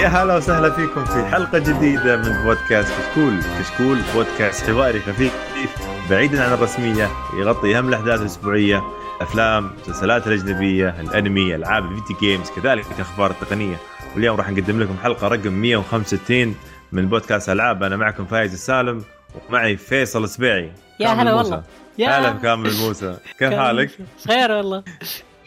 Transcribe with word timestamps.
يا 0.00 0.08
هلا 0.08 0.36
وسهلا 0.36 0.70
فيكم 0.70 1.04
في 1.04 1.24
حلقة 1.24 1.58
جديدة 1.58 2.16
من 2.16 2.44
بودكاست 2.44 2.92
كشكول. 2.92 3.40
كشكول 3.60 3.98
بودكاست 4.14 4.70
حواري 4.70 5.00
خفيف 5.00 5.32
بعيدا 6.10 6.44
عن 6.44 6.52
الرسمية 6.52 7.10
يغطي 7.38 7.78
أهم 7.78 7.88
الأحداث 7.88 8.20
الأسبوعية 8.20 8.82
أفلام 9.20 9.70
مسلسلات 9.82 10.26
الأجنبية 10.26 11.00
الأنمي 11.00 11.54
ألعاب 11.54 11.84
الفيديو 11.84 12.16
games 12.20 12.50
كذلك 12.50 12.84
أخبار 13.00 13.30
التقنية 13.30 13.76
واليوم 14.14 14.36
راح 14.36 14.50
نقدم 14.50 14.80
لكم 14.80 14.96
حلقة 15.02 15.28
رقم 15.28 15.52
165 15.52 16.54
من 16.92 17.08
بودكاست 17.08 17.48
ألعاب. 17.48 17.82
أنا 17.82 17.96
معكم 17.96 18.26
فايز 18.26 18.52
السالم 18.52 19.04
ومعي 19.48 19.76
فيصل 19.76 20.24
السبيعي. 20.24 20.72
يا 21.00 21.06
كامل 21.06 21.20
هلا. 21.20 21.34
والله. 21.34 21.62
يا 21.98 22.18
هلا 22.18 22.30
بكامل 22.30 22.72
موسى. 22.76 23.16
كيف 23.38 23.54
حالك؟ 23.54 23.90
خير 24.28 24.50
والله. 24.52 24.82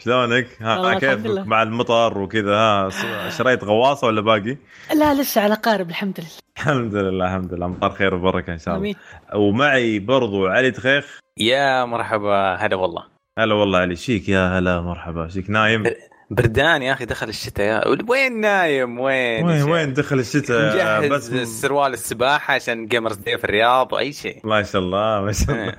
شلونك؟ 0.03 0.47
ها 0.61 0.99
لله. 1.15 1.43
مع 1.43 1.63
المطر 1.63 2.17
وكذا؟ 2.17 2.55
ها 2.55 2.89
شريت 3.29 3.63
غواصة 3.63 4.07
ولا 4.07 4.21
باقي؟ 4.21 4.57
لا 4.95 5.13
لسه 5.13 5.41
على 5.41 5.53
قارب 5.53 5.89
الحمد 5.89 6.19
لله. 6.19 6.29
الحمد 6.57 6.95
لله 6.95 7.25
الحمد 7.25 7.53
لله. 7.53 7.67
مطر 7.67 7.89
خير 7.89 8.15
وبركة 8.15 8.53
إن 8.53 8.57
شاء 8.57 8.67
الله. 8.75 8.79
آمين. 8.79 8.95
ومعي 9.35 9.99
برضو 9.99 10.47
علي 10.47 10.71
تخيخ. 10.71 11.19
يا 11.37 11.85
مرحبا 11.85 12.55
هلا 12.55 12.75
والله. 12.75 13.03
هلا 13.39 13.53
والله 13.53 13.79
علي 13.79 13.95
شيك؟ 13.95 14.29
يا 14.29 14.59
هلا 14.59 14.81
مرحبا. 14.81 15.27
شيك 15.27 15.49
نايم؟ 15.49 15.83
بردان 16.29 16.81
يا 16.81 16.93
أخي 16.93 17.05
دخل 17.05 17.29
الشتاء. 17.29 17.65
يا 17.65 17.95
وين 18.09 18.41
نايم؟ 18.41 18.99
وين؟ 18.99 19.45
وين 19.45 19.63
وين 19.63 19.93
دخل 19.93 20.19
الشتاء؟ 20.19 20.75
مجهز 20.75 21.11
بس 21.11 21.29
بس 21.29 21.47
سروال 21.47 21.93
السباحة 21.93 22.53
عشان 22.53 22.85
Gamers 22.87 23.15
Day 23.15 23.37
في 23.37 23.43
الرياض 23.43 23.93
واي 23.93 24.13
شيء. 24.13 24.39
ما 24.43 24.63
شاء 24.63 24.81
الله 24.81 25.21
ما 25.21 25.31
شاء 25.31 25.49
الله. 25.55 25.71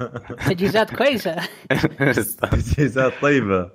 تجهيزات 0.48 0.94
كويسة. 0.96 1.36
تجهيزات 2.52 3.12
طيبة. 3.22 3.70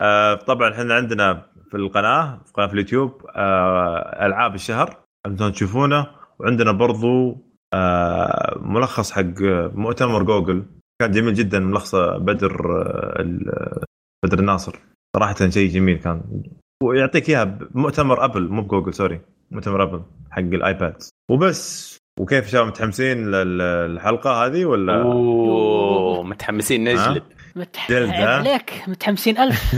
آه 0.00 0.34
طبعا 0.34 0.72
إحنا 0.72 0.94
عندنا 0.94 1.42
في 1.70 1.76
القناة 1.76 2.40
في 2.44 2.52
قناة 2.52 2.66
في 2.66 2.72
اليوتيوب 2.72 3.26
آه 3.36 4.26
ألعاب 4.26 4.54
الشهر 4.54 4.96
أنتم 5.26 5.50
تشوفونه. 5.50 6.06
وعندنا 6.38 6.72
برضو 6.72 7.36
آه 7.74 8.58
ملخص 8.62 9.12
حق 9.12 9.40
مؤتمر 9.74 10.22
جوجل. 10.22 10.62
كان 11.00 11.10
جميل 11.10 11.34
جدا 11.34 11.58
ملخص 11.58 11.94
بدر 11.94 12.82
آه 12.82 13.20
ال- 13.22 13.82
بدر 14.24 14.38
الناصر 14.38 14.78
صراحة 15.16 15.48
شيء 15.48 15.70
جميل 15.70 15.98
كان. 15.98 16.42
ويعطيك 16.82 17.28
إياها 17.28 17.44
بمؤتمر 17.44 18.24
أبل 18.24 18.48
مو 18.48 18.62
بجوجل 18.62 18.94
sorry. 18.94 19.20
مؤتمر 19.50 19.82
أبل 19.82 20.02
حق 20.30 20.38
الآيباد. 20.40 21.02
وبس. 21.30 21.96
وكيف 22.20 22.48
شباب 22.48 22.66
متحمسين 22.66 23.30
للحلقة 23.30 24.46
هذه 24.46 24.64
ولا؟ 24.64 25.02
أوه 25.02 26.22
متحمسين 26.22 26.84
نجلد 26.84 27.22
متح... 27.56 27.90
جلد، 27.90 28.10
عيب 28.10 28.28
ها؟ 28.28 28.36
عليك 28.36 28.82
متحمسين 28.86 29.38
ألف. 29.38 29.76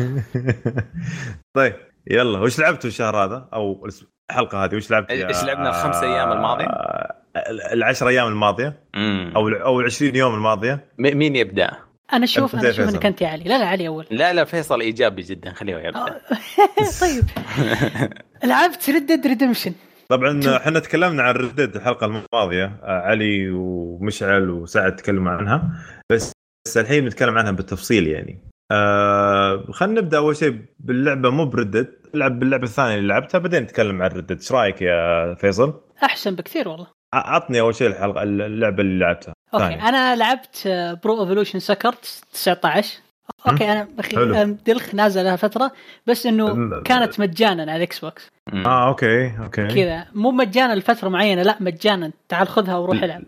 طيب 1.57 1.75
يلا 2.11 2.39
وش 2.39 2.59
لعبتوا 2.59 2.91
الشهر 2.91 3.17
هذا؟ 3.25 3.49
أو 3.53 3.87
الحلقة 4.31 4.65
هذه 4.65 4.75
وش 4.77 4.91
لعبت 4.91 5.11
إيش 5.11 5.45
لعبنا؟ 5.45 5.69
الخمس 5.69 6.03
أيام 6.03 6.33
الماضية؟ 6.33 6.65
آه، 6.65 7.15
العشر 7.73 8.09
أيام 8.09 8.29
الماضية؟ 8.29 8.81
مم. 8.97 9.33
أو 9.37 9.49
أو 9.49 9.81
ال 9.81 9.85
20 9.85 10.17
يوم 10.17 10.35
الماضية؟ 10.35 10.89
مين 10.99 11.37
يبدأ؟ 11.37 11.71
أنا 12.13 12.25
أشوف 12.25 12.55
أنا 12.55 12.71
أشوف. 12.71 12.89
إنك 12.89 13.07
أنت 13.07 13.23
يا 13.23 13.29
علي. 13.29 13.45
لا 13.45 13.59
لا 13.59 13.67
علي 13.67 13.89
أول. 13.89 14.07
لا 14.11 14.33
لا 14.33 14.45
فيصل 14.45 14.81
إيجابي 14.81 15.23
جدا. 15.23 15.53
خليه 15.53 15.77
يبدأ. 15.77 16.21
طيب. 17.01 17.25
لعبت 18.45 18.91
Red 18.91 19.06
Dead 19.06 19.27
Redemption 19.27 19.73
طبعا 20.09 20.57
إحنا 20.57 20.79
تكلمنا 20.79 21.23
عن 21.23 21.35
Red 21.35 21.53
Dead 21.53 21.77
الحلقة 21.77 22.07
الماضية. 22.07 22.65
آه، 22.83 23.01
علي 23.01 23.51
ومشعل 23.51 24.51
وسعد 24.51 24.97
تكلموا 24.97 25.33
عنها. 25.33 25.71
بس 26.11 26.33
بس 26.69 26.77
الحين 26.77 27.05
بنتكلم 27.05 27.39
عنها 27.39 27.51
بالتفصيل 27.51 28.07
يعني. 28.09 28.39
آه 28.73 29.65
خلينا 29.73 30.01
نبدأ 30.01 30.19
أول 30.19 30.37
شيء 30.37 30.59
باللعبة 30.81 31.31
مو 31.31 31.45
ب 31.45 31.50
Red 31.50 31.64
Dead. 31.64 31.89
نلعب 32.15 32.39
باللعبة 32.39 32.65
الثانية 32.65 32.95
اللي 32.95 33.09
لعبتها 33.09 33.39
بعدين 33.39 33.63
نتكلم 33.63 34.03
عن 34.03 34.11
Red 34.11 34.19
Dead. 34.19 34.33
إيش 34.33 34.53
رأيك 34.53 34.83
يا 34.83 35.35
فيصل؟ 35.35 35.75
أحسن 36.05 36.35
بكثير 36.35 36.69
والله. 36.69 36.87
ع- 37.15 37.35
عطني 37.35 37.61
أول 37.61 37.75
شيء 37.75 37.87
الحلقة 37.89 38.23
اللعبة 38.23 38.83
اللي 38.83 38.99
لعبتها. 38.99 39.35
أوكي 39.55 39.65
ثانية. 39.65 39.89
أنا 39.89 40.17
لعبت 40.17 40.69
Pro 41.05 41.23
Evolution 41.23 41.59
Soccer 41.59 41.93
19 42.33 42.99
أوكي 43.49 43.73
أنا 43.73 43.89
أخي 43.99 44.45
دلخ 44.67 44.95
نازل 44.95 45.25
لها 45.25 45.37
فترة 45.37 45.73
بس 46.07 46.27
إنه 46.27 46.81
كانت 46.83 47.21
مجانا 47.21 47.63
على 47.63 47.77
ال 47.77 47.88
X 47.88 47.99
box. 47.99 48.29
آه 48.67 48.89
أوكي 48.89 49.39
أوكي. 49.39 49.67
كذا. 49.67 50.07
مو 50.15 50.31
مجانا 50.31 50.75
لفترة 50.75 51.09
معينة 51.09 51.43
لا 51.43 51.57
مجانا. 51.61 52.13
تعال 52.29 52.49
خذها 52.49 52.77
وروح 52.77 53.03
العب. 53.03 53.23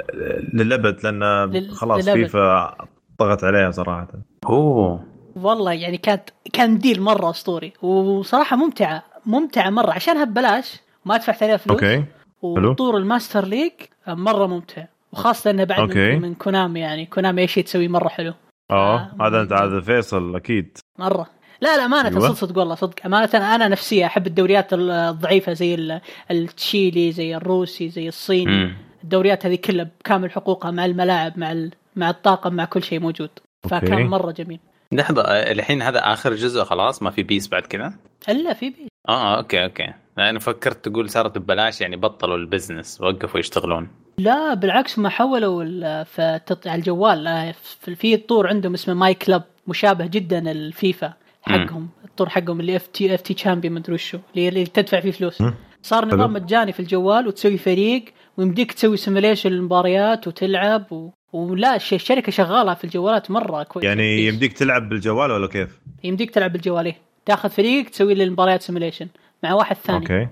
للأبد 0.54 1.04
لأن 1.04 1.70
خلاص 1.70 2.04
للأبد. 2.04 2.22
فيفا 2.22 2.76
ضغط 3.20 3.44
عليها 3.44 3.70
صراحة. 3.70 4.08
أوه. 4.48 5.04
والله 5.36 5.72
يعني 5.72 5.96
كانت 5.96 6.30
كان 6.52 6.78
deal 6.78 7.02
مرة 7.02 7.30
أسطوري. 7.30 7.72
وصراحة 7.82 8.56
ممتعة 8.56 9.02
ممتعة 9.26 9.70
مرة. 9.70 9.92
عشانها 9.92 10.24
ببلاش 10.24 10.80
ما 11.04 11.16
دفعت 11.16 11.42
عليها 11.42 11.56
فلوس. 11.56 11.82
أوكي. 11.82 12.04
حلو. 12.42 12.70
وطور 12.70 12.96
ال 12.96 13.03
Master 13.03 13.44
League 13.44 13.72
مرة 14.08 14.46
ممتع. 14.46 14.84
وخاصة 15.12 15.50
إنه 15.50 15.64
بعد 15.64 15.80
أوكي. 15.80 16.12
من, 16.16 16.22
من 16.22 16.34
كونامي 16.34 16.80
يعني. 16.80 17.06
كونامي 17.06 17.42
إيش 17.42 17.54
تسوي 17.54 17.88
مرة 17.88 18.08
حلو. 18.08 18.32
آه 18.70 18.96
آه، 19.20 19.26
هذا 19.26 19.40
أنت 19.40 19.52
هذا 19.52 19.80
فيصل 19.80 20.36
أكيد. 20.36 20.78
مرة. 20.98 21.26
لا 21.60 21.76
لا 21.76 21.84
امانه 21.84 22.08
أيوة. 22.08 22.20
صدق 22.20 22.32
صدق 22.34 22.58
والله 22.58 22.74
صدق. 22.74 22.94
أمانة 23.06 23.28
أنا 23.34 23.68
نفسيا 23.68 24.06
أحب 24.06 24.26
الدوريات 24.26 24.72
الضعيفة 24.72 25.52
زي 25.52 25.74
ال- 25.74 26.00
التشيلي 26.30 27.12
زي 27.12 27.36
الروسي 27.36 27.88
زي 27.88 28.08
الصيني. 28.08 28.74
الدوريات 29.04 29.46
هذه 29.46 29.54
كلها 29.64 29.84
بكامل 30.00 30.30
حقوقها 30.30 30.70
مع 30.70 30.84
الملاعب 30.84 31.38
مع 31.38 31.52
ال- 31.52 31.72
مع 31.96 32.10
الطاقم 32.10 32.54
مع 32.54 32.64
كل 32.64 32.82
شيء 32.82 33.00
موجود. 33.00 33.30
فكان 33.70 33.92
أوكي. 33.92 34.04
مرة 34.04 34.32
جميل. 34.32 34.60
لحظة 34.92 35.22
آه، 35.22 35.52
الحين 35.52 35.82
هذا 35.82 35.98
آخر 35.98 36.34
جزء 36.34 36.64
خلاص؟ 36.64 37.02
ما 37.02 37.10
في 37.10 37.22
PES 37.22 37.48
بعد 37.48 37.62
كذا؟ 37.62 37.94
إلا 38.28 38.52
في 38.52 38.70
بي 38.70 38.88
آه 39.08 39.36
أوكي 39.38 39.64
أوكي. 39.64 39.92
أنا 40.18 40.38
فكرت 40.38 40.88
تقول 40.88 41.10
صارت 41.10 41.38
ببلاش 41.38 41.80
يعني 41.80 41.96
بطلوا 41.96 42.36
ال 42.36 42.44
business 42.44 43.00
وقفوا 43.00 43.40
يشتغلون. 43.40 43.88
لا 44.18 44.54
بالعكس 44.54 44.98
ما 44.98 45.08
حولوا 45.08 45.62
ال- 45.64 46.04
في 46.06 46.40
تط- 46.46 46.66
على 46.66 46.78
الجوال. 46.78 47.26
آه، 47.26 47.54
في 47.96 48.16
طور 48.16 48.48
عندهم 48.48 48.74
اسمه 48.74 48.94
myClub 48.94 49.42
مشابه 49.66 50.06
جدا 50.06 50.50
الفيفا 50.50 51.12
حقهم. 51.42 51.88
الطور 52.04 52.28
حقهم 52.28 52.60
اللي 52.60 52.76
FUT 52.76 53.14
FUT 53.14 53.34
champion 53.34 53.74
مدري 53.74 53.94
وشو 53.94 54.18
اللي, 54.36 54.48
اللي 54.48 54.66
تدفع 54.66 55.00
فيه 55.00 55.10
فلوس. 55.10 55.40
مم. 55.40 55.54
صار. 55.82 56.14
نظام 56.14 56.32
مجاني 56.32 56.72
في 56.72 56.80
الجوال 56.80 57.26
وتسوي 57.26 57.58
فريق 57.58 58.04
ويمديك 58.36 58.72
تسوي 58.72 58.96
simulation 58.96 59.50
للمباريات 59.50 60.28
وتلعب 60.28 60.92
و... 60.92 61.10
ولا 61.32 61.76
الش- 61.76 61.94
الشركة 61.94 62.32
شغالة 62.32 62.74
في 62.74 62.84
الجوالات 62.84 63.30
مرة 63.30 63.62
كويس 63.62 63.84
يعني 63.84 64.26
يمديك 64.26 64.52
تلعب 64.52 64.88
بالجوال 64.88 65.30
ولا 65.30 65.46
كيف؟ 65.46 65.78
يمديك 66.04 66.30
تلعب 66.30 66.52
بالجوال 66.52 66.86
إيه. 66.86 66.96
تاخذ 67.26 67.50
فريق 67.50 67.88
تسوي 67.90 68.14
له 68.14 68.24
المباريات 68.24 68.62
simulation 68.62 69.08
مع 69.42 69.52
واحد 69.54 69.76
ثاني 69.76 69.98
okay 69.98 70.28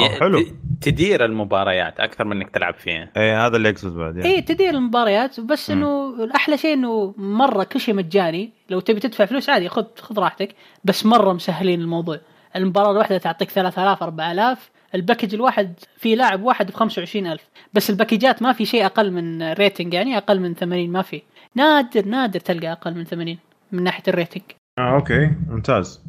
آه، 0.00 0.08
حلو. 0.20 0.44
تدير 0.80 1.24
المباريات 1.24 2.00
أكثر 2.00 2.24
من 2.24 2.36
إنك 2.36 2.50
تلعب 2.50 2.74
فيها 2.74 3.10
إيه 3.16 3.46
هذا 3.46 3.56
اللي 3.56 3.70
أقصد 3.70 3.96
بعد 3.96 4.16
يعني. 4.16 4.28
اي 4.34 4.42
تدير 4.42 4.74
المباريات 4.74 5.40
بس 5.40 5.70
إنه 5.70 6.14
الأحلى 6.24 6.58
شيء 6.58 6.74
إنه 6.74 7.14
مرة 7.18 7.64
كل 7.64 7.80
شيء 7.80 7.94
مجاني 7.94 8.50
لو 8.70 8.80
تبي 8.80 9.00
تدفع 9.00 9.24
فلوس 9.24 9.48
عادي 9.50 9.68
خذ 9.68 9.84
خذ 10.00 10.18
راحتك 10.18 10.54
بس 10.84 11.06
مرة 11.06 11.32
مسهلين 11.32 11.80
الموضوع 11.80 12.18
المباراة 12.56 12.90
الواحدة 12.90 13.18
تعطيك 13.18 13.50
3000 13.50 14.02
4000 14.02 14.70
ال 14.96 15.01
package 15.01 15.34
الواحد 15.34 15.74
في 15.96 16.14
لاعب 16.14 16.42
واحد 16.42 16.66
ب 16.70 16.74
25000 16.74 17.40
بس 17.74 17.90
ال 17.90 17.96
packageات 17.96 18.42
ما 18.42 18.52
في 18.52 18.64
شيء 18.66 18.86
أقل 18.86 19.10
من 19.12 19.52
rating 19.52 19.94
يعني 19.94 20.16
أقل 20.16 20.40
من 20.40 20.54
80 20.54 20.90
ما 20.90 21.02
في. 21.02 21.22
نادر 21.54 22.04
نادر 22.06 22.40
تلقى 22.40 22.72
أقل 22.72 22.94
من 22.94 23.04
80 23.04 23.38
من 23.72 23.82
ناحية 23.82 24.02
ال 24.08 24.13
rating 24.13 24.42
آه 24.78 24.94
okay. 24.94 25.30
ممتاز. 25.50 26.02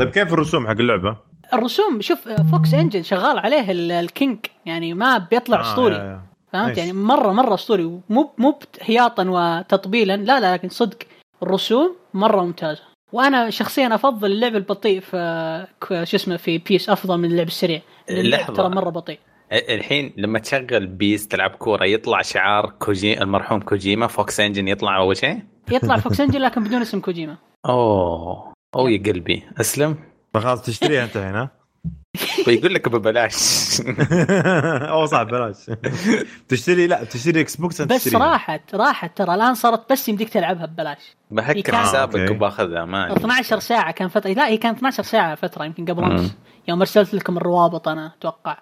طيب 0.00 0.10
كيف 0.10 0.32
الرسوم 0.32 0.66
حق 0.66 0.72
اللعبة؟ 0.72 1.16
الرسوم 1.54 2.00
شوف 2.00 2.28
Fox 2.28 2.74
Engine 2.74 3.02
شغال 3.02 3.38
عليه 3.38 3.70
ال- 3.70 3.92
ال 3.92 4.01
king 4.01 4.38
يعني 4.66 4.94
ما 4.94 5.18
بيطلع 5.18 5.58
آه، 5.58 5.60
اسطوري 5.62 5.94
يا. 5.94 6.20
فهمت. 6.52 6.78
يعني 6.78 6.92
مرة 6.92 7.32
مرة 7.32 7.54
اسطوري 7.54 8.00
مو 8.08 8.30
مو 8.38 8.58
هياط 8.82 9.24
وتطبيل 9.28 10.16
لا 10.16 10.40
لا 10.40 10.52
لكن 10.54 10.68
صدق 10.68 10.98
الرسوم 11.42 11.96
مرة 12.14 12.42
ممتازة. 12.44 12.82
وأنا 13.12 13.50
شخصيا 13.50 13.94
افضل 13.94 14.32
اللعب 14.32 14.56
البطيء 14.56 15.00
في 15.00 15.66
شو 15.90 16.16
اسمه 16.16 16.36
في 16.36 16.58
بيس 16.58 16.90
افضل 16.90 17.18
من 17.18 17.24
اللعب 17.24 17.46
السريع. 17.46 17.80
اللعب 18.10 18.40
لحظة. 18.40 18.54
ترى 18.54 18.68
مرة 18.68 18.90
بطيء. 18.90 19.18
الحين 19.52 20.12
لما 20.16 20.38
تشغل 20.38 20.86
بيس 20.86 21.28
تلعب 21.28 21.50
كورة 21.50 21.84
يطلع 21.84 22.22
شعار 22.22 22.70
كوجي 22.78 23.22
المرحوم 23.22 23.60
كوجيما 23.60 24.06
Fox 24.06 24.40
Engine 24.40 24.68
يطلع 24.68 24.96
أول 24.96 25.16
شيء؟ 25.16 25.38
يطلع 25.72 25.96
Fox 25.96 26.20
Engine 26.20 26.40
لكن 26.46 26.64
بدون 26.64 26.80
اسم 26.80 27.00
كوجيما. 27.00 27.36
أوه 27.66 28.52
اوه 28.76 28.90
يا 28.90 29.02
قلبي. 29.02 29.42
أسلم. 29.60 29.96
فخلاص 30.34 30.62
تشتريها 30.62 31.04
أنت 31.04 31.16
هنا 31.16 31.48
ويقول 32.48 32.74
لك 32.74 32.88
ببلاش. 32.88 33.34
أو 34.90 35.06
صح 35.06 35.22
ببلاش. 35.22 35.56
تشتري 36.48 36.86
لا 36.86 37.04
تشتري 37.04 37.40
إكس 37.40 37.56
بوكس 37.56 37.82
بس. 37.82 38.14
راحت 38.14 38.74
راحت 38.74 39.16
ترى. 39.18 39.34
الآن 39.34 39.54
صارت 39.54 39.92
بس 39.92 40.08
يمديك 40.08 40.28
تلعبها 40.28 40.66
ببلاش. 40.66 41.16
بهكر 41.30 41.76
حسابك. 41.76 42.30
وباخذها 42.30 42.84
ما 42.84 43.02
عندي 43.04 43.16
12 43.20 43.60
ساعة 43.60 43.90
كان 43.92 44.08
فترة 44.08 44.30
لا 44.30 44.48
هي 44.48 44.56
كانت 44.56 44.76
12 44.76 45.02
ساعة 45.02 45.34
فترة 45.34 45.64
يمكن 45.64 45.84
قبل. 45.84 46.04
أمس. 46.04 46.34
يوم 46.68 46.80
أرسلت 46.80 47.14
لكم 47.14 47.36
الروابط 47.36 47.88
أنا 47.88 48.12
أتوقع. 48.18 48.58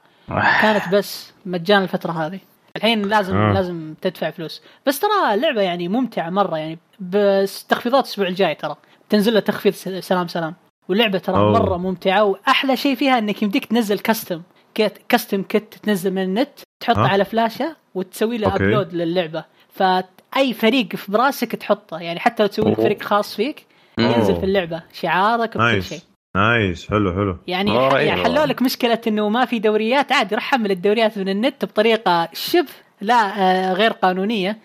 كانت 0.62 0.88
بس 0.92 1.32
مجانا 1.46 1.82
الفترة 1.82 2.12
هذه. 2.12 2.40
الحين 2.76 3.02
لازم 3.02 3.36
آه. 3.36 3.50
آه. 3.50 3.52
لازم 3.54 3.94
تدفع 4.02 4.30
فلوس. 4.30 4.62
بس 4.86 5.00
ترى 5.00 5.34
اللعبة 5.34 5.60
يعني 5.60 5.88
ممتعة 5.88 6.30
مرة 6.30 6.58
يعني. 6.58 6.78
بس 7.00 7.64
تخفيضات 7.66 8.04
الأسبوع 8.04 8.26
الجاي 8.28 8.54
ترى. 8.54 8.76
تنزل 9.10 9.34
له 9.34 9.40
تخفيض 9.40 9.72
سلام 10.00 10.28
سلام. 10.28 10.54
واللعبه 10.88 11.18
ترى 11.18 11.36
أوه. 11.36 11.52
مرة 11.52 11.76
ممتعة 11.76 12.24
وأحلى 12.24 12.76
شيء 12.76 12.94
فيها 12.94 13.18
إنك 13.18 13.42
يمديك 13.42 13.64
تنزل 13.64 13.98
custom 13.98 14.42
kit 14.74 14.98
custom 15.08 15.42
kit 15.42 15.74
تنزل 15.74 16.10
من 16.10 16.22
النت 16.22 16.48
تحطه 16.80 17.04
ها؟ 17.04 17.08
على 17.08 17.24
فلاشة 17.24 17.76
وتسوي 17.94 18.38
له. 18.38 18.54
upload 18.54 18.94
للعبة 18.94 19.44
فأي 19.72 20.52
فريق 20.54 20.96
في 20.96 21.12
براسك 21.12 21.56
تحطه 21.56 21.98
يعني 21.98 22.20
حتى 22.20 22.42
لو 22.42 22.48
تسوي 22.48 22.70
لك. 22.70 22.76
فريق 22.80 23.02
خاص 23.02 23.36
فيك. 23.36 23.66
ينزل 23.98 24.36
في 24.36 24.44
اللعبة 24.44 24.82
شعارك 24.92 25.56
وكل 25.56 25.82
شيء 25.82 25.98
نايس 25.98 26.06
نايس 26.36 26.90
حلو 26.90 27.12
حلو 27.12 27.38
يعني 27.46 27.70
رهيب 27.70 28.06
يعني. 28.06 28.22
حلوا 28.24 28.46
لك 28.46 28.62
مشكلة 28.62 29.00
إنه 29.06 29.28
ما 29.28 29.44
في 29.44 29.58
دوريات 29.58 30.12
عادي 30.12 30.34
روح 30.34 30.44
حمل 30.44 30.70
الدوريات 30.70 31.18
من 31.18 31.28
النت 31.28 31.64
بطريقة 31.64 32.28
شبه 32.32 32.68
لا 33.00 33.14
آه، 33.14 33.72
غير 33.72 33.92
قانونية. 33.92 34.58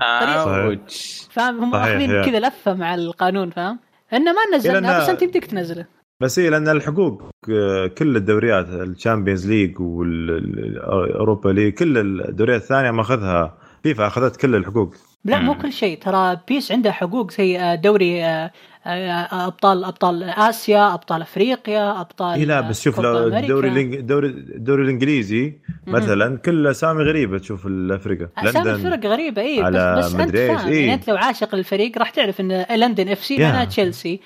ouch 0.00 1.26
فاهم 1.30 1.60
هم 1.60 1.70
ماخذين 1.70 2.10
يا. 2.10 2.22
كذا 2.22 2.40
لفة 2.40 2.74
مع 2.74 2.94
القانون 2.94 3.50
فاهم 3.50 3.78
انه 4.12 4.32
ما 4.32 4.56
نزلنا 4.56 4.98
بس 4.98 5.08
أنت 5.08 5.22
يمديك 5.22 5.46
تنزله. 5.46 5.86
بس 6.20 6.38
هي 6.38 6.50
لأن 6.50 6.68
الحقوق 6.68 7.22
آه، 7.50 7.86
كل 7.86 8.16
الدوريات 8.16 8.68
ال 8.68 8.76
Champions 8.76 9.50
League 9.50 9.80
وال 9.80 10.22
Europa 10.22 11.48
League 11.48 11.74
كل 11.74 11.98
الدوريات 12.28 12.62
الثانية 12.62 12.90
ماخذها 12.90 13.58
فيفا 13.82 14.06
أخذت 14.06 14.36
كل 14.36 14.54
الحقوق. 14.54 14.94
لا 15.24 15.38
مو. 15.40 15.54
كل 15.54 15.72
شيء. 15.72 15.98
ترى 15.98 16.40
بيس 16.48 16.72
عنده 16.72 16.92
حقوق 16.92 17.30
زي 17.30 17.58
آه، 17.58 17.74
دوري 17.74 18.24
آه، 18.24 18.50
أبطال 18.86 19.84
أبطال 19.84 20.22
آسيا 20.22 20.94
أبطال 20.94 21.22
أفريقيا 21.22 22.00
أبطال 22.00 22.38
اي 22.38 22.44
لا 22.44 22.60
بس 22.60 22.82
شوف 22.82 23.00
لو. 23.00 23.26
الدوري 23.26 23.80
الدوري 23.82 24.28
الدوري 24.28 24.82
الإنجليزي. 24.82 25.58
مثلا 25.86 26.38
كل 26.38 26.66
أسامي 26.66 27.02
غريبة 27.02 27.38
تشوف 27.38 27.66
الأفريقيا 27.66 28.28
أسامي 28.38 28.70
الفرق 28.70 29.06
غريبة 29.06 29.42
اي 29.42 29.62
بس, 29.62 29.74
بس 29.74 30.14
أنت 30.14 30.36
فاهم 30.36 30.68
إيه. 30.68 30.80
يعني 30.80 30.94
أنت 30.94 31.08
لو 31.10 31.16
عاشق 31.16 31.54
للفريق 31.54 31.98
راح 31.98 32.10
تعرف 32.10 32.40
إن 32.40 32.66
لندن 32.70 33.08
FC. 33.08 33.38
معناها 33.38 33.64
تشيلسي. 33.64 34.20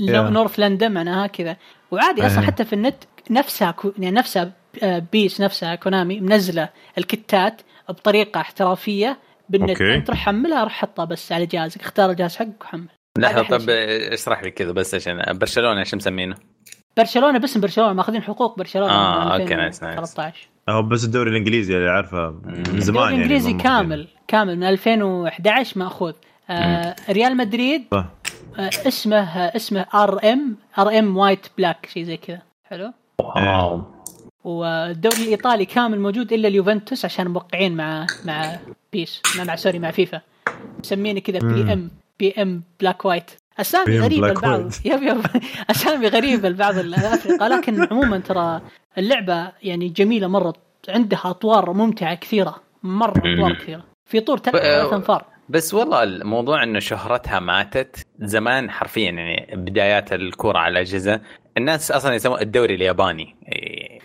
North 0.00 0.60
London 0.60 0.92
معناها 0.92 1.26
كذا 1.26 1.56
وعادي 1.90 2.26
أصلا. 2.26 2.40
حتى 2.40 2.64
في 2.64 2.72
النت 2.72 2.96
نفسها 3.30 3.70
كو 3.70 3.92
يعني 3.98 4.16
نفسها 4.16 4.52
آه، 4.82 5.02
بيس 5.12 5.40
نفسها 5.40 5.74
كونامي 5.74 6.20
منزلة 6.20 6.68
ال 6.98 7.11
kitات 7.11 7.62
بطريقة 7.88 8.40
احترافية 8.40 9.18
بالنت 9.48 9.70
okay. 9.70 9.94
أنت 9.94 10.10
روح 10.10 10.18
حملها 10.18 10.64
روح 10.64 10.72
حطها 10.72 11.04
بس 11.04 11.32
على 11.32 11.46
جهازك 11.46 11.80
اختار 11.80 12.10
الجهاز 12.10 12.36
حقك 12.36 12.62
وحمل 12.64 12.88
لحظه 13.18 13.42
طب 13.58 13.70
اشرح 14.12 14.42
لي 14.42 14.50
كذا 14.50 14.72
بس 14.72 14.94
عشان 14.94 15.22
برشلونة 15.38 15.80
إيش 15.80 15.94
مسمينه؟ 15.94 16.36
برشلونة 16.96 17.38
باسم 17.38 17.60
برشلونة 17.60 17.92
ماخذين 17.92 18.22
حقوق 18.22 18.58
برشلونة 18.58 18.92
آه، 18.92 19.24
من 19.24 19.40
okay، 19.40 19.54
nice، 19.54 19.82
nice. 19.82 19.98
2013 19.98 20.48
هو 20.68 20.82
بس 20.82 21.04
الدوري 21.04 21.30
الإنجليزي 21.30 21.76
اللي 21.76 21.90
عارفه 21.90 22.30
من 22.44 22.64
زمان 22.64 22.78
الدوري 22.80 23.04
يعني 23.04 23.16
الإنجليزي 23.16 23.52
ما- 23.52 23.62
كامل 23.62 24.08
كامل 24.28 24.56
من 24.56 24.64
2011 24.64 25.78
مأخوذ. 25.78 26.12
آه 26.50 26.96
ريال 27.10 27.36
مدريد 27.36 27.84
آه 27.92 28.06
اسمه 28.58 29.16
آه 29.16 29.56
اسمه 29.56 29.86
RM 29.94 30.56
RM 30.78 31.16
white 31.16 31.46
black 31.58 31.88
شيء 31.92 32.04
زي 32.04 32.16
كذا. 32.16 32.42
حلو؟ 32.64 32.92
wow. 33.20 33.82
والدوري 34.44 35.16
الإيطالي 35.24 35.64
كامل 35.64 36.00
موجود 36.00 36.32
إلا 36.32 36.48
اليوفنتوس 36.48 37.04
عشان 37.04 37.26
موقعين 37.28 37.76
مع 37.76 38.06
مع 38.24 38.56
بيس 38.92 39.22
مع, 39.38 39.44
مع 39.44 39.56
sorry 39.56 39.78
مع 39.78 39.90
فيفا. 39.90 40.20
مسمينه 40.80 41.20
كذا 41.20 41.38
PM. 41.38 41.90
PM 42.18 42.62
black 42.80 43.04
white 43.04 43.30
أسامي 43.60 44.00
غريبة 44.00 44.28
البعض. 44.28 44.72
yep 44.84 45.02
yep. 45.02 45.20
أسامي 45.70 46.08
غريبة 46.08 46.48
البعض 46.48 46.78
الأفرقة 46.78 47.48
لكن 47.48 47.82
عموما 47.90 48.18
ترى 48.18 48.60
اللعبة 48.98 49.52
يعني 49.62 49.88
جميلة 49.88 50.26
مرة. 50.26 50.54
عندها 50.88 51.20
أطوار 51.24 51.72
ممتعة 51.72 52.14
كثيرة. 52.14 52.62
مرة 52.82 53.18
أطوار. 53.18 53.54
كثيرة. 53.54 53.84
في 54.06 54.20
طور 54.20 54.38
ثلاث 54.38 54.92
انفار 54.92 55.24
بس 55.48 55.74
والله 55.74 56.02
الموضوع 56.02 56.62
إنه 56.62 56.78
شهرتها 56.78 57.40
ماتت 57.40 58.06
زمان 58.18 58.70
حرفيا 58.70 59.10
يعني 59.10 59.56
بدايات 59.56 60.12
الكورة 60.12 60.58
على 60.58 60.72
الاجهزه 60.72 61.20
الناس 61.56 61.90
أصلا 61.90 62.14
يسمون 62.14 62.40
الدوري 62.40 62.74
الياباني. 62.74 63.36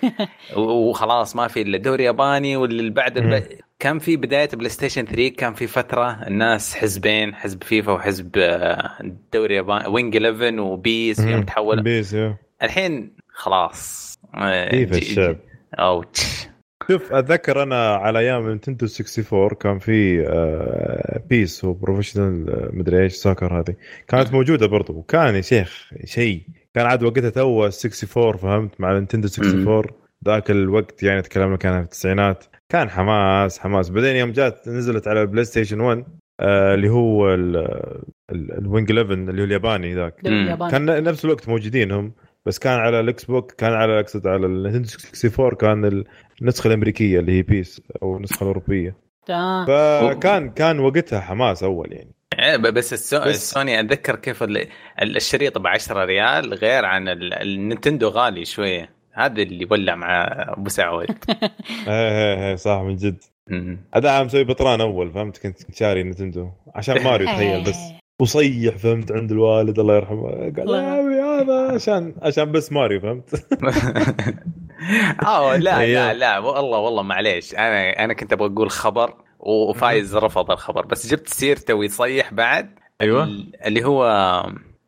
وخلاص 0.57 1.35
ما 1.35 1.47
في 1.47 1.61
إلا 1.61 1.77
الدوري 1.77 2.03
الياباني 2.03 2.57
واللي 2.57 2.89
بعد. 2.89 3.43
كان 3.81 3.99
في 3.99 4.17
بداية 4.17 4.49
بلاي 4.53 4.69
ستيشن 4.69 5.05
3 5.05 5.27
كان 5.29 5.53
في 5.53 5.67
فترة 5.67 6.27
الناس 6.27 6.75
حزبين 6.75 7.35
حزب 7.35 7.63
فيفا 7.63 7.91
وحزب 7.91 8.29
آه، 8.37 8.91
الدوري 9.01 9.45
الياباني 9.53 9.87
Winning 9.88 10.17
11 10.17 10.59
وبيس 10.59 11.19
يوم 11.19 11.43
تحول. 11.43 11.83
بيس. 11.83 12.15
الحين 12.63 13.15
خلاص. 13.33 14.13
آه، 14.35 14.69
فيفا 14.69 14.99
جي- 14.99 15.09
الشعب؟ 15.11 15.37
ouch. 15.79 16.47
شوف 16.91 17.13
أتذكر 17.13 17.63
أنا 17.63 17.95
على 17.95 18.19
أيام 18.19 18.47
نينتندو 18.49 18.85
64 18.85 19.49
كان 19.49 19.79
في 19.79 20.27
آه، 20.27 21.21
بيس 21.29 21.63
و 21.63 21.70
professional 21.70 22.49
آه، 22.49 22.69
مدري 22.73 23.03
إيش 23.03 23.13
soccer 23.13 23.59
هذه. 23.59 23.75
كانت 24.07 24.33
موجودة 24.33 24.67
برضو. 24.67 24.93
وكان 24.93 25.35
يا 25.35 25.41
شيخ 25.41 25.89
شيء. 26.05 26.41
كان 26.73 26.85
عاد 26.85 27.03
وقتها 27.03 27.29
تو 27.29 27.63
64 27.65 28.37
فهمت؟ 28.37 28.81
مع 28.81 28.93
نينتندو 28.93 29.27
64 29.27 29.85
ذاك 30.25 30.51
الوقت 30.51 31.03
يعني 31.03 31.19
اتكلم 31.19 31.55
كان 31.55 31.73
في 31.79 31.83
التسعينات. 31.83 32.43
كان 32.71 32.89
حماس 32.89 33.59
حماس. 33.59 33.89
بعدين 33.89 34.15
يوم 34.15 34.31
جات 34.31 34.68
نزلت 34.68 35.07
على 35.07 35.21
البلاي 35.21 35.44
ستيشن 35.45 35.79
1 35.79 36.06
آه، 36.39 36.73
اللي 36.73 36.89
هو 36.89 37.33
ال 38.31 38.39
Winning 38.39 38.91
11 38.91 39.13
اللي 39.13 39.41
هو 39.41 39.45
الياباني 39.45 39.95
ذاك. 39.95 40.15
كان 40.71 41.03
نفس 41.03 41.25
الوقت 41.25 41.50
موجودين 41.50 41.91
هم 41.91 42.13
بس 42.45 42.59
كان 42.59 42.79
على 42.79 43.00
الاكس 43.00 43.25
بوك 43.25 43.51
كان 43.51 43.73
على 43.73 44.00
اقصد 44.00 44.27
على 44.27 44.45
النينتندو 44.45 44.88
64 45.39 45.51
كان 45.56 46.03
النسخة 46.41 46.68
الأمريكية 46.68 47.19
اللي 47.19 47.31
هي 47.31 47.41
بيس 47.41 47.81
أو 48.03 48.18
النسخة 48.18 48.41
الأوروبية. 48.44 48.95
تمام. 49.27 49.65
فكان 49.65 50.50
كان 50.50 50.79
وقتها 50.79 51.19
حماس 51.19 51.63
أول 51.63 51.94
يعني. 51.94 52.12
إيه، 52.39 52.57
بس 52.57 52.94
السو... 52.94 53.19
بس- 53.19 53.25
السوني 53.27 53.79
أتذكر 53.79 54.15
كيف 54.15 54.44
ال... 54.44 54.57
ال- 55.01 55.15
الشريط 55.15 55.57
ب 55.57 55.67
10 55.67 56.06
ريال 56.06 56.53
غير 56.53 56.85
عن 56.85 57.07
ال... 57.07 57.33
النينتندو 57.33 58.07
غالي 58.07 58.45
شوية. 58.45 58.89
هذا 59.13 59.41
اللي 59.41 59.67
ولع 59.71 59.95
مع 59.95 60.25
أبو 60.57 60.69
سعود. 60.69 61.07
إيه 61.87 61.87
إيه 61.87 62.47
إيه 62.49 62.55
صح 62.55 62.81
من 62.81 62.95
جد. 62.95 63.23
هذا 63.95 64.23
مسوي 64.23 64.43
بطران 64.43 64.81
أول 64.81 65.11
فهمت؟ 65.11 65.37
كنت 65.37 65.75
شاري 65.75 66.03
نينتندو 66.03 66.49
عشان 66.75 67.03
ماريو 67.03 67.27
تخيل 67.33 67.63
بس. 67.63 67.77
وصيح 68.21 68.77
فهمت؟ 68.77 69.11
عند 69.11 69.31
الوالد 69.31 69.79
الله 69.79 69.95
يرحمه. 69.95 70.29
قال. 70.29 70.69
يا 70.69 70.99
أبي 70.99 71.21
هذا 71.43 71.74
عشان 71.75 72.15
عشان 72.21 72.51
بس 72.51 72.71
ماريو 72.71 73.00
فهمت؟ 73.00 73.43
آه 75.25 75.55
لا 75.57 75.86
لا. 75.86 76.13
لا 76.13 76.39
والله 76.39 76.79
والله 76.79 77.03
معليش. 77.03 77.53
أنا 77.55 78.03
أنا 78.03 78.13
كنت 78.13 78.33
أبغى 78.33 78.47
أقول 78.53 78.69
خبر 78.71 79.13
وفايز 79.39 80.15
رفض 80.15 80.51
الخبر. 80.51 80.86
بس 80.86 81.07
جبت 81.07 81.27
سيرته 81.27 81.74
ويصيح 81.74 82.33
بعد. 82.33 82.69
ال- 83.01 83.65
اللي 83.65 83.83
هو 83.86 84.05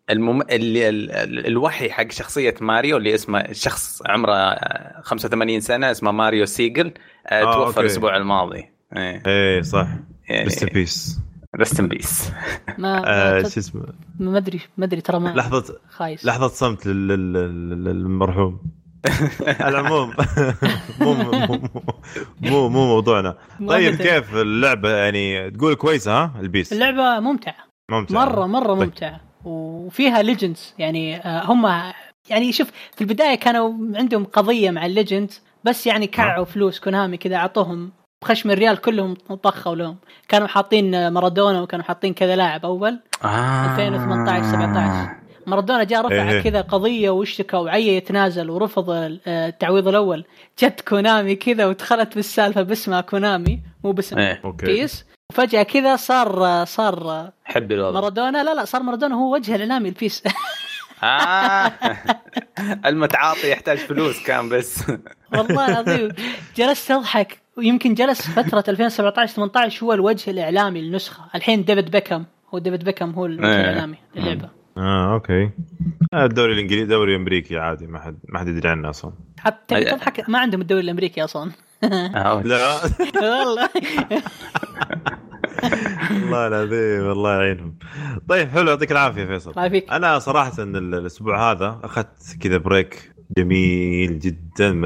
المم... 0.09 0.41
اللي 0.41 0.89
ال... 0.89 1.11
ال- 1.11 1.47
الوحي 1.47 1.89
حق 1.89 2.11
شخصية 2.11 2.55
ماريو 2.61 2.97
اللي 2.97 3.15
اسمه 3.15 3.51
شخص 3.51 4.01
عمره 4.05 4.55
85 5.01 5.59
سنة 5.59 5.91
اسمه 5.91 6.11
ماريو 6.11 6.45
سيجل 6.45 6.93
آه 7.27 7.33
آه، 7.41 7.53
توفى 7.53 7.67
أوكي. 7.67 7.79
الأسبوع 7.79 8.17
الماضي. 8.17 8.69
إيه. 8.97 9.23
إيه 9.27 9.61
صح. 9.61 9.87
يعني 10.29 10.45
بس 10.45 10.63
peace 10.63 11.19
rest 11.59 11.79
in 11.79 11.87
peace 11.87 12.31
ما 12.77 13.01
ما- 13.01 13.41
شو 13.49 13.59
اسمه؟ 13.59 13.85
ما 14.19 14.37
ادري 14.37 14.61
ما 14.77 14.85
ادري 14.85 15.01
ترى 15.01 15.19
ما 15.19 15.29
لحظة 15.29 15.79
خايس. 15.89 16.25
لحظة 16.25 16.47
صمت 16.47 16.85
لل- 16.85 17.07
لل- 17.07 17.33
لل- 17.33 17.83
للمرحوم. 17.83 18.61
على 19.59 19.79
العموم 19.79 20.13
مو 21.01 21.13
مو 21.13 21.31
مو 22.41 22.69
مو 22.69 22.87
موضوعنا. 22.87 23.37
طيب. 23.67 23.95
كيف 23.95 24.35
اللعبة؟ 24.35 24.89
يعني 24.89 25.51
تقول 25.51 25.75
كويسة 25.75 26.11
ها 26.23 26.33
ال 26.39 26.46
PES؟ 26.46 26.73
اللعبة 26.73 27.19
ممتعة. 27.19 27.55
ممتع 27.91 28.15
مرة 28.25 28.45
مرة 28.45 28.73
طيب. 28.73 28.83
ممتعة. 28.83 29.21
وفيها 29.45 30.21
legends 30.21 30.73
يعني 30.79 31.17
آه، 31.17 31.43
هم 31.45 31.93
يعني 32.29 32.51
شوف 32.51 32.71
في 32.95 33.01
البداية 33.01 33.35
كانوا 33.35 33.73
عندهم 33.97 34.25
قضية 34.25 34.71
مع 34.71 34.85
ال 34.85 34.92
legends 34.92 35.41
بس 35.63 35.87
يعني 35.87 36.07
كعوا 36.07 36.45
فلوس 36.45 36.79
Konami 36.79 37.17
كذا 37.17 37.35
أعطوهم 37.35 37.91
بخشم 38.21 38.51
الريال 38.51 38.77
كلهم 38.77 39.13
طخوا 39.43 39.75
لهم. 39.75 39.97
كانوا 40.27 40.47
حاطين 40.47 41.07
مارادونا 41.07 41.61
وكانوا 41.61 41.85
حاطين 41.85 42.13
كذا 42.13 42.35
لاعب 42.35 42.65
أول 42.65 42.99
آه. 43.23 43.65
2018 43.65 44.43
17 44.43 45.15
مارادونا 45.47 45.83
جاء 45.83 46.01
رفع 46.05 46.31
إيه. 46.31 46.41
كذا 46.41 46.61
قضية 46.61 47.09
واشتكى 47.09 47.57
وعي 47.57 47.97
يتنازل 47.97 48.49
ورفض 48.49 48.89
آه، 48.89 49.19
التعويض 49.27 49.87
الأول. 49.87 50.25
جت 50.59 50.81
Konami 50.81 51.35
كذا 51.35 51.65
ودخلت 51.65 52.15
بالسالفة 52.15 52.61
باسمها 52.61 53.01
Konami 53.01 53.59
مو 53.83 53.91
باسم 53.91 54.19
أوكي. 54.19 54.65
PES 54.65 55.05
وفجأة 55.33 55.63
كذا 55.63 55.95
صار 55.95 56.65
صار 56.65 57.29
حب 57.43 57.71
الوضع. 57.71 57.99
مارادونا. 57.99 58.43
لا 58.43 58.53
لا 58.53 58.65
صار 58.65 58.83
مارادونا 58.83 59.15
هو 59.15 59.33
وجه 59.33 59.55
الاعلامي 59.55 59.89
ال 59.89 59.98
PES 59.98 60.23
آه. 61.03 61.71
المتعاطي 62.85 63.51
يحتاج 63.51 63.77
فلوس 63.77 64.23
كان 64.23 64.49
بس. 64.49 64.83
والله 65.37 65.67
العظيم. 65.67 66.11
جلست 66.55 66.91
أضحك. 66.91 67.39
ويمكن 67.57 67.93
جلس 67.93 68.21
فترة 68.29 68.63
2017 68.69 69.33
18 69.35 69.85
هو 69.85 69.93
الوجه 69.93 70.31
الإعلامي 70.31 70.81
للنسخة. 70.81 71.23
الحين 71.35 71.63
ديفيد 71.63 71.91
بيكهام. 71.91 72.25
هو 72.53 72.59
ديفيد 72.59 72.83
بيكهام 72.83 73.11
هو 73.11 73.25
الوجه 73.25 73.47
إيه. 73.47 73.61
الإعلامي 73.61 73.97
للعبة. 74.15 74.49
آه 74.77 75.13
أوكي. 75.13 75.49
آه، 76.13 76.25
الدوري 76.25 76.53
الإنجليزي 76.53 76.85
دوري 76.85 77.15
أمريكي 77.15 77.57
عادي 77.57 77.87
ما 77.87 77.99
حد 77.99 78.17
ما 78.29 78.39
حد 78.39 78.47
يدري 78.47 78.69
عنه 78.69 78.89
أصلا. 78.89 79.11
حتى 79.39 79.83
تضحك؟ 79.83 80.29
ما 80.29 80.39
عندهم 80.39 80.61
الدوري 80.61 80.81
الأمريكي 80.81 81.23
أصلا. 81.23 81.51
لا. 81.83 82.31
والله. 82.31 83.69
والله 86.11 86.47
العظيم 86.47 87.11
الله 87.11 87.33
يعينهم. 87.41 87.75
طيب 88.29 88.49
حلو 88.49 88.69
يعطيك 88.69 88.91
العافية 88.91 89.25
فيصل. 89.25 89.53
الله 89.53 89.91
أنا 89.91 90.19
صراحة 90.19 90.63
إن 90.63 90.75
ال- 90.75 90.95
الأسبوع 90.95 91.51
هذا 91.51 91.79
أخذت 91.83 92.37
كذا 92.41 92.57
break 92.57 93.11
جميل 93.37 94.19
جدا 94.19 94.71
من 94.71 94.85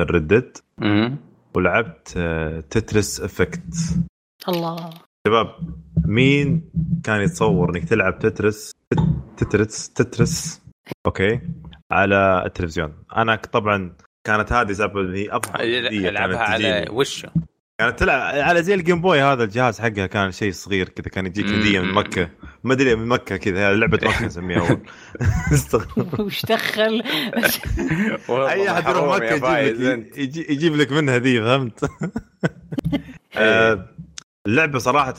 مم. 0.77 1.17
ولعبت 1.55 2.13
آه، 2.17 2.59
Tetris 2.59 3.21
Effect 3.21 3.63
الله. 4.49 4.89
شباب 5.27 5.47
مين 6.05 6.69
كان 7.03 7.21
يتصور 7.21 7.69
إنك 7.69 7.85
تلعب 7.85 8.19
Tetris 8.19 8.71
Tetris 9.37 9.89
Tetris 9.89 10.61
أوكي. 11.05 11.39
على 11.91 12.43
التلفزيون. 12.45 12.93
أنا 13.17 13.35
طبعا 13.35 13.93
كانت 14.27 14.53
هذه 14.53 14.71
سبب 14.73 15.15
هي 15.15 15.29
أفضل 15.31 15.51
كانت 16.11 16.35
على. 16.35 16.85
وشه 16.89 17.31
كانت 17.79 17.99
تلعب 17.99 18.21
على 18.21 18.63
زي 18.63 18.73
ال 18.73 18.79
Game 18.79 19.01
Boy 19.01 19.21
هذا 19.21 19.43
الجهاز 19.43 19.79
حقها 19.79 20.05
كان 20.07 20.31
شيء 20.31 20.51
صغير 20.51 20.89
كذا 20.89 21.07
كان 21.09 21.25
يجيك 21.25 21.45
هدية 21.45 21.79
من. 21.79 21.93
مكة. 21.93 22.29
ما 22.63 22.73
أدري 22.73 22.95
من 22.95 23.07
مكة 23.07 23.37
كذا 23.37 23.73
لعبة 23.73 23.99
مكة 24.03 24.25
نسميها 24.25 24.67
اول 24.67 24.81
وش 26.19 26.45
دخل؟ 26.45 27.03
أي 28.29 28.71
أحد 28.71 28.89
يروح 28.89 29.15
مكة 29.15 29.59
يجيب 29.59 29.81
لك 29.81 30.17
يجي- 30.17 30.45
يجيب 30.49 30.75
لك 30.75 30.91
منها 30.91 31.17
هدية 31.17 31.41
فهمت؟ 31.41 31.89
آه، 33.37 33.85
اللعبة 34.47 34.79
صراحة 34.79 35.15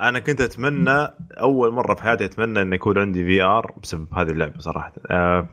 أنا 0.00 0.18
كنت 0.18 0.40
أتمنى 0.40 1.08
أول 1.40 1.72
مرة 1.72 1.94
في 1.94 2.02
حياتي 2.02 2.24
أتمنى 2.24 2.62
إنه 2.62 2.74
يكون 2.74 2.98
عندي 2.98 3.24
VR 3.24 3.72
بسبب 3.82 4.14
هذه 4.14 4.30
اللعبة 4.30 4.58
صراحة. 4.60 4.92
آه، 5.10 5.48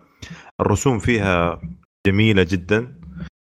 الرسوم 0.62 1.00
فيها 1.00 1.62
جميلة 2.08 2.46
جدا. 2.50 2.96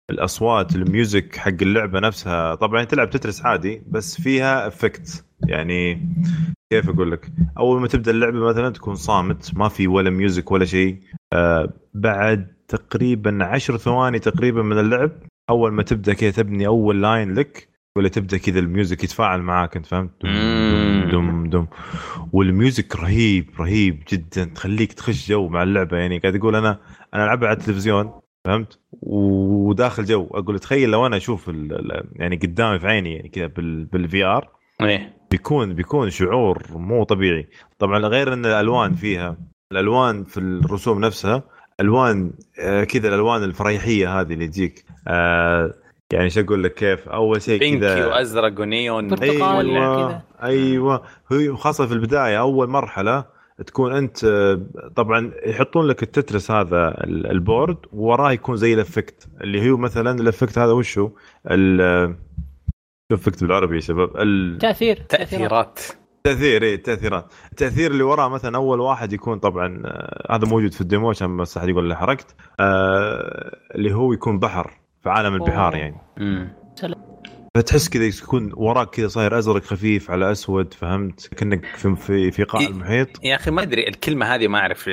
الأصوات 0.09 0.75
ال 0.75 0.85
music 0.85 1.35
حق 1.35 1.61
اللعبة 1.61 1.99
نفسها 1.99 2.55
طبعا 2.55 2.83
تلعب 2.83 3.09
Tetris 3.09 3.45
عادي 3.45 3.81
بس 3.87 4.21
فيها 4.21 4.67
effect 4.67 5.25
يعني 5.47 6.09
كيف 6.73 6.89
أقول 6.89 7.11
لك؟ 7.11 7.31
أول 7.57 7.81
ما 7.81 7.87
تبدأ 7.87 8.11
اللعبة 8.11 8.39
مثلا 8.39 8.69
تكون 8.69 8.95
صامت 8.95 9.51
ما 9.55 9.69
في 9.69 9.87
ولا 9.87 10.09
music 10.09 10.51
ولا 10.51 10.65
شيء. 10.65 10.99
آه 11.33 11.73
بعد 11.93 12.47
تقريبا 12.67 13.45
عشر 13.45 13.77
ثواني 13.77 14.19
تقريبا 14.19 14.61
من 14.61 14.79
اللعب 14.79 15.11
أول 15.49 15.73
ما 15.73 15.83
تبدأ 15.83 16.13
كذا 16.13 16.31
تبني 16.31 16.67
أول 16.67 17.01
line 17.01 17.33
لك 17.33 17.69
ولا 17.97 18.09
تبدأ 18.09 18.37
كذا 18.37 18.59
ال 18.59 18.67
music 18.67 19.03
يتفاعل 19.03 19.41
معاك 19.41 19.75
أنت 19.77 19.85
فهمت؟ 19.85 20.11
دم. 20.23 21.09
دم 21.11 21.49
دم. 21.49 21.67
وال 22.33 22.51
music 22.51 22.95
رهيب 22.95 23.49
رهيب 23.59 24.03
جدا 24.11 24.43
تخليك 24.45 24.93
تخش 24.93 25.29
جو 25.29 25.47
مع 25.47 25.63
اللعبة. 25.63 25.97
يعني 25.97 26.19
قاعد 26.19 26.35
أقول 26.35 26.55
أنا 26.55 26.79
أنا 27.13 27.23
ألعبها 27.23 27.49
على 27.49 27.57
التلفزيون 27.57 28.22
فهمت؟ 28.45 28.79
وداخل 29.01 30.05
جو. 30.05 30.27
أقول 30.31 30.59
تخيل 30.59 30.89
لو 30.89 31.05
أنا 31.05 31.17
أشوف 31.17 31.51
يعني 32.15 32.35
قدامي 32.35 32.79
في 32.79 32.87
عيني 32.87 33.15
يعني 33.15 33.29
كذا 33.29 33.47
بال 33.91 34.23
VR 34.23 34.49
إيه. 34.81 35.13
بيكون 35.31 35.73
بيكون 35.73 36.09
شعور 36.09 36.63
مو 36.69 37.03
طبيعي. 37.03 37.47
طبعا 37.79 37.99
غير 37.99 38.33
إن 38.33 38.45
الألوان 38.45 38.93
فيها 38.93 39.37
الألوان 39.71 40.23
في 40.23 40.39
الرسوم 40.39 40.99
نفسها 40.99 41.43
ألوان 41.79 42.33
آه، 42.59 42.83
كذا 42.83 43.07
الألوان 43.07 43.43
الفريحية 43.43 44.19
هذه 44.19 44.33
اللي 44.33 44.47
تجيك. 44.47 44.85
آه، 45.07 45.73
يعني 46.13 46.29
شو 46.29 46.41
أقول 46.41 46.63
لك 46.63 46.73
كيف؟ 46.73 47.09
أول 47.09 47.41
شيء 47.41 47.59
pinky 47.59 47.79
كذا 47.79 48.07
وازرق 48.07 48.59
ونيون 48.59 49.07
برتقالي. 49.07 49.73
كذا. 49.73 50.21
أيوه. 50.43 51.03
هي 51.31 51.55
خاصة 51.55 51.85
في 51.85 51.93
البداية 51.93 52.39
أول 52.39 52.69
مرحلة 52.69 53.25
تكون 53.67 53.93
أنت 53.95 54.25
طبعا 54.95 55.31
يحطون 55.45 55.87
لك 55.87 56.03
ال 56.03 56.10
Tetris 56.10 56.51
هذا 56.51 56.87
ال- 57.03 57.31
ال 57.31 57.39
board 57.39 57.77
ووراه 57.93 58.31
يكون 58.31 58.55
زي 58.57 58.73
ال 58.73 58.80
effect. 58.80 59.27
اللي 59.41 59.71
هو 59.71 59.77
مثلا 59.77 60.11
ال 60.11 60.18
effect 60.18 60.57
هذا 60.57 60.71
وشو 60.71 61.09
ال- 61.51 62.15
شو 63.11 63.15
effect 63.17 63.43
بالعربي 63.43 63.75
يا 63.75 63.81
شباب؟ 63.81 64.17
ال- 64.17 64.57
تأثير. 64.57 64.95
تأثيرات. 65.09 65.79
تأثير 66.23 66.63
إيه 66.63 66.75
التاثيرات 66.75 67.25
التأثير 67.51 67.91
اللي 67.91 68.03
وراه 68.03 68.27
مثلا 68.29 68.57
أول 68.57 68.79
واحد 68.79 69.13
يكون 69.13 69.39
طبعا 69.39 69.81
آه، 69.85 70.35
هذا 70.35 70.47
موجود 70.47 70.73
في 70.73 70.81
ال 70.81 70.87
demo 70.87 71.09
عشان 71.09 71.37
بس 71.37 71.57
أحد 71.57 71.69
يقول 71.69 71.83
اللي 71.83 71.95
حرقت 71.95 72.35
آه 72.59 73.57
اللي 73.75 73.93
هو 73.93 74.13
يكون 74.13 74.39
بحر 74.39 74.71
في 75.03 75.09
عالم 75.09 75.33
البحار. 75.33 75.75
يعني. 75.75 75.95
فتحس 77.57 77.89
كذا 77.89 78.03
يكون 78.03 78.51
وراك 78.53 78.89
كذا 78.89 79.07
صاير 79.07 79.39
أزرق 79.39 79.63
خفيف 79.63 80.11
على 80.11 80.31
أسود 80.31 80.73
فهمت؟ 80.73 81.27
كأنك 81.27 81.65
في 81.65 81.95
في, 81.95 82.31
في 82.31 82.43
قاع. 82.43 82.61
المحيط. 82.61 83.07
يا 83.23 83.35
أخي 83.35 83.51
ما 83.51 83.61
أدري 83.61 83.87
الكلمة 83.87 84.25
هذه 84.35 84.47
ما 84.47 84.57
أعرف 84.59 84.89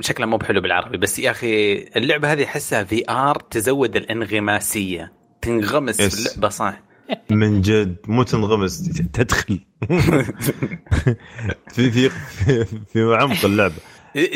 شكلها 0.00 0.26
مو 0.26 0.36
بحلو 0.36 0.60
بالعربي 0.60 0.98
بس 0.98 1.18
يا 1.18 1.30
أخي 1.30 1.74
اللعبة 1.96 2.32
هذه 2.32 2.44
أحسها 2.44 2.84
VR 2.84 3.34
تزود 3.50 3.96
الانغماسية. 3.96 5.12
تنغمس. 5.42 6.00
في 6.02 6.18
اللعبة 6.20 6.48
صح؟ 6.48 6.82
من 7.30 7.60
جد 7.60 7.96
مو 8.08 8.22
تنغمس 8.22 8.82
تدخل. 9.12 9.60
في 11.74 11.90
في 11.90 12.08
في, 12.10 12.64
في 12.64 13.16
عمق 13.20 13.44
اللعبة. 13.44 13.74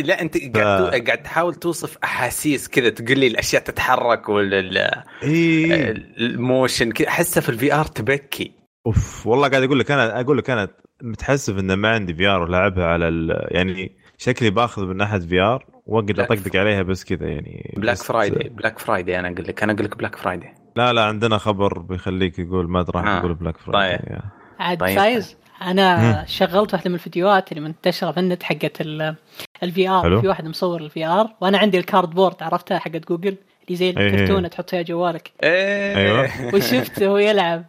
لا 0.04 0.22
أنت 0.22 0.56
قاعد 0.56 0.78
تو- 0.90 1.04
قاعد 1.06 1.22
تحاول 1.22 1.54
توصف 1.54 1.98
أحاسيس 2.04 2.68
كذا 2.68 2.88
تقول 2.88 3.18
لي 3.18 3.26
الأشياء 3.26 3.62
تتحرك 3.62 4.28
ولا 4.28 4.58
ال- 4.58 5.02
اي 5.22 5.90
ال 6.18 6.29
motion 6.29 6.92
كذا. 6.92 7.08
أحسها 7.08 7.40
في 7.40 7.48
ال 7.48 7.74
VR 7.74 7.84
تبكي. 7.84 8.52
أوف 8.86 9.26
والله 9.26 9.48
قاعد 9.48 9.62
أقول 9.62 9.78
لك 9.78 9.90
أنا 9.90 10.20
أقول 10.20 10.38
لك 10.38 10.50
أنا 10.50 10.68
متحسف 11.02 11.58
انه 11.58 11.74
ما 11.74 11.88
عندي 11.90 12.14
VR 12.14 12.42
ولعبها 12.42 12.86
على 12.86 13.08
ال... 13.08 13.46
يعني 13.50 13.96
شكلي 14.18 14.50
باخذ 14.50 14.86
من 14.86 14.96
ناحيه 14.96 15.18
VR 15.18 15.66
واقدر 15.86 16.12
black 16.12 16.30
أطقطق 16.32 16.56
عليها 16.56 16.82
بس 16.82 17.04
كذا 17.04 17.26
يعني 17.28 17.74
Black 17.76 17.96
Friday 17.96 18.48
Black 18.48 18.78
Friday 18.78 19.18
أنا 19.18 19.28
أقول 19.28 19.44
لك 19.48 19.62
أنا 19.62 19.72
أقول 19.72 19.84
لك 19.84 19.96
Black 19.96 20.16
Friday 20.16 20.46
لا 20.76 20.92
لا 20.92 21.04
عندنا 21.04 21.38
خبر 21.38 21.78
بيخليك 21.78 22.38
يقول 22.38 22.70
ما 22.70 22.86
راح 22.94 23.06
آه. 23.06 23.18
تقول 23.18 23.34
Black 23.34 23.56
Friday 23.56 24.02
طيب. 24.06 24.18
عاد 24.58 24.78
طيب. 24.78 24.98
فايز؟ 24.98 25.36
أنا 25.62 25.96
مم. 26.20 26.26
شغلت 26.26 26.74
واحدة 26.74 26.90
من 26.90 26.94
الفيديوهات 26.94 27.52
اللي 27.52 27.60
منتشرة 27.60 28.10
في 28.12 28.20
النت 28.20 28.42
حقت 28.42 28.80
ال 29.62 29.88
VR 29.88 30.02
حلو. 30.02 30.20
في 30.20 30.28
واحد 30.28 30.48
مصور 30.48 30.80
ال 30.80 31.06
VR 31.06 31.30
وأنا 31.40 31.58
عندي 31.58 31.78
ال 31.78 32.10
Cardboard 32.10 32.42
عرفتها 32.42 32.78
حقت 32.78 33.08
جوجل 33.08 33.36
اللي 33.66 33.76
زي 33.76 33.86
إيه. 33.86 33.96
الكرتونة 33.96 34.48
تحط 34.48 34.70
فيها 34.70 34.82
جوالك 34.82 35.30
إيه 35.42 35.96
أيوة. 35.96 36.30
وشفته 36.54 37.06
وهو 37.06 37.18
يلعب 37.18 37.64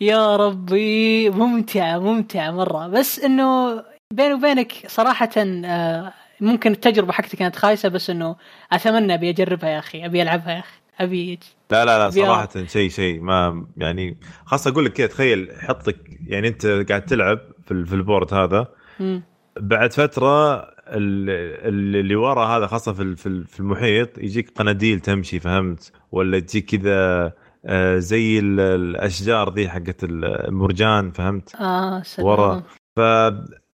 يا 0.00 0.36
ربي 0.36 1.30
ممتعه 1.30 1.98
ممتعه 1.98 2.50
مرة 2.50 2.86
بس 2.86 3.18
إنه 3.18 3.82
بيني 4.10 4.34
وبينك 4.34 4.72
صراحة 4.86 5.30
آه، 5.36 6.12
ممكن 6.40 6.72
التجربة 6.72 7.12
حقتي 7.12 7.36
كانت 7.36 7.56
خايسة 7.56 7.88
بس 7.88 8.10
إنه 8.10 8.36
أتمنى 8.72 9.14
أبي 9.14 9.30
أجربها 9.30 9.70
يا 9.70 9.78
أخي 9.78 10.04
أبي 10.04 10.22
ألعبها 10.22 10.52
يا 10.52 10.58
أخي 10.58 10.77
أبي 11.00 11.38
لا 11.70 11.84
لا 11.84 11.98
لا. 12.04 12.10
صراحة 12.10 12.48
شيء 12.66 12.90
شيء 12.90 13.20
ما 13.20 13.66
يعني 13.76 14.16
خاصة 14.44 14.70
أقول 14.70 14.84
لك 14.84 14.92
كذا 14.92 15.06
تخيل 15.06 15.52
حطك 15.60 15.96
يعني 16.26 16.48
أنت 16.48 16.66
قاعد 16.66 17.04
تلعب 17.04 17.38
في, 17.66 17.84
في 17.84 17.94
البورد 17.94 18.34
هذا 18.34 18.66
مم. 19.00 19.22
بعد 19.60 19.92
فترة 19.92 20.54
ال- 20.88 21.30
ال- 21.68 21.96
اللي 21.96 22.16
ورا 22.16 22.44
هذا 22.46 22.66
خاصة 22.66 22.92
في 22.92 23.16
في 23.16 23.26
ال- 23.26 23.46
في 23.46 23.60
المحيط 23.60 24.18
يجيك 24.18 24.50
قناديل 24.50 25.00
تمشي 25.00 25.40
فهمت 25.40 25.92
ولا 26.12 26.38
تجيك 26.38 26.64
كذا 26.76 27.32
آه، 27.66 27.98
زي 27.98 28.38
ال- 28.38 28.60
الأشجار 28.60 29.54
ذي 29.54 29.68
حقت 29.68 30.04
المرجان 30.04 31.10
فهمت 31.10 31.54
آه 31.54 32.02
سلام 32.02 32.26
ورا. 32.28 32.62
ف 32.96 33.00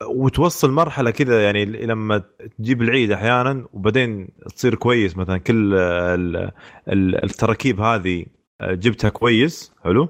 وتوصل 0.07 0.71
مرحلة 0.71 1.11
كذا 1.11 1.45
يعني 1.45 1.65
لما 1.65 2.23
تجيب 2.59 2.83
العيد 2.83 3.13
أحيانا 3.13 3.67
وبعدين 3.73 4.29
تصير 4.57 4.75
كويس 4.75 5.17
مثلا 5.17 5.39
كل 5.39 5.75
ال- 5.75 6.51
ال- 6.89 7.25
التراكيب 7.25 7.81
هذه 7.81 8.25
جبتها 8.63 9.09
كويس 9.11 9.73
حلو. 9.85 10.09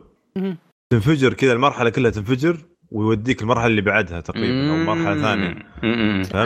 تنفجر 0.93 1.35
كذا 1.35 1.53
المرحلة 1.53 1.91
كلها 1.91 2.11
تنفجر 2.11 2.57
ويوديك 2.91 3.43
المرحلة 3.43 3.67
اللي 3.67 3.81
بعدها 3.83 4.21
تقريبا 4.21 4.71
أو 4.71 4.77
مرحلة 4.77 5.23
ثانية؟ 5.23 5.55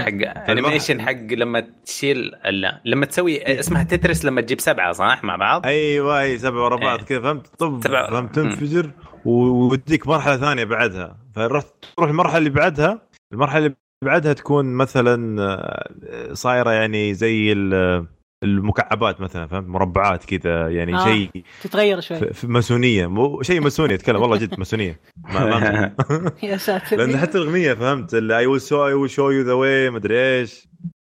حق 0.00 0.50
animation 0.50 1.02
حق 1.02 1.12
لما 1.32 1.66
تشيل 1.84 2.32
لا 2.44 2.80
لما 2.84 3.06
تسوي 3.06 3.60
اسمها 3.60 3.82
Tetris 3.82 4.24
لما 4.24 4.40
تجيب 4.40 4.60
سبعة 4.60 4.92
صح 4.92 5.24
مع 5.24 5.36
بعض؟ 5.36 5.66
أيوه 5.66 6.20
أي 6.20 6.38
سبعة 6.38 6.64
ورا 6.64 6.76
بعض 6.76 6.98
إيه. 6.98 7.04
كذا 7.06 7.20
فهمت 7.20 7.46
طب 7.58 7.80
سبعة. 7.84 8.10
فهمت 8.10 8.34
تنفجر 8.34 8.90
ويوديك 9.24 10.06
مرحلة 10.06 10.36
ثانية 10.36 10.64
بعدها 10.64 11.16
فرحت 11.36 11.66
تروح 11.96 12.08
المرحلة 12.10 12.38
اللي 12.38 12.50
بعدها 12.50 13.02
المرحلة 13.34 13.66
اللي 13.66 13.76
بعدها 14.04 14.32
تكون 14.32 14.74
مثلا 14.74 15.42
آه، 15.42 16.32
صايرة 16.32 16.70
يعني 16.70 17.14
زي 17.14 17.52
ال- 17.52 18.06
المكعبات 18.44 19.20
مثلا 19.20 19.46
فهمت؟ 19.46 19.68
مربعات 19.68 20.24
كذا 20.24 20.68
يعني 20.70 20.94
آه. 20.94 21.04
شيء 21.04 21.30
تتغير 21.62 22.00
شوي. 22.00 22.20
ماسونيه 22.44 23.06
مو 23.06 23.42
شيء 23.42 23.60
ماسوني 23.60 23.94
أتكلم. 23.94 24.20
والله 24.22 24.36
جد 24.36 24.58
ماسونيه 24.58 25.00
ما 25.34 25.44
ما 25.58 25.92
يا 26.42 26.56
ساتر. 26.56 26.96
لأن 26.96 27.16
حتى 27.18 27.38
الأغنية 27.38 27.74
فهمت؟ 27.74 28.14
I 28.14 28.46
will 28.46 28.60
show 28.60 28.86
I 28.86 28.92
will 28.92 29.10
show 29.10 29.30
you 29.30 29.42
the 29.42 29.52
way 29.52 29.90
مدري 29.90 30.18
إيش. 30.18 30.68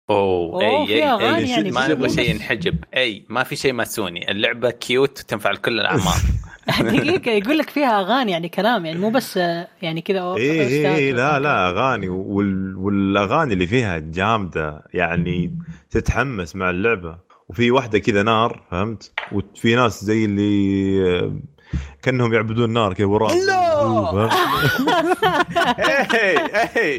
أوه 0.09 0.63
أوه، 0.63 0.87
أي 0.87 1.03
أي 1.03 1.35
اي 1.35 1.49
يعني 1.49 1.71
ما 1.71 1.87
نبغى. 1.87 2.09
شيء 2.09 2.29
ينحجب. 2.29 2.75
أي 2.95 3.25
ما 3.29 3.43
في 3.43 3.55
شيء 3.55 3.73
ماسوني. 3.73 4.31
اللعبة 4.31 4.69
cute 4.69 5.17
تنفع 5.19 5.51
لكل 5.51 5.79
الأعمار. 5.79 6.15
دقيقة 6.81 7.31
يقول 7.31 7.57
لك 7.57 7.69
فيها 7.69 8.01
اغاني 8.01 8.31
يعني 8.31 8.49
كلام 8.49 8.85
يعني 8.85 8.99
مو 8.99 9.09
بس 9.09 9.37
يعني 9.81 10.01
كذا 10.01 10.33
إيه 10.37 10.67
إيه 10.67 10.95
إيه 10.95 11.13
لا 11.13 11.39
لا 11.39 11.69
اغاني 11.69 12.09
وال... 12.09 12.75
والأغاني 12.77 13.53
اللي 13.53 13.67
فيها 13.67 13.99
جامدة. 13.99 14.83
يعني 14.93 15.57
تتحمس 15.91 16.55
مع 16.55 16.69
اللعبة. 16.69 17.17
وفي 17.49 17.71
واحدة 17.71 17.99
كذا 17.99 18.23
نار 18.23 18.63
فهمت؟ 18.71 19.11
وفي 19.31 19.75
ناس 19.75 20.03
زي 20.03 20.25
اللي 20.25 21.31
كأنهم 22.01 22.33
يعبدون 22.33 22.73
نار 22.73 22.93
كذا 22.93 23.07
وراء. 23.07 23.31
لا. 23.35 24.29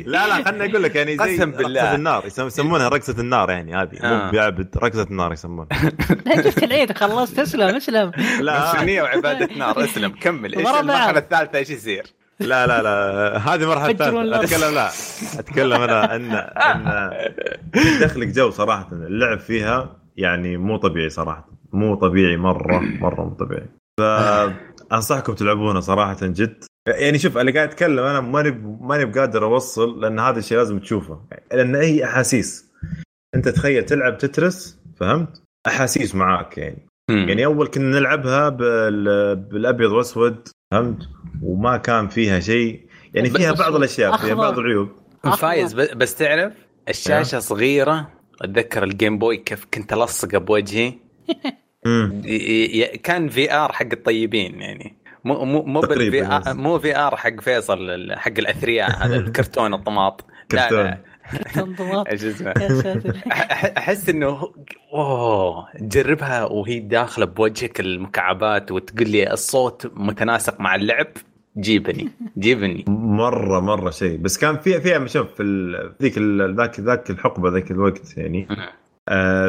لا 0.07 0.27
لا 0.29 0.45
خليني 0.45 0.71
أقول 0.71 0.83
لك 0.83 0.97
يعني 0.97 1.17
زي 1.17 1.35
قسم 1.37 1.51
بالله. 1.51 1.83
رقصة 1.83 1.95
النار 1.95 2.27
يسم- 2.27 2.47
يسمونها 2.47 2.89
رقصة 2.89 3.15
النار 3.21 3.51
يعني 3.51 3.75
هذه. 3.75 3.99
آه. 4.03 4.25
مو 4.25 4.31
بيعبد 4.31 4.77
رقصة 4.77 5.03
النار 5.03 5.33
يسمونها. 5.33 5.69
لا 6.27 6.41
جبت 6.41 6.63
العيد 6.63 6.99
خلصت 6.99 7.39
اسلم 7.39 7.77
اسلم. 7.77 8.13
لا. 8.41 8.73
سنية 8.73 9.03
وعبادة 9.03 9.49
نار 9.57 9.85
اسلم 9.85 10.11
كمل. 10.21 10.55
إيش 10.55 10.69
بعد. 10.69 11.17
الثالثة؟ 11.17 11.59
إيش 11.59 11.71
يصير؟ 11.71 12.07
لا 12.41 12.67
لا 12.67 12.83
لا. 12.83 13.39
هذه 13.39 13.75
ثالثة. 13.75 14.09
النار. 14.09 14.45
أتكلم 14.45 14.75
لا. 14.75 14.89
أتكلم 15.39 15.83
أنا 15.83 16.17
ان 16.17 16.33
ان 16.35 17.11
تدخلك 17.73 18.29
جو 18.29 18.51
صراحة. 18.51 18.89
اللعب 18.93 19.39
فيها 19.39 19.97
يعني 20.17 20.57
مو 20.57 20.77
طبيعي 20.77 21.09
صراحة. 21.11 21.49
مو 21.73 21.95
طبيعي 21.95 22.37
مرة 22.37 22.79
مرة 22.79 23.25
مو 23.25 23.35
طبيعي. 23.35 23.67
فانصحكم 23.99 25.33
تلعبونه 25.33 25.81
صراحة 25.81 26.17
جد. 26.23 26.65
يعني 26.89 27.19
شوف 27.19 27.39
أنا 27.39 27.53
قاعد 27.53 27.69
أتكلم 27.69 28.05
أنا 28.05 28.21
ماني 28.21 28.51
ماني 28.81 29.05
بقادر 29.05 29.45
أوصل 29.45 30.01
لأن 30.01 30.19
هذا 30.21 30.39
الشيء 30.39 30.59
لازم 30.59 30.79
تشوفه. 30.79 31.21
لأن 31.53 31.75
هي 31.75 32.05
أحاسيس 32.05 32.69
أنت 33.35 33.49
تخيل 33.49 33.85
تلعب 33.85 34.19
Tetris 34.19 34.79
فهمت؟ 34.97 35.43
أحاسيس 35.67 36.15
معاك 36.15 36.59
يعني. 36.59 36.87
يعني 37.11 37.45
أول 37.45 37.67
كنا 37.69 37.99
نلعبها 37.99 38.49
بال... 38.49 39.37
بالأبيض 39.37 39.93
وأسود 39.93 40.49
فهمت؟ 40.73 41.09
وما 41.43 41.77
كان 41.77 42.09
فيها 42.09 42.41
شيء. 42.41 42.89
يعني 43.15 43.31
فيها 43.31 43.53
بعض 43.53 43.75
الأشياء 43.75 44.17
فيها. 44.17 44.35
بعض 44.35 44.59
العيوب. 44.59 44.89
فايز 45.39 45.75
بس 45.75 46.15
تعرف 46.15 46.53
الشاشة 46.89 47.39
صغيرة 47.39 48.09
أتذكر 48.43 48.85
ال 48.85 48.92
Game 48.92 49.19
Boy 49.19 49.37
كيف 49.37 49.67
كنت 49.75 49.93
ألصقه 49.93 50.39
بوجهي؟ 50.39 50.95
ي- 51.87 52.81
ي- 52.83 52.99
كان 52.99 53.29
VR 53.29 53.73
حق 53.73 53.87
الطيبين 53.93 54.61
يعني. 54.61 54.95
مو 55.25 55.45
مو 55.45 55.63
مو 55.63 55.81
بال 55.81 56.07
V 56.07 56.21
بس. 56.21 56.27
R 56.49 56.55
مو 56.55 56.79
VR 56.79 57.17
حق 57.17 57.41
فيصل 57.41 57.91
ال- 57.91 58.19
حق 58.19 58.33
الأثرياء 58.39 59.07
هذا 59.07 59.17
الكرتون 59.27 59.75
الطماط. 59.75 60.25
لا 60.53 60.71
لا. 60.71 60.95
أحس 63.79 64.09
إنه 64.09 64.53
أوه 64.95 65.69
تجربها 65.79 66.45
وهي 66.45 66.81
داخلة 66.81 67.27
بوجهك 67.27 67.81
المكعبات 67.81 68.73
وتقول 68.73 69.09
لي 69.11 69.33
الصوت 69.33 69.93
متناسق 69.97 70.61
مع 70.61 70.75
اللعب 70.75 71.07
جيبني 71.59 72.09
جيبني. 72.39 72.85
مرة 72.89 73.61
مرة 73.61 73.91
شيء. 73.91 74.17
بس 74.19 74.39
كان 74.39 74.59
فيها 74.59 74.79
فيها 74.79 75.07
شوف 75.07 75.35
في 75.35 75.43
ذيك 76.03 76.19
ال- 76.19 76.57
ذاك 76.57 76.81
ذاك 76.81 77.11
الحقبة 77.11 77.51
ذاك 77.51 77.71
الوقت 77.71 78.17
يعني. 78.17 78.49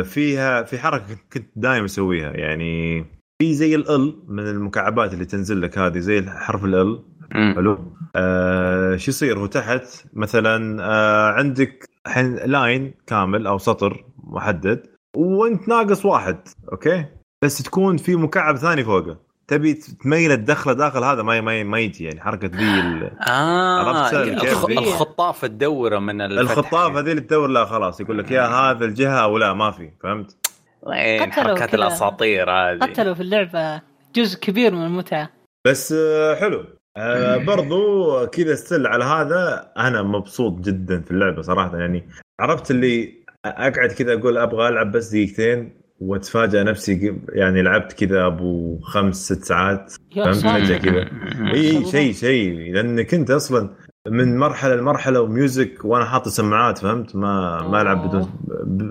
فيها 0.03 0.63
في 0.63 0.79
حركة 0.79 1.05
كنت 1.33 1.47
دائما 1.55 1.85
أسويها. 1.85 2.31
يعني 2.31 3.05
في 3.41 3.53
زي 3.53 3.75
ال 3.75 4.23
من 4.27 4.47
المكعبات 4.47 5.13
اللي 5.13 5.25
تنزل 5.25 5.61
لك 5.61 5.77
هذه 5.77 5.99
زي 5.99 6.25
حرف 6.29 6.65
ال. 6.65 7.03
حلو. 7.31 7.93
آه 8.15 8.95
شو 8.95 9.11
يصير؟ 9.11 9.39
هو 9.39 9.45
تحت 9.45 10.05
مثلا 10.13 10.83
آه 10.83 11.31
عندك 11.31 11.85
الحين 12.07 12.35
لاين 12.35 12.93
كامل 13.07 13.47
أو 13.47 13.57
سطر 13.57 14.05
محدد 14.23 14.83
وانت 15.15 15.67
ناقص 15.67 16.05
واحد 16.05 16.37
أوكي؟ 16.71 17.05
بس 17.43 17.63
تكون 17.63 17.97
في 17.97 18.15
مكعب 18.15 18.55
ثاني 18.55 18.83
فوقه. 18.83 19.28
تبي 19.49 19.73
تميل 19.73 20.31
الدخلة 20.31 20.73
داخل 20.73 21.03
هذا 21.03 21.23
ما 21.23 21.41
ما 21.41 21.63
ما 21.63 21.79
يجي 21.79 22.03
يعني 22.03 22.21
حركة 22.21 22.47
ذي 22.57 22.79
ال- 22.79 23.11
آه 23.29 23.79
عرفت 23.79 24.15
كيف؟ 24.41 24.65
الخ- 24.65 24.65
الخطاف 24.69 25.45
الدورة 25.45 25.99
من 25.99 26.21
الفتح. 26.21 26.39
الخطاف 26.57 26.95
هذه 26.95 27.11
اللي 27.11 27.21
تدور 27.21 27.47
لا 27.47 27.65
خلاص 27.65 28.01
يقول 28.01 28.17
لك 28.17 28.31
يا 28.31 28.41
هذا 28.47 28.85
الجهة 28.85 29.23
أو 29.23 29.37
لا 29.37 29.53
ما 29.53 29.71
في 29.71 29.91
فهمت؟ 30.03 30.37
وين 30.83 31.21
قتلوا 31.31 31.47
حركات. 31.47 31.73
الأساطير 31.73 32.51
هذه 32.51 32.79
قتلوا 32.79 33.13
في 33.13 33.21
اللعبة 33.21 33.81
جزء 34.15 34.39
كبير 34.39 34.75
من 34.75 34.85
المتعة 34.85 35.29
بس 35.67 35.91
آه، 35.97 36.35
حلو 36.35 36.65
آه، 36.97 37.37
برضو 37.51 38.25
كذا 38.27 38.55
still 38.55 38.87
على 38.87 39.03
هذا 39.05 39.71
أنا 39.77 40.01
مبسوط 40.03 40.59
جدا 40.59 41.01
في 41.01 41.11
اللعبة 41.11 41.41
صراحة 41.41 41.77
يعني 41.77 42.09
عرفت 42.39 42.71
اللي 42.71 43.19
أقعد 43.45 43.91
كذا 43.91 44.13
أقول 44.13 44.37
أبغى 44.37 44.67
ألعب 44.67 44.91
بس 44.91 45.07
دقيقتين 45.09 45.78
واتفاجئ 45.99 46.63
نفسي 46.63 47.21
يعني 47.29 47.61
لعبت 47.61 47.93
كذا 47.93 48.25
أبو 48.25 48.79
خمس 48.79 49.15
ست 49.15 49.43
ساعات. 49.43 49.93
فهمت؟ 50.15 50.43
حاجة 50.43 50.77
كذا. 50.77 51.09
إي 51.55 51.85
شيء 51.85 52.13
شيء 52.13 52.73
لانك 52.73 53.13
انت 53.13 53.31
أصلا 53.31 53.69
من 54.07 54.37
مرحلة 54.37 54.75
لمرحلة 54.75 55.21
و 55.21 55.32
music 55.32 55.85
وأنا 55.85 56.05
حاطط 56.05 56.27
سماعات 56.27 56.77
فهمت؟ 56.77 57.15
ما 57.15 57.67
ما 57.67 57.81
ألعب 57.81 58.07
بدون 58.07 58.29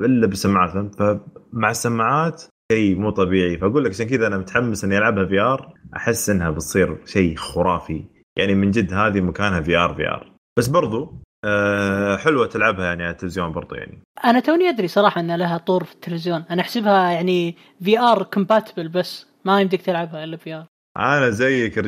إلا 0.04 0.26
بسماعات 0.26 0.70
فهمت؟ 0.70 0.94
فمع 0.94 1.70
السماعات 1.70 2.42
شيء 2.72 2.96
مو 2.96 3.10
طبيعي. 3.10 3.58
فأقول 3.58 3.84
لك 3.84 3.90
عشان 3.90 4.06
كذا 4.06 4.26
أنا 4.26 4.38
متحمس 4.38 4.84
إني 4.84 4.98
ألعبها 4.98 5.26
VR. 5.26 5.74
أحس 5.96 6.30
إنها 6.30 6.50
بتصير 6.50 6.98
شيء 7.06 7.36
خرافي. 7.36 8.04
يعني 8.38 8.54
من 8.54 8.70
جد 8.70 8.92
هذه 8.92 9.20
مكانها 9.20 9.60
VR 9.60 9.94
VR. 9.94 10.32
بس 10.58 10.68
برضو 10.68 11.22
آه 11.44 12.16
حلوة 12.16 12.46
تلعبها 12.46 12.84
يعني 12.84 13.02
على 13.02 13.12
التلفزيون 13.12 13.52
برضو 13.52 13.74
يعني. 13.74 13.98
أنا 14.24 14.40
توني 14.40 14.68
أدري 14.68 14.88
صراحة 14.88 15.20
إن 15.20 15.36
لها 15.36 15.58
طور 15.58 15.84
في 15.84 15.94
التلفزيون. 15.94 16.44
أنا 16.50 16.62
أحسبها 16.62 17.10
يعني 17.10 17.56
VR 17.82 18.22
compatible 18.22 18.88
بس 18.88 19.26
ما 19.44 19.60
يمديك 19.60 19.82
تلعبها 19.82 20.24
إلا 20.24 20.36
VR 20.36 20.66
أنا 20.98 21.30
زيك 21.30 21.78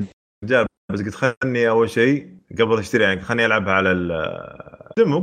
رجال 0.44 0.66
بس 0.92 1.02
قلت 1.02 1.14
خلني 1.14 1.68
أول 1.68 1.90
شيء 1.90 2.28
قبل 2.58 2.78
أشتري 2.78 3.04
يعني 3.04 3.20
خلني 3.20 3.46
ألعبها 3.46 3.72
على 3.72 3.92
ال 3.92 4.12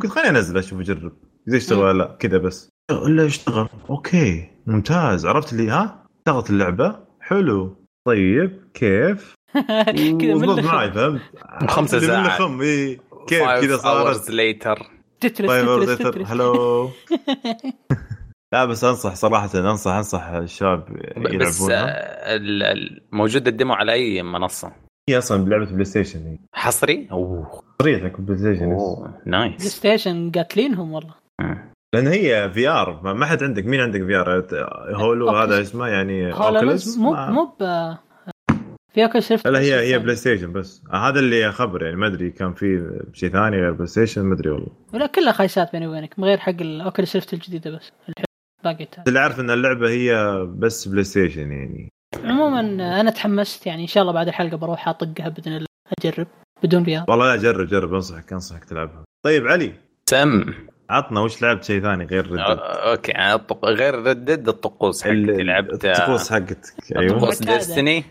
قلت 0.02 0.08
خليني 0.08 0.30
أنزل 0.30 0.58
أشوف 0.58 0.80
اجرب 0.80 1.13
إذا 1.48 1.58
اشتغل 1.58 1.80
ولا 1.80 1.98
لأ 1.98 2.16
كذا 2.20 2.38
بس. 2.38 2.70
إلا 2.92 3.26
اشتغل. 3.26 3.68
أوكي 3.90 4.50
ممتاز. 4.68 5.26
عرفت 5.26 5.54
اللي 5.54 5.70
ها؟ 5.70 6.06
اشتغلت 6.20 6.50
اللعبة. 6.50 7.00
حلو. 7.22 7.76
طيب 8.08 8.63
كيف؟ 8.74 9.36
كذا 10.22 10.34
من 10.34 10.63
معي 10.66 10.92
فهمت 10.92 11.22
خمسة 11.70 11.98
من 11.98 12.08
ساعات. 12.08 12.26
الخم 12.26 12.62
إيه. 12.62 13.00
كيف 13.28 13.44
كذا 13.44 13.78
صارت؟ 13.78 14.30
ليتر 14.30 14.92
تترس 15.20 15.48
طيب 15.48 15.86
تترس 15.98 16.28
هلو 16.28 16.90
لا 18.54 18.66
بس 18.66 18.84
أنصح 18.84 19.16
صراحة 19.16 19.50
أنصح 19.60 19.92
أنصح 19.92 20.24
الشباب 20.24 20.86
بس 21.18 21.34
يلعبونها. 21.34 21.86
آه، 21.88 22.36
ال- 22.36 22.63
ال- 22.63 23.02
موجود 23.12 23.48
الديمو 23.48 23.74
على 23.74 23.92
أي 23.94 24.24
منصة؟ 24.24 24.72
هي 25.10 25.18
أصلا 25.18 25.46
بلعبة 25.46 25.66
بلاي 25.66 25.86
ستيشن 25.86 26.20
هي. 26.28 26.38
حصري؟ 26.54 27.08
أوه. 27.12 27.63
صريح 27.82 28.16
بلاي 28.20 28.38
ستيشن. 28.38 28.72
أوه 28.72 29.08
بلاي 29.08 29.22
نايس 29.26 29.68
ستيشن 29.68 30.32
قاتلينهم 30.32 30.92
والله. 30.94 31.13
لأن 31.96 32.08
هي 32.08 32.52
في 32.54 32.68
ار 32.68 33.13
ما 33.13 33.26
حد 33.26 33.44
عندك 33.44 33.66
مين 33.66 33.80
عندك 33.80 34.06
في 34.06 34.16
ار 34.16 34.46
هولو. 34.96 35.30
هذا 35.30 35.62
اسمه 35.62 35.88
يعني 35.88 36.34
اوكيوليس 36.34 36.98
مو 36.98 37.13
مو 37.13 37.54
في 38.98 39.04
أوكي 39.04 39.22
شفت 39.22 39.48
لا 39.48 39.60
هي 39.60 39.80
هي 39.94 40.00
بلاي 40.00 40.16
ستيشن 40.16 40.52
بس. 40.54 40.82
هذا 40.94 41.20
اللي 41.20 41.52
خبر 41.52 41.84
يعني 41.84 41.96
ما 41.96 42.08
أدري 42.08 42.32
كان 42.32 42.54
في 42.54 43.00
شيء 43.14 43.30
ثاني 43.30 43.58
غير 43.58 43.72
بلاي 43.72 43.88
ستيشن 43.88 44.22
ما 44.22 44.34
أدري 44.36 44.50
والله. 44.50 44.68
ولا 44.94 45.06
كلها 45.08 45.32
خايسات 45.32 45.72
بيني 45.72 45.88
وبينك 45.88 46.20
من 46.20 46.26
غير 46.26 46.38
حق 46.38 46.54
الاوكي 46.62 47.06
شفت 47.06 47.34
الجديدة 47.34 47.72
بس. 47.72 47.92
باقي 48.64 48.88
اللي 49.08 49.20
عارف 49.20 49.40
إن 49.40 49.50
اللعبة 49.52 49.90
هي 49.90 50.38
بس 50.58 50.88
بلاي 50.88 51.04
ستيشن 51.04 51.52
يعني. 51.52 51.90
عموما 52.24 52.60
أنا 53.02 53.12
تحمست 53.12 53.68
يعني 53.68 53.82
إن 53.82 53.88
شاء 53.88 54.02
الله 54.02 54.14
بعد 54.14 54.28
الحلقة 54.28 54.58
بروح 54.58 54.88
أطقها 54.90 55.30
بإذن 55.30 55.56
الله 55.56 55.68
أجرب 56.00 56.28
بدون 56.64 56.84
VR 56.84 57.06
والله 57.08 57.36
لا 57.36 57.42
جرب 57.42 57.68
جرب 57.68 57.94
أنصحك 57.94 58.34
أنصحك 58.34 58.66
تلعبها. 58.66 59.04
طيب 59.26 59.48
علي. 59.48 59.74
سم. 60.10 60.54
عطنا 60.90 61.20
وش 61.20 61.42
لعبت 61.42 61.64
شيء 61.64 61.82
ثاني 61.82 62.06
غير 62.06 62.26
آه، 62.26 62.30
Red 62.52 62.55
Dead 62.55 62.60
okay 62.62 63.12
الطق- 63.34 63.66
غير 63.66 63.96
Red 63.96 64.18
Dead 64.18 64.48
الطقوس 64.48 65.04
حقتي 65.04 65.16
لعبت 65.44 65.86
آه، 65.86 65.92
الطقوس 65.92 66.32
حقتك 66.32 66.58
أيوه. 66.98 67.20
طقوس. 67.20 67.40
Destiny 67.43 68.04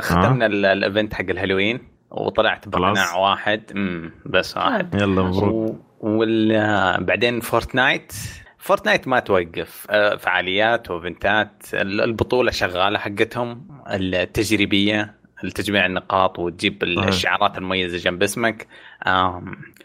ختمنا 0.00 0.46
ال- 0.46 0.66
ال 0.66 0.74
event 0.74 1.14
حق 1.14 1.24
الهالوين 1.30 1.80
وطلعت 2.10 2.68
بقناع. 2.68 3.16
واحد. 3.16 3.62
امم 3.76 4.12
بس 4.26 4.56
واحد. 4.56 4.94
يلا 4.94 5.22
مبروك. 5.22 5.76
وبعدين 6.00 7.40
Fortnite 7.40 8.12
Fortnite 8.58 9.08
ما 9.08 9.20
توقف. 9.20 9.86
آه، 9.90 10.16
فعاليات 10.16 10.90
وايفنتات 10.90 11.62
ال- 11.74 12.00
البطولة 12.00 12.50
شغالة 12.50 12.98
حقتهم. 12.98 13.68
التجريبية 13.90 15.14
التجميع 15.44 15.86
النقاط 15.86 16.38
وتجيب. 16.38 16.82
الشعارات 16.82 17.58
المميزة 17.58 17.98
جنب 17.98 18.22
اسمك. 18.22 18.66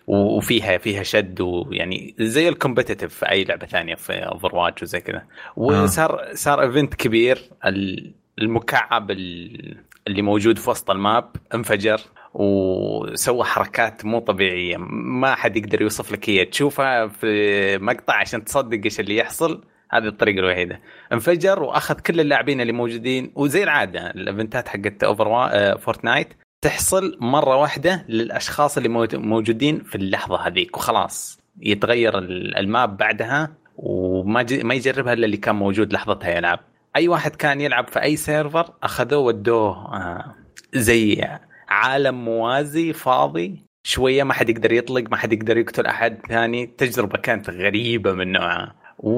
وفيها 0.07 0.77
فيها 0.77 1.03
شد 1.03 1.41
ويعني 1.41 2.15
زي 2.19 2.49
ال 2.49 2.54
competitive 2.54 3.13
في 3.13 3.29
أي 3.29 3.43
لعبة 3.43 3.65
ثانية 3.65 3.95
في 3.95 4.13
Overwatch 4.13 4.83
وزي 4.83 4.99
كذا. 4.99 5.23
وصار 5.55 6.21
صار 6.33 6.61
event 6.61 6.95
كبير. 6.95 7.37
ال- 7.65 8.13
المكعب 8.39 9.11
ال- 9.11 9.77
اللي 10.07 10.21
موجود 10.21 10.57
في 10.57 10.69
وسط 10.69 10.91
ال 10.91 11.01
map 11.01 11.29
انفجر 11.53 12.01
وسوى 12.33 13.43
حركات 13.43 14.05
مو 14.05 14.19
طبيعية. 14.19 14.77
ما 14.79 15.35
حد 15.35 15.57
يقدر 15.57 15.81
يوصف 15.81 16.11
لك 16.11 16.29
هي. 16.29 16.45
تشوفها 16.45 17.07
في 17.07 17.77
مقطع 17.77 18.13
عشان 18.13 18.43
تصدق 18.45 18.79
إيش 18.83 18.99
اللي 18.99 19.17
يحصل. 19.17 19.63
هذه 19.91 20.07
الطريقة 20.07 20.39
الوحيدة. 20.39 20.81
انفجر 21.13 21.63
وأخذ 21.63 21.99
كل 21.99 22.19
اللاعبين 22.19 22.61
اللي 22.61 22.73
موجودين. 22.73 23.31
وزي 23.35 23.63
العادة 23.63 24.09
الإيفنتات 24.09 24.67
حقت 24.67 25.03
Over 25.03 25.27
wa... 25.27 25.77
Fortnite 25.77 26.27
تحصل 26.61 27.17
مرة 27.21 27.55
واحدة 27.57 28.05
للأشخاص 28.09 28.77
اللي 28.77 28.89
موجودين 29.13 29.79
في 29.83 29.95
اللحظة 29.95 30.47
هذيك. 30.47 30.77
وخلاص 30.77 31.39
يتغير 31.61 32.17
ال- 32.17 32.57
ال 32.57 32.67
map 32.67 32.97
بعدها 32.97 33.51
وما. 33.77 34.45
ما 34.63 34.73
يجربها 34.73 35.13
إلا 35.13 35.25
اللي 35.25 35.37
كان 35.37 35.55
موجود 35.55 35.93
لحظتها 35.93 36.29
يلعب 36.37 36.59
أي 36.95 37.07
واحد 37.07 37.35
كان 37.35 37.61
يلعب 37.61 37.87
في 37.87 38.01
أي 38.01 38.15
server 38.15 38.73
أخذوه 38.83 39.19
ودوه 39.19 39.95
آه 39.95 40.35
زي 40.73 41.27
عالم 41.67 42.25
موازي 42.25 42.93
فاضي 42.93 43.65
شوية 43.83 44.23
ما 44.23 44.33
حد 44.33 44.49
يقدر 44.49 44.71
يطلق 44.71 45.09
ما 45.11 45.17
حد 45.17 45.33
يقدر 45.33 45.57
يقتل 45.57 45.85
أحد 45.85 46.17
ثاني 46.29 46.65
تجربة 46.65 47.17
كانت 47.17 47.49
غريبة 47.49 48.13
من 48.13 48.31
نوعها 48.31 48.75
و... 48.99 49.11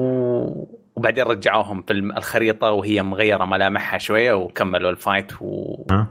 وبعدين 0.96 1.24
رجعوهم 1.24 1.82
في 1.82 1.92
الخريطة 1.92 2.70
وهي 2.70 3.02
مغيرة 3.02 3.44
ملامحها 3.44 3.98
شوية 3.98 4.32
وكملوا 4.32 4.90
ال 4.90 4.97
fight 4.97 5.32
و... 5.40 5.84
ها؟ 5.90 6.06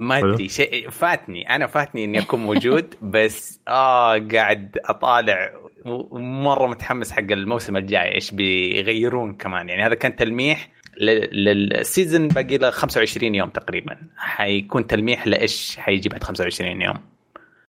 حلو. 0.00 0.34
أدري 0.34 0.48
شيء 0.48 0.90
فاتني. 0.90 1.54
أنا 1.54 1.66
فاتني 1.66 2.04
إني 2.04 2.18
أكون 2.18 2.40
موجود 2.40 2.94
بس 3.14 3.60
آه 3.68 4.18
قاعد 4.18 4.78
أطالع 4.84 5.52
ومره 5.84 6.66
متحمس 6.66 7.12
حق 7.12 7.18
الموسم 7.30 7.76
الجاي 7.76 8.14
إيش 8.14 8.30
بيغيرون 8.30 9.34
كمان. 9.34 9.68
يعني 9.68 9.82
هذا 9.86 9.94
كان 9.94 10.16
تلميح 10.16 10.70
ل- 11.00 11.44
لل 11.44 11.65
season 11.65 12.28
باقي 12.28 12.58
له 12.58 12.70
25 12.70 13.34
يوم 13.34 13.48
تقريبا. 13.48 13.96
حيكون 14.16 14.86
تلميح 14.86 15.26
لإيش 15.26 15.76
حيجي 15.78 16.08
بعد 16.08 16.22
25 16.24 16.82
يوم. 16.82 16.96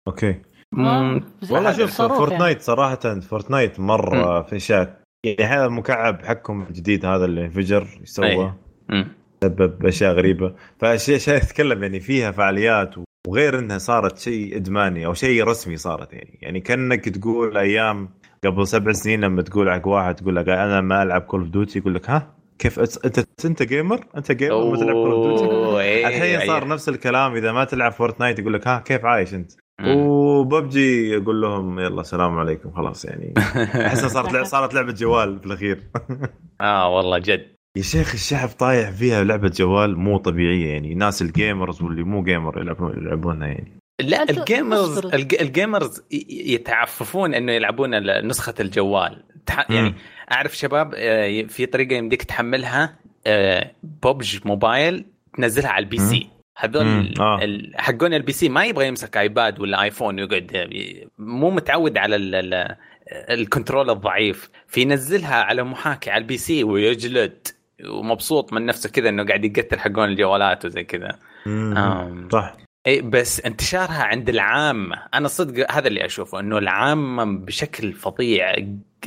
okay. 0.08 0.36
والله 1.52 1.72
شوف 1.72 1.90
تصرف 1.90 2.10
يعني. 2.12 2.18
Fortnite 2.20 2.62
صراحة 2.62 3.20
Fortnite 3.20 3.80
مرة 3.80 4.42
في 4.42 4.56
أشياء 4.56 5.02
يعني 5.24 5.44
هذا 5.44 5.66
المكعب 5.66 6.26
حقهم 6.26 6.62
الجديد 6.62 7.06
هذا 7.06 7.26
اللي 7.26 7.42
انفجر 7.46 7.88
سوى 8.04 8.26
أي. 8.28 8.54
مم. 8.90 9.08
سبب 9.44 9.86
أشياء 9.86 10.14
غريبة. 10.14 10.56
فاشياء 10.80 11.18
أشياء 11.18 11.40
تتكلم 11.40 11.84
يعني 11.84 12.00
فيها 12.00 12.32
فعاليات 12.32 12.96
وغير 13.28 13.60
إنها 13.60 13.78
صارت 13.78 14.18
شيء 14.18 14.56
إدماني 14.56 15.06
أو 15.06 15.14
شيء 15.14 15.44
رسمي 15.44 15.78
صارت 15.78 16.14
يعني. 16.14 16.40
يعني 16.42 16.60
كأنك 16.60 17.10
تقول 17.10 17.58
أيام 17.58 18.10
قبل 18.46 18.68
سبع 18.68 18.92
سنين 18.92 19.22
لما 19.22 19.42
تقول 19.42 19.72
حق 19.72 19.88
واحد 19.88 20.16
تقول 20.16 20.36
لك 20.36 20.50
أنا 20.50 20.82
ما 20.82 21.04
ألعب 21.04 21.22
Call 21.22 21.40
of 21.40 21.50
Duty 21.50 21.80
يقول 21.80 21.96
لك 21.96 22.10
ها؟ 22.10 22.36
كيف 22.60 22.80
انت 22.80 23.20
أنت 23.46 23.64
gamer 23.64 24.06
أنت 24.18 24.32
gamer 24.32 24.70
ما 24.70 24.78
تلعب 24.78 24.94
Call 24.94 25.12
of 25.12 25.28
Duty 25.28 25.56
أوه، 25.56 25.82
إيه، 25.82 26.08
الحين 26.08 26.48
صار 26.48 26.64
إيه. 26.64 26.70
نفس 26.70 26.90
الكلام 26.90 27.36
إذا 27.36 27.52
ما 27.52 27.64
تلعب 27.64 27.92
Fortnite 27.92 28.40
يقول 28.40 28.54
لك 28.54 28.68
ها 28.68 28.80
كيف 28.80 29.06
عايش 29.06 29.34
أنت. 29.34 29.52
وببجي 29.86 31.10
يقول 31.10 31.42
لهم 31.42 31.80
يلا 31.80 32.02
السلام 32.02 32.38
عليكم 32.38 32.72
خلاص 32.72 33.06
يعني. 33.06 33.34
احس 33.88 34.00
إنها 34.00 34.10
صارت 34.10 34.46
صارت 34.46 34.74
لعبة 34.74 34.92
جوال 34.92 35.40
في 35.40 35.46
الأخير. 35.46 35.84
آه 36.62 36.96
والله 36.96 37.18
جد. 37.18 37.55
يا 37.76 37.82
شيخ 37.82 38.14
الشعب 38.14 38.50
طايح 38.50 38.90
فيها 38.90 39.24
لعبة 39.24 39.52
جوال 39.56 39.98
مو 39.98 40.18
طبيعية 40.18 40.74
يعني. 40.74 40.96
ناس 40.96 41.22
ال 41.22 41.30
gamers 41.30 41.82
واللي 41.82 42.04
مو 42.04 42.24
gamer 42.24 42.62
يلعبون 42.62 42.98
يلعبونها 42.98 43.48
يعني. 43.48 43.72
لا 44.00 44.24
ال 44.30 44.41
gamers 44.41 45.06
ال 45.16 45.28
gamers 45.28 46.02
يتعففون 46.30 47.34
إنه 47.34 47.52
يلعبون 47.52 47.90
نسخة 48.28 48.54
الجوال. 48.60 49.24
يعني 49.70 49.90
مم. 49.90 49.96
أعرف 50.32 50.58
شباب 50.58 50.94
آه، 50.96 51.42
في 51.44 51.66
طريقة 51.66 51.94
يمديك 51.96 52.24
تحملها 52.24 52.96
آه، 53.28 53.72
PUBG 53.84 54.40
Mobile 54.46 55.06
تنزلها 55.38 55.70
على 55.70 55.84
ال 55.84 55.98
PC. 55.98 56.28
هذول 56.58 57.14
آه. 57.20 57.40
حقون 57.76 58.14
ال 58.14 58.32
PC 58.32 58.50
ما 58.50 58.66
يبغى 58.66 58.88
يمسك 58.88 59.18
iPad 59.18 59.60
ولا 59.60 59.84
iPhone 59.84 60.20
ويقعد 60.20 60.52
ي- 60.72 61.08
مو 61.20 61.50
متعود 61.52 61.98
على 61.98 62.16
ال- 62.16 62.36
ال- 62.36 62.76
ال 63.30 63.37
control 63.37 63.90
الضعيف. 63.90 64.50
فينزلها 64.68 65.36
على 65.44 65.64
محاكي 65.64 66.12
على 66.12 66.22
ال 66.22 66.38
PC 66.38 66.64
ويجلد. 66.64 67.48
ومبسوط 67.84 68.54
من 68.54 68.66
نفسه 68.66 68.90
كذا 68.90 69.10
إنه 69.10 69.26
قاعد 69.26 69.46
يقتل 69.46 69.80
حقون 69.80 70.10
الجوالات 70.10 70.66
وزي 70.66 70.84
كذا. 70.84 71.20
صح. 72.32 72.58
اي 72.88 73.02
بس 73.02 73.42
انتشارها 73.42 74.04
عند 74.04 74.30
العامة. 74.30 74.98
أنا 75.14 75.28
صدق 75.28 75.72
هذا 75.72 75.88
اللي 75.88 76.06
أشوفه 76.06 76.40
إنه 76.40 76.58
العامة 76.58 77.24
بشكل 77.46 77.94
فظيع. 77.94 78.56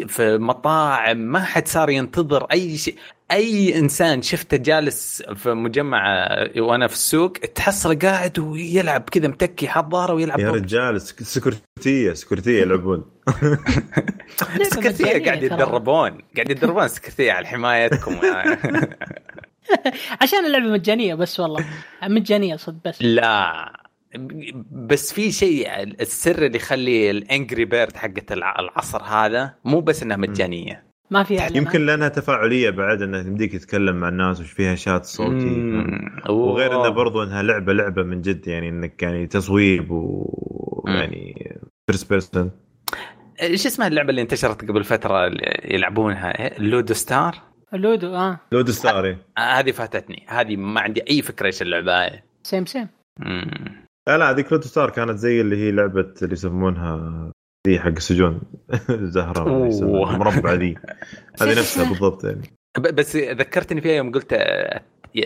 في 0.07 0.39
مطاعم 0.39 1.17
ما 1.17 1.45
حد 1.45 1.69
صار 1.69 1.91
ينتظر 1.91 2.45
أي 2.45 2.77
شيء. 2.77 2.97
أي 3.31 3.79
إنسان 3.79 4.23
شفته 4.23 4.57
جالس 4.57 5.23
في 5.23 5.51
مجمع 5.55 6.29
وأنا 6.59 6.87
في 6.87 6.93
السوق 6.95 7.33
تحصله 7.33 7.95
قاعد 7.95 8.39
ويلعب 8.39 9.01
كذا 9.01 9.29
متكي 9.29 9.69
حاط 9.69 9.91
ظهره 9.93 10.13
ويلعب 10.15 10.41
يا. 10.41 10.51
رجال 10.51 11.01
سك- 11.01 11.23
سكرتية 11.23 12.13
سكرتية 12.13 12.61
يلعبون. 12.61 13.05
سكرتية 14.63 15.25
قاعد. 15.25 15.43
يتدربون 15.43 16.11
قاعد 16.37 16.51
يتدربون 16.51 16.89
سكرتية 16.89 17.33
على 17.33 17.47
حمايتكم. 17.47 18.21
عشان 20.23 20.47
اللعبة 20.47 20.67
مجانية 20.73 21.15
بس 21.15 21.41
والله. 21.41 21.65
مجانية 22.03 22.57
صدق 22.57 22.89
بس. 22.89 23.03
لا. 23.03 23.73
بس 24.73 25.13
في 25.13 25.33
شيء 25.33 25.83
السر 25.83 26.47
اللي 26.47 26.57
يخلي 26.57 27.11
الانجري 27.11 27.65
بيرد 27.65 27.97
حقت 27.97 28.33
الع- 28.33 28.59
العصر 28.59 29.03
هذا 29.03 29.55
مو 29.65 29.81
بس 29.81 30.03
إنها 30.03 30.17
مجانية. 30.17 30.88
ما 31.11 31.23
في 31.23 31.41
إعلانات. 31.41 31.57
يمكن 31.57 31.87
لأنها 31.87 32.09
تفاعلية 32.09 32.71
بعد 32.71 33.03
انها 33.03 33.23
تمديك 33.23 33.53
تتكلم 33.53 33.97
مع 33.97 34.09
الناس 34.09 34.41
وش 34.41 34.51
فيها 34.51 34.75
شات 34.75 35.05
صوتي. 35.05 35.85
وغير 36.29 36.81
إنه. 36.81 36.89
برضو 36.89 37.23
إنها 37.23 37.43
لعبة 37.43 37.73
لعبة 37.73 38.03
من 38.03 38.23
جد 38.23 38.49
يعني 38.49 38.69
إنك 38.69 39.03
يعني 39.03 39.27
تصويب. 39.27 39.91
ويعني 39.91 41.59
first 41.87 42.11
person 42.11 42.51
إيش 43.43 43.67
اسمها 43.67 43.89
اللعبة 43.89 44.11
اللي 44.11 44.23
انتشرت 44.23 44.65
قبل 44.69 44.85
فترة 44.85 45.27
اللي 45.27 45.61
يلعبونها 45.65 46.59
Ludo 46.59 46.95
Star 46.95 47.35
Ludo 47.73 48.15
آه 48.15 48.41
Ludo 48.53 48.71
Star 48.71 49.19
آه، 49.39 49.41
هذه 49.41 49.71
فاتتني 49.71 50.27
هذه 50.29 50.57
ما 50.57 50.81
عندي 50.81 51.03
أي 51.11 51.23
فكرة 51.23 51.47
إيش 51.47 51.63
اللعبة 51.63 52.05
هاي 52.05 52.23
same 52.43 52.67
same 52.67 52.89
مم. 53.21 53.87
لا 54.09 54.19
لا 54.19 54.31
هذيك 54.31 54.53
Ludo 54.53 54.65
Star 54.65 54.91
كانت 54.91 55.19
زي 55.19 55.41
اللي 55.41 55.57
هي 55.57 55.71
لعبة 55.71 56.15
اللي 56.23 56.33
يسمونها 56.33 57.33
دي 57.67 57.81
حق 57.81 57.87
السجون 57.89 58.41
زهرة 59.15 59.69
المربع 60.13 60.53
ذي. 60.53 60.75
هذه 61.43 61.51
نفسها 61.51 61.89
بالضبط 61.89 62.25
يعني. 62.25 62.43
بس 62.79 63.17
ذكرتني 63.17 63.81
فيها 63.81 63.93
يوم 63.93 64.13
قلت 64.13 64.33
آه، 64.33 64.81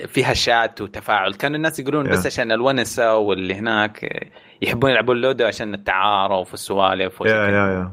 فيها 0.07 0.35
شات 0.35 0.81
وتفاعل. 0.81 1.35
كان 1.35 1.55
الناس 1.55 1.81
يقولون 1.81 2.09
بس. 2.11 2.27
عشان 2.27 2.53
الونسة 2.53 3.17
واللي 3.17 3.55
هناك 3.55 4.29
يحبون 4.63 4.91
يلعبون 4.91 5.17
لودو 5.21 5.45
عشان 5.45 5.75
التعارف 5.75 6.51
والسوالف 6.51 7.21
يا. 7.21 7.27
يا 7.27 7.51
يا. 7.69 7.93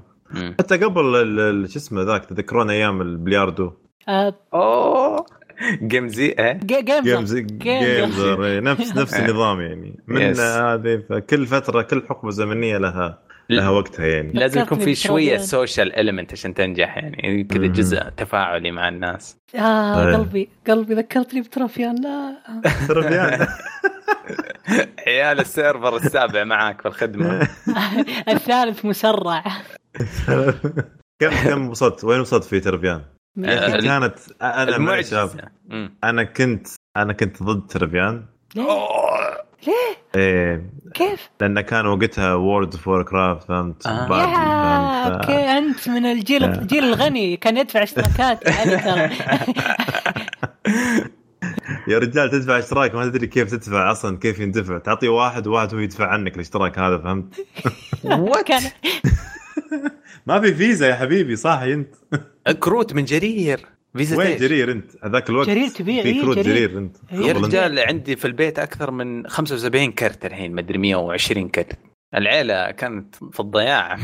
حتى 0.60 0.78
قبل 0.78 1.67
شو 1.69 1.80
اسمه 1.80 2.02
ذاك 2.04 2.25
تذكرون 2.25 2.69
أيام 2.69 3.02
البلياردو؟ 3.02 3.71
آه 4.10 4.36
أوه. 4.54 5.25
جيم 5.84 6.08
زي 6.08 6.25
إيه؟ 6.39 6.54
جي- 6.54 6.82
جيمز 6.82 7.04
جيمز 7.08 7.36
جيمز. 7.36 7.84
جيمزر 7.86 8.45
إيه، 8.45 8.60
نفس 8.60 8.95
نفس 8.97 9.13
النظام 9.19 9.62
يعني. 9.62 9.99
من. 10.08 10.21
هذه 10.39 11.04
فكل 11.10 11.45
فترة 11.45 11.82
كل 11.82 12.04
حقبة 12.10 12.30
زمنية 12.32 12.78
لها. 12.78 13.19
لها 13.49 13.69
وقتها 13.69 14.05
يعني 14.07 14.31
لازم 14.33 14.62
يكون 14.62 14.79
في 14.79 14.95
شوية. 14.95 15.38
social 15.38 15.95
element 15.95 16.32
عشان 16.31 16.53
تنجح 16.53 16.97
يعني 16.97 17.43
كذا. 17.43 17.67
جزء 17.67 17.99
تفاعلي 17.99 18.71
مع 18.71 18.88
الناس 18.88 19.38
آه 19.55 19.95
طيب. 20.05 20.15
قلبي 20.15 20.49
قلبي 20.67 20.93
ذكرتني 20.93 21.41
ب 21.41 21.48
Travian 21.48 21.95
لا 22.01 22.35
ترى 22.88 23.07
عيال 25.07 25.39
ال 25.39 25.47
server 25.47 25.95
السابع 25.95 26.43
معاك 26.43 26.81
في 26.81 26.88
الخدمة 26.88 27.47
الثالث 28.33 28.85
مسرع 28.85 29.43
كم 31.19 31.29
كم 31.43 31.69
وصلت 31.69 32.03
وين 32.03 32.19
وصلت 32.19 32.43
في؟ 32.43 32.55
يا 33.38 33.67
أخي 33.67 33.75
ال- 33.75 33.83
كانت 33.83 34.15
أنا 34.41 34.75
المعجزة. 34.75 35.29
أنا 36.03 36.23
كنت 36.23 36.67
أنا 36.97 37.13
كنت 37.13 37.43
ضد 37.43 37.67
Travian 37.67 38.25
ليه؟ 38.55 38.63
أوه. 38.63 39.38
إيه 40.15 40.69
كيف؟ 40.93 41.30
لأن 41.41 41.62
كان 41.62 41.86
وقتها 41.86 42.34
World 42.34 42.75
of 42.75 43.04
Warcraft 43.04 43.47
فهمت 43.47 43.88
آه. 43.88 43.91
يا 43.91 44.06
فهمت؟ 44.06 45.25
ف- 45.25 45.30
okay 45.30 45.58
أنت 45.58 45.89
من 45.89 46.06
الجيل 46.06 46.43
الجيل 46.43 46.84
الغني 46.84 47.38
كان 47.38 47.58
يدفع 47.58 47.84
اشتراكات 47.84 48.47
يعني 48.47 48.78
ترى 48.86 49.10
يا 51.88 51.97
رجال 51.99 52.30
تدفع 52.32 52.60
اشتراك 52.60 52.95
ما 52.95 53.06
تدري 53.06 53.28
كيف 53.28 53.52
تدفع 53.52 53.91
أصلا 53.91 54.17
كيف 54.17 54.39
يندفع 54.39 54.78
تعطي 54.78 55.08
واحد 55.08 55.47
وواحد 55.47 55.73
هو 55.73 55.80
يدفع 55.80 56.08
عنك 56.08 56.36
الاشتراك 56.36 56.80
هذا 56.80 56.97
فهمت؟ 56.97 57.45
كان 58.47 58.62
ما 60.28 60.41
في 60.41 60.54
فيزا 60.54 60.88
يا 60.88 60.95
حبيبي 60.95 61.36
صح 61.36 61.60
أنت 61.62 61.95
كروت 62.60 62.93
من 62.93 63.06
جرير 63.06 63.65
فيزا 63.97 64.17
وين. 64.17 64.38
جرير 64.38 64.71
أنت 64.71 64.91
هذاك 65.04 65.30
الوقت 65.30 65.47
جرير 65.49 65.67
تبيع، 65.67 66.04
في 66.04 66.10
إيه، 66.10 66.21
كروت 66.21 66.38
جرير. 66.39 66.56
جرير 66.67 66.78
أنت 66.78 66.97
إيه. 67.12 67.19
يا. 67.19 67.34
رجال 67.34 67.80
عندي 67.80 68.15
في 68.15 68.25
البيت 68.25 68.60
أكثر 68.60 68.91
من 68.91 69.28
75 69.28 69.91
كرت 69.91 70.25
الحين 70.25 70.52
مدري 70.56 70.78
120 70.78 71.49
كرت 71.49 71.80
العيلة 72.15 72.71
كانت 72.71 73.15
في 73.15 73.39
الضياع 73.39 73.97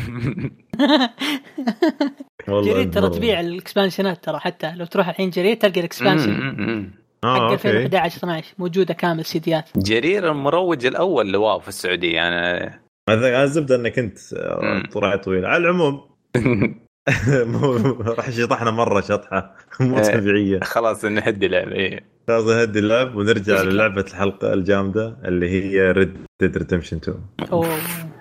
والله 2.47 2.73
جرير 2.73 2.93
ترى. 2.93 3.09
تبيع 3.09 3.39
ال 3.39 3.47
expansion 3.47 4.16
ات 4.16 4.23
ترى 4.23 4.39
حتى 4.39 4.75
لو 4.75 4.85
تروح 4.85 5.09
الحين 5.09 5.29
جرير 5.29 5.57
تلقى 5.57 5.79
ال 5.79 5.85
expansion 5.85 6.31
مم. 6.33 6.91
حق 7.23 7.29
آه 7.29 7.51
okay 7.51 7.53
2011 7.69 8.17
12 8.17 8.53
موجودة 8.59 8.93
كامل 8.93 9.25
سيديات 9.25 9.69
جرير 9.77 10.31
المروج 10.31 10.85
الأول 10.85 11.31
ل 11.31 11.38
WoW 11.38 11.59
في 11.59 11.67
السعودية 11.67 12.27
أنا 12.27 12.79
هذا 13.09 13.43
الزبدة 13.43 13.75
إنك 13.75 13.99
أنت 13.99 14.17
مم. 14.61 14.83
طلع 14.91 15.15
طويل 15.15 15.45
على 15.45 15.57
العموم 15.63 16.01
مو- 16.37 16.75
راح 18.17 18.29
شطحنا 18.29 18.71
مرة 18.71 19.01
شطحة 19.01 19.55
مو 19.79 19.97
إيه. 19.97 20.17
طبيعية 20.17 20.59
خلاص 20.59 21.05
نهدي 21.05 21.47
لعبه 21.47 21.71
إيه. 21.71 22.03
خلاص 22.27 22.43
نهدي 22.47 22.79
اللعب 22.79 23.15
ونرجع. 23.15 23.61
للعبة 23.61 24.01
الحلقة 24.01 24.53
الجامدة 24.53 25.17
اللي 25.25 25.49
هي 25.49 25.91
Red 25.91 26.17
Dead 26.41 26.57
Redemption 26.57 26.97
2 26.97 27.17
أوه. 27.51 27.67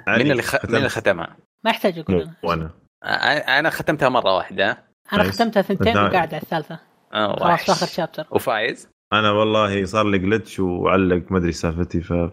مين 0.08 0.30
اللي 0.30 0.42
خ... 0.42 0.64
مين 0.66 0.76
اللي 0.76 0.88
ختمها؟ 0.88 1.36
ما 1.64 1.70
يحتاج 1.70 1.98
أقول 1.98 2.30
وأنا 2.42 2.70
أنا 3.04 3.58
أنا 3.58 3.70
ختمتها 3.70 4.08
مرة 4.08 4.36
واحدة 4.36 4.78
أنا. 5.12 5.22
ختمتها 5.22 5.62
ثنتين. 5.62 5.96
وقاعد 5.98 6.34
على 6.34 6.42
الثالثة 6.42 6.78
آه، 7.14 7.36
خلاص 7.56 7.70
آخر 7.70 7.86
chapter 7.86 8.26
وفايز 8.30 8.88
أنا 9.12 9.30
والله 9.30 9.84
صار 9.84 10.06
لي 10.06 10.18
glitch 10.18 10.60
وعلق 10.60 11.22
ما 11.32 11.38
أدري 11.38 11.52
سالفتي 11.52 12.02
أوه. 12.10 12.32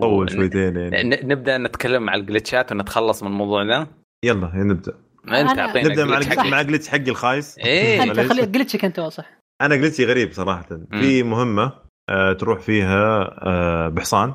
فطول 0.00 0.30
شويتين 0.30 0.76
يعني 0.76 1.02
ن- 1.02 1.28
نبدأ 1.28 1.58
نتكلم 1.58 2.10
على 2.10 2.20
الجلتشات 2.20 2.72
ونتخلص 2.72 3.22
من 3.22 3.28
الموضوع 3.28 3.62
ذا 3.62 3.86
يلا 4.24 4.50
نبدأ 4.54 4.94
ما 5.24 5.40
انت 5.40 5.50
أنا- 5.50 5.58
اعطينا 5.58 5.88
نبدأ 5.88 6.04
مع. 6.04 6.20
مع 6.50 6.62
جلتش 6.62 6.88
حقي 6.88 7.10
الخايس. 7.10 7.58
إيه. 7.58 8.02
أنت. 8.02 8.20
خلي 8.20 8.46
جلتشك 8.46 8.84
أنت 8.84 8.98
وأصح. 8.98 9.40
أنا 9.62 9.76
جلتشي 9.76 10.04
غريب 10.04 10.32
صراحة. 10.32 10.66
في 10.90 11.22
مهمة 11.22 11.72
آه، 12.10 12.32
تروح 12.32 12.60
فيها 12.60 13.30
آه، 13.46 13.88
بحصان. 13.88 14.34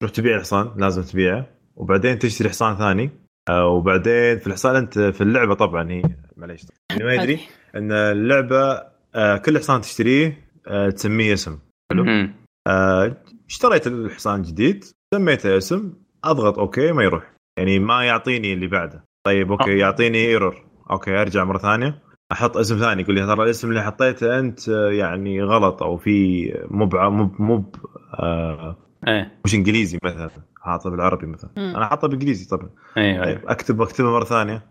تروح 0.00 0.10
تبيع 0.12 0.36
الحصان 0.36 0.70
لازم 0.76 1.02
تبيعه. 1.02 1.46
وبعدين 1.76 2.18
تشتري 2.18 2.48
حصان 2.48 2.76
ثاني. 2.76 3.10
آه، 3.48 3.66
وبعدين 3.66 4.38
في 4.38 4.46
الحصان 4.46 4.76
أنت 4.76 4.98
في 4.98 5.20
اللعبة 5.20 5.54
طبعا 5.54 5.90
هي 5.90 6.02
معليش. 6.36 6.62
اللي 6.92 7.04
ما 7.04 7.14
يدري. 7.14 7.40
إن 7.76 7.92
اللعبة 7.92 8.82
آه، 9.14 9.36
كل 9.36 9.58
حصان 9.58 9.80
تشتريه 9.80 10.38
آه، 10.68 10.90
تسميه 10.90 11.32
اسم. 11.32 11.58
حلو. 11.92 12.28
آه، 12.68 13.16
اشتريت 13.48 13.86
الحصان 13.86 14.42
جديد 14.42 14.84
سميته 15.14 15.56
اسم 15.56 15.92
أضغط 16.24 16.58
okay 16.58 16.92
ما 16.92 17.02
يروح. 17.04 17.32
يعني 17.58 17.78
ما 17.78 18.04
يعطيني 18.04 18.52
اللي 18.52 18.66
بعده. 18.66 19.04
طيب 19.24 19.52
okay 19.52 19.72
آه. 19.72 19.76
يعطيني 19.76 20.18
error 20.18 20.64
okay 20.90 21.20
أرجع 21.20 21.44
مرة 21.44 21.58
ثانية. 21.58 22.02
أحط 22.32 22.56
اسم 22.56 22.78
ثاني 22.78 23.02
يقول 23.02 23.14
لي 23.14 23.26
ترى 23.26 23.42
الاسم 23.44 23.68
اللي 23.68 23.82
حطيته 23.82 24.38
أنت 24.38 24.68
آه، 24.68 24.90
يعني 24.90 25.42
غلط 25.42 25.82
أو 25.82 25.96
في 25.96 26.44
مو 26.70 26.88
مو 26.92 27.30
مو 27.38 27.72
آه 28.20 28.76
إيه. 29.08 29.40
مش 29.44 29.54
إنجليزي 29.54 29.98
مثلا 30.04 30.30
حاطه 30.60 30.90
بالعربي 30.90 31.26
مثلا. 31.26 31.50
مم. 31.56 31.76
أنا 31.76 31.86
حاطه 31.86 32.08
بالانجليزي 32.08 32.48
طبعا. 32.48 32.70
أيوه 32.96 33.24
طيب 33.24 33.38
أيوه 33.38 33.52
أكتب 33.52 33.82
أكتبه 33.82 34.10
مرة 34.10 34.24
ثانية. 34.24 34.66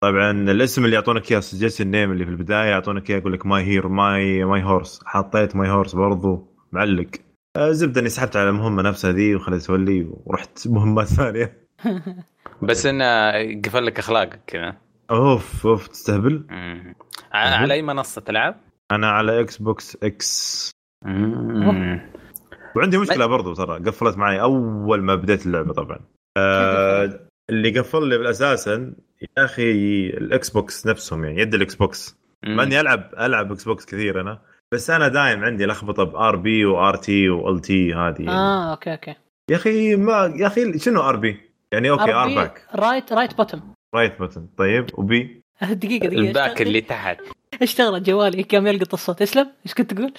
طبعا 0.00 0.30
الاسم 0.30 0.84
اللي 0.84 0.94
يعطونك 0.96 1.32
إياه 1.32 1.40
سجلت 1.40 1.80
ال 1.80 1.86
name 1.86 2.12
اللي 2.12 2.24
في 2.24 2.30
البداية 2.30 2.68
يعطونك 2.70 3.10
إياه 3.10 3.18
يقول 3.18 3.32
لك 3.32 3.46
my 3.46 3.64
هير 3.64 3.88
my 3.88 4.44
my 4.44 4.62
horse 4.62 5.00
حطيت 5.04 5.56
my 5.56 5.70
horse 5.70 5.94
برضو 5.94 6.54
معلق. 6.72 7.10
زبدة 7.58 8.00
إني 8.00 8.08
سحبت 8.08 8.36
على 8.36 8.48
المهمة 8.48 8.82
نفسها 8.82 9.12
ذي 9.12 9.34
وخليت 9.34 9.60
اسولي 9.60 10.06
ورحت 10.10 10.68
مهمات 10.68 11.06
ثانية. 11.06 11.66
بس 12.62 12.86
إنه 12.86 13.30
قفل 13.60 13.86
لك 13.86 13.98
اخلاقك 13.98 14.40
كذا. 14.46 14.76
أوف 15.10 15.66
أوف 15.66 15.88
تستهبل؟ 15.88 16.46
على 17.32 17.74
أي 17.74 17.82
منصة 17.82 18.20
تلعب؟ 18.20 18.60
أنا 18.92 19.10
على 19.10 19.40
إكس 19.40 19.58
بوكس 19.58 19.98
إكس 20.02 20.70
مم. 21.04 22.00
وعندي 22.76 22.98
مشكلة 22.98 23.26
برضو 23.26 23.54
ترى 23.54 23.78
قفلت 23.78 24.18
معي 24.18 24.40
أول 24.40 25.02
ما 25.02 25.14
بديت 25.14 25.46
اللعبة 25.46 25.72
طبعا. 25.72 25.98
آه 26.36 27.20
اللي 27.50 27.78
قفل 27.78 28.08
لي 28.08 28.18
بالاساسا 28.18 28.94
يا 29.22 29.44
أخي 29.44 29.70
الاكس 30.08 30.50
بوكس 30.50 30.86
نفسهم 30.86 31.24
يعني 31.24 31.40
يد 31.40 31.54
الاكس 31.54 31.74
بوكس 31.74 32.18
مع 32.46 32.62
إني 32.62 32.80
ألعب 32.80 33.10
ألعب 33.20 33.52
إكس 33.52 33.64
بوكس 33.64 33.86
كثير 33.86 34.20
أنا 34.20 34.38
بس 34.72 34.90
أنا 34.90 35.08
دايم 35.08 35.44
عندي 35.44 35.66
لخبطة 35.66 36.04
بار 36.04 36.36
بي 36.36 36.64
وار 36.64 36.96
تي 36.96 37.28
وال 37.28 37.60
تي 37.60 37.94
هذه 37.94 38.18
يعني. 38.18 38.30
آه 38.30 38.70
أوكي 38.70 38.92
أوكي. 38.92 39.14
يا 39.50 39.56
أخي 39.56 39.96
ما 39.96 40.34
يا 40.36 40.46
أخي 40.46 40.78
شنو 40.78 41.00
ار 41.00 41.16
بي؟ 41.16 41.40
يعني 41.76 41.90
أوكي 41.90 42.14
ار 42.14 42.28
باك 42.34 42.66
رايت 42.74 43.12
رايت 43.12 43.36
بوتم 43.36 43.60
رايت 43.94 44.22
بutton 44.22 44.40
طيب 44.56 44.86
وبي؟ 44.94 45.42
دقيقة 45.62 46.06
دقيقة. 46.06 46.06
الباك 46.08 46.62
اللي 46.62 46.80
تحت. 46.80 47.18
اشتغل 47.62 48.02
جوالي 48.02 48.42
قام 48.42 48.66
يلقط 48.66 48.92
الصوت؟ 48.92 49.22
اسلم. 49.22 49.52
إيش 49.66 49.74
كنت 49.74 49.94
تقول؟ 49.94 50.12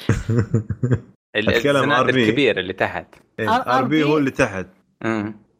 أتكلم 1.36 1.76
الزناد 1.76 2.12
RB. 2.12 2.16
الكبير 2.16 2.60
اللي 2.60 2.74
تحت. 2.74 3.06
ار 3.40 3.84
بي 3.84 4.04
RB 4.04 4.08
هو 4.08 4.18
اللي 4.18 4.32
تحت. 4.32 4.68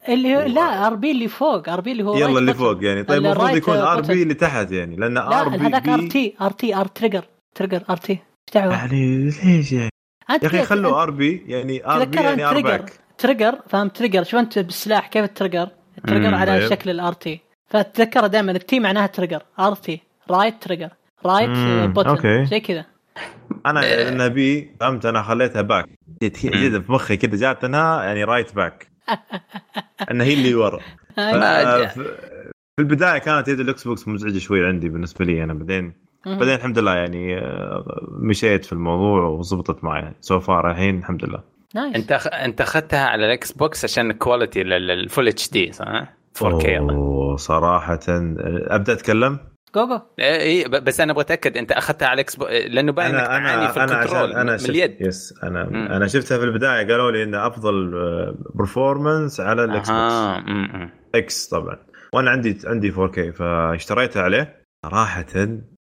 اللي 0.08 0.36
هو 0.36 0.40
لا 0.40 0.86
ار 0.86 0.94
بي 0.94 1.10
اللي 1.10 1.28
فوق. 1.28 1.68
ار 1.68 1.80
بي 1.80 1.92
اللي 1.92 2.04
هو 2.04 2.16
يلا 2.16 2.38
اللي. 2.38 2.54
فوق 2.54 2.84
يعني. 2.84 3.02
طيب 3.02 3.26
المفروض 3.26 3.56
يكون 3.56 3.76
ار. 3.76 4.00
بي 4.00 4.22
اللي 4.22 4.34
تحت 4.34 4.70
يعني 4.70 4.96
لأن 4.96 5.14
لا 5.14 5.40
ار 5.40 5.48
بي 5.48 5.56
هذاك 5.56 5.88
ار 5.88 6.00
بي 6.00 6.08
تي 6.08 6.34
ار 6.40 6.50
تي 6.50 6.76
ار 6.76 6.86
تريجر 6.86 7.24
تريجر 7.54 7.82
ار 7.90 7.96
تي 7.96 8.12
إيش 8.12 8.20
دعوة؟ 8.54 8.72
يعني 8.72 9.30
ليش 9.44 9.72
يعني؟ 9.72 9.90
يا 10.30 10.46
أخي 10.46 10.62
خلوا 10.62 10.90
أنت 10.90 10.96
ار 10.96 11.10
بي 11.10 11.44
يعني 11.46 11.86
ار 11.86 12.04
بي 12.04 12.16
يعني 12.16 12.44
ار 12.44 12.52
تريجر 12.52 12.68
باك 12.68 12.92
تريجر 13.18 13.58
فاهم 13.68 13.88
تريجر 13.88 14.22
شوف 14.22 14.40
أنت 14.40 14.58
بالسلاح؟ 14.58 15.06
كيف 15.06 15.24
التريجر 15.24 15.68
التريجر 15.98 16.34
على 16.34 16.58
طيب. 16.58 16.70
شكل 16.70 16.90
الار 16.90 17.12
تي 17.12 17.40
فتذكر 17.66 18.26
دائما 18.26 18.52
التي 18.52 18.80
معناها 18.80 19.06
تريجر 19.06 19.42
ار 19.60 19.74
تي 19.74 20.00
رايت 20.30 20.62
تريجر 20.62 20.90
رايت 21.26 21.50
بوتن 21.90 22.08
أوكي. 22.08 22.44
زي 22.44 22.60
كذا. 22.60 22.84
أنا 23.66 23.80
لأن 23.80 24.28
بي 24.28 24.70
فهمت 24.80 25.06
أنا 25.06 25.22
خليتها 25.22 25.62
باك 25.62 25.84
جد 26.22 26.36
في 26.36 26.92
مخي 26.92 27.16
كذا 27.16 27.36
جات 27.36 27.64
انها 27.64 28.02
يعني 28.02 28.24
رايت 28.24 28.54
باك 28.54 28.86
انها 30.10 30.26
هي 30.26 30.34
اللي 30.34 30.54
ورا. 30.54 30.80
في 32.76 32.82
البداية 32.82 33.18
كانت 33.18 33.48
يد 33.48 33.60
الإكس 33.60 33.84
بوكس 33.84 34.08
مزعجة 34.08 34.38
شوي 34.38 34.66
عندي 34.66 34.88
بالنسبة 34.88 35.24
لي 35.24 35.44
أنا. 35.44 35.54
بعدين. 35.54 35.92
بعدين 36.26 36.54
الحمد 36.54 36.78
لله 36.78 36.94
يعني 36.94 37.38
آه، 37.38 38.06
مشيت 38.10 38.64
في 38.64 38.72
الموضوع 38.72 39.24
وزبطت 39.24 39.84
معي. 39.84 40.12
so 40.20 40.40
far 40.40 40.70
الحين 40.70 40.98
الحمد 40.98 41.24
لله. 41.24 41.42
nice 41.74 41.96
انت 41.96 42.12
أخ... 42.12 42.26
انت 42.26 42.60
اخذتها 42.60 43.06
على 43.06 43.26
الإكس 43.26 43.52
بوكس 43.52 43.84
عشان 43.84 44.10
ال 44.10 44.16
quality 44.16 44.62
ال 44.62 44.75
full 44.75 45.28
HD 45.28 45.72
صح؟ 45.72 46.04
4K 46.38 46.66
أوه 46.68 47.36
صراحة 47.36 48.00
أبدأ 48.08 48.92
أتكلم؟ 48.92 49.38
جو 49.74 49.86
جو 49.86 50.00
اي 50.18 50.64
بس 50.68 51.00
أنا 51.00 51.12
أبغى 51.12 51.22
اتاكد 51.22 51.56
أنت 51.56 51.72
أخذتها 51.72 52.08
على 52.08 52.14
الاكس 52.14 52.36
بوكس 52.36 52.52
لأنه 52.52 52.92
باين 52.92 53.14
إنك 53.14 53.26
تعاني 53.26 53.68
في 53.68 53.84
ال 53.84 53.90
control 53.90 54.32
أنا 54.32 54.52
من 54.52 54.58
شفت 54.58 54.70
اليد. 54.70 54.96
yes 55.00 55.34
أنا 55.42 55.64
مم. 55.64 55.86
أنا 55.86 56.06
شفتها 56.06 56.38
في 56.38 56.44
البداية 56.44 56.86
قالوا 56.86 57.10
لي 57.10 57.22
انه 57.22 57.46
أفضل 57.46 57.90
performance 58.54 59.40
على 59.40 59.64
الإكس 59.64 59.90
بوكس. 59.90 60.92
إكس 61.14 61.48
طبعا. 61.48 61.76
وأنا 62.12 62.30
عندي 62.30 62.58
عندي 62.64 62.92
4K 62.92 63.36
فاشتريتها 63.36 64.22
عليه. 64.22 64.62
صراحة 64.86 65.26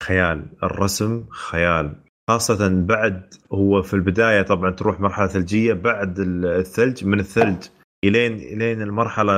خيال. 0.04 0.46
الرسم 0.64 1.26
خيال. 1.32 1.96
خاصة 2.30 2.68
بعد 2.70 3.34
هو 3.54 3.82
في 3.82 3.94
البداية 3.94 4.42
طبعا 4.42 4.72
تروح 4.72 5.00
مرحلة 5.00 5.28
ثلجية 5.28 5.74
بعد 5.74 6.16
الثلج 6.20 7.06
من 7.06 7.20
الثلج 7.20 7.64
الين 8.04 8.34
إلين 8.34 8.82
المرحلة 8.82 9.32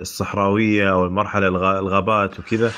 الصحراوية 0.00 0.92
أو 0.92 1.04
المرحلة 1.06 1.48
الغ- 1.48 1.78
الغابات 1.78 2.38
وكذا. 2.40 2.72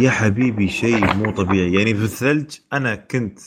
يا 0.00 0.10
حبيبي 0.10 0.68
شيء 0.68 1.14
مو 1.14 1.30
طبيعي. 1.30 1.72
يعني 1.74 1.94
في 1.94 2.04
الثلج 2.04 2.50
أنا 2.72 2.94
كنت 2.94 3.38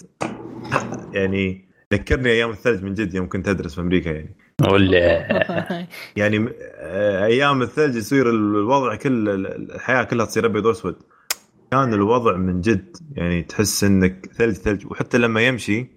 يعني 1.14 1.66
ذكرني 1.94 2.30
أيام 2.30 2.50
الثلج 2.50 2.84
من 2.84 2.94
جد 2.94 3.14
يوم 3.14 3.30
كنت 3.30 3.48
أدرس 3.48 3.76
في 3.76 3.82
أمريكا 3.82 4.10
يعني. 4.10 4.36
ولا. 4.72 5.88
يعني 6.16 6.50
آه، 6.80 7.26
أيام 7.26 7.62
الثلج 7.62 7.96
يصير 7.96 8.30
الوضع 8.30 8.96
كل 8.96 9.30
الحياة 9.46 10.04
كلها 10.04 10.26
تصير 10.26 10.46
أبيض 10.46 10.66
وأسود. 10.66 10.96
كان 11.72 11.94
الوضع 11.94 12.38
من 12.38 12.62
جد. 12.62 12.98
يعني 13.16 13.44
تحس 13.44 13.84
إنك 13.84 14.30
ثلج 14.38 14.56
ثلج. 14.56 14.86
وحتى 14.92 15.18
لما 15.18 15.42
يمشي. 15.42 15.88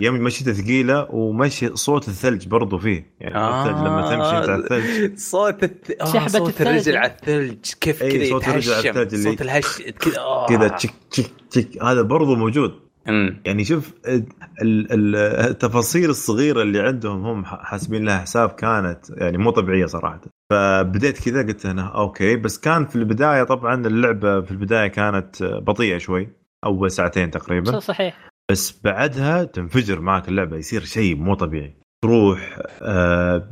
يوم 0.00 0.14
مشيته 0.14 0.52
ثقيلة 0.52 1.06
ومشي 1.10 1.76
صوت 1.76 2.08
الثلج 2.08 2.48
برضو 2.48 2.78
فيه. 2.78 3.06
يعني 3.20 3.60
الثلج 3.60 3.76
لما 3.86 4.02
تمشي 4.02 4.50
على 4.50 4.54
الثلج. 4.54 5.18
صوت 5.18 5.64
الت... 5.64 5.90
آه 6.00 6.04
سحبة 6.04 6.28
صوت. 6.28 6.60
الرجل 6.60 6.96
على 6.96 7.10
الثلج. 7.12 7.58
كيف 7.80 8.02
أي 8.02 8.18
كذا 8.18 8.28
صوت 8.30 8.48
الرجل 8.48 8.72
على 8.72 8.88
الثلج 8.90 9.14
اللي- 9.14 9.30
صوت 9.30 9.42
الهش 9.42 9.82
كذا 9.82 10.18
آه. 10.18 10.46
كذا 10.46 10.68
تشك 10.68 10.90
تشك 11.10 11.30
تشك. 11.50 11.82
هذا 11.82 12.02
برضو 12.02 12.34
موجود. 12.36 12.72
م. 13.08 13.30
يعني 13.44 13.64
شوف 13.64 13.92
ال- 14.06 14.24
ال- 14.62 15.16
التفاصيل 15.50 16.10
الصغيرة 16.10 16.62
اللي 16.62 16.80
عندهم 16.80 17.26
هم 17.26 17.44
حاسبين 17.44 18.04
لها 18.04 18.18
حساب 18.18 18.48
كانت 18.48 18.98
يعني 19.10 19.38
مو 19.38 19.50
طبيعية 19.50 19.86
صراحة. 19.86 20.20
فبديت 20.50 21.24
كذا 21.24 21.42
قلت 21.42 21.66
أنا 21.66 21.82
أوكي. 21.82 22.36
بس 22.36 22.58
كان 22.58 22.86
في 22.86 22.96
البداية 22.96 23.42
طبعا 23.42 23.86
اللعبة 23.86 24.40
في 24.40 24.50
البداية 24.50 24.88
كانت 24.88 25.42
بطيئة 25.42 25.98
شوي 25.98 26.28
أول 26.64 26.90
ساعتين 26.90 27.30
تقريبا. 27.30 27.80
صحيح. 27.80 28.28
بس 28.50 28.80
بعدها 28.84 29.44
تنفجر 29.44 30.00
معك 30.00 30.28
اللعبة 30.28 30.56
يصير 30.56 30.80
شيء 30.80 31.16
مو 31.16 31.34
طبيعي. 31.34 31.76
تروح 32.04 32.58
آه 32.82 33.50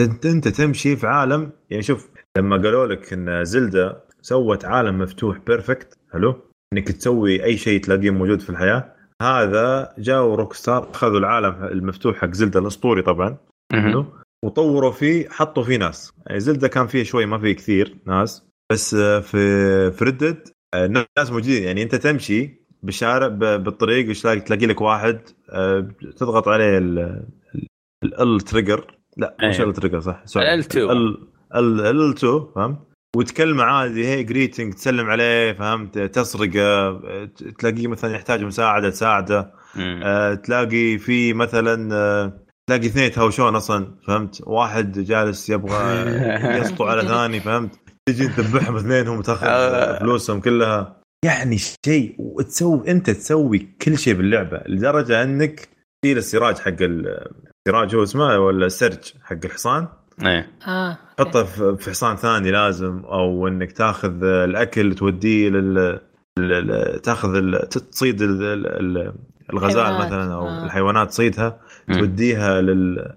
انت 0.00 0.26
انت 0.26 0.48
تمشي 0.48 0.96
في 0.96 1.06
عالم. 1.06 1.50
يعني 1.70 1.82
شوف 1.82 2.08
لما 2.38 2.56
قالوا 2.56 2.86
لك 2.86 3.12
إن 3.12 3.44
زلدا 3.44 4.00
سوت 4.22 4.64
عالم 4.64 4.98
مفتوح 4.98 5.38
perfect 5.38 5.98
حلو؟ 6.12 6.42
إنك 6.72 6.88
تسوي 6.88 7.44
أي 7.44 7.56
شيء 7.56 7.80
تلاقيه 7.80 8.10
موجود 8.10 8.40
في 8.40 8.50
الحياة. 8.50 8.94
هذا 9.22 9.94
جوا 9.98 10.36
روك 10.36 10.52
ستار 10.52 10.90
أخذوا 10.90 11.18
العالم 11.18 11.64
المفتوح 11.64 12.16
حق 12.16 12.32
زلدا 12.32 12.60
الأسطوري 12.60 13.02
طبعا. 13.02 13.36
حلو. 13.72 14.06
وطوروا 14.44 14.90
فيه 14.90 15.28
حطوا 15.28 15.62
فيه 15.62 15.76
ناس. 15.76 16.12
يعني 16.26 16.40
زلدا 16.40 16.68
كان 16.68 16.86
فيه 16.86 17.02
شوي 17.02 17.26
ما 17.26 17.38
فيه 17.38 17.52
كثير 17.52 17.98
ناس. 18.06 18.44
بس 18.72 18.94
آه، 18.94 19.20
في 19.20 19.90
في 19.90 20.04
ردد 20.04 20.48
ناس 21.18 21.30
موجودين. 21.30 21.62
يعني 21.62 21.82
انت 21.82 21.94
تمشي 21.94 22.60
بالشارع 22.82 23.28
بالطريق 23.56 24.12
تلاقي 24.12 24.40
تلاقي 24.40 24.66
لك 24.66 24.80
واحد 24.80 25.20
آه، 25.50 25.88
تضغط 26.16 26.48
عليه 26.48 26.78
ال 28.04 28.40
trigger 28.40 28.98
لا 29.16 29.36
مش. 29.42 29.60
ال 29.60 29.72
trigger 29.72 30.00
صح. 30.00 30.22
ال 30.36 30.64
L2. 30.64 30.76
ال 31.56 32.10
2 32.10 32.46
فهمت؟ 32.54 32.78
وتكلمه 33.16 33.64
عادي 33.64 34.06
هي 34.06 34.22
greeting 34.22 34.74
تسلم 34.74 35.06
عليه 35.06 35.52
فهمت؟ 35.52 35.98
تسرقه 35.98 36.60
آه، 36.60 37.24
تلاقيه 37.58 37.86
مثلا 37.86 38.14
يحتاج 38.14 38.44
مساعدة 38.44 38.90
تساعده. 38.90 39.52
آه، 39.78 40.34
تلاقي 40.34 40.98
في 40.98 41.32
مثلا 41.32 41.94
آه، 41.94 42.47
تلاقي 42.68 42.86
اثنين 42.86 43.04
يتهاوشون 43.06 43.56
أصلا 43.56 43.86
فهمت 44.06 44.42
واحد 44.46 44.98
جالس 44.98 45.50
يبغى 45.50 46.04
يسطو 46.60 46.84
على 46.84 47.08
ثاني 47.08 47.40
فهمت 47.40 47.70
تجي 48.08 48.28
تذبحهم 48.28 48.76
اثنينهم 48.76 49.18
وتأخذ 49.18 49.46
آه. 49.46 49.98
فلوسهم 49.98 50.40
كلها 50.40 50.96
يعني 51.24 51.58
شيء 51.86 52.14
وتسوي 52.18 52.90
أنت 52.90 53.10
تسوي 53.10 53.58
كل 53.82 53.98
شيء 53.98 54.14
باللعبة 54.14 54.60
لدرجة 54.66 55.22
أنك 55.22 55.68
تشيل 56.04 56.18
السراج 56.18 56.58
حق 56.58 56.68
ال- 56.80 57.28
السراج 57.68 57.94
هو 57.96 58.02
اسمه 58.02 58.38
ولا 58.38 58.66
السرج 58.66 59.12
حق 59.22 59.36
الحصان 59.44 59.88
إيه 60.26 60.50
آه 60.66 60.98
تحطه 61.16 61.44
في 61.44 61.76
في 61.76 61.90
حصان 61.90 62.16
ثاني 62.16 62.50
لازم 62.50 62.98
أو 63.04 63.48
إنك 63.48 63.72
تأخذ 63.72 64.24
الأكل 64.24 64.94
توديه 64.94 65.48
لل 65.48 66.00
تأخذ 67.02 67.34
ال- 67.34 67.68
تصيد 67.68 68.22
ال- 68.22 68.42
ال- 68.42 68.66
ال- 68.98 69.14
الغزال. 69.52 69.98
مثلا 70.06 70.34
أو 70.34 70.48
آه. 70.48 70.64
الحيوانات 70.64 71.08
تصيدها. 71.08 71.60
توديها 71.94 72.60
لل 72.60 73.14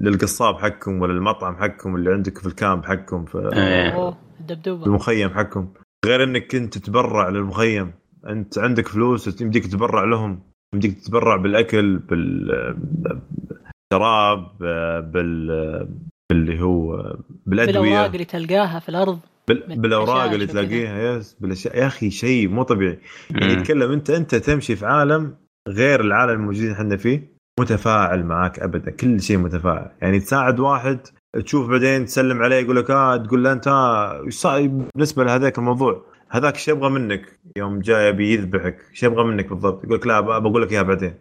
للقصاب 0.00 0.54
حقكم 0.54 1.00
ولا 1.00 1.12
المطعم 1.12 1.56
حقكم 1.56 1.96
اللي 1.96 2.12
عندك 2.12 2.38
في 2.38 2.46
الكامب 2.46 2.84
حقكم 2.84 3.24
في 3.24 3.50
إيه. 3.52 4.14
الدبدوبة. 4.40 4.86
المخيم 4.86 5.30
حقكم 5.30 5.68
غير 6.06 6.24
إنك 6.24 6.46
كنت 6.46 6.78
تتبرع 6.78 7.28
للمخيم. 7.28 7.92
أنت 8.28 8.58
عندك 8.58 8.88
فلوس 8.88 9.40
يمديك 9.40 9.66
تتبرع 9.66 10.04
لهم. 10.04 10.42
يمديك 10.74 10.98
تتبرع 10.98 11.36
بالأكل 11.36 11.96
بالشراب 13.92 14.58
بال 15.12 15.88
باللي 16.32 16.60
هو 16.62 16.86
بالأوراق 16.86 17.16
بالادويه 17.46 18.06
اللي 18.06 18.24
تلقاها 18.24 18.78
في 18.78 18.88
الأرض. 18.88 19.18
بال... 19.48 19.80
بالأوراق 19.80 20.30
اللي. 20.30 20.46
تلاقيها 20.46 21.16
يس 21.16 21.36
بالأشياء. 21.40 21.78
يا 21.78 21.86
أخي 21.86 22.10
شيء 22.10 22.48
مو 22.48 22.62
طبيعي. 22.62 22.98
يعني. 23.30 23.56
تتكلم 23.56 23.92
أنت 23.92 24.10
أنت 24.10 24.34
تمشي 24.34 24.76
في 24.76 24.86
عالم 24.86 25.34
غير 25.68 26.00
العالم 26.00 26.32
الموجودين 26.32 26.70
إحنا 26.70 26.96
فيه. 26.96 27.32
متفاعل 27.60 28.24
معك 28.24 28.58
أبدا 28.60 28.90
كل 28.90 29.20
شيء 29.20 29.38
متفاعل. 29.38 29.90
يعني 30.02 30.20
تساعد 30.20 30.60
واحد 30.60 30.98
تشوف 31.44 31.70
بعدين 31.70 32.04
تسلم 32.04 32.42
عليه 32.42 32.56
يقول 32.56 32.76
لك 32.76 32.90
آه 32.90 33.16
تقول 33.16 33.44
له 33.44 33.52
أنت 33.52 33.68
آه، 33.68 34.60
بالنسبة 34.94 35.24
لهذاك 35.24 35.58
الموضوع 35.58 36.06
هذاك 36.30 36.54
إيش 36.54 36.68
يبغى 36.68 36.90
منك؟ 36.90 37.40
يوم 37.56 37.80
جاي 37.80 38.08
يبي 38.08 38.34
يذبحك 38.34 38.76
إيش 38.90 39.02
يبغى 39.02 39.24
منك 39.24 39.48
بالضبط؟ 39.48 39.84
يقول 39.84 39.96
لك 39.96 40.06
لا 40.06 40.20
بقول 40.20 40.62
لك 40.62 40.72
إياها 40.72 40.82
بعدين. 40.82 41.14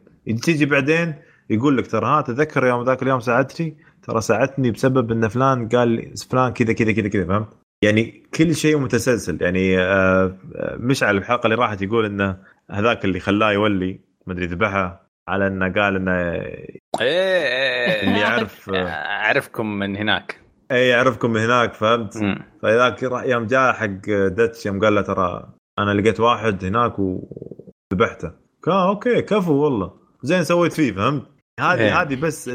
تيجي 0.44 0.66
بعدين 0.66 1.14
يقول 1.50 1.78
لك 1.78 1.88
ترى 1.88 2.06
ها 2.06 2.22
تذكر 2.22 2.66
يوم 2.66 2.84
ذاك 2.84 3.04
اليوم 3.04 3.20
ساعدتني؟ 3.20 3.78
ترى 4.04 4.22
ساعدتني 4.22 4.72
بسبب 4.72 5.12
إن 5.12 5.28
فلان 5.28 5.68
قال 5.68 6.14
فلان 6.30 6.54
كذا 6.54 6.74
كذا 6.74 6.92
كذا 6.92 7.08
كذا. 7.08 7.26
فهمت؟ 7.26 7.48
يعني 7.82 8.24
كل 8.36 8.56
شيء 8.56 8.78
متسلسل. 8.78 9.38
يعني 9.42 9.80
آه، 9.80 10.38
آه، 10.56 10.78
مشعل 10.80 11.18
الحلقة 11.18 11.46
اللي 11.46 11.56
راحت 11.56 11.82
يقول 11.82 12.06
إنه 12.06 12.38
هذاك 12.72 13.06
اللي 13.06 13.20
خلاه 13.20 13.52
يولي 13.52 14.00
مدري 14.28 14.46
ذبحها 14.46 15.01
على 15.28 15.48
إنه 15.48 15.74
قال 15.74 15.96
إنه 15.96 16.12
إيه 16.12 16.82
إيه. 17.02 18.04
اللي 18.04 18.20
يعرف 18.20 18.70
أعرفكم 18.70 19.80
من 19.80 19.96
هناك 19.98 20.42
اي 20.72 20.88
يعرفكم 20.88 21.30
من 21.32 21.42
هناك 21.42 21.74
فهمت. 21.74 22.14
فذاك 22.62 23.04
يوم 23.04 23.46
جاء 23.46 23.74
حق 23.74 24.10
دتش 24.10 24.66
يوم 24.66 24.80
قال 24.80 24.96
له 24.96 25.02
ترى 25.02 25.50
أنا 25.80 25.92
لقيت 25.92 26.20
واحد 26.20 26.66
هناك 26.66 27.00
وذبحته 27.00 28.32
قال 28.64 28.88
okay 28.88 29.22
كفو 29.22 29.54
والله 29.54 29.94
زين 30.24 30.44
سويت 30.44 30.74
فيه 30.74 30.92
فهمت 30.92 31.28
هذه 31.60 31.80
إيه. 31.80 32.02
هذه 32.02 32.16
بس 32.16 32.50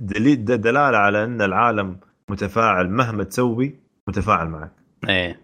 دليل 0.00 0.44
دلالة 0.44 0.98
على 0.98 1.24
إن 1.24 1.42
العالم 1.42 2.00
متفاعل 2.30 2.90
مهما 2.90 3.24
تسوي 3.24 3.80
متفاعل 4.08 4.48
معك 4.48 4.72
إيه 5.08 5.40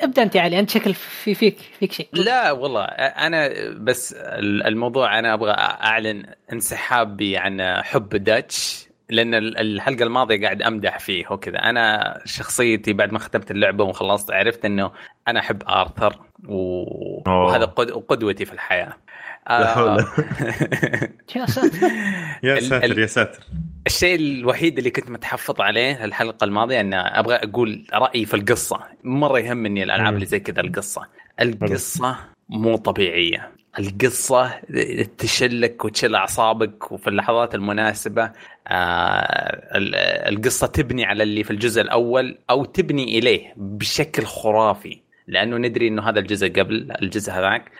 ابدا 0.00 0.22
أنت 0.22 0.34
يا 0.34 0.40
علي 0.40 0.58
أنت 0.58 0.70
شكل 0.70 0.94
في 0.94 1.34
فيك 1.34 1.58
فيك 1.58 1.92
شيء. 1.92 2.08
لا 2.12 2.52
والله 2.52 2.84
أنا 2.84 3.50
بس 3.76 4.14
الموضوع 4.42 5.18
أنا 5.18 5.34
أبغى 5.34 5.52
أعلن 5.58 6.26
انسحابي 6.52 7.36
عن 7.36 7.82
حب 7.82 8.08
داتش 8.08 8.86
لأن 9.10 9.34
الحلقة 9.34 10.02
الماضية 10.02 10.42
قاعد 10.42 10.62
أمدح 10.62 10.98
فيه 10.98 11.24
وكذا. 11.30 11.58
أنا 11.58 12.18
شخصيتي 12.24 12.92
بعد 12.92 13.12
ما 13.12 13.18
ختمت 13.18 13.50
اللعبة 13.50 13.84
وخلصت 13.84 14.30
عرفت 14.30 14.64
إنه 14.64 14.90
أنا 15.28 15.40
أحب 15.40 15.62
آرثر 15.68 16.16
و... 16.48 16.84
وهذا 17.30 17.64
قد... 17.64 17.90
قدوتي 17.90 18.44
في 18.44 18.52
الحياة. 18.52 18.96
لا 19.50 19.74
حول. 19.74 20.04
يا 21.36 21.46
ساتر. 21.46 21.90
يا 22.42 22.60
ساتر 22.60 22.98
يا 22.98 23.06
ساتر. 23.06 23.40
الشيء 23.86 24.14
الوحيد 24.16 24.78
اللي 24.78 24.90
كنت 24.90 25.10
متحفظ 25.10 25.60
عليه 25.60 26.04
الحلقة 26.04 26.44
الماضية 26.44 26.80
إن 26.80 26.94
أبغى 26.94 27.34
أقول 27.34 27.86
رأيي 27.94 28.26
في 28.26 28.34
القصة. 28.34 28.80
مرة 29.04 29.38
يهمني 29.38 29.82
الألعاب. 29.82 30.14
اللي 30.14 30.26
زي 30.26 30.40
كذا 30.40 30.60
القصة. 30.60 31.06
القصة 31.40 32.16
مو 32.48 32.76
طبيعية. 32.76 33.52
القصة 33.78 34.60
تشلك 35.18 35.84
وتشل 35.84 36.14
أعصابك 36.14 36.92
وفي 36.92 37.08
اللحظات 37.10 37.54
المناسبة 37.54 38.22
آه 38.68 39.76
ال- 39.78 39.94
القصة 40.34 40.66
تبني 40.66 41.04
على 41.04 41.22
اللي 41.22 41.44
في 41.44 41.50
الجزء 41.50 41.82
الأول 41.82 42.38
أو 42.50 42.64
تبني 42.64 43.18
إليه 43.18 43.52
بشكل 43.56 44.24
خرافي 44.24 45.00
لأنه 45.28 45.56
ندري 45.56 45.88
أنه 45.88 46.08
هذا 46.08 46.18
الجزء 46.18 46.48
قبل 46.48 46.92
الجزء 47.02 47.32
هذاك. 47.32 47.70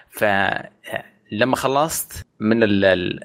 فلما 1.30 1.56
خلصت 1.56 2.26
من 2.40 2.62
ال- 2.62 2.84
ال- 2.84 3.20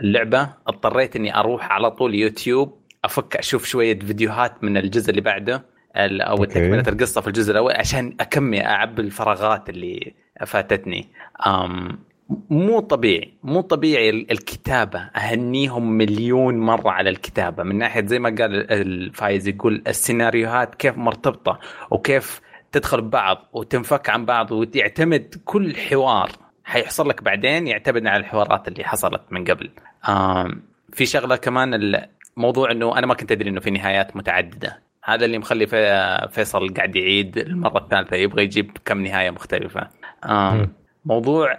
اللعبة 0.00 0.48
اضطريت 0.66 1.16
أني 1.16 1.36
أروح 1.36 1.72
على 1.72 1.90
طول 1.90 2.14
يوتيوب 2.14 2.78
أفك 3.04 3.36
أشوف 3.36 3.64
شوية 3.64 3.98
فيديوهات 3.98 4.64
من 4.64 4.76
الجزء 4.76 5.10
اللي 5.10 5.20
بعده 5.20 5.64
ال- 5.96 6.20
أو 6.20 6.36
okay. 6.36 6.46
تكملة 6.54 6.84
القصة 6.88 7.20
في 7.20 7.28
الجزء 7.28 7.52
الأول 7.52 7.72
عشان 7.72 8.14
أكمل 8.20 8.58
أعبي 8.60 9.02
الفراغات 9.02 9.68
اللي 9.70 10.12
فاتتني. 10.46 11.08
أم 11.46 11.98
مو 12.50 12.80
طبيعي 12.80 13.32
مو 13.42 13.60
طبيعي 13.60 14.10
ال- 14.10 14.30
الكتابة. 14.30 14.98
أهنيهم 14.98 15.92
مليون 15.92 16.58
مرة 16.58 16.90
على 16.90 17.10
الكتابة. 17.10 17.62
من 17.62 17.78
ناحية 17.78 18.06
زي 18.06 18.18
ما 18.18 18.28
قال 18.28 18.72
الفايز 18.72 19.48
يقول 19.48 19.82
السيناريوهات 19.86 20.74
كيف 20.74 20.96
مرتبطة 20.98 21.58
وكيف 21.90 22.40
تدخل 22.72 23.00
ببعض 23.00 23.48
وتنفك 23.52 24.08
عن 24.10 24.24
بعض 24.24 24.52
ويعتمد 24.52 25.34
كل 25.44 25.76
حوار. 25.76 26.30
حيحصل 26.68 27.08
لك 27.08 27.22
بعدين 27.22 27.66
يعتمد 27.66 28.06
على 28.06 28.20
الحوارات 28.20 28.68
اللي 28.68 28.84
حصلت 28.84 29.22
من 29.30 29.44
قبل. 29.44 29.70
في 30.92 31.06
شغلة 31.06 31.36
كمان 31.36 31.74
الموضوع 32.36 32.70
إنه 32.70 32.98
أنا 32.98 33.06
ما 33.06 33.14
كنت 33.14 33.32
أدري 33.32 33.50
إنه 33.50 33.60
في 33.60 33.70
نهايات 33.70 34.16
متعددة. 34.16 34.82
هذا 35.04 35.24
اللي 35.24 35.38
مخلي 35.38 35.66
في- 35.66 36.28
فيصل 36.30 36.74
قاعد 36.74 36.96
يعيد 36.96 37.38
المرة 37.38 37.78
الثالثة 37.78 38.16
يبغى 38.16 38.42
يجيب 38.42 38.76
كم 38.84 39.02
نهاية 39.04 39.30
مختلفة. 39.30 39.88
آم، 40.24 40.56
مم. 40.56 40.72
موضوع 41.04 41.58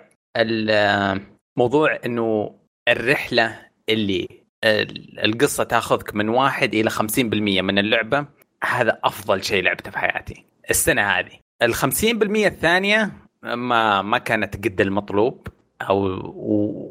موضوع 1.57 1.99
إنه 2.05 2.55
الرحلة 2.89 3.59
اللي 3.89 4.27
ال- 4.63 5.19
القصة 5.25 5.63
تاخذك 5.63 6.15
من 6.15 6.29
واحد 6.29 6.73
إلى 6.73 6.89
50% 6.89 7.61
من 7.61 7.77
اللعبة 7.79 8.25
هذا 8.63 8.99
أفضل 9.03 9.43
شيء 9.43 9.63
لعبته 9.63 9.91
في 9.91 9.99
حياتي. 9.99 10.45
السنة 10.69 11.01
هذه. 11.01 11.31
ال 11.61 11.73
50% 11.73 12.47
الثانية 12.47 13.11
ما 13.43 14.01
ما 14.01 14.17
كانت 14.17 14.55
قد 14.67 14.81
المطلوب 14.81 15.47
أو 15.81 16.05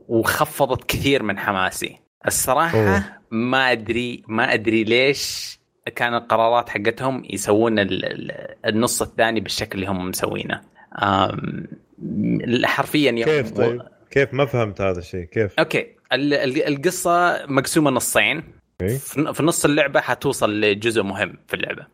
وخفضت 0.08 0.84
كثير 0.84 1.22
من 1.22 1.38
حماسي 1.38 1.98
الصراحة 2.26 2.78
أوه. 2.78 3.04
ما 3.30 3.72
أدري 3.72 4.22
ما 4.28 4.54
أدري 4.54 4.84
ليش 4.84 5.58
كان 5.96 6.14
القرارات 6.14 6.68
حقتهم 6.68 7.22
يسوون 7.30 7.78
ال- 7.78 8.04
ال- 8.04 8.54
النص 8.66 9.02
الثاني 9.02 9.40
بالشكل 9.40 9.78
اللي 9.78 9.90
هم 9.90 10.08
مسوينه 10.08 10.60
حرفيا 12.64 13.24
كيف 13.24 13.50
طيب؟ 13.50 13.82
كيف 14.10 14.34
ما 14.34 14.46
فهمت 14.46 14.80
هذا 14.80 14.98
الشيء 14.98 15.24
كيف؟ 15.24 15.54
okay 15.58 15.86
ال- 16.12 16.34
ال- 16.34 16.66
القصة 16.68 17.46
مقسومة 17.46 17.90
نصين. 17.90 18.42
في 19.32 19.42
نص 19.42 19.64
اللعبة 19.64 20.00
حتوصل 20.00 20.60
لجزء 20.60 21.02
مهم 21.02 21.34
في 21.48 21.54
اللعبة 21.54 21.86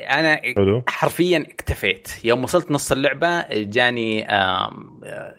أنا 0.00 0.40
حلو. 0.56 0.82
حرفيا 0.88 1.38
اكتفيت. 1.38 2.08
يوم 2.24 2.44
وصلت 2.44 2.70
نص 2.70 2.92
اللعبة 2.92 3.44
جاني 3.50 4.24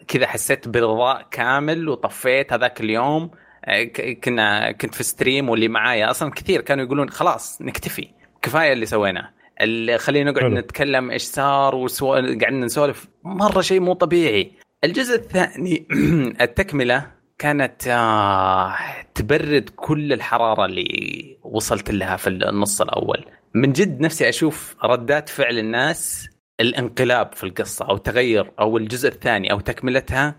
كذا 0.08 0.26
حسيت 0.26 0.68
برضاء 0.68 1.26
كامل 1.30 1.88
وطفيت 1.88 2.52
هذاك 2.52 2.80
اليوم. 2.80 3.30
آه، 3.64 3.84
كنا 4.24 4.72
كنت 4.72 4.94
في 4.94 5.02
ستريم 5.02 5.48
واللي 5.48 5.68
معايا 5.68 6.10
أصلا 6.10 6.30
كثير 6.30 6.60
كانوا 6.60 6.84
يقولون 6.84 7.10
خلاص 7.10 7.62
نكتفي. 7.62 8.08
كفاية 8.42 8.72
اللي 8.72 8.86
سويناه. 8.86 9.30
اللي 9.60 9.98
خلينا 9.98 10.30
نقعد 10.30 10.44
حلو. 10.44 10.54
نتكلم 10.54 11.10
إيش 11.10 11.22
صار 11.22 11.74
وسو... 11.74 12.12
قعدنا 12.14 12.66
نسولف. 12.66 13.08
مرة 13.24 13.60
شيء 13.60 13.80
مو 13.80 13.92
طبيعي. 13.92 14.52
الجزء 14.84 15.14
الثاني 15.14 15.86
التكملة 16.40 17.06
كانت 17.38 17.88
آه 17.88 18.74
تبرد 19.14 19.70
كل 19.76 20.12
الحرارة 20.12 20.64
اللي 20.64 21.36
وصلت 21.42 21.90
لها 21.90 22.16
في 22.16 22.26
النص 22.26 22.80
الأول. 22.80 23.24
من 23.54 23.72
جد 23.72 24.00
نفسي 24.00 24.28
أشوف 24.28 24.76
ردات 24.84 25.28
فعل 25.28 25.58
الناس 25.58 26.28
الانقلاب 26.60 27.34
في 27.34 27.44
القصة 27.44 27.84
أو 27.84 27.96
تغير 27.96 28.50
أو 28.60 28.76
الجزء 28.76 29.08
الثاني 29.08 29.52
أو 29.52 29.60
تكملتها 29.60 30.34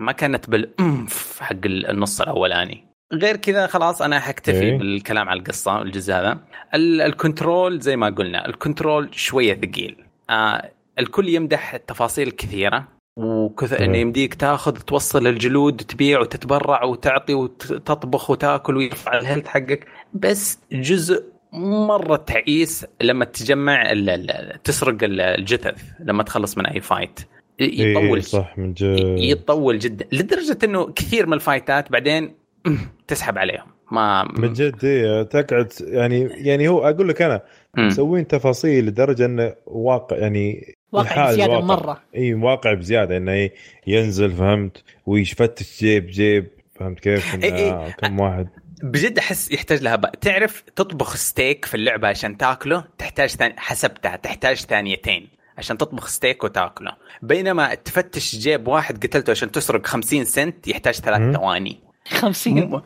ما 0.00 0.12
كانت 0.12 0.50
بال 0.50 0.72
enough 0.72 1.38
حق 1.40 1.56
النص 1.66 2.20
الأولاني 2.20 2.84
غير 3.12 3.36
كذا 3.36 3.66
خلاص 3.66 4.02
أنا 4.02 4.20
حكتفي 4.20 4.62
إيه. 4.62 4.78
بالكلام 4.78 5.28
على 5.28 5.38
القصة 5.40 5.82
الجزء 5.82 6.14
هذا 6.14 6.38
ال- 6.74 7.00
ال 7.00 7.10
control 7.10 7.80
زي 7.80 7.96
ما 7.96 8.10
قلنا 8.10 8.46
ال 8.46 8.54
control 8.54 9.08
شوية 9.12 9.54
ثقيل 9.54 9.96
آه 10.30 10.70
الكل 10.98 11.28
يمدح 11.28 11.74
التفاصيل 11.74 12.28
الكثيره 12.28 12.88
وكثر 13.18 13.76
تمام. 13.76 13.88
انه 13.90 13.98
يمديك 13.98 14.34
تاخذ 14.34 14.72
توصل 14.76 15.26
الجلود 15.26 15.80
وتبيع 15.82 16.20
وتتبرع 16.20 16.84
وتعطي 16.84 17.34
وتطبخ 17.34 18.30
وتاكل 18.30 18.76
ويرفع 18.76 19.18
ال 19.18 19.22
health 19.22 19.46
حقك 19.46 19.86
بس 20.14 20.58
جزء 20.72 21.31
مرة 21.52 22.16
تعيس 22.16 22.86
لما 23.02 23.24
تجمع 23.24 23.92
ال- 23.92 24.10
ال- 24.10 24.62
تسرق 24.62 25.04
ال- 25.04 25.20
الجثث 25.20 25.82
لما 26.00 26.22
تخلص 26.22 26.58
من 26.58 26.66
أي 26.66 26.80
fight 26.80 27.20
يطول 27.60 28.14
إيه 28.16 28.20
صح 28.20 28.58
من 28.58 28.72
جد 28.72 28.98
يطول 29.18 29.78
جدا 29.78 30.06
لدرجة 30.12 30.58
إنه 30.64 30.92
كثير 30.92 31.26
من 31.26 31.32
ال 31.32 31.41
fightات 31.41 31.92
بعدين 31.92 32.34
تسحب 33.08 33.38
عليهم 33.38 33.66
ما 33.90 34.24
من 34.38 34.52
جد 34.52 34.84
إيه 34.84 35.22
تقعد 35.22 35.72
يعني 35.80 36.20
يعني 36.22 36.68
هو 36.68 36.88
أقول 36.88 37.08
لك 37.08 37.22
أنا. 37.22 37.40
مسوين 37.78 38.26
تفاصيل 38.26 38.86
لدرجة 38.86 39.24
إنه 39.26 39.54
واقع 39.66 40.16
يعني 40.16 40.74
واقع 40.92 41.06
يحال 41.06 41.34
زياده 41.34 41.58
الواقع. 41.58 41.66
مرة 41.66 42.00
إي 42.16 42.34
واقع 42.34 42.72
بزيادة 42.74 43.16
إنه 43.16 43.50
ينزل 43.86 44.32
فهمت 44.32 44.82
ويفتش 45.06 45.80
جيب 45.80 46.06
جيب 46.06 46.46
فهمت 46.74 47.00
كيف؟ 47.00 47.34
إنه 47.34 47.44
إيه 47.44 47.54
إيه. 47.54 47.72
آه، 47.72 47.90
كم 47.90 48.20
واحد 48.20 48.48
بجد 48.82 49.18
أحس 49.18 49.50
يحتاج 49.52 49.82
لها 49.82 49.96
بقى. 49.96 50.12
تعرف 50.20 50.60
تطبخ 50.76 51.16
ستيك 51.16 51.64
في 51.64 51.74
اللعبة 51.74 52.08
عشان 52.08 52.36
تاكله 52.36 52.84
تحتاج 52.98 53.28
ثاني 53.28 53.54
حسبتها 53.58 54.16
تحتاج 54.16 54.56
ثانيتين 54.56 55.28
عشان 55.58 55.78
تطبخ 55.78 56.08
ستيك 56.08 56.44
وتاكله 56.44 56.92
بينما 57.22 57.74
تفتش 57.74 58.36
جيب 58.36 58.68
واحد 58.68 59.06
قتلته 59.06 59.30
عشان 59.30 59.50
تسرق 59.52 59.86
50 59.86 60.24
سنت 60.24 60.68
يحتاج 60.68 60.94
ثلاث. 60.94 61.36
ثواني 61.36 61.80
50 62.08 62.54
م- 62.54 62.82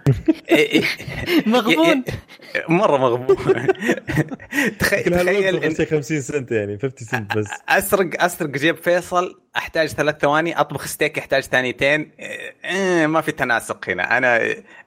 إيه 0.50 0.72
إيه. 0.72 0.82
مغبون. 1.46 2.04
مرة 2.68 2.96
مغبون. 2.98 3.36
تخيل 4.78 5.04
كل 5.04 5.10
تخيل 5.10 5.14
هالوقت 5.44 5.80
إن 5.80 5.86
50 5.86 6.20
سنت 6.20 6.50
يعني 6.52 6.78
50 6.78 7.08
سنت 7.08 7.36
بس. 7.36 7.46
اسرق 7.68 8.22
أسرق 8.24 8.50
جيب 8.50 8.76
فيصل 8.76 9.40
أحتاج 9.56 9.88
ثلاث 9.88 10.20
ثواني 10.20 10.60
أطبخ 10.60 10.86
ستيك 10.86 11.18
يحتاج 11.18 11.42
ثانيتين. 11.42 12.10
إيه، 12.64 13.06
ما 13.06 13.20
في 13.20 13.32
تناسق 13.32 13.88
هنا. 13.88 14.18
أنا 14.18 14.40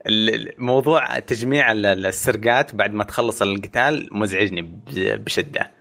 الموضوع 0.08 1.20
تجميع 1.20 1.72
ال- 1.72 1.86
السرقات 2.06 2.76
بعد 2.76 2.94
ما 2.94 3.04
تخلص 3.04 3.42
القتال 3.42 4.10
مزعجني 4.12 4.62
بشدة. 4.96 5.72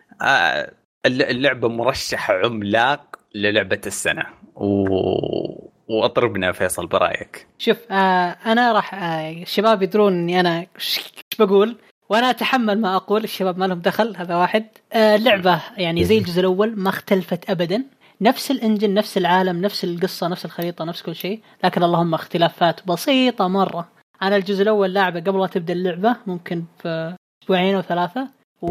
الل- 1.07 1.23
اللعبة 1.23 1.69
مرشحة 1.69 2.35
عملاق 2.45 3.17
للعبة 3.35 3.81
السنة. 3.87 4.25
و... 4.55 5.68
واطربنا 5.91 6.53
فيصل 6.53 6.87
برأيك؟ 6.87 7.47
شوف 7.59 7.77
آه 7.91 8.37
أنا 8.47 8.73
راح 8.73 8.95
آه 8.95 9.43
الشباب 9.43 9.83
يدرون 9.83 10.13
إني 10.13 10.41
أنا 10.41 10.67
إيش 10.77 11.01
بقول 11.39 11.77
وأنا 12.11 12.31
أتحمل 12.31 12.81
ما 12.81 12.97
أقول 12.97 13.25
الشباب 13.25 13.59
ما 13.59 13.65
لهم 13.65 13.79
دخل 13.81 14.17
هذا 14.17 14.37
واحد. 14.37 14.67
آه 14.93 15.15
اللعبة 15.17 15.61
يعني 15.77 16.05
زي 16.05 16.19
الجزء 16.19 16.41
الأول 16.41 16.75
ما 16.79 16.89
اختلفت 16.89 17.51
ابدا. 17.51 17.85
نفس 18.21 18.51
الإنجن 18.51 18.95
نفس 18.95 19.19
العالم 19.19 19.61
نفس 19.61 19.85
القصة 19.85 20.29
نفس 20.29 20.45
الخريطة 20.45 20.85
نفس 20.85 21.03
كل 21.03 21.15
شيء 21.15 21.41
لكن 21.65 21.83
اللهم 21.83 22.15
اختلافات 22.15 22.87
بسيطة 22.87 23.49
مرة. 23.49 23.89
أنا 24.23 24.37
الجزء 24.37 24.63
الأول 24.63 24.95
لاعبة 24.95 25.21
قبل 25.21 25.41
لا 25.41 25.47
تبدأ 25.47 25.73
اللعبة 25.73 26.17
ممكن 26.27 26.65
في 26.83 27.15
أسبوعين 27.43 27.75
أو 27.75 27.81
ثلاثة 27.83 28.29
ق- 28.63 28.67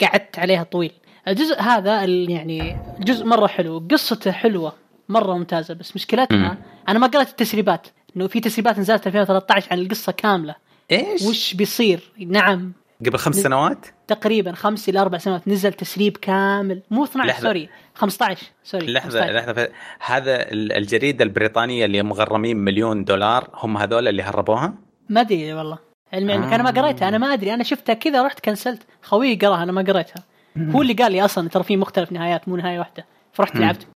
قعدت 0.00 0.38
عليها 0.38 0.62
طويل. 0.62 0.92
الجزء 1.28 1.60
هذا 1.60 2.04
ال- 2.04 2.30
يعني 2.30 2.76
جزء 3.00 3.26
مرة 3.26 3.46
حلو 3.46 3.88
قصته 3.90 4.32
حلوة. 4.32 4.72
مرة 5.08 5.36
ممتازة 5.38 5.74
بس 5.74 5.96
مشكلتها 5.96 6.36
مم. 6.36 6.58
أنا 6.88 6.98
ما 6.98 7.06
قرأت 7.06 7.28
التسريبات 7.30 7.86
إنه 8.16 8.26
في 8.26 8.40
تسريبات 8.40 8.78
نزلت 8.78 9.06
2013 9.06 9.68
عن 9.70 9.78
القصة 9.78 10.12
كاملة. 10.12 10.54
إيش؟ 10.92 11.22
وش 11.22 11.54
بيصير؟ 11.54 12.00
نعم. 12.26 12.72
قبل 13.06 13.18
خمس 13.18 13.34
سنوات؟ 13.36 13.86
تقريبا 14.08 14.52
خمس 14.52 14.88
إلى 14.88 15.00
أربع 15.00 15.18
سنوات 15.18 15.48
نزل 15.48 15.72
تسريب 15.72 16.16
كامل. 16.16 16.82
مو 16.90 17.04
12 17.04 17.28
لحظة. 17.28 17.42
sorry 17.42 17.68
15 17.94 18.46
sorry 18.64 18.86
لحظة 18.92 19.20
15. 19.20 19.32
لحظة 19.36 19.52
ف- 19.52 19.68
هذا 20.00 20.42
ال- 20.52 20.72
الجريدة 20.72 21.24
البريطانية 21.24 21.84
اللي 21.84 22.02
مغرمين 22.02 22.56
مليون 22.56 23.04
دولار 23.04 23.48
هم 23.54 23.76
هذول 23.76 24.08
اللي 24.08 24.22
هربوها؟ 24.22 24.74
ما 25.08 25.20
أدري 25.20 25.52
والله. 25.54 25.78
علم 26.12 26.30
علمك 26.30 26.52
آه. 26.52 26.54
أنا 26.54 26.62
ما 26.62 26.70
قريتها 26.70 27.08
أنا 27.08 27.18
ما 27.18 27.32
أدري. 27.32 27.54
أنا 27.54 27.64
شفتها 27.64 27.92
كذا 27.94 28.22
رحت 28.22 28.40
cancelت. 28.44 28.82
خويي 29.02 29.34
قراها 29.34 29.62
أنا 29.62 29.72
ما 29.72 29.82
قريتها. 29.82 30.22
هو 30.58 30.82
اللي 30.82 30.92
قال 30.92 31.12
لي 31.12 31.24
أصلا 31.24 31.48
ترى 31.48 31.62
في 31.62 31.76
مختلف 31.76 32.12
نهايات 32.12 32.48
مو 32.48 32.56
نهاية 32.56 32.78
واحدة. 32.78 33.04
فرحت. 33.32 33.56
لعبت. 33.56 33.82
آه 33.82 33.93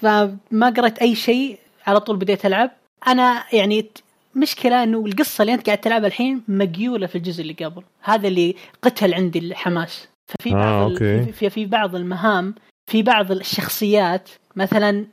فما 0.00 0.70
قريت 0.76 0.98
أي 0.98 1.14
شيء 1.14 1.58
على 1.86 2.00
طول 2.00 2.16
بديت 2.16 2.46
ألعب 2.46 2.70
أنا 3.06 3.44
يعني 3.52 3.86
مشكلة 4.34 4.82
إنه 4.82 5.06
القصة 5.06 5.42
اللي 5.42 5.54
أنت 5.54 5.66
قاعد 5.66 5.78
تلعبها 5.78 6.06
الحين 6.06 6.42
مقيولة 6.48 7.06
في 7.06 7.18
الجزء 7.18 7.42
اللي 7.42 7.52
قبل 7.52 7.82
هذا 8.02 8.28
اللي 8.28 8.54
قتل 8.82 9.14
عندي 9.14 9.38
الحماس 9.38 10.08
ففي 10.28 10.50
آه، 10.50 10.54
بعض 10.54 10.90
ال- 10.90 10.92
okay. 11.18 11.32
في, 11.32 11.50
في 11.50 11.66
بعض 11.66 11.94
المهام 11.94 12.54
في 12.90 13.02
بعض 13.02 13.30
الشخصيات 13.32 14.28
مثلا 14.56 15.06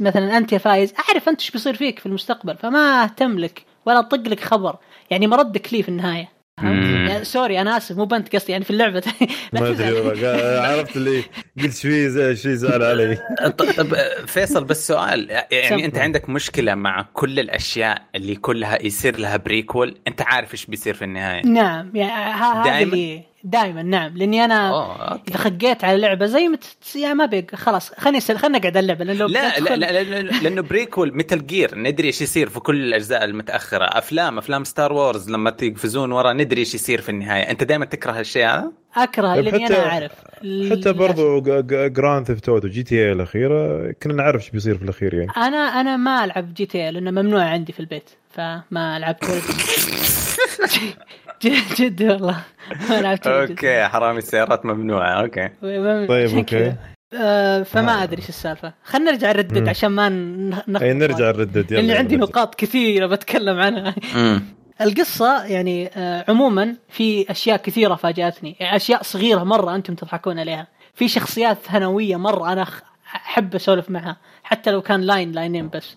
مثلا 0.00 0.36
أنت 0.36 0.52
يا 0.52 0.58
فايز 0.58 0.94
أعرف 1.08 1.28
أنت 1.28 1.40
إيش 1.40 1.50
بيصير 1.50 1.74
فيك 1.74 1.98
في 1.98 2.06
المستقبل 2.06 2.56
فما 2.56 3.04
أهتم 3.04 3.38
لك 3.38 3.64
ولا 3.86 3.98
أطق 3.98 4.28
لك 4.28 4.40
خبر 4.40 4.76
يعني 5.10 5.26
مردك 5.26 5.72
لي 5.74 5.82
في 5.82 5.88
النهاية. 5.88 6.28
يعني 6.58 7.24
sorry 7.24 7.60
أنا 7.60 7.76
آسف 7.76 7.96
مو 7.96 8.04
بنت 8.04 8.36
قصدي 8.36 8.52
يعني 8.52 8.64
في 8.64 8.70
اللعبة. 8.70 9.02
لا 9.52 9.60
ما. 9.60 9.68
أدري 9.68 9.92
والله، 9.92 10.60
عرفت 10.60 10.96
اللي 10.96 11.24
قلت 11.62 11.76
شوي 11.76 12.36
شوي 12.36 12.56
زعل 12.56 12.82
علي. 12.82 13.18
طب 13.58 13.94
فيصل 14.26 14.64
بس 14.64 14.86
سؤال. 14.86 15.30
يعني. 15.50 15.84
أنت 15.84 15.98
عندك 15.98 16.28
مشكلة 16.28 16.74
مع 16.74 17.02
كل 17.12 17.40
الأشياء 17.40 18.02
اللي 18.14 18.36
كلها 18.36 18.86
يصير 18.86 19.18
لها 19.18 19.36
prequel 19.36 19.98
أنت 20.08 20.22
عارف 20.22 20.52
إيش 20.52 20.66
بيصير 20.66 20.94
في 20.94 21.04
النهاية. 21.04 21.46
نعم 21.46 21.96
يعني 21.96 22.32
هذا؟ 22.32 22.82
اللي 22.82 23.31
دائما 23.44 23.82
نعم. 23.82 24.16
لأني 24.16 24.44
أنا 24.44 24.68
okay. 24.68 25.22
إذا 25.28 25.38
خقيت 25.38 25.84
على 25.84 25.98
لعبة 25.98 26.26
زي 26.26 26.48
ما 26.48 26.58
يعني 26.94 27.14
ما 27.14 27.26
بيق 27.26 27.54
خلاص 27.54 27.92
خليني 27.92 28.20
خلينا 28.20 28.58
نقعد 28.58 28.76
على 28.76 28.80
اللعبة 28.80 29.04
لأن 29.04 29.16
لو 29.16 29.26
لا 29.26 29.58
لا, 29.58 29.76
لا, 29.76 29.92
لا, 29.92 30.02
لا 30.02 30.30
لأنه 30.42 30.62
prequel 30.62 31.16
Metal 31.16 31.46
Gear 31.46 31.78
ندري 31.78 32.06
إيش 32.06 32.22
يصير 32.22 32.48
في 32.48 32.60
كل 32.60 32.76
الأجزاء 32.76 33.24
المتأخرة. 33.24 33.84
أفلام 33.84 34.38
أفلام 34.38 34.64
Star 34.64 34.92
Wars 34.92 35.30
لما 35.30 35.56
يقفزون 35.62 36.12
ورا 36.12 36.32
ندري 36.32 36.60
إيش 36.60 36.74
يصير 36.74 37.00
في 37.00 37.08
النهاية. 37.08 37.50
أنت 37.50 37.64
دائما 37.64 37.84
تكره 37.84 38.20
الشيء 38.20 38.46
هذا؟ 38.46 38.72
أكره 38.96 39.34
لأني 39.34 39.66
أنا 39.66 39.86
أعرف. 39.86 40.12
حتى 40.70 40.92
برضو 40.92 41.40
Grand 41.88 42.26
Theft 42.26 42.48
Auto 42.48 42.68
GTA 42.68 43.12
الأخيرة 43.12 43.92
كنا 44.02 44.14
نعرف 44.14 44.42
إيش 44.42 44.50
بيصير 44.50 44.78
في 44.78 44.84
الأخير 44.84 45.14
يعني. 45.14 45.30
أنا 45.36 45.80
أنا 45.80 45.96
ما 45.96 46.24
ألعب 46.24 46.54
GTA 46.54 46.90
لأنه 46.90 47.10
ممنوع 47.10 47.44
عندي 47.44 47.72
في 47.72 47.80
البيت 47.80 48.10
فما 48.30 48.98
لعبت. 48.98 49.24
جد 51.44 51.74
جد 51.78 52.02
والله. 52.02 52.40
ما 52.90 53.00
لعبت 53.00 53.26
أوكي 53.26 53.84
حرامي 53.84 54.18
السيارات 54.18 54.66
ممنوعة 54.66 55.08
okay. 55.08 55.48
طيب،. 56.08 56.44
كذا. 56.44 56.76
آه، 57.14 57.62
فما 57.62 58.02
أدري 58.02 58.18
إيش 58.18 58.28
السالفة. 58.28 58.72
خلينا 58.84 59.10
نرجع 59.10 59.32
Red 59.32 59.43
Dead 59.43 59.58
مم. 59.58 59.68
عشان 59.68 59.88
ما 59.90 60.08
ن- 60.08 60.62
نخ... 60.68 60.82
أي 60.82 60.92
نرجع 60.92 61.26
Red 61.28 61.44
Dead. 61.44 61.72
لأني 61.72 61.88
يلا 61.88 61.98
عندي 61.98 62.16
نرجع. 62.16 62.30
نقاط 62.30 62.54
كثيرة 62.54 63.06
بتكلم 63.06 63.58
عنها. 63.60 63.94
امم 64.14 64.42
القصة 64.80 65.44
يعني 65.44 65.90
آه، 65.96 66.24
عموما 66.28 66.76
في 66.88 67.30
أشياء 67.30 67.56
كثيرة 67.56 67.94
فاجأتني. 67.94 68.56
يعني 68.60 68.76
أشياء 68.76 69.02
صغيرة 69.02 69.42
مرة 69.44 69.74
أنتم 69.74 69.94
تضحكون 69.94 70.38
عليها. 70.38 70.66
في 70.94 71.08
شخصيات 71.08 71.58
ثانوية 71.58 72.16
مرة 72.16 72.52
أنا 72.52 72.64
أخ- 72.64 72.82
أحب 73.14 73.54
أسولف 73.54 73.90
معها. 73.90 74.16
حتى 74.42 74.70
لو 74.70 74.82
كان 74.82 75.00
line 75.00 75.32
لاينين 75.32 75.68
بس. 75.68 75.96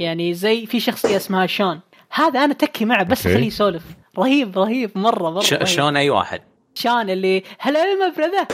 يعني 0.00 0.34
زي 0.34 0.66
في 0.66 0.80
شخصية 0.80 1.16
اسمها 1.16 1.46
Sean. 1.46 1.80
هذا 2.12 2.44
أنا 2.44 2.54
تكي 2.54 2.84
معه 2.84 3.02
بس 3.02 3.26
okay. 3.26 3.38
خليه 3.38 3.46
يسولف. 3.46 3.82
رهيب 4.18 4.58
رهيب 4.58 4.90
مرة 4.94 5.30
مرة 5.30 5.40
ش-. 5.40 5.54
شلون 5.64 5.96
أي 5.96 6.10
واحد؟ 6.10 6.40
Sean 6.74 7.10
اللي 7.10 7.42
hello 7.58 7.94
my 7.94 8.08
brother. 8.08 8.46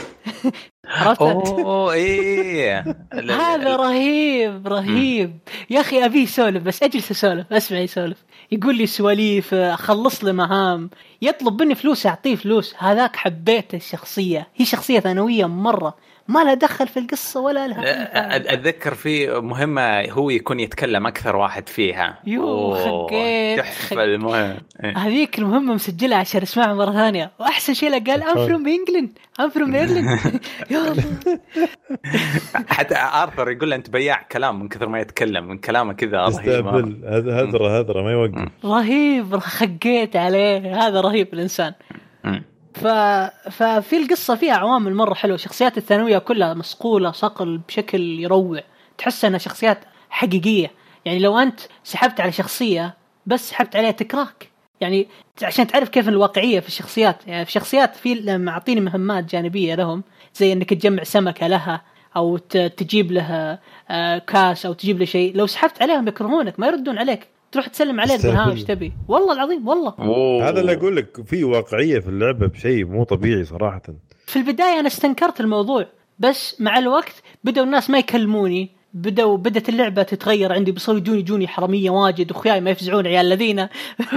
عرفت؟ 0.87 1.23
أوه 1.23 1.93
إيه. 1.93 2.85
هذا 3.41 3.77
رهيب 3.77 4.69
رهيب. 4.69 5.39
يا 5.71 5.81
أخي 5.81 6.05
أبي 6.05 6.23
يسولف 6.23 6.63
بس 6.63 6.83
أجلس 6.83 7.11
أسولف 7.11 7.53
أسمع 7.53 7.79
يسولف. 7.79 8.25
يقول 8.53 8.77
لي 8.77 8.87
سواليف 8.87 9.55
اخلص 9.55 10.25
له 10.25 10.33
مهام. 10.33 10.91
يطلب 11.23 11.63
مني 11.63 11.75
فلوس 11.75 12.07
أعطيه 12.07 12.37
فلوس. 12.37 12.75
هذاك 12.79 13.17
حبيت 13.17 13.75
الشخصية. 13.75 14.49
هي 14.57 14.65
شخصية 14.65 15.01
ثانوية 15.01 15.47
مرة. 15.47 15.97
ما 16.29 16.45
لها 16.45 16.55
دخل 16.55 16.89
في 16.89 16.99
القصة 16.99 17.41
ولا 17.41 17.69
لها 17.69 18.55
أتذكر 18.55 18.95
في 18.95 19.41
مهمة 19.41 20.11
هو 20.11 20.31
يكون 20.31 20.61
يتكلم 20.61 21.07
أكثر 21.07 21.37
واحد 21.37 21.69
فيها. 21.69 22.19
يو، 22.27 22.75
خقيت، 22.75 23.59
تحفة 23.59 23.97
خق- 23.97 24.03
المهم. 24.03 24.57
إيه. 24.85 24.99
هذيك 24.99 25.39
المهمة 25.39 25.75
مسجلها 25.75 26.19
عشان 26.19 26.43
اسمعها 26.43 26.75
مرة 26.75 26.93
ثانية. 26.93 27.31
وأحسن 27.41 27.75
شيء 27.75 27.91
له 27.91 27.99
قال 28.05 28.23
I'm 28.23 28.47
from 28.47 28.67
England 28.69 29.19
I'm 29.41 29.51
from 29.51 29.75
Ireland 29.75 30.19
يا 30.71 30.79
الله. 30.79 31.05
حتى 32.69 32.95
آرثر 32.97 33.51
يقول 33.51 33.71
له 33.71 33.77
أنت 33.77 33.91
بياع 33.91 34.23
كلام 34.33 34.61
من 34.61 34.69
كثر 34.69 34.89
ما 34.89 35.01
يتكلم 35.01 35.49
من 35.49 35.59
كلامه 35.59 35.93
كذا. 35.93 36.19
رهيب 36.19 36.67
هذره 37.29 37.81
هذره 37.81 38.03
ما 38.03 38.13
يوقف. 38.13 38.49
رهيب 38.65 39.37
خقيت 39.37 40.17
عليه. 40.17 40.87
هذا 40.87 41.01
رهيب 41.01 41.29
الإنسان. 41.33 41.73
ف... 42.75 42.87
ففي 43.51 43.97
القصة 43.97 44.35
فيها 44.35 44.55
عوامل 44.55 44.95
مرة 44.95 45.15
حلوة. 45.15 45.35
الشخصيات 45.35 45.79
الثانوية 45.79 46.19
كلها 46.19 46.55
مصقوله 46.55 47.13
صقل 47.13 47.59
بشكل 47.69 48.01
يروع. 48.01 48.63
تحس 48.99 49.25
إنها 49.25 49.39
شخصيات 49.39 49.79
حقيقية. 50.11 50.71
يعني 51.05 51.19
لو 51.19 51.39
أنت 51.39 51.61
سحبت 51.85 52.21
على 52.21 52.33
شخصية 52.33 52.95
بس 53.27 53.51
سحبت 53.51 53.77
عليها 53.77 53.91
تكراك 53.91 54.49
يعني 54.81 55.09
عشان 55.43 55.67
تعرف 55.67 55.89
كيف 55.89 56.09
الواقعية 56.09 56.61
في 56.61 56.69
الشخصيات. 56.69 57.27
يعني 57.27 57.45
في 57.45 57.53
شخصيات 57.53 57.97
في 57.97 58.15
لما 58.15 58.51
أعطيني 58.51 58.81
مهمات 58.81 59.25
جانبية 59.25 59.75
لهم 59.75 60.03
زي 60.35 60.53
إنك 60.53 60.71
تجمع 60.71 61.03
سمكة 61.03 61.47
لها 61.47 61.83
أو 62.17 62.37
تجيب 62.77 63.13
لها 63.13 63.59
آه، 63.91 64.19
كاس 64.19 64.67
أو 64.67 64.73
تجيب 64.73 64.99
له 64.99 65.05
شيء. 65.05 65.37
لو 65.37 65.47
سحبت 65.47 65.83
عليهم 65.83 66.09
يكرهونك 66.09 66.61
ما 66.61 66.67
يردون 66.67 66.99
عليك. 66.99 67.29
تروح 67.53 67.67
تسلم 67.67 68.01
عليه 68.01 68.15
تستهبل. 68.15 68.35
المهام 68.35 68.51
إيش 68.51 68.65
تبي 68.65 68.93
والله 69.09 69.33
العظيم 69.33 69.69
والله 69.69 69.95
أوه. 69.99 70.49
هذا 70.49 70.61
اللي 70.61 70.73
أقول 70.73 70.97
لك 70.97 71.27
في 71.27 71.45
واقعية 71.45 71.99
في 71.99 72.09
اللعبة 72.09 72.47
بشيء 72.47 72.85
مو 72.85 73.05
طبيعي 73.05 73.45
صراحة 73.45 73.83
في 74.27 74.37
البداية 74.37 74.81
أنا 74.81 74.87
استنكرت 74.87 75.41
الموضوع 75.41 75.87
بس 76.19 76.61
مع 76.61 76.79
الوقت 76.79 77.23
بدأوا 77.45 77.67
الناس 77.67 77.91
ما 77.91 77.99
يكلموني 77.99 78.71
بدأوا 78.95 79.37
بدأت 79.37 79.69
اللعبة 79.69 80.03
تتغير 80.03 80.53
عندي 80.53 80.73
بيصيروا 80.73 81.01
يجوني 81.01 81.21
يجوني 81.21 81.49
حرامية 81.49 81.91
واجد 81.91 82.33
واخوياي 82.33 82.61
ما 82.61 82.71
يفزعون 82.71 83.07
عيال 83.07 83.27
الذين 83.27 83.67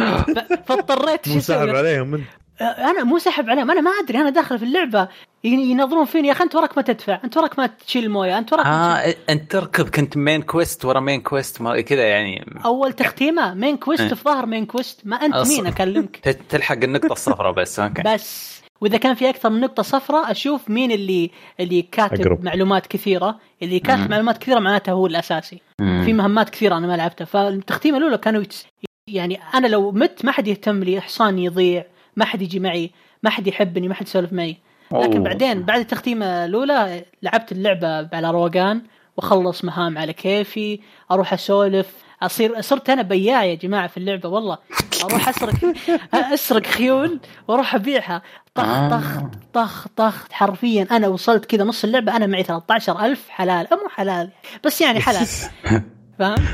فاضطريت 0.68 1.26
شو 1.26 1.34
مو 1.34 1.40
سحب 1.40 1.60
أسوي؟ 1.60 1.78
عليهم 1.78 2.14
انت 2.14 2.24
أنا 2.62 3.04
مو 3.04 3.18
سحب 3.20 3.50
عليهم. 3.50 3.72
أنا 3.72 3.82
ما 3.82 3.92
أدري 4.04 4.18
أنا 4.18 4.30
داخل 4.30 4.60
في 4.60 4.66
اللعبة. 4.66 5.08
ينظرون 5.44 6.06
فيني. 6.06 6.28
يا 6.28 6.34
أخي 6.34 6.44
أنت 6.44 6.56
وراك 6.56 6.78
ما 6.78 6.84
تدفع. 6.84 7.20
أنت 7.24 7.38
وراك 7.38 7.60
ما 7.60 7.68
تشيل 7.68 8.04
المويه 8.04 8.38
أنت 8.38 8.54
وراك 8.54 8.66
ما 8.66 9.00
تشيل. 9.02 9.14
آه 9.14 9.32
أنت 9.34 9.52
تركض 9.52 9.90
كنت 9.90 10.18
main 10.18 10.42
quest 10.42 10.86
ورا 10.86 11.00
main 11.00 11.22
quest 11.22 11.62
ما- 11.62 11.82
كذا 11.82 12.04
يعني. 12.10 12.46
أول 12.66 12.94
تختيمة 12.94 13.54
main 13.54 13.78
quest 13.78 14.02
إيه. 14.02 14.14
في 14.14 14.24
ظهر 14.24 14.46
main 14.46 14.66
quest 14.66 15.02
ما 15.06 15.16
أنت 15.16 15.36
أص- 15.36 15.48
مين؟ 15.48 15.68
أكلمك. 15.68 16.16
تلحق 16.50 16.78
النقطة 16.84 17.14
الصفراء 17.14 17.52
بس 17.54 17.80
okay. 17.80 18.02
بس. 18.06 18.62
وإذا 18.82 18.98
كان 18.98 19.16
في 19.16 19.30
أكثر 19.30 19.50
من 19.50 19.60
نقطة 19.60 19.84
صفراء 19.84 20.32
أشوف 20.32 20.70
مين 20.70 20.92
اللي 20.92 21.32
اللي 21.60 21.82
كاتب 21.82 22.22
أقرب. 22.22 22.44
معلومات 22.44 22.88
كثيرة. 22.88 23.40
اللي 23.62 23.80
كاتب 23.80 24.00
مم. 24.02 24.08
معلومات 24.10 24.38
كثيرة 24.38 24.60
معناته 24.60 24.92
هو 24.92 25.08
الأساسي. 25.08 25.62
مم. 25.82 26.02
في 26.06 26.14
مهمات 26.14 26.50
كثيرة 26.50 26.78
أنا 26.78 26.88
ما 26.88 26.98
لعبتها. 26.98 27.26
فالتختيمة 27.26 27.98
الأولى 27.98 28.18
كانوا 28.18 28.42
يتس... 28.42 28.66
يعني 29.08 29.40
أنا 29.54 29.68
لو 29.68 29.92
مت 29.92 30.26
ما 30.26 30.32
حد 30.32 30.48
يهتم 30.48 30.84
لي. 30.84 31.02
حصاني 31.02 31.46
يضيع. 31.46 31.84
ما 32.16 32.26
حد 32.26 32.42
يجي 32.42 32.60
معي 32.60 32.92
ما 33.24 33.30
حد 33.30 33.48
يحبني 33.48 33.88
ما 33.88 33.94
حد 33.94 34.08
يسولف 34.08 34.34
معي. 34.34 34.58
لكن 34.92 35.14
أوه. 35.16 35.24
بعدين 35.24 35.64
بعد 35.64 35.80
التختيمه 35.80 36.46
الأولى 36.46 37.06
لعبت 37.24 37.52
اللعبة 37.52 38.10
على 38.14 38.32
روقان 38.32 38.82
وأخلص 39.18 39.64
مهام 39.64 39.98
على 39.98 40.14
كيفي 40.14 40.80
أروح 41.12 41.34
أسولف. 41.34 41.88
أصير 42.22 42.62
صرت 42.62 42.90
أنا 42.90 43.02
بياع 43.02 43.44
يا 43.44 43.56
جماعة 43.56 43.88
في 43.88 43.98
اللعبة 43.98 44.30
والله. 44.30 44.58
أروح 45.04 45.30
أسرق 45.30 45.54
أسرق 46.34 46.66
خيول 46.66 47.20
وأروح 47.48 47.76
أبيعها. 47.76 48.22
طخ 48.56 48.64
آه. 48.66 48.90
طخ 48.90 49.22
طخ 49.54 49.88
طخ. 49.96 50.28
حرفيا 50.32 50.88
أنا 50.92 51.08
وصلت 51.08 51.46
كذا 51.46 51.64
نص 51.64 51.84
اللعبة 51.84 52.16
أنا 52.16 52.28
معي 52.28 52.44
13000 52.44 53.30
حلال. 53.30 53.68
مو 53.72 53.90
حلال 53.90 54.30
بس 54.64 54.82
يعني 54.82 55.00
حلال. 55.00 55.28
فاهم؟ 56.20 56.46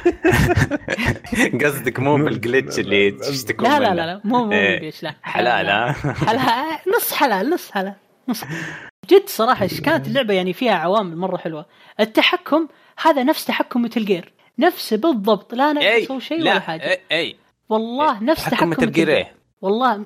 قصدك 1.64 2.00
مو 2.00 2.16
بال 2.18 2.33
glitch 2.33 2.80
اللي 2.80 3.12
تشتكون 3.12 3.70
لا 3.70 3.80
لا. 3.80 3.86
لا 3.96 4.06
لا 4.06 4.22
مو 4.24 4.46
مو 4.46 4.52
إيه. 4.52 4.80
ليش 4.80 5.04
لا. 5.04 5.16
حلال 5.22 5.68
حلال 6.28 6.78
نص 6.98 7.14
حلال 7.14 7.50
نص 7.50 7.72
حلال 7.72 7.94
نص 8.30 8.44
جد 9.10 9.24
صراحة 9.30 9.64
إيش 9.64 9.82
كانت 9.82 10.08
اللعبة 10.08 10.34
يعني 10.34 10.54
فيها 10.54 10.74
عوامل 10.74 11.18
مرة 11.18 11.38
حلوة. 11.38 11.66
التحكم 12.00 12.68
هذا 13.02 13.24
نفس 13.24 13.46
تحكم 13.46 13.82
Metal 13.82 14.06
Gear 14.06 14.34
نفسه 14.60 14.98
بالضبط 14.98 15.54
لا 15.54 15.72
أنا 15.72 15.82
اي 15.82 16.04
أسوي 16.04 16.22
شيء 16.22 16.40
لا 16.40 16.52
ولا 16.52 16.60
حاجة. 16.60 16.82
اي 16.92 17.00
اي 17.12 17.36
والله 17.70 18.24
نفس 18.24 18.46
تحكم 18.46 18.70
Metal 18.70 18.92
Gear 18.92 19.10
إيه. 19.10 19.37
والله 19.62 20.06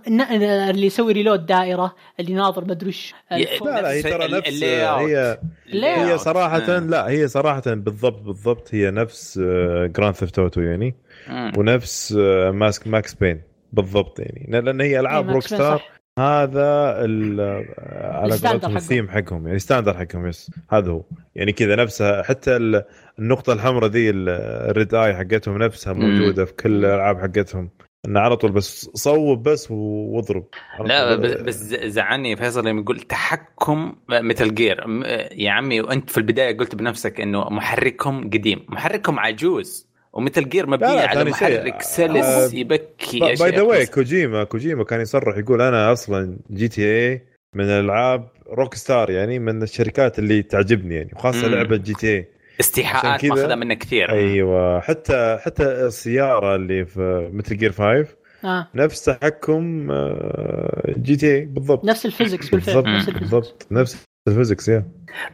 اللي 0.70 0.86
يسوي 0.86 1.14
reload 1.14 1.46
دائرة 1.46 1.96
اللي 2.20 2.34
ناظر 2.34 2.66
مدري 2.66 2.90
وش. 2.90 3.14
لا 3.32 3.38
لا 3.82 3.92
هي 3.92 4.02
ترى 4.02 4.28
نفس. 4.28 4.64
هي 4.64 5.38
اللي 5.74 5.88
هي. 5.88 6.18
صراحة 6.18 6.58
آه. 6.58 6.80
لا 6.80 7.10
هي 7.10 7.28
صراحة 7.28 7.62
بالضبط 7.66 8.22
بالضبط 8.22 8.76
هي 8.76 8.92
نفس 8.92 9.40
Grand 9.86 10.16
Theft 10.16 10.40
Auto 10.40 10.62
يعني 10.62 10.96
مم. 11.28 11.52
ونفس 11.58 12.12
ماسك 12.54 12.88
Max 12.88 13.14
Payne 13.14 13.42
بالضبط 13.74 14.20
يعني 14.20 14.62
لأن 14.62 14.82
هي 14.82 15.00
ألعاب 15.00 15.30
Rockstar. 15.30 15.82
هذا 16.20 16.96
ال- 17.06 17.66
على 18.02 18.30
قولتهم 18.32 18.60
حقهم. 18.62 18.78
الثيم 18.78 19.10
حقهم 19.10 19.48
يعني 19.48 19.60
standard 19.60 19.94
حقهم 19.98 20.28
yes 20.28 20.52
هذا 20.72 20.92
هو 20.92 21.04
يعني 21.36 21.52
كذا 21.52 21.76
نفسها 21.76 22.24
حتى 22.24 22.56
ال- 22.56 22.84
النقطة 23.20 23.54
الحمراء 23.54 23.90
ذي 23.90 24.10
ال- 24.10 24.30
ال 24.70 24.75
Dead 24.75 24.96
Eye 24.96 25.16
حقتهم 25.16 25.58
نفسها 25.58 25.94
مم. 25.94 26.00
موجودة 26.20 26.46
في 26.46 26.54
كل 26.54 26.86
الألعاب 26.86 27.20
حقتهم 27.22 27.70
إنه 28.08 28.20
على 28.20 28.38
طول 28.38 28.52
بس 28.52 28.90
صوب 28.94 29.44
بس 29.50 29.68
واضرب. 29.72 30.46
لا 30.86 31.16
طول. 31.16 31.44
بس 31.44 31.56
زعلني 31.74 32.36
فيصل 32.36 32.68
لما 32.68 32.82
يقول 32.82 33.00
تحكم 33.00 33.96
Metal 34.10 34.56
Gear. 34.56 34.88
م- 34.88 35.04
يا 35.32 35.52
عمي 35.52 35.82
وأنت 35.82 36.10
في 36.10 36.18
البداية 36.18 36.58
قلت 36.58 36.76
بنفسك 36.76 37.22
إنه 37.22 37.50
محركهم 37.50 38.24
قديم. 38.30 38.66
محركهم 38.70 39.20
عجوز. 39.20 39.88
و 40.14 40.20
Metal 40.20 40.50
Gear 40.50 40.68
مبنيه 40.70 41.00
على 41.00 41.24
محرك 41.24 41.82
سلس 41.82 42.26
آه، 42.26 42.50
يبكي 42.54 43.20
by 43.20 43.34
the 43.36 43.62
way 43.62 43.86
كوجيما 43.86 44.44
كوجيما 44.44 44.84
كان 44.84 45.02
يصرح 45.02 45.38
يقول 45.38 45.62
أنا 45.62 45.92
أصلا 45.92 46.38
GTA 46.52 47.22
من 47.56 47.66
الالعاب 47.66 48.28
Rockstar 48.48 49.10
يعني 49.10 49.40
من 49.40 49.64
الشركات 49.64 50.20
اللي 50.20 50.44
تعجبني 50.44 50.96
يعني 50.96 51.10
وخاصة. 51.16 51.48
لعبة 51.48 51.78
GTA 51.78 52.28
استيحاءات 52.60 53.26
ماخذها 53.26 53.56
منه 53.56 53.74
كثير. 53.74 54.12
أيوه. 54.12 54.80
حتى 54.80 55.38
حتى 55.42 55.64
السيارة 55.64 56.56
اللي 56.56 56.86
في 56.86 57.30
Metal 57.34 57.58
Gear 57.58 57.72
5 57.72 58.06
آه. 58.44 58.68
نفس 58.76 59.06
تحكم 59.06 59.92
آه، 59.92 60.94
GTA 60.98 61.46
بالضبط. 61.46 61.86
نفس 61.86 62.06
ال 62.06 62.11
physics 62.11 62.50
بالفعل 62.50 62.76
بالضبط 62.76 62.88
نفس 62.96 63.08
ال 63.10 63.12
physics 63.12 63.32
بالضبط. 63.32 63.68
نفس 63.72 64.06
ال 64.28 64.33
physics 64.33 64.70
يا 64.70 64.86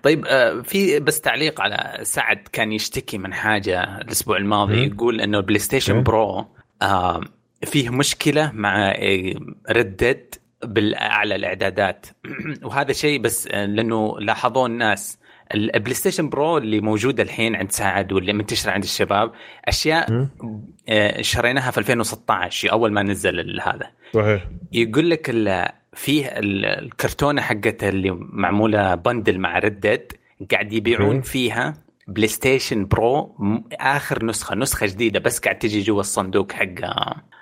طيب 0.03 0.25
آه، 0.25 0.61
في 0.61 0.99
بس 0.99 1.21
تعليق 1.21 1.61
على 1.61 1.99
سعد 2.03 2.47
كان 2.51 2.71
يشتكي 2.71 3.17
من 3.17 3.33
حاجة 3.33 3.97
الأسبوع 4.01 4.37
الماضي 4.37 4.75
مم. 4.87 4.93
يقول 4.93 5.21
إنه 5.21 5.37
ال 5.37 5.59
PlayStation. 5.59 6.03
Pro 6.03 6.45
آه، 6.81 7.21
فيه 7.65 7.89
مشكلة 7.89 8.51
مع 8.51 8.95
Red 9.69 9.97
Dead 9.97 10.35
بالأعلى 10.65 11.35
الإعدادات. 11.35 12.05
وهذا 12.65 12.93
شيء 12.93 13.21
بس 13.21 13.47
آه، 13.51 13.65
لأنه 13.65 14.19
لاحظوه 14.19 14.65
الناس. 14.65 15.17
ال 15.53 15.93
PlayStation 15.93 16.29
Pro 16.29 16.57
اللي 16.57 16.79
موجودة 16.81 17.23
الحين 17.23 17.55
عند 17.55 17.71
سعد 17.71 18.11
واللي 18.11 18.33
منتشرة 18.33 18.71
عند 18.71 18.83
الشباب 18.83 19.31
أشياء. 19.65 20.27
آه، 20.89 21.21
شريناها 21.21 21.71
في 21.71 21.77
2016 21.77 22.71
أول 22.71 22.91
ما 22.91 23.03
نزل 23.03 23.61
هذا. 23.61 23.87
صحيح. 24.13 24.45
يقول 24.71 25.09
لك 25.09 25.29
فيه 25.93 26.25
ال- 26.27 26.65
الكرتونة 26.65 27.41
حقت 27.41 27.83
اللي 27.83 28.11
معمولة 28.19 28.95
bundle 28.95 29.39
مع 29.39 29.59
Red 29.59 29.81
Dead 29.81 30.11
قاعد 30.51 30.73
يبيعون. 30.73 31.21
فيها 31.21 31.73
PlayStation 32.07 32.85
Pro 32.85 33.35
آخر 33.73 34.25
نسخة 34.25 34.55
نسخة 34.55 34.85
جديدة 34.87 35.19
بس 35.19 35.39
قاعد 35.39 35.59
تجي 35.59 35.81
جوا 35.81 35.99
الصندوق 35.99 36.51
حق 36.51 36.65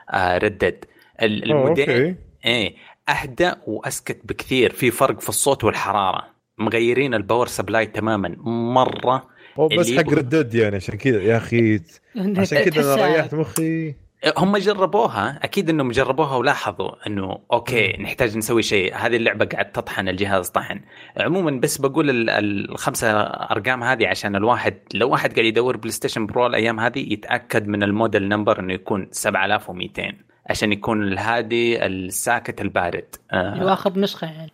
آه، 0.09 0.37
Red 0.37 0.58
Dead 0.58 0.85
أوه، 1.21 1.29
الموديل 1.29 2.15
إيه 2.45 2.75
اهدى 3.09 3.51
وأسكت 3.67 4.19
بكثير 4.23 4.71
في 4.73 4.91
فرق 4.91 5.19
في 5.21 5.29
الصوت 5.29 5.63
والحرارة. 5.63 6.34
مغيرين 6.57 7.13
ال 7.13 7.19
power 7.19 7.47
supply 7.47 7.85
تماما. 7.85 8.35
مرة 8.73 9.27
هو 9.59 9.67
بس 9.67 9.91
حق 9.93 10.09
Red 10.13 10.30
Dead 10.30 10.53
يعني 10.55 10.75
عشان 10.75 10.97
كذا 10.97 11.21
يا 11.21 11.37
أخي. 11.37 11.79
عشان 12.37 12.63
كذا 12.63 12.93
أنا 12.93 13.15
ريحت 13.15 13.33
مخي. 13.35 13.95
هم 14.37 14.57
جربوها. 14.57 15.39
أكيد 15.43 15.69
إنهم 15.69 15.91
جربوها 15.91 16.35
ولاحظوا 16.35 17.07
إنه 17.07 17.37
okay 17.53 17.97
نحتاج 17.99 18.37
نسوي 18.37 18.61
شيء. 18.63 18.95
هذه 18.95 19.15
اللعبة 19.15 19.45
قاعد 19.45 19.71
تطحن 19.71 20.07
الجهاز 20.09 20.49
طحن. 20.49 20.81
عموما 21.17 21.51
بس 21.51 21.77
بقول 21.77 22.09
ال- 22.09 22.29
الخمسة 22.29 23.11
أرقام 23.21 23.83
هذه 23.83 24.07
عشان 24.07 24.35
الواحد 24.35 24.77
لو 24.93 25.09
واحد 25.09 25.33
قاعد 25.33 25.45
يدور 25.45 25.77
PlayStation 25.77 26.25
Pro 26.25 26.47
الأيام 26.47 26.79
هذه 26.79 27.13
يتأكد 27.13 27.67
من 27.67 27.83
ال 27.83 27.90
model 27.90 28.27
number 28.29 28.59
إنه 28.59 28.73
يكون 28.73 29.07
7200 29.11 30.03
عشان 30.49 30.71
يكون 30.71 31.03
الهادي 31.03 31.85
الساكت 31.85 32.61
البارد. 32.61 33.15
آه. 33.31 33.73
اخر 33.73 33.99
نسخة 33.99 34.27
يعني. 34.27 34.51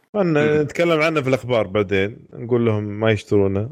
نتكلم 0.64 1.02
عنه 1.02 1.22
في 1.22 1.30
الأخبار 1.30 1.68
بعدين 1.68 2.18
نقول 2.34 2.66
لهم 2.66 2.84
ما 2.84 3.12
يشترونه. 3.12 3.70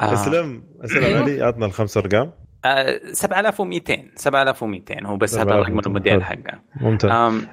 آه. 0.00 0.12
أسلم 0.14 0.62
أسلم 0.84 1.04
أيوه. 1.04 1.20
علي 1.20 1.42
عطنا 1.42 1.66
الخمس 1.66 1.96
أرقام. 1.96 2.32
آه 2.64 3.00
7200 3.12 3.96
7200 4.16 5.06
هو 5.06 5.16
بس 5.16 5.34
هذا 5.34 5.50
7200 5.50 5.70
رقم 5.70 5.86
الموديل. 5.86 6.24
حقه. 6.24 6.60
ممتاز. 6.80 7.10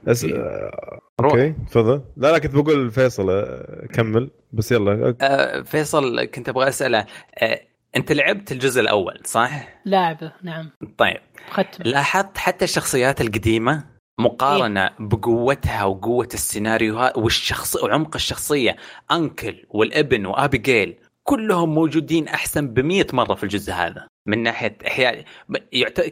أس... 0.08 0.26
آه، 0.26 1.00
روح. 1.22 1.32
أوكي 1.34 1.54
تفضل. 1.72 2.02
لا 2.18 2.32
لا 2.32 2.38
كنت 2.38 2.56
بقول 2.56 2.92
فيصل 2.92 3.30
آه، 3.30 3.88
كمل 3.94 4.30
بس 4.54 4.72
يلا. 4.72 5.16
آه 5.22 5.62
فيصل 5.62 6.26
كنت 6.26 6.50
أبغى 6.50 6.68
أسأله 6.68 7.06
آه 7.38 7.62
أنت 7.96 8.12
لعبت 8.12 8.52
الجزء 8.52 8.82
الأول 8.82 9.20
صح؟ 9.26 9.68
لاعبه 9.86 10.32
نعم. 10.44 10.70
طيب. 10.98 11.22
ختم 11.50 11.84
لاحظت 11.86 12.38
حتى 12.38 12.66
الشخصيات 12.66 13.22
القديمة 13.22 13.84
مقارنة 14.20 14.90
بقوتها 15.00 15.84
وقوة 15.84 16.30
السيناريوهات 16.34 17.18
والشخص 17.18 17.84
وعمق 17.84 18.16
الشخصية 18.16 18.76
أنكل 19.12 19.66
والابن 19.70 20.26
وأبيجيل 20.26 20.96
كلهم 21.24 21.76
موجودين 21.76 22.28
أحسن 22.28 22.68
ب 22.68 22.80
مرة 23.14 23.34
في 23.36 23.44
الجزء 23.44 23.74
هذا. 23.74 24.08
من 24.26 24.44
ناحية 24.44 24.78
إحياء. 24.88 25.26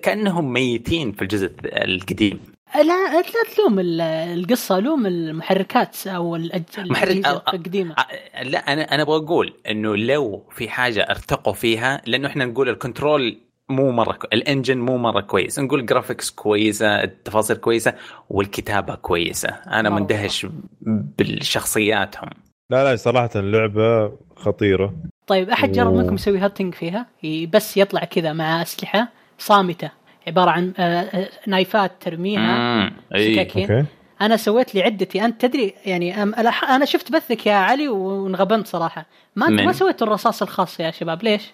كأنهم 0.02 0.54
ميتين 0.54 1.12
في 1.12 1.22
الجزء 1.22 1.52
القديم. 1.64 2.40
لا 2.76 2.84
لا 3.22 3.24
تلوم 3.56 3.80
ال- 3.80 4.02
القصة 4.02 4.80
لوم 4.80 5.06
المحركات 5.06 6.08
أو 6.08 6.36
الأج... 6.36 6.64
محرك- 6.80 7.04
الأجهزة 7.12 7.40
أ- 7.40 7.42
أ- 7.50 7.54
القديمه 7.54 7.96
آه، 8.34 8.44
لا 8.44 8.74
أنا 8.74 8.82
أنا 8.82 9.02
أبغى 9.04 9.16
أقول 9.16 9.54
إنه 9.70 9.96
لو 9.98 10.44
في 10.52 10.70
حاجة 10.70 11.02
ارتقوا 11.10 11.54
فيها 11.54 12.02
لأنه 12.06 12.28
إحنا 12.28 12.46
نقول 12.46 12.70
الكنترول 12.70 13.38
مو 13.70 13.92
مرة 13.92 14.14
كو... 14.14 14.28
ال 14.34 14.40
engine 14.40 14.78
مو 14.78 14.98
مرة 14.98 15.22
كويس. 15.22 15.60
نقول 15.60 15.86
graphics 15.86 16.30
كويسة 16.30 17.04
التفاصيل 17.04 17.58
كويسة 17.58 17.94
والكتابة 18.30 18.96
كويسة. 18.96 19.50
أنا. 19.50 19.90
مندهش 19.90 20.48
بالشخصياتهم. 20.82 22.30
لا 22.70 22.84
لا 22.92 22.96
صراحة 22.96 23.30
اللعبة 23.36 24.12
خطيرة. 24.36 24.94
طيب 25.28 25.50
أحد 25.50 25.72
جرب. 25.72 25.94
منكم 25.94 26.16
يسوي 26.16 26.38
hunting 26.40 26.74
فيها؟ 26.76 27.06
بس 27.54 27.78
يطلع 27.78 28.04
كذا 28.04 28.34
مع 28.34 28.62
أسلحة 28.62 29.08
صامتة. 29.38 29.92
عبارة 30.28 30.50
عن 30.52 30.74
آه، 30.80 31.02
آه، 31.02 31.30
نايفات 31.48 31.92
ترميها. 32.00 32.90
سكاكين 33.18 33.72
okay. 33.72 33.86
أنا 34.22 34.38
سويت 34.38 34.76
لي 34.76 34.84
عدتي. 34.84 35.26
أنت 35.26 35.46
تدري 35.46 35.74
يعني 35.86 36.14
أم- 36.16 36.36
أنا- 36.36 36.70
أنا 36.70 36.86
شفت 36.86 37.12
بثك 37.12 37.46
يا 37.48 37.54
علي 37.56 37.88
وانغبنت 37.88 38.68
صراحة. 38.68 39.06
ما 39.36 39.48
أنت؟ 39.48 39.62
ما 39.62 39.72
سويت 39.74 40.02
الرصاص 40.02 40.42
الخاص 40.42 40.80
يا 40.80 40.92
شباب 40.92 41.24
ليش؟ 41.24 41.54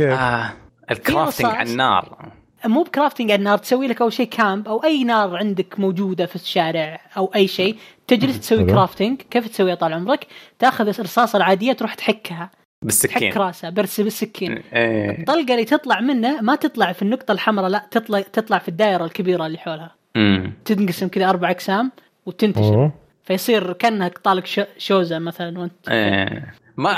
آه 0.00 0.52
ال 0.90 0.96
crafting. 0.96 1.46
على 1.54 1.70
النار. 1.70 2.32
مو 2.64 2.82
ب 2.82 2.87
crafting 2.87 3.30
على 3.30 3.38
النار 3.38 3.58
تسوي 3.58 3.86
لك 3.88 4.00
أول 4.02 4.12
شيء 4.12 4.26
camp 4.28 4.68
أو 4.68 4.84
أي 4.84 5.04
نار 5.04 5.36
عندك 5.36 5.80
موجودة 5.80 6.26
في 6.26 6.36
الشارع 6.36 7.00
أو 7.16 7.30
أي 7.34 7.48
شيء 7.48 7.76
تجلس 8.06 8.40
تسوي. 8.40 8.64
crafting. 8.64 9.22
كيف 9.30 9.48
تسويها 9.48 9.74
طال 9.74 9.92
عمرك؟ 9.92 10.26
تأخذ 10.58 10.88
الرصاصة 10.88 11.36
العادية 11.36 11.72
تروح 11.72 11.94
تحكها. 11.94 12.50
بالسكين 12.82 13.30
تحك 13.30 13.36
راسها 13.36 13.70
برس 13.70 14.00
بالسكين 14.00 14.62
إيه. 14.72 15.18
الطلقة 15.20 15.54
اللي 15.54 15.64
تطلع 15.64 16.00
منه 16.00 16.40
ما 16.40 16.54
تطلع 16.54 16.92
في 16.92 17.02
النقطة 17.02 17.32
الحمراء 17.32 17.68
لا 17.68 17.86
تطلع 17.90 18.20
تطلع 18.20 18.58
في 18.58 18.68
الدائرة 18.68 19.04
الكبيرة 19.04 19.46
اللي 19.46 19.58
حولها 19.58 19.94
مم. 20.14 20.52
تنقسم 20.64 21.08
كذا 21.08 21.28
أربع 21.28 21.50
أقسام 21.50 21.92
وتنتشر 22.26 22.74
أوه. 22.74 22.92
فيصير 23.24 23.72
كأنك 23.72 24.18
طالق 24.18 24.44
شوزن 24.78 25.18
مثلا 25.18 25.58
وأنت 25.58 25.88
إيه. 25.88 26.54
ما 26.76 26.92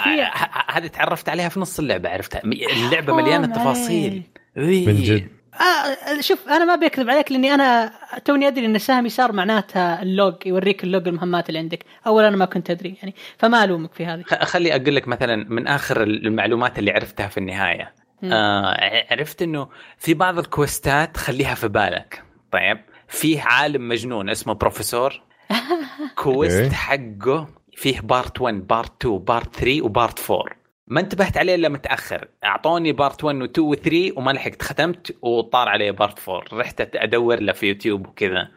هذه 0.68 0.86
تعرفت 0.86 1.28
عليها 1.28 1.48
في 1.48 1.60
نص 1.60 1.78
اللعبة 1.78 2.08
عرفتها 2.08 2.42
اللعبة 2.44 3.14
مليانة. 3.14 3.46
تفاصيل 3.46 4.22
إيه. 4.56 4.86
من 4.86 5.02
جد 5.02 5.28
آه 5.60 6.20
شوف 6.20 6.48
أنا 6.48 6.64
ما 6.64 6.74
بكذب 6.74 7.10
عليك 7.10 7.32
لأني 7.32 7.54
أنا 7.54 7.92
توني 8.24 8.48
أدري 8.48 8.66
إن 8.66 8.78
سهم 8.78 9.06
يسار 9.06 9.32
معناتها 9.32 10.02
ال 10.02 10.10
log 10.10 10.34
يوريك 10.46 10.84
ال 10.84 10.90
log 10.90 11.08
المهمات 11.08 11.48
اللي 11.48 11.58
عندك. 11.58 11.84
أول 12.06 12.24
أنا 12.24 12.36
ما 12.36 12.44
كنت 12.44 12.70
أدري 12.70 12.96
يعني 13.02 13.14
فما 13.38 13.64
ألومك 13.64 13.94
في 13.94 14.06
هذه. 14.06 14.22
خلي 14.42 14.76
أقول 14.76 14.96
لك 14.96 15.08
مثلا 15.08 15.36
من 15.48 15.66
آخر 15.66 16.02
المعلومات 16.02 16.78
اللي 16.78 16.90
عرفتها 16.90 17.28
في 17.28 17.38
النهاية. 17.38 17.94
مم. 18.22 18.32
آه 18.32 19.06
عرفت 19.10 19.42
إنه 19.42 19.68
في 19.98 20.14
بعض 20.14 20.38
ال 20.38 20.49
quest 20.49 21.05
ات 21.05 21.16
خليها 21.16 21.54
في 21.54 21.68
بالك. 21.68 22.22
طيب 22.52 22.80
فيه 23.08 23.42
عالم 23.42 23.88
مجنون 23.88 24.30
اسمه 24.30 24.54
بروفيسور. 24.54 25.20
quest 26.16 26.62
okay. 26.62 26.74
حقه 26.74 27.48
فيه 27.76 28.00
part 28.00 28.40
1 28.40 28.54
part 28.66 28.92
2 29.06 29.18
part 29.18 29.56
3 29.56 29.82
و 29.82 29.92
part 29.92 30.30
4 30.30 30.57
ما 30.90 31.00
انتبهت 31.00 31.36
عليه 31.36 31.54
إلا 31.54 31.68
متأخر. 31.68 32.28
أعطوني 32.44 32.92
part 32.92 33.24
1 33.24 33.36
و2 33.42 33.60
و3 33.60 34.16
وما 34.16 34.30
لحقت. 34.30 34.62
ختمت 34.62 35.16
وطار 35.22 35.68
عليه 35.68 35.90
part 35.90 36.28
4 36.28 36.44
رحت 36.52 36.96
أدور 36.96 37.40
له 37.40 37.52
في 37.52 37.66
يوتيوب 37.66 38.06
وكذا. 38.06 38.48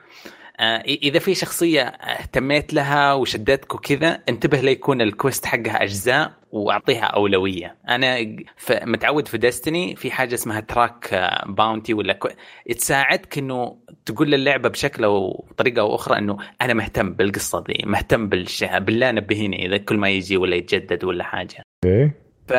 آه، 0.60 0.82
إذا 0.82 1.20
في 1.20 1.36
شخصية 1.36 1.82
اهتميت 1.82 2.74
لها 2.74 3.14
وشدتك 3.14 3.76
وكذا 3.76 4.20
انتبه 4.30 4.62
ليكون 4.62 5.02
ال 5.02 5.09
quest 5.09 5.46
حقها 5.46 5.84
أجزاء 5.84 6.34
وأعطيها 6.52 7.06
أولوية. 7.06 7.76
أنا 7.90 8.36
متعود 8.72 9.28
في 9.28 9.38
Destiny 9.38 9.96
في 9.96 10.12
حاجة 10.12 10.34
اسمها 10.34 10.60
track 10.60 11.32
bounty 11.48 11.94
ولا 11.94 12.14
كو... 12.14 12.30
تساعدك 12.78 13.38
إنه 13.38 13.78
تقول 14.06 14.32
للعبة 14.32 14.70
بشكل 14.70 15.04
أو 15.04 15.46
طريقه 15.58 15.80
أو 15.80 15.96
أخرى 15.96 16.18
إنه 16.18 16.38
أنا 16.62 16.74
مهتم 16.74 17.14
بالقصة 17.14 17.64
دي 17.64 17.84
مهتم 17.86 18.30
بالشيء 18.30 18.80
بالله 18.80 19.12
نبهيني 19.12 19.66
إذا 19.66 19.78
كل 19.78 19.98
ما 19.98 20.10
يجي 20.10 20.38
ولا 20.38 20.56
يتجدد 20.56 21.04
ولا 21.04 21.24
حاجة. 21.24 21.64
okay 21.86 22.12
ف 22.52 22.56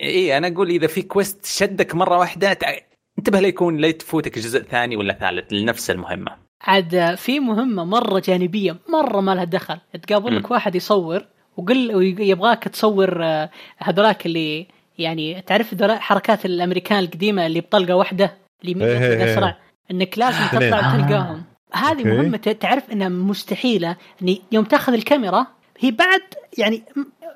اي 0.00 0.36
أنا 0.38 0.48
أقول 0.48 0.68
إذا 0.68 0.86
في 0.86 1.02
quest 1.02 1.46
شدك 1.46 1.94
مرة 1.94 2.18
واحدة 2.18 2.52
تع- 2.52 2.78
انتبه 3.18 3.40
ليكون 3.40 3.76
لا 3.76 3.90
تفوتك 3.90 4.38
جزء 4.38 4.62
ثاني 4.62 4.96
ولا 4.96 5.12
ثالث 5.14 5.52
لنفس 5.52 5.90
المهمة 5.90 6.36
عاد 6.62 7.14
في 7.14 7.40
مهمة 7.40 7.84
مرة 7.84 8.22
جانبية 8.24 8.76
مرة 8.88 9.20
ما 9.20 9.34
لها 9.34 9.44
دخل 9.44 9.78
تقابل 10.02 10.36
لك. 10.36 10.50
واحد 10.50 10.74
يصور 10.74 11.24
وقل 11.56 11.94
ويبغاك 11.94 12.64
تصور 12.64 13.24
آه، 13.24 13.50
هذولاك 13.78 14.26
اللي 14.26 14.66
يعني 14.98 15.40
تعرف 15.42 15.82
حركات 15.82 16.44
الأمريكان 16.46 16.98
القديمة 16.98 17.46
اللي 17.46 17.60
بطلقة 17.60 17.94
واحدة 17.96 18.36
اللي 18.64 18.84
إيه 18.86 18.98
إيه 18.98 19.24
إيه. 19.24 19.32
أسرع 19.34 19.56
إنك 19.90 20.18
لازم. 20.18 20.46
تطلع 20.46 20.94
وتلقاهم 20.94 21.44
هذه 21.72 21.98
okay. 21.98 22.04
مهمة 22.04 22.36
تعرف 22.36 22.90
إنها 22.92 23.08
مستحيلة 23.08 23.96
اني 24.22 24.42
يوم 24.52 24.64
تأخذ 24.64 24.92
الكاميرا 24.92 25.46
هي 25.78 25.90
بعد 25.90 26.20
يعني 26.58 26.82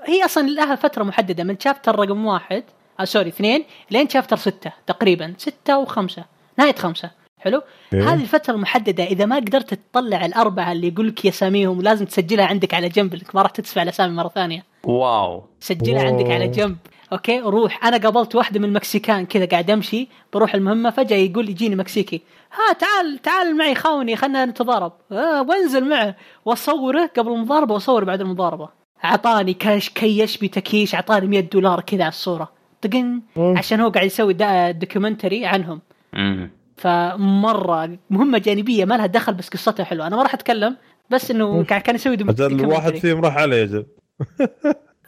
هي 0.04 0.24
أصلا 0.24 0.48
لها 0.48 0.74
فترة 0.74 1.04
محددة 1.04 1.44
من 1.44 1.58
chapter 1.58 1.98
رقم 1.98 2.26
واحد 2.26 2.64
آه 3.00 3.04
sorry 3.04 3.28
اثنين 3.28 3.64
لين 3.90 4.08
chapter 4.08 4.36
ستة 4.36 4.72
تقريبا 4.86 5.34
ستة 5.38 5.78
وخمسة 5.78 6.24
نهاية 6.58 6.74
خمسة. 6.74 7.10
حلو؟ 7.38 7.62
إيه. 7.94 8.12
هذه 8.12 8.20
الفترة 8.20 8.54
المحددة 8.54 9.04
إذا 9.04 9.26
ما 9.26 9.36
قدرت 9.36 9.74
تطلع 9.74 10.24
الأربعة 10.26 10.72
اللي 10.72 10.88
يقول 10.88 11.08
لك 11.08 11.26
أساميهم 11.26 11.82
لازم 11.82 12.04
تسجلها 12.04 12.46
عندك 12.46 12.74
على 12.74 12.88
جنب 12.88 13.14
لك 13.14 13.34
ما 13.34 13.42
راح 13.42 13.50
تدفع 13.50 13.82
الأسامي 13.82 14.14
مرة 14.14 14.28
ثانية. 14.28 14.64
wow. 14.84 15.44
سجلها 15.60 16.02
wow. 16.02 16.06
عندك 16.06 16.30
على 16.30 16.48
جنب. 16.48 16.76
okay؟ 17.12 17.40
روح. 17.40 17.86
أنا 17.86 17.96
قابلت 17.96 18.34
واحدة 18.34 18.60
من 18.60 18.64
المكسيكان 18.64 19.26
كذا 19.26 19.46
قاعد 19.46 19.70
أمشي 19.70 20.08
بروح 20.32 20.54
المهمة 20.54 20.90
فجأة 20.90 21.16
يقول 21.16 21.48
يجيني 21.48 21.76
مكسيكي. 21.76 22.22
ها 22.52 22.72
تعال 22.72 23.18
تعال 23.22 23.56
معي 23.56 23.74
خاوني 23.74 24.16
خلنا 24.16 24.44
نتضارب. 24.44 24.92
آه 25.12 25.42
وانزل 25.42 25.88
معه. 25.88 26.14
وأصوره 26.44 27.10
قبل 27.16 27.32
المضاربة 27.32 27.74
واصور 27.74 28.04
بعد 28.04 28.20
المضاربة. 28.20 28.81
أعطاني 29.04 29.54
كاش 29.54 29.90
كيش 29.90 30.38
بتكيش 30.38 30.94
أعطاني 30.94 31.26
100 31.26 31.40
دولار 31.40 31.80
كذا 31.80 32.02
على 32.02 32.08
الصورة. 32.08 32.52
طقن. 32.82 33.20
عشان 33.36 33.80
هو 33.80 33.88
قاعد 33.90 34.06
يسوي 34.06 34.32
دا- 34.32 34.70
documentary 34.70 35.46
عنهم. 35.46 35.80
مم. 36.12 36.50
فمرة 36.76 37.98
مهمة 38.10 38.38
جانبية 38.38 38.84
ما 38.84 38.94
لها 38.94 39.06
دخل 39.06 39.34
بس 39.34 39.48
قصتها 39.48 39.84
حلوة. 39.84 40.06
أنا 40.06 40.16
ما 40.16 40.22
راح 40.22 40.34
أتكلم 40.34 40.76
بس 41.10 41.30
إنه. 41.30 41.64
كان 41.64 41.94
يسوي 41.94 42.16
documentary. 42.16 42.54
الواحد 42.64 42.94
فيهم 42.96 43.20
راح 43.24 43.36
عليه 43.36 43.56
يا 43.56 43.64
رجل 43.66 43.86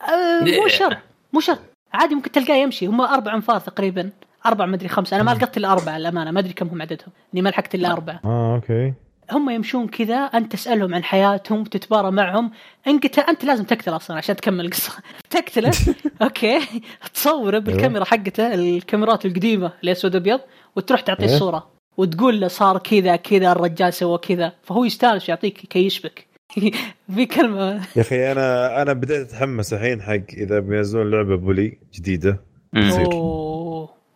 آه، 0.09 0.45
مو. 0.63 0.69
شرط 0.69 0.97
مو 1.33 1.41
شرط 1.41 1.59
عادي 1.93 2.15
ممكن 2.15 2.31
تلقاه 2.33 2.55
يمشي. 2.57 2.87
هم 2.87 3.01
أربع 3.01 3.35
أنفار 3.35 3.61
تقريبا. 3.61 4.11
أربع 4.47 4.67
مدري 4.67 4.89
خمسة. 4.89 5.17
أنا 5.17 5.25
ما 5.25 5.31
لقطت 5.31 5.57
إلا 5.57 5.73
أربعة 5.73 5.97
الامانه 5.97 6.31
ما 6.31 6.41
أدري 6.41 6.53
كم 6.53 6.69
هم 6.69 6.83
عددهم. 6.83 7.09
إني 7.35 7.43
ما 7.43 7.49
لحقت 7.49 7.75
إلا 7.75 7.93
أربعة. 7.93 8.21
آه 8.25 8.55
okay. 8.55 8.93
هم 9.33 9.51
يمشون 9.51 9.89
كذا 9.89 10.17
أنت 10.17 10.53
تسألهم 10.53 10.95
عن 10.95 11.05
حياتهم 11.05 11.65
تتبارى 11.65 12.11
معهم. 12.11 12.51
انقتل 12.87 13.23
أنت 13.23 13.45
لازم 13.45 13.65
تقتل 13.65 13.97
أصلا 13.97 14.17
عشان 14.17 14.37
تكمل 14.37 14.65
القصة. 14.65 14.93
تقتله؟ 15.31 15.73
okay. 16.23 16.61
تصوره 17.15 17.59
بالكاميرا 17.59 18.05
حقته 18.05 18.55
الكاميرات 18.55 19.27
القديمة 19.27 19.73
اللي 19.81 19.93
اسود 19.93 20.17
أبيض 20.17 20.41
وتروح 20.77 21.01
تعطيه. 21.01 21.25
الصورة 21.25 21.67
وتقول 21.97 22.41
له 22.41 22.49
صار 22.49 22.79
كذا 22.79 23.17
كذا 23.17 23.53
الرجال 23.53 23.95
سوى 23.95 24.19
كذا. 24.19 24.53
فهو 24.63 24.85
يستانس 24.85 25.29
يعطيك 25.29 25.55
cashback 25.59 26.27
في 27.15 27.27
كلمة. 27.27 27.73
يا 27.97 28.01
أخي 28.03 28.33
أنا 28.33 28.83
أنا 28.83 28.93
بديت 28.93 29.29
أتحمس 29.29 29.73
الحين 29.73 30.03
حق 30.03 30.21
إذا 30.37 30.59
بينزلون 30.59 31.11
لعبة 31.11 31.37
Bully 31.37 31.79
جديدة. 31.95 32.41
مم. 32.73 32.91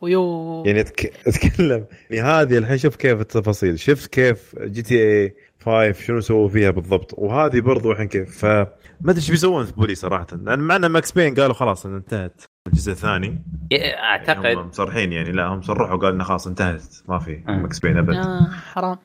ويو. 0.01 0.63
يعني. 0.67 0.81
أتكلم. 0.81 1.87
يعني 2.11 2.29
هذه 2.29 2.59
الحين 2.59 2.79
شوف 2.79 2.97
كيف 2.97 3.21
التفاصيل. 3.21 3.79
شفت 3.79 4.15
كيف 4.15 4.55
GTA 4.59 5.35
5 5.61 5.93
شنو 5.93 6.21
سووا 6.21 6.49
فيها 6.49 6.71
بالضبط. 6.71 7.15
وهذه 7.19 7.61
برضو 7.61 7.93
الحين 7.93 8.09
كيف. 8.09 8.39
فما 8.39 8.67
أدري 9.05 9.17
إيش 9.17 9.31
بيسوون 9.31 9.65
في 9.65 9.73
Bully 9.73 9.95
صراحة. 9.95 10.27
لأن 10.43 10.59
معنا 10.59 10.89
Max 10.89 11.13
Payne 11.13 11.35
قالوا 11.35 11.55
خلاص 11.55 11.87
إن 11.87 11.95
انتهت. 11.95 12.43
الجزء 12.67 12.93
الثاني. 12.93 13.43
يعني 13.71 13.93
هم 13.93 13.99
اعتقد 13.99 14.57
مصرحين 14.57 15.13
يعني. 15.13 15.33
لا 15.33 15.47
هم 15.47 15.63
صرحوا 15.63 15.97
قالوا 15.97 16.11
إنه 16.11 16.25
خلاص 16.25 16.47
انتهت. 16.47 16.95
ما 17.09 17.19
في 17.19 17.43
مم. 17.49 17.63
ماكس 17.63 17.79
بين 17.79 17.97
أبد. 17.97 18.15
آه 18.15 18.49
حرام. 18.73 18.99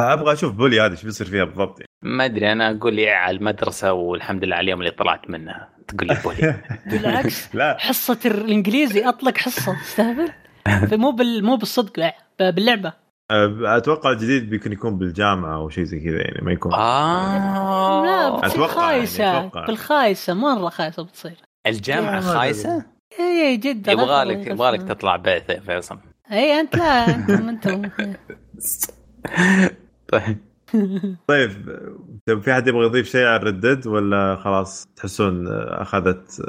أبغى 0.00 0.32
أشوف 0.32 0.54
بولي 0.54 0.80
هذه 0.80 0.90
إيش 0.90 1.04
بيصير 1.04 1.26
فيها 1.26 1.44
بالضبط. 1.44 1.80
يعني. 1.80 1.88
ما 2.16 2.24
أدري 2.24 2.52
أنا 2.52 2.70
أقول 2.70 2.94
لي 2.94 3.10
على 3.10 3.36
المدرسة 3.36 3.92
والحمد 3.92 4.44
لله 4.44 4.56
على 4.56 4.64
اليوم 4.64 4.80
اللي 4.80 4.90
طلعت 4.90 5.30
منها. 5.30 5.68
تقول 5.88 6.08
لي 6.08 6.18
بولي. 6.24 6.54
بالعكس. 6.90 7.54
لا. 7.54 7.76
حصة 7.80 8.18
الإنجليزي 8.24 9.08
أطلق 9.08 9.38
حصة 9.38 9.76
تستهبل 9.82 10.32
مو 10.92 11.10
بال 11.10 11.44
مو 11.44 11.56
بالصدق 11.56 11.98
لا 11.98 12.14
ب- 12.40 12.54
باللعبة. 12.54 12.92
أتوقع 13.76 14.10
الجديد 14.10 14.50
بيكون 14.50 14.72
يكون 14.72 14.98
بالجامعة 14.98 15.56
أو 15.56 15.68
شيء 15.68 15.84
زي 15.84 16.00
كذا 16.00 16.16
يعني 16.16 16.38
ما 16.42 16.52
يكون. 16.52 16.72
آه. 16.74 18.04
لا 18.04 18.28
أتوقع 18.46 18.46
يعني، 18.46 18.58
بالخايسة 19.00 19.38
أتوقع. 19.40 19.66
بالخايسة 19.66 20.34
مرة 20.34 20.68
خايسة 20.68 21.02
بتصير. 21.02 21.36
الجامعة 21.66 22.20
خايسة؟ 22.20 22.84
إي 23.20 23.56
جدا. 23.56 23.92
يبغى 23.92 24.24
لك 24.24 24.46
يبغى 24.46 24.70
لك 24.70 24.82
تطلع 24.82 25.16
بعث 25.16 25.50
يا 25.50 25.60
فيصل. 25.60 25.98
إي 26.32 26.60
أنت 26.60 26.76
لا 26.76 27.14
انت 27.14 27.68
طيب. 30.12 30.38
طيب 31.28 31.50
طيب 32.26 32.42
في 32.42 32.54
حد 32.54 32.68
يبغى 32.68 32.86
يضيف 32.86 33.08
شيء 33.08 33.26
على 33.26 33.36
الردد 33.36 33.86
ولا 33.86 34.36
خلاص 34.36 34.86
تحسون 34.96 35.48
أخذت 35.68 36.42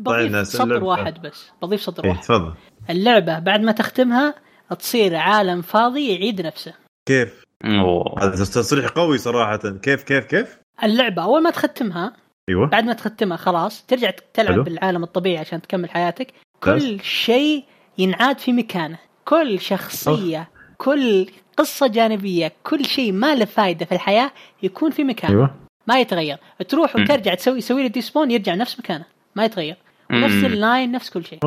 بضيف 0.00 0.46
سطر. 0.46 0.84
واحد 0.84 1.22
بس 1.22 1.50
بضيف 1.62 1.80
سطر 1.80 2.04
إيه 2.04 2.10
واحد 2.10 2.22
تفضل 2.22 2.54
اللعبة 2.90 3.38
بعد 3.38 3.60
ما 3.60 3.72
تختمها 3.72 4.34
تصير 4.78 5.16
عالم 5.16 5.62
فاضي 5.62 6.14
يعيد 6.14 6.40
نفسه 6.40 6.74
كيف؟ 7.08 7.44
أوه. 7.64 8.22
هذا 8.22 8.44
تصريح 8.44 8.88
قوي 8.88 9.18
صراحة 9.18 9.56
كيف 9.56 10.02
كيف 10.02 10.24
كيف؟ 10.24 10.58
اللعبة 10.82 11.22
أول 11.22 11.42
ما 11.42 11.50
تختمها 11.50 12.12
أيوه 12.48 12.68
بعد 12.68 12.84
ما 12.84 12.92
تختمها 12.92 13.36
خلاص 13.36 13.86
ترجع 13.86 14.10
تلعب 14.34 14.52
حلو. 14.52 14.62
بالعالم 14.62 15.02
الطبيعي 15.02 15.38
عشان 15.38 15.62
تكمل 15.62 15.90
حياتك. 15.90 16.32
كل 16.60 17.00
شيء 17.00 17.64
ينعاد 17.98 18.38
في 18.38 18.52
مكانه 18.52 18.98
كل 19.24 19.60
شخصية 19.60 20.48
كل 20.78 21.26
قصة 21.56 21.86
جانبية 21.86 22.52
كل 22.62 22.84
شيء 22.84 23.12
ما 23.12 23.34
له 23.34 23.44
فايدة 23.44 23.86
في 23.86 23.92
الحياة 23.92 24.30
يكون 24.62 24.90
في 24.90 25.04
مكانه 25.04 25.32
أيوه. 25.32 25.54
ما 25.86 26.00
يتغير. 26.00 26.38
تروح. 26.68 26.96
وترجع 26.96 27.34
تسوي 27.34 27.58
يسوي 27.58 27.82
له 27.82 27.88
respawn 27.88 28.30
يرجع 28.30 28.54
نفس 28.54 28.78
مكانه. 28.80 29.04
ما 29.36 29.44
يتغير. 29.44 29.76
ونفس. 30.10 30.44
ال 30.44 30.54
line 30.54 30.92
نفس 30.92 31.10
كل 31.10 31.24
شيء. 31.24 31.38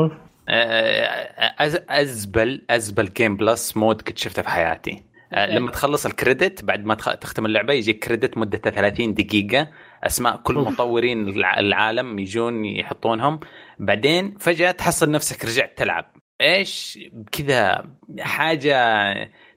آه، 0.49 1.69
أز- 1.69 1.81
ازبل 1.89 2.61
أزبل 2.69 3.13
game 3.17 3.37
plus 3.37 3.77
mode 3.77 4.01
كنت 4.01 4.17
شفته 4.17 4.41
في 4.41 4.49
حياتي. 4.49 5.03
آه، 5.33 5.45
لما 5.55 5.71
تخلص 5.71 6.05
ال 6.05 6.13
credit 6.13 6.63
بعد 6.63 6.85
ما 6.85 6.95
تخ- 6.95 7.15
تختم 7.15 7.45
اللعبة 7.45 7.73
يجيك 7.73 8.05
credit 8.05 8.37
مدته 8.37 8.69
30 8.69 9.13
دقيقة. 9.13 9.67
أسماء 10.03 10.37
كل. 10.37 10.53
مطورين 10.55 11.27
الع- 11.27 11.59
العالم 11.59 12.19
يجون 12.19 12.65
يحطونهم. 12.65 13.39
بعدين 13.79 14.37
فجأة 14.39 14.71
تحصل 14.71 15.11
نفسك 15.11 15.45
رجعت 15.45 15.77
تلعب. 15.77 16.05
إيش؟ 16.41 16.99
كذا 17.31 17.85
حاجة 18.19 18.75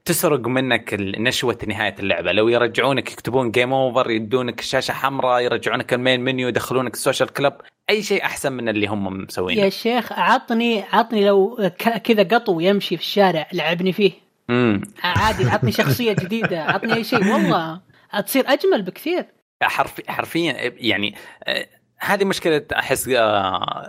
تسرق 0.05 0.47
منك 0.47 0.95
نشوة 1.01 1.59
نهاية 1.67 1.95
اللعبة. 1.99 2.33
لو 2.33 2.49
يرجعونك 2.49 3.13
يكتبون 3.13 3.51
game 3.51 3.73
over 3.73 4.11
يدونك 4.11 4.61
شاشة 4.61 4.93
حمراء 4.93 5.41
يرجعونك 5.41 5.95
ال 5.95 6.00
main 6.00 6.21
menu 6.21 6.49
يدخلونك 6.49 6.95
ال 6.95 6.99
Social 6.99 7.29
Club 7.29 7.53
أي 7.91 8.03
شيء 8.03 8.25
أحسن 8.25 8.53
من 8.53 8.69
اللي 8.69 8.87
هم 8.87 9.05
مسوينه. 9.23 9.61
يا 9.63 9.69
شيخ 9.69 10.13
عطني 10.13 10.83
عطني 10.93 11.27
لو 11.27 11.71
كذا 12.05 12.23
قطو 12.23 12.61
يمشي 12.61 12.97
في 12.97 13.03
الشارع 13.03 13.47
لعبني 13.53 13.93
فيه. 13.93 14.13
امم 14.51 14.81
عادي 15.03 15.45
عطني 15.45 15.73
شخصية 15.83 16.13
جديدة 16.13 16.63
عطني 16.63 16.95
أي 16.95 17.05
شيء. 17.05 17.33
والله 17.33 17.81
تصير 18.27 18.45
أجمل 18.47 18.83
بكثير. 18.83 19.27
حرفي 19.63 20.03
حرفيا 20.09 20.73
يعني 20.77 21.15
آه، 21.45 21.67
هذه 22.05 22.25
مشكلة 22.25 22.63
أحس 22.79 23.09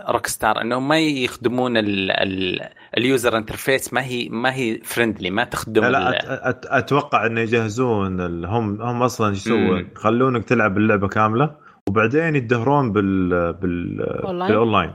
Rockstar 0.08 0.60
إنهم 0.60 0.88
ما 0.88 0.98
يخدمون 0.98 1.76
ال- 1.76 2.10
ال- 2.10 2.68
ال 2.98 3.06
user 3.06 3.36
interface 3.36 3.92
ما 3.94 4.04
هي 4.04 4.28
ما 4.28 4.54
هي 4.54 4.80
friendly 4.84 5.30
ما 5.30 5.44
تخدم 5.44 5.84
لا 5.84 5.90
لا 5.90 6.48
أت 6.48 6.66
أتوقع 6.66 7.26
إنه 7.26 7.40
يجهزون 7.40 8.20
ال- 8.20 8.46
هم 8.46 8.82
هم 8.82 9.02
أصلا 9.02 9.30
إيش 9.30 9.38
يسوون؟ 9.46 9.88
يخلونك 9.96 10.44
تلعب 10.44 10.78
اللعبه 10.78 11.08
كاملة 11.08 11.56
وبعدين 11.88 12.36
يدهرون 12.36 12.92
بال؟ 12.92 13.52
بالاونلاين. 13.52 14.92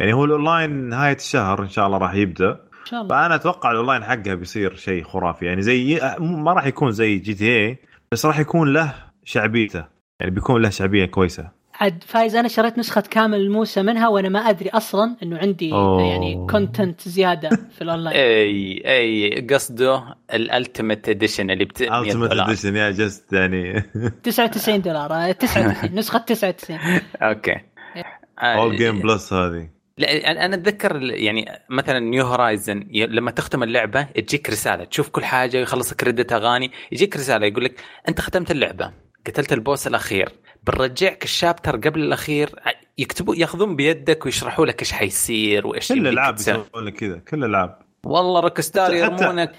يعني 0.00 0.12
هو 0.12 0.24
الاونلاين 0.24 0.70
نهاية 0.70 1.16
الشهر 1.16 1.62
إن 1.62 1.68
شاء 1.68 1.86
الله 1.86 1.98
راح 1.98 2.14
يبدأ. 2.14 2.50
إن 2.50 2.86
شاء 2.86 3.02
الله. 3.02 3.20
فأنا 3.22 3.34
أتوقع 3.34 3.70
الاونلاين 3.70 4.04
حقها 4.04 4.34
بيصير 4.34 4.74
شيء 4.74 5.04
خرافي. 5.04 5.46
يعني 5.46 5.62
زي 5.62 6.00
ما 6.18 6.52
راح 6.52 6.66
يكون 6.66 6.90
زي 6.90 7.18
GTA 7.18 7.78
بس 8.12 8.26
راح 8.26 8.38
يكون 8.38 8.72
له 8.72 8.94
شعبيته. 9.24 9.84
يعني 10.20 10.34
بيكون 10.34 10.62
له 10.62 10.70
شعبية 10.70 11.04
كويسة. 11.06 11.59
عاد 11.80 12.04
فايز. 12.06 12.36
أنا 12.36 12.48
شريت 12.48 12.78
نسخة 12.78 13.00
كامل 13.00 13.40
الموسى 13.40 13.82
منها 13.82 14.08
وأنا 14.08 14.28
ما 14.28 14.38
أدري 14.40 14.68
أصلا 14.70 15.16
إنه 15.22 15.38
عندي 15.38 15.72
أوه. 15.72 16.02
يعني 16.02 16.46
content 16.50 17.08
زيادة 17.08 17.48
في 17.48 17.82
الاونلاين 17.84 18.16
أي 18.24 18.82
أي 18.86 19.46
قصده 19.50 20.14
ال 20.34 20.42
ultimate 20.42 21.08
edition 21.08 21.50
اللي 21.50 21.64
بت 21.64 21.82
100 21.82 22.00
ultimate 22.00 22.28
دولار. 22.30 22.46
edition 22.46 22.76
يا 22.76 22.90
just 22.90 23.32
يعني. 23.32 23.80
99 24.22 24.80
دولار. 24.82 25.12
آه، 25.12 25.32
99 25.32 25.94
نسخة 25.98 26.18
99 26.18 26.78
Okay. 27.22 27.52
آه، 27.52 28.44
اول 28.44 28.76
Game 28.76 29.00
Plus 29.00 29.32
هذه. 29.32 29.68
لا 29.98 30.06
أنا- 30.08 30.26
أنا 30.40 30.54
أتذكر 30.54 31.02
يعني 31.02 31.44
مثلا 31.70 31.98
نيو 31.98 32.26
Horizon 32.26 32.86
لما 32.92 33.30
تختم 33.30 33.62
اللعبة 33.62 34.02
تجيك 34.02 34.50
رسالة. 34.50 34.84
تشوف 34.84 35.08
كل 35.08 35.24
حاجة 35.24 35.56
يخلص 35.56 35.94
credit 35.94 36.32
أغاني 36.32 36.70
يجيك 36.92 37.16
رسالة 37.16 37.46
يقول 37.46 37.64
لك 37.64 37.80
أنت 38.08 38.20
ختمت 38.20 38.50
اللعبة. 38.50 38.90
قتلت 39.26 39.52
ال 39.52 39.59
boss 39.59 39.86
الأخير. 39.86 40.28
بنرجعك 40.66 41.24
ال 41.24 41.31
chapter 41.31 41.76
قبل 41.76 42.00
الأخير 42.00 42.50
يكتبوا 42.98 43.34
ياخذون 43.36 43.76
بيدك 43.76 44.26
ويشرحوا 44.26 44.66
لك 44.66 44.80
إيش 44.80 44.92
حيصير 44.92 45.66
وإيش 45.66 45.88
كل 45.88 45.98
الالعاب. 45.98 46.34
يسوون 46.38 46.64
لك 46.76 46.94
كذا 46.94 47.18
كل 47.18 47.38
الالعاب 47.44 47.78
والله 48.06 48.40
روك 48.40 48.60
ستار 48.60 48.90
حتى- 48.90 48.94
يرمونك 48.94 49.52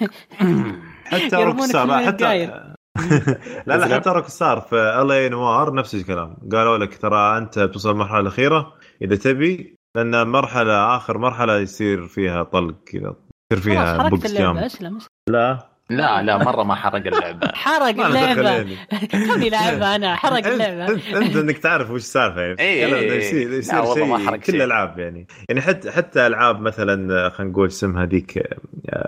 حتى 1.05 1.35
يرمونك 1.41 1.57
روك 1.59 1.65
ستار 1.65 1.85
من 1.85 1.91
لا 1.93 2.07
حتى. 2.07 2.47
لا 3.67 3.77
لا؟ 3.77 3.95
حتى 3.95 4.09
روك 4.09 4.27
ستار 4.27 4.61
في 4.61 4.75
L.A. 4.75 5.11
Noire 5.11 5.73
نفس 5.73 5.95
الكلام 5.95 6.37
قالوا 6.51 6.77
لك 6.77 6.97
ترى 6.97 7.37
أنت 7.37 7.59
بتوصل 7.59 7.91
المرحله 7.91 8.19
الأخيرة 8.19 8.73
إذا 9.01 9.15
تبي 9.15 9.75
لأن 9.97 10.27
مرحلة 10.27 10.95
آخر 10.95 11.17
مرحلة 11.17 11.57
يصير 11.59 12.07
فيها 12.07 12.43
طلق 12.43 12.75
كذا 12.85 13.15
يصير 13.51 13.63
فيها 13.63 14.09
box 14.09 14.25
أسلم. 14.35 14.99
لا 15.29 15.70
لا 15.97 16.21
لا 16.23 16.37
مرة 16.37 16.63
ما 16.63 16.75
حرق 16.75 16.95
اللعبة 17.07 17.47
حرق 17.65 18.05
اللعبة. 18.05 18.77
كوني 19.11 19.49
لعبها 19.55 19.95
أنا 19.95 20.15
حرق 20.15 20.47
اللعبة 20.47 20.87
انت, 20.93 21.07
أنت 21.07 21.35
إنك 21.35 21.57
تعرف 21.57 21.91
وش 21.91 22.01
السالفه 22.01 22.41
يعني 22.41 22.97
يصير 23.17 23.53
يصير 23.53 23.79
والله 23.81 24.05
ما 24.05 24.17
شيء 24.17 24.37
كل. 24.37 24.55
الألعاب 24.55 24.99
يعني 24.99 25.27
يعني 25.49 25.61
حتى 25.61 25.91
حتى 25.91 26.27
ألعاب 26.27 26.61
مثلا 26.61 27.29
خلينا 27.29 27.51
نقول 27.51 27.67
اسمها 27.67 28.05
ذيك 28.05 28.43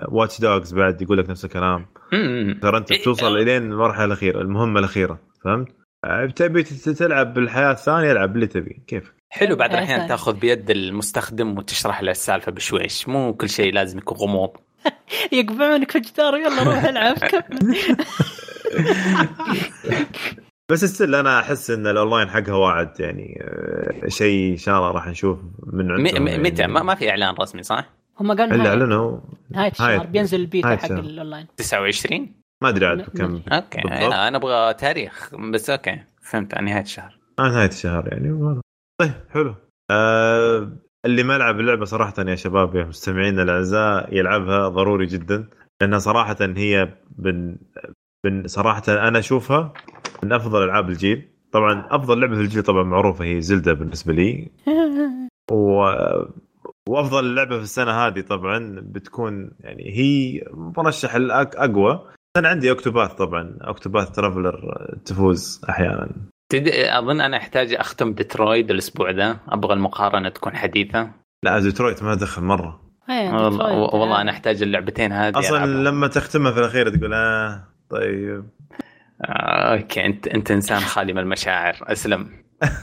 Watch 0.08 0.40
Dogs 0.40 0.74
بعد 0.74 1.02
يقول 1.02 1.18
لك 1.18 1.30
نفس 1.30 1.44
الكلام. 1.44 1.86
ترى 2.62 2.76
أنت 2.78 2.92
إيه، 2.92 3.00
بتوصل 3.00 3.36
آه. 3.38 3.42
إلين 3.42 3.62
المرحلة 3.72 4.04
الأخيرة 4.04 4.40
المهمة 4.40 4.78
الأخيرة 4.80 5.18
فهمت؟ 5.44 5.68
آه، 6.04 6.26
تبي 6.26 6.62
تلعب 6.62 7.34
بالحياة 7.34 7.70
الثانية 7.72 8.12
العب 8.12 8.34
اللي 8.34 8.46
تبي 8.46 8.82
كيف؟ 8.86 9.12
حلو 9.30 9.56
بعد 9.56 9.72
يا 9.72 9.78
الاحيان. 9.78 10.08
تاخذ 10.08 10.32
بيد 10.36 10.70
المستخدم 10.70 11.58
وتشرح 11.58 12.02
له 12.02 12.10
السالفة 12.10 12.52
بشويش 12.52 13.08
مو 13.08 13.34
كل 13.34 13.48
شيء 13.48 13.72
لازم 13.72 13.98
يكون 13.98 14.18
غموض 14.18 14.50
يقبعونك 15.32 15.90
في 15.90 15.98
الجدار 15.98 16.36
يلا 16.36 16.62
روح 16.62 16.84
العب 16.84 17.18
كمل. 17.18 17.76
بس 20.70 20.84
still 20.84 21.14
أنا 21.14 21.40
أحس 21.40 21.70
إن 21.70 21.86
الأونلاين 21.86 22.28
حقها 22.30 22.54
واعد 22.54 23.00
يعني 23.00 23.38
آه، 23.42 24.08
شيء 24.08 24.52
ان 24.52 24.56
شاء 24.56 24.76
الله 24.78 24.90
راح 24.90 25.06
نشوف 25.08 25.38
من 25.66 25.90
عندهم 25.90 26.22
م- 26.24 26.28
يعني. 26.28 26.42
متى 26.42 26.66
ما, 26.66 26.82
ما 26.82 26.94
في 26.94 27.10
إعلان 27.10 27.34
رسمي 27.40 27.62
صح؟ 27.62 27.90
هم 28.20 28.28
قالوا 28.32 28.44
اللي 28.44 28.56
نهاية, 28.56 28.68
إعلنوا 28.70 29.20
نهايه 29.50 29.70
الشهر 29.70 30.06
بينزل 30.06 30.40
البيتا 30.40 30.76
حق. 30.76 30.90
الأونلاين. 30.92 31.46
29 31.56 32.32
ما 32.62 32.68
أدري 32.68 32.86
عاد 32.86 33.02
كم 33.02 33.40
okay 33.52 33.80
أنا 33.88 34.36
أبغى 34.36 34.74
تاريخ 34.74 35.34
بس 35.34 35.70
أوكي 35.70 36.00
فهمت 36.22 36.54
عن 36.54 36.64
نهاية 36.64 36.82
الشهر. 36.82 37.18
آه 37.38 37.42
نهاية 37.48 37.68
الشهر 37.68 38.08
يعني 38.08 38.60
طيب 39.00 39.12
حلو. 39.30 39.54
آه 39.90 40.72
اللي 41.04 41.22
ما 41.22 41.38
لعب 41.38 41.60
اللعبة 41.60 41.84
صراحة 41.84 42.14
يا 42.18 42.34
شباب 42.34 42.74
يا 42.76 42.84
مستمعينا 42.84 43.42
الأعزاء 43.42 44.14
يلعبها 44.14 44.68
ضروري 44.68 45.06
جدا 45.06 45.48
لأنها 45.80 45.98
صراحة 45.98 46.36
هي 46.40 46.94
بن, 47.10 47.56
بن 48.24 48.46
صراحة 48.46 48.82
أنا 48.88 49.18
أشوفها 49.18 49.72
من 50.22 50.32
أفضل 50.32 50.64
ألعاب 50.64 50.88
الجيل. 50.88 51.28
طبعا 51.52 51.86
أفضل 51.90 52.20
لعبة 52.20 52.34
في 52.34 52.40
الجيل 52.40 52.62
طبعا 52.62 52.82
معروفة 52.82 53.24
هي 53.24 53.40
زلدا 53.40 53.72
بالنسبة 53.72 54.12
لي. 54.12 54.50
و... 55.50 55.84
وأفضل 56.88 57.34
لعبة 57.34 57.56
في 57.56 57.62
السنة 57.62 57.90
هذه 57.90 58.20
طبعا 58.20 58.80
بتكون 58.80 59.50
يعني 59.60 59.90
هي 59.96 60.42
مرشح 60.52 61.14
الاقوى 61.14 62.08
أنا 62.36 62.48
عندي 62.48 62.70
Octopath 62.70 63.12
طبعا 63.12 63.58
Octopath 63.60 64.10
Traveler 64.10 64.74
تفوز 65.04 65.60
أحيانا. 65.68 66.08
تد... 66.54 66.68
أظن 66.68 67.20
أنا 67.20 67.36
أحتاج 67.36 67.74
أختم 67.74 68.12
ديترويد 68.12 68.70
الأسبوع 68.70 69.10
ذا. 69.10 69.36
أبغى 69.48 69.74
المقارنة 69.74 70.28
تكون 70.28 70.56
حديثة. 70.56 71.10
لا 71.42 71.58
ديترويت 71.60 72.02
ما 72.02 72.14
دخل 72.14 72.42
مرة. 72.42 72.80
إيه، 73.10 73.30
والله, 73.30 73.48
ديترويت. 73.50 73.94
والله 73.94 74.20
أنا 74.20 74.30
أحتاج 74.30 74.62
اللعبتين 74.62 75.12
هذه. 75.12 75.38
أصلا 75.38 75.64
ألعبها. 75.64 75.90
لما 75.90 76.06
تختمها 76.06 76.52
في 76.52 76.58
الأخير 76.58 76.88
تقول 76.88 77.14
آه 77.14 77.64
طيب. 77.90 78.44
آه، 79.24 79.74
okay 79.74 80.06
انت 80.06 80.28
أنت 80.28 80.50
إنسان 80.50 80.80
خالي 80.80 81.12
من 81.12 81.18
المشاعر. 81.18 81.76
أسلم. 81.82 82.28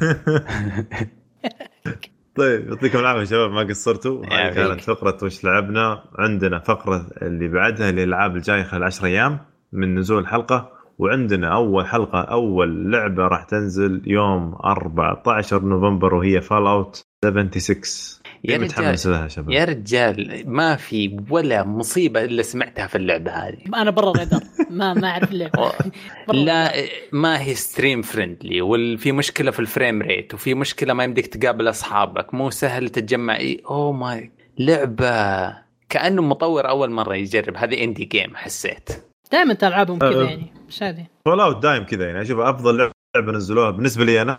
طيب 2.38 2.70
يعطيكم 2.70 3.00
العافية 3.00 3.24
شباب 3.24 3.52
ما 3.52 3.62
قصرتوا. 3.62 4.26
هذه 4.26 4.34
يعافيك. 4.34 4.68
كانت 4.68 4.82
فقرة 4.82 5.18
وش 5.24 5.44
لعبنا. 5.44 6.04
عندنا 6.20 6.60
فقرة 6.60 7.08
اللي 7.22 7.48
بعدها 7.48 7.90
الألعاب 7.90 8.36
الجاية 8.36 8.64
خلال 8.64 8.84
10 8.84 9.06
أيام 9.08 9.40
من 9.72 9.96
نزول 10.00 10.22
الحلقة. 10.22 10.81
وعندنا 11.02 11.56
أول 11.56 11.88
حلقة 11.88 12.22
أول 12.22 12.92
لعبة 12.92 13.24
راح 13.24 13.44
تنزل 13.44 14.02
يوم 14.08 14.56
14 14.66 15.64
نوفمبر 15.64 16.16
وهي 16.16 16.42
فال 16.42 16.68
اوت 16.68 17.04
76 17.26 18.22
يا 18.44 18.58
رجال 18.58 18.98
لها 19.06 19.28
شباب؟ 19.28 19.50
يا 19.50 19.66
رجال 19.66 20.44
ما 20.46 20.76
في 20.76 21.20
ولا 21.30 21.64
مصيبة 21.64 22.24
إلا 22.24 22.42
سمعتها 22.42 22.88
في 22.88 22.96
اللعبة 22.96 23.32
هذه. 23.32 23.58
أنا 23.76 23.92
برا 23.92 24.12
الرادار 24.12 24.42
ما 24.70 24.94
ما 24.94 25.08
أعرف 25.08 25.32
اللعبه 25.32 25.72
لا 26.46 26.74
ما 27.12 27.42
هي 27.42 27.56
stream 27.56 28.02
friendly 28.02 28.62
وفي 28.62 29.12
مشكلة 29.12 29.52
في 29.52 29.60
ال 29.60 29.67
frame 29.67 30.02
rate 30.02 30.34
وفي 30.34 30.54
مشكلة 30.54 30.94
ما 30.94 31.04
يمديك 31.04 31.28
تقابل 31.28 31.70
أصحابك 31.70 32.34
مو 32.34 32.50
سهل 32.50 32.90
تتجمع. 32.90 33.38
إي 33.38 33.62
oh 33.70 33.92
my 33.92 34.32
لعبة 34.60 35.48
كأنه 35.90 36.22
مطور 36.22 36.70
أول 36.70 36.92
مرة 36.92 37.16
يجرب. 37.16 37.58
هذه 37.58 37.84
indie 37.84 38.06
game 38.06 38.36
حسيت. 38.36 38.90
دائما 39.32 39.58
العابهم 39.64 40.00
كذا 40.00 40.22
أه. 40.22 40.24
يعني. 40.24 40.61
هذه 40.84 41.08
Fallout 41.26 41.64
دايم 41.64 41.84
كذا 41.84 42.06
يعني 42.08 42.22
أشوف 42.22 42.40
أفضل 42.40 42.92
لعبة 43.16 43.32
نزلوها 43.32 43.70
بالنسبة 43.70 44.06
لي 44.06 44.22
أنا 44.22 44.38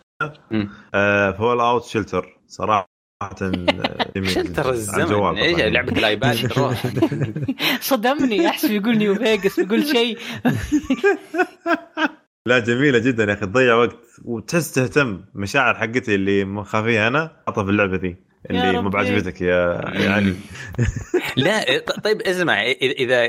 مم. 0.50 0.68
Fallout 1.32 1.84
Shelter 1.84 2.38
صراحة 2.46 2.88
آه، 3.22 3.28
Shelter 4.24 4.70
الزمن. 4.70 5.38
إيش. 5.38 5.58
لعبة 5.60 5.92
الآيباد 5.98 6.36
صدمني 7.80 8.48
احسب 8.48 8.70
يقول 8.70 8.98
نيو 8.98 9.14
فيجاس 9.14 9.58
يقول 9.58 9.86
شيء. 9.86 10.18
لا 12.46 12.58
جميلة 12.58 12.98
جدا 12.98 13.24
يا 13.24 13.32
أخي 13.32 13.46
تضيع 13.46 13.74
وقت 13.74 13.96
وتحس 14.24 14.72
تهتم. 14.72 15.24
مشاعر 15.34 15.74
حقتي 15.74 16.14
اللي 16.14 16.44
مخافيها 16.44 17.08
أنا 17.08 17.42
حطها 17.48 17.64
في 17.64 17.70
اللعبة 17.70 17.96
ذي 17.96 18.16
اللي 18.50 18.82
مو. 18.82 18.88
بعجبتك 18.90 19.40
يا 19.40 19.80
علي 20.12 20.34
لا 21.36 21.78
ط- 21.78 22.00
طيب 22.04 22.22
اسمع 22.22 22.64
إذا- 22.64 22.76
إذا 22.82 23.28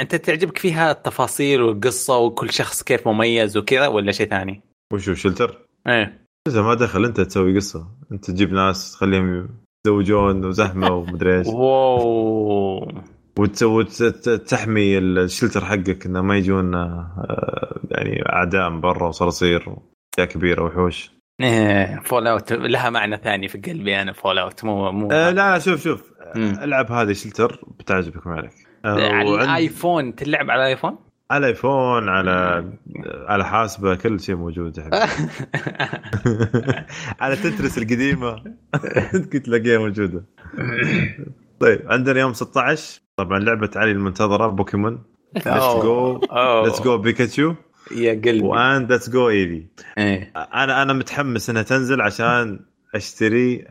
أنت 0.00 0.14
تعجبك 0.14 0.58
فيها 0.58 0.90
التفاصيل 0.90 1.62
والقصة 1.62 2.18
وكل 2.18 2.50
شخص 2.50 2.82
كيف 2.82 3.08
مميز 3.08 3.56
وكذا 3.56 3.86
ولا 3.86 4.12
شيء 4.12 4.28
ثاني؟ 4.28 4.60
وشو 4.92 5.14
شلتر؟ 5.14 5.58
إيه. 5.88 6.24
شلتر 6.48 6.62
ما 6.62 6.74
دخل 6.74 7.04
أنت 7.04 7.20
تسوي 7.20 7.56
قصة. 7.56 7.88
أنت 8.12 8.30
تجيب 8.30 8.52
ناس 8.52 8.92
تخليهم 8.92 9.48
يتزوجون 9.86 10.44
وزحمة 10.44 10.90
ومدري 10.92 11.38
إيش. 11.38 11.46
Wow. 11.54 12.92
وت- 13.38 13.62
وت- 13.62 14.28
تحمي 14.28 14.98
ال 14.98 15.06
shelter 15.06 15.64
حقك 15.64 16.06
إنه 16.06 16.22
ما 16.22 16.36
يجون 16.36 16.74
آه، 16.74 17.80
يعني 17.90 18.22
أعداء 18.32 18.70
من 18.70 18.80
برا 18.80 19.08
وصراصير 19.08 19.76
أشياء 20.14 20.28
كبيرة 20.28 20.64
وحوش. 20.64 21.10
إيه 21.40 22.00
Fallout 22.04 22.52
لها 22.52 22.90
معنى 22.90 23.16
ثاني 23.16 23.48
في 23.48 23.58
قلبي 23.58 24.02
أنا 24.02 24.12
Fallout 24.12 24.64
مو 24.64 24.92
مو 24.92 25.08
آه 25.12 25.30
لا 25.30 25.58
شوف 25.58 25.82
شوف. 25.84 26.12
مم. 26.36 26.58
ألعب 26.62 26.92
هذه 26.92 27.12
Shelter 27.12 27.60
بتعجبك 27.78 28.26
ما 28.26 28.34
عليك. 28.34 28.52
على 28.84 29.30
وعند- 29.30 29.42
الايفون 29.48 30.14
تلعب 30.14 30.50
على 30.50 30.62
الآيفون؟ 30.62 30.96
على 31.30 31.46
ايفون 31.46 32.08
على 32.08 32.64
على 33.28 33.44
حاسبة 33.44 33.94
كل 33.94 34.20
شيء 34.20 34.34
موجود 34.36 34.78
يا 34.78 34.82
حبيبي 34.82 35.06
على 37.20 37.36
تترس 37.36 37.78
القديمة. 37.78 38.42
كنت 39.32 39.36
تلاقيها 39.36 39.78
موجودة. 39.78 40.24
طيب 41.60 41.80
عندنا 41.86 42.20
يوم 42.20 42.32
16 42.32 43.00
طبعا 43.16 43.38
لعبة 43.38 43.70
علي 43.76 43.90
المنتظرة 43.90 44.46
بوكيمون. 44.46 45.02
Let's 45.34 45.48
Go. 45.82 46.20
Let's 46.64 46.82
Go 46.82 46.98
Pikachu 46.98 47.54
يا 47.96 48.12
قلبي. 48.12 48.40
and 48.42 48.92
Let's 48.92 49.10
Go 49.10 49.28
Eevee. 49.28 49.66
أنا 50.54 50.82
أنا 50.82 50.92
متحمس 50.92 51.50
إنها 51.50 51.62
تنزل 51.62 52.00
عشان 52.00 52.60
أشتري 52.94 53.64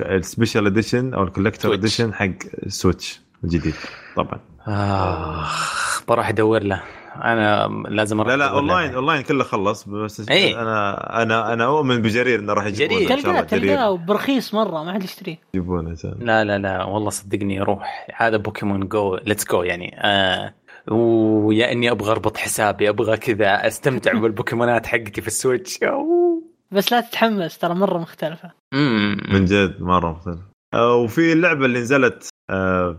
ال 0.00 0.08
special 0.08 0.66
edition 0.66 1.14
أو 1.14 1.22
ال 1.22 1.27
collector 1.27 1.70
Switch. 1.70 1.78
edition 2.00 2.14
حق 2.14 2.30
ال 2.66 2.74
Switch 2.74 3.20
الجديد 3.44 3.74
طبعا 4.16 4.40
آخ 4.68 6.02
بروح 6.08 6.28
ادور 6.28 6.62
له 6.62 6.82
أنا 7.24 7.68
لازم 7.88 8.20
أروح 8.20 8.32
لا 8.32 8.36
لا. 8.36 8.48
online 8.50 8.94
online 8.94 9.22
كله 9.22 9.44
خلص 9.44 9.88
بس 9.88 10.28
إيه. 10.30 10.62
أنا 10.62 11.22
أنا 11.22 11.52
أنا 11.52 11.64
أؤمن 11.64 12.02
بجرير 12.02 12.38
إنه 12.40 12.52
راح 12.52 12.66
يجيبونه 12.66 13.00
جرير. 13.00 13.12
إن 13.12 13.22
شاء 13.22 13.22
تلقاه 13.22 13.30
الله 13.40 13.58
جرير 13.58 13.76
تلقاه 13.76 13.96
برخيص 13.96 14.54
مرة 14.54 14.84
ما 14.84 14.92
حد 14.92 15.02
يشتريه 15.04 15.38
يجيبونه 15.54 15.90
إن 15.90 15.96
شاء 15.96 16.12
الله. 16.12 16.24
لا 16.24 16.44
لا 16.44 16.58
لا 16.58 16.84
والله 16.84 17.10
صدقني 17.10 17.60
روح 17.60 18.06
هذا 18.16 18.36
بوكيمون 18.36 18.88
Go 18.88 19.16
Let's 19.16 19.46
Go 19.50 19.62
يعني 19.62 19.96
آه 20.00 20.54
ويا 20.90 21.72
إني 21.72 21.90
أبغى 21.90 22.10
أربط 22.10 22.36
حسابي 22.36 22.88
أبغى 22.88 23.16
كذا 23.16 23.66
أستمتع 23.66 24.12
بالبوكيمونات 24.20 24.86
حقتي 24.86 25.20
في 25.20 25.26
ال 25.26 25.34
Switch 25.34 25.82
أوه. 25.82 26.42
بس 26.70 26.92
لا 26.92 27.00
تتحمس 27.00 27.58
ترى 27.58 27.74
مرة 27.74 27.98
مختلفة 27.98 28.50
مم. 28.72 29.16
من 29.28 29.44
جد 29.44 29.76
مرة 29.82 30.10
مختلف 30.12 30.38
آه، 30.38 30.55
وفي 30.80 31.32
اللعبة 31.32 31.66
اللي 31.66 31.78
نزلت 31.80 32.28
آه، 32.50 32.98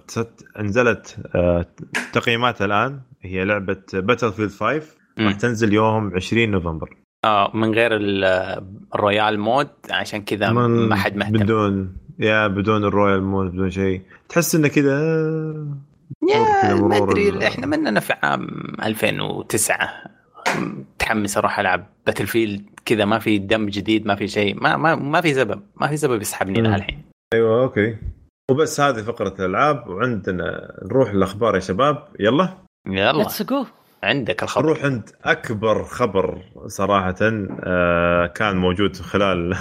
نزلت 0.59 1.17
آه، 1.35 1.65
تقييماتها 2.13 2.65
الآن 2.65 2.99
هي 3.21 3.45
لعبة 3.45 3.81
Battlefield 3.93 4.49
5 4.51 4.81
راح. 5.19 5.33
تنزل 5.35 5.73
يوم 5.73 6.11
20 6.15 6.51
نوفمبر. 6.51 6.97
آه 7.25 7.51
من 7.53 7.73
غير 7.73 7.95
ال- 7.95 8.61
ال 8.95 9.02
royale 9.02 9.39
mode 9.39 9.67
عشان 9.91 10.21
كذا 10.21 10.51
ما 10.51 10.95
حد 10.95 11.15
مهتم. 11.17 11.33
بدون 11.37 11.97
يا 12.19 12.47
بدون 12.47 12.83
ال 12.83 12.89
royale 12.89 13.23
mode 13.23 13.51
بدون 13.51 13.69
شيء. 13.69 14.01
تحس 14.29 14.55
انه 14.55 14.67
كذا 14.67 14.93
آه، 16.63 16.75
ما 16.81 16.97
أدري 16.97 17.47
إحنا 17.47 17.65
مننا 17.65 17.99
في 17.99 18.13
عام 18.23 18.47
2009 18.83 19.89
متحمس 20.59 21.37
أروح 21.37 21.59
ألعب 21.59 21.85
Battlefield 22.05 22.65
كذا 22.85 23.05
ما 23.05 23.19
في 23.19 23.37
دم 23.37 23.65
جديد 23.69 24.05
ما 24.07 24.15
في 24.15 24.27
شيء 24.27 24.63
ما 24.63 24.77
ما 24.77 24.95
ما 24.95 25.21
في 25.21 25.33
سبب 25.33 25.61
ما 25.81 25.87
في 25.87 25.97
سبب 25.97 26.21
يسحبني 26.21 26.61
لها. 26.61 26.75
الحين 26.75 27.01
أيوه 27.33 27.63
okay. 27.63 27.97
وبس 28.51 28.79
هذه 28.79 29.01
فقرة 29.01 29.35
الألعاب 29.39 29.87
وعندنا 29.87 30.77
نروح 30.85 31.09
الاخبار 31.09 31.55
يا 31.55 31.59
شباب. 31.59 32.07
يلا. 32.19 32.57
يلا. 32.87 33.11
Let's 33.11 33.43
go 33.43 33.65
عندك 34.03 34.43
الخبر. 34.43 34.65
نروح 34.65 34.83
عند 34.83 35.09
أكبر 35.23 35.83
خبر 35.83 36.41
صراحة 36.67 37.15
آه، 37.21 38.27
كان 38.27 38.57
موجود 38.57 38.95
خلال 38.95 39.53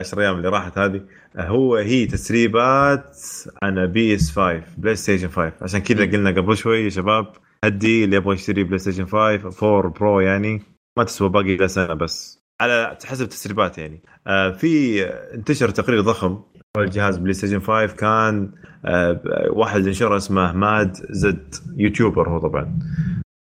العشر 0.00 0.20
أيام 0.20 0.36
اللي 0.36 0.48
راحت 0.48 0.78
هذه. 0.78 1.02
هو 1.36 1.76
هي 1.76 2.06
تسريبات 2.06 3.16
عن 3.62 3.86
PS 3.86 4.30
5 4.30 4.62
PlayStation 4.78 5.28
5 5.28 5.52
عشان 5.62 5.80
كذا 5.80 6.04
قلنا 6.04 6.30
قبل 6.30 6.56
شوي 6.56 6.84
يا 6.84 6.88
شباب 6.90 7.32
هدي 7.64 8.04
اللي 8.04 8.16
يبغى 8.16 8.34
يشتري 8.34 8.64
PlayStation 8.64 9.06
5 9.06 9.68
4 9.68 9.92
Pro 9.92 10.20
يعني. 10.20 10.62
ما 10.98 11.04
تسوى 11.04 11.28
باقي 11.28 11.68
سنة 11.68 11.94
بس. 11.94 12.44
على 12.60 12.98
حسب 13.04 13.28
تسريبات 13.28 13.78
يعني. 13.78 14.02
آه، 14.26 14.50
في 14.50 15.04
انتشر 15.34 15.70
تقرير 15.70 16.00
ضخم 16.00 16.42
حول 16.76 16.90
جهاز 16.90 17.16
PlayStation 17.18 17.60
5 17.60 17.86
كان 17.96 18.50
آه، 18.86 19.20
واحد 19.50 19.88
نشره 19.88 20.16
اسمه 20.16 20.52
ماد 20.52 20.96
زد 21.10 21.54
YouTuber 21.76 22.28
هو 22.28 22.38
طبعا. 22.38 22.78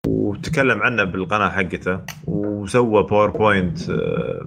وتكلم 0.07 0.81
عنه 0.81 1.03
بالقناة 1.03 1.49
حقته 1.49 1.99
وسوى 2.27 3.03
PowerPoint 3.03 3.89
آه، 3.89 4.45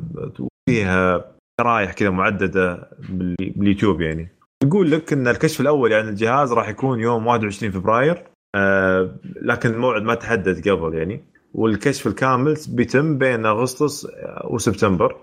فيها 0.68 1.24
شرايح 1.61 1.93
كذا 1.93 2.11
معددة 2.11 2.89
بال- 3.09 3.37
باليوتيوب 3.57 4.01
يعني. 4.01 4.28
يقول 4.64 4.91
لك 4.91 5.12
إن 5.12 5.28
الكشف 5.28 5.61
الأول 5.61 5.93
يعني 5.93 6.09
الجهاز 6.09 6.53
راح 6.53 6.68
يكون 6.68 7.01
يوم 7.01 7.26
21 7.26 7.72
فبراير 7.72 8.22
آه، 8.57 9.11
لكن 9.43 9.70
الموعد 9.70 10.03
ما 10.03 10.14
تحدد 10.14 10.68
قبل 10.68 10.95
يعني. 10.95 11.24
والكشف 11.55 12.07
الكامل 12.07 12.57
بيتم 12.68 13.18
بين 13.18 13.47
أغسطس 13.47 14.07
وسبتمبر. 14.45 15.16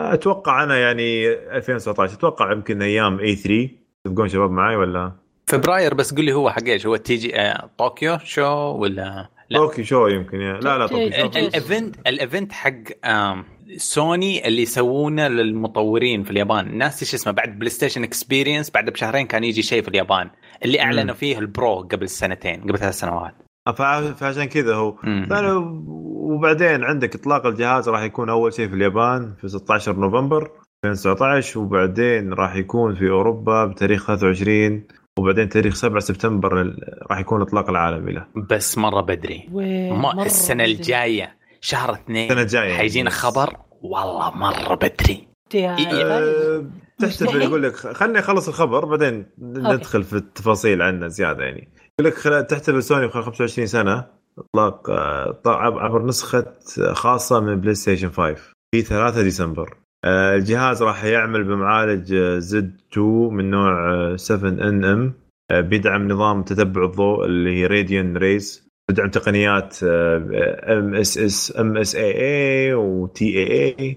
أتوقع 0.00 0.62
أنا 0.64 0.78
يعني 0.78 1.28
2019 1.32 2.14
أتوقع 2.14 2.52
يمكن 2.52 2.82
أيام 2.82 3.18
E3 3.20 3.68
تبقون 4.04 4.28
شباب 4.28 4.50
معي 4.50 4.76
ولا؟ 4.76 5.12
فبراير 5.46 5.94
بس 5.94 6.14
قول 6.14 6.24
لي 6.24 6.32
هو 6.32 6.50
حق 6.50 6.62
إيش؟ 6.66 6.86
هو 6.86 6.96
TG 6.96 7.36
آه، 7.40 7.70
طوكيو 7.78 8.18
show 8.24 8.46
ولا 8.78 9.28
لا؟ 9.50 9.58
طوكيو 9.58 9.84
show 9.84 10.06
يمكن 10.06 10.40
يعني. 10.40 10.60
لا 10.60 10.78
لا 10.78 10.86
طوكيو 10.86 11.10
show. 11.10 11.16
ال- 11.16 11.36
ال- 11.36 11.46
ال 11.46 11.54
event 11.54 11.96
ال 12.06 12.14
event 12.14 12.52
حق 12.52 12.72
سوني 13.76 14.48
اللي 14.48 14.62
يسوونه 14.62 15.28
للمطورين 15.28 16.22
في 16.22 16.30
اليابان. 16.30 16.78
ناس 16.78 17.02
إيش 17.02 17.14
اسمه؟ 17.14 17.32
بعد 17.32 17.58
بلاي 17.58 17.70
ستيشن 17.70 18.02
Experience 18.02 18.70
بعد 18.70 18.90
بشهرين 18.90 19.26
كان 19.26 19.44
يجي 19.44 19.62
شيء 19.62 19.82
في 19.82 19.88
اليابان. 19.88 20.30
اللي 20.64 20.80
أعلنوا. 20.80 21.14
فيه 21.14 21.38
ال 21.38 21.47
Pro 21.47 21.74
قبل 21.80 22.08
سنتين 22.08 22.60
قبل 22.62 22.78
ثلاث 22.78 22.94
سنوات. 22.98 23.34
فع- 23.76 24.12
فعشان 24.12 24.44
كذا 24.44 24.74
هو. 24.74 24.96
وبعدين 26.24 26.84
عندك 26.84 27.14
اطلاق 27.14 27.46
الجهاز 27.46 27.88
راح 27.88 28.02
يكون 28.02 28.28
أول 28.30 28.52
شيء 28.54 28.68
في 28.68 28.74
اليابان 28.74 29.34
في 29.40 29.48
16 29.48 29.96
نوفمبر 29.96 30.50
2019 30.84 31.60
وبعدين 31.60 32.32
راح 32.32 32.54
يكون 32.56 32.94
في 32.94 33.10
أوروبا 33.10 33.64
بتاريخ 33.64 34.06
23 34.06 34.84
وبعدين 35.18 35.48
تاريخ 35.48 35.74
7 35.74 36.00
سبتمبر 36.00 36.60
ال- 36.60 36.98
راح 37.10 37.18
يكون 37.18 37.42
الاطلاق 37.42 37.70
العالمي 37.70 38.12
له 38.12 38.26
بس 38.50 38.78
مرة 38.78 39.00
بدري. 39.00 39.48
مرة 39.92 40.22
السنة 40.24 40.64
بدري. 40.64 40.72
الجاية 40.76 41.36
شهر 41.60 41.92
اثنين. 41.92 42.24
السنة 42.30 42.42
الجاية. 42.42 42.74
حيجينا. 42.74 43.10
خبر؟ 43.10 43.56
والله 43.82 44.30
مرة 44.36 44.74
بدري. 44.74 45.28
إيه. 45.54 45.70
أه، 45.70 46.64
تحتفل. 46.98 47.42
يقول 47.42 47.62
لك 47.62 47.76
خلني 47.76 48.18
أخلص 48.18 48.48
الخبر 48.48 48.84
بعدين 48.84 49.26
ندخل 49.38 50.02
في 50.04 50.12
التفاصيل 50.12 50.82
عنه 50.82 51.08
زيادة 51.08 51.44
يعني. 51.44 51.68
يقول 52.00 52.12
لك 52.12 52.18
خلال- 52.18 52.46
تحتفل 52.46 52.82
سوني 52.82 53.08
خلال 53.08 53.24
25 53.24 53.66
سنة. 53.66 54.04
اطلاق 54.38 54.90
آه، 54.90 55.40
عبر 55.46 56.06
نسخة 56.06 56.44
خاصة 56.92 57.40
من 57.40 57.60
بلاي 57.60 57.74
ستيشن 57.74 58.08
5 58.10 58.34
في 58.74 58.82
3 58.82 59.22
ديسمبر. 59.22 59.76
آه، 60.04 60.34
الجهاز 60.36 60.82
راح 60.82 61.04
يعمل 61.04 61.44
بمعالج 61.44 62.14
زد 62.38 62.80
2 62.92 63.34
من 63.34 63.50
نوع 63.50 63.94
آه، 63.94 64.16
7 64.16 64.48
nm 64.48 65.14
بيدعم 65.52 66.08
نظام 66.08 66.42
تتبع 66.42 66.84
الضوء 66.84 67.24
اللي 67.24 67.56
هي 67.56 67.66
Radeon 67.66 68.16
Rays 68.16 68.68
بيدعم 68.88 69.10
تقنيات 69.10 69.78
ام 69.82 70.94
اس 70.94 71.18
اس 71.18 71.56
ام 71.58 71.76
اس 71.76 71.96
اي 71.96 72.12
اي 72.12 72.74
وتي 72.74 73.38
اي 73.38 73.74
اي 73.80 73.96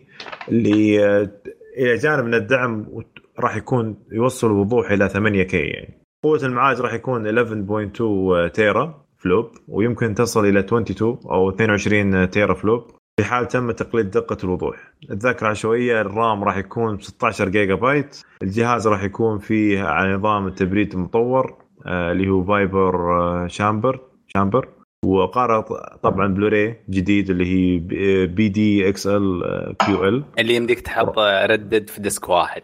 اللي 0.50 1.06
آه، 1.06 1.32
إلى 1.78 1.96
جانب 1.96 2.26
من 2.26 2.34
الدعم 2.34 3.04
راح 3.40 3.56
يكون 3.56 3.96
يوصل 4.12 4.52
وضوح 4.52 4.92
إلى 4.92 5.10
8K 5.10 5.58
يعني. 5.58 6.04
قوة 6.24 6.40
المعالج 6.44 6.82
راح 6.82 6.94
يكون 6.94 7.28
11.2 7.28 8.52
tera. 8.54 9.07
flop 9.18 9.50
ويمكن 9.68 10.14
تصل 10.14 10.46
إلى 10.46 10.60
22 10.60 11.18
أو 11.26 11.50
22 11.50 12.30
tera 12.30 12.54
flop 12.54 12.88
في 13.20 13.26
حال 13.26 13.48
تم 13.48 13.72
تقليل 13.72 14.10
دقة 14.12 14.38
الوضوح. 14.44 14.78
الذاكره 15.12 15.46
العشوائية 15.48 16.02
ال 16.02 16.12
RAM 16.12 16.44
راح 16.44 16.58
يكون 16.58 16.96
ب 16.96 17.02
16 17.02 17.50
جيجا 17.50 17.76
بايت 17.76 18.22
الجهاز 18.44 18.88
راح 18.88 19.04
يكون 19.04 19.40
فيه 19.40 19.84
على 19.84 20.14
نظام 20.14 20.48
التبريد 20.48 20.94
المطور 20.94 21.58
آه، 21.86 22.12
اللي 22.12 22.30
هو 22.30 22.44
vapor 22.44 23.20
آه، 23.22 23.48
chamber 23.48 24.00
chamber. 24.28 24.70
وقارئ 25.06 25.62
طبعا 26.04 26.28
بلوراي 26.34 26.80
جديد 26.90 27.30
اللي 27.30 27.46
هي 27.46 27.80
BDXL 28.28 29.44
كيو 29.86 30.04
ال 30.08 30.24
اللي 30.40 30.56
يمديك 30.56 30.80
تحط 30.80 31.20
Red 31.20 31.50
Dead 31.50 31.90
في 31.90 32.02
disc 32.02 32.30
واحد. 32.30 32.64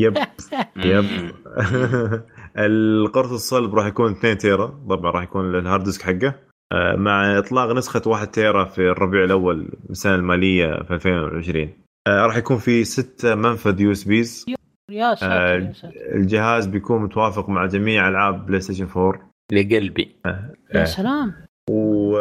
يب. 0.00 0.16
يب. 0.76 1.04
القرص 2.56 3.32
الصلب 3.32 3.74
راح 3.74 3.86
يكون 3.86 4.12
2 4.12 4.38
tera 4.38 4.66
طبعا 4.88 5.10
راح 5.10 5.22
يكون 5.22 5.54
ال 5.54 5.60
hard 5.60 5.84
disk 5.84 6.02
حقه. 6.02 6.34
آه، 6.72 6.96
مع 6.96 7.38
إطلاق 7.38 7.72
نسخة 7.72 8.02
1 8.06 8.30
tera 8.30 8.64
في 8.64 8.78
الربع 8.78 9.24
الأول 9.24 9.56
من 9.58 9.90
السنة 9.90 10.14
المالية 10.14 10.82
في 10.82 10.94
2020 10.94 11.68
آه، 12.06 12.26
راح 12.26 12.36
يكون 12.36 12.58
في 12.58 12.84
6 12.84 13.34
منفذ 13.34 13.80
USBs. 13.80 14.46
يا 14.48 14.56
آه، 15.06 15.10
يا 15.10 15.14
ساتر. 15.14 15.90
الجهاز 16.14 16.66
بيكون 16.66 17.02
متوافق 17.02 17.48
مع 17.48 17.66
جميع 17.66 18.08
ألعاب 18.08 18.46
بلاي 18.46 18.60
ستيشن 18.60 18.88
4 18.96 19.30
لقلبي 19.52 20.16
يا 20.74 20.84
سلام. 20.84 21.34
و... 21.70 22.16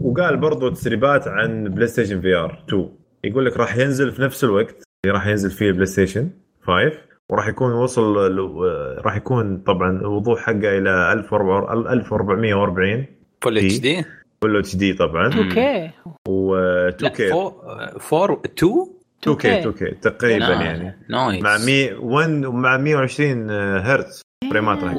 وقال 0.00 0.36
برضو 0.36 0.68
تسريبات 0.68 1.28
عن 1.28 1.64
بلاي 1.64 1.86
ستيشن 1.86 2.20
VR 2.20 2.64
2 2.68 2.88
يقول 3.24 3.46
لك 3.46 3.56
راح 3.56 3.76
ينزل 3.76 4.12
في 4.12 4.22
نفس 4.22 4.44
الوقت 4.44 4.82
اللي 5.04 5.14
راح 5.14 5.26
ينزل 5.26 5.50
فيه 5.50 5.66
البلاي 5.66 5.86
ستيشن 5.86 6.30
5 6.62 6.92
وراح 7.32 7.48
يكون 7.48 7.72
وصل 7.72 8.36
ل- 8.36 8.98
راح 9.04 9.16
يكون 9.16 9.58
طبعا 9.58 9.90
الوضوح 9.90 10.40
حقه 10.40 10.78
إلى 10.78 11.12
1440 11.12 13.06
full. 13.42 13.58
HD 13.58 13.78
full 13.80 14.56
HD 14.56 14.92
طبعا. 14.92 15.30
2K 15.30 15.58
و 16.28 16.56
2K 16.88 17.32
4 17.32 18.40
2 18.44 18.86
2K 19.22 19.58
2K 19.60 19.90
تقريبا 20.02 20.46
يعني. 20.46 20.98
Nice 21.08 21.42
مع 21.42 21.58
100 21.66 21.94
1 21.98 22.30
مع 22.46 22.76
120 22.76 23.50
هرتز 23.80 24.22
فريمات 24.50 24.84
راح. 24.84 24.94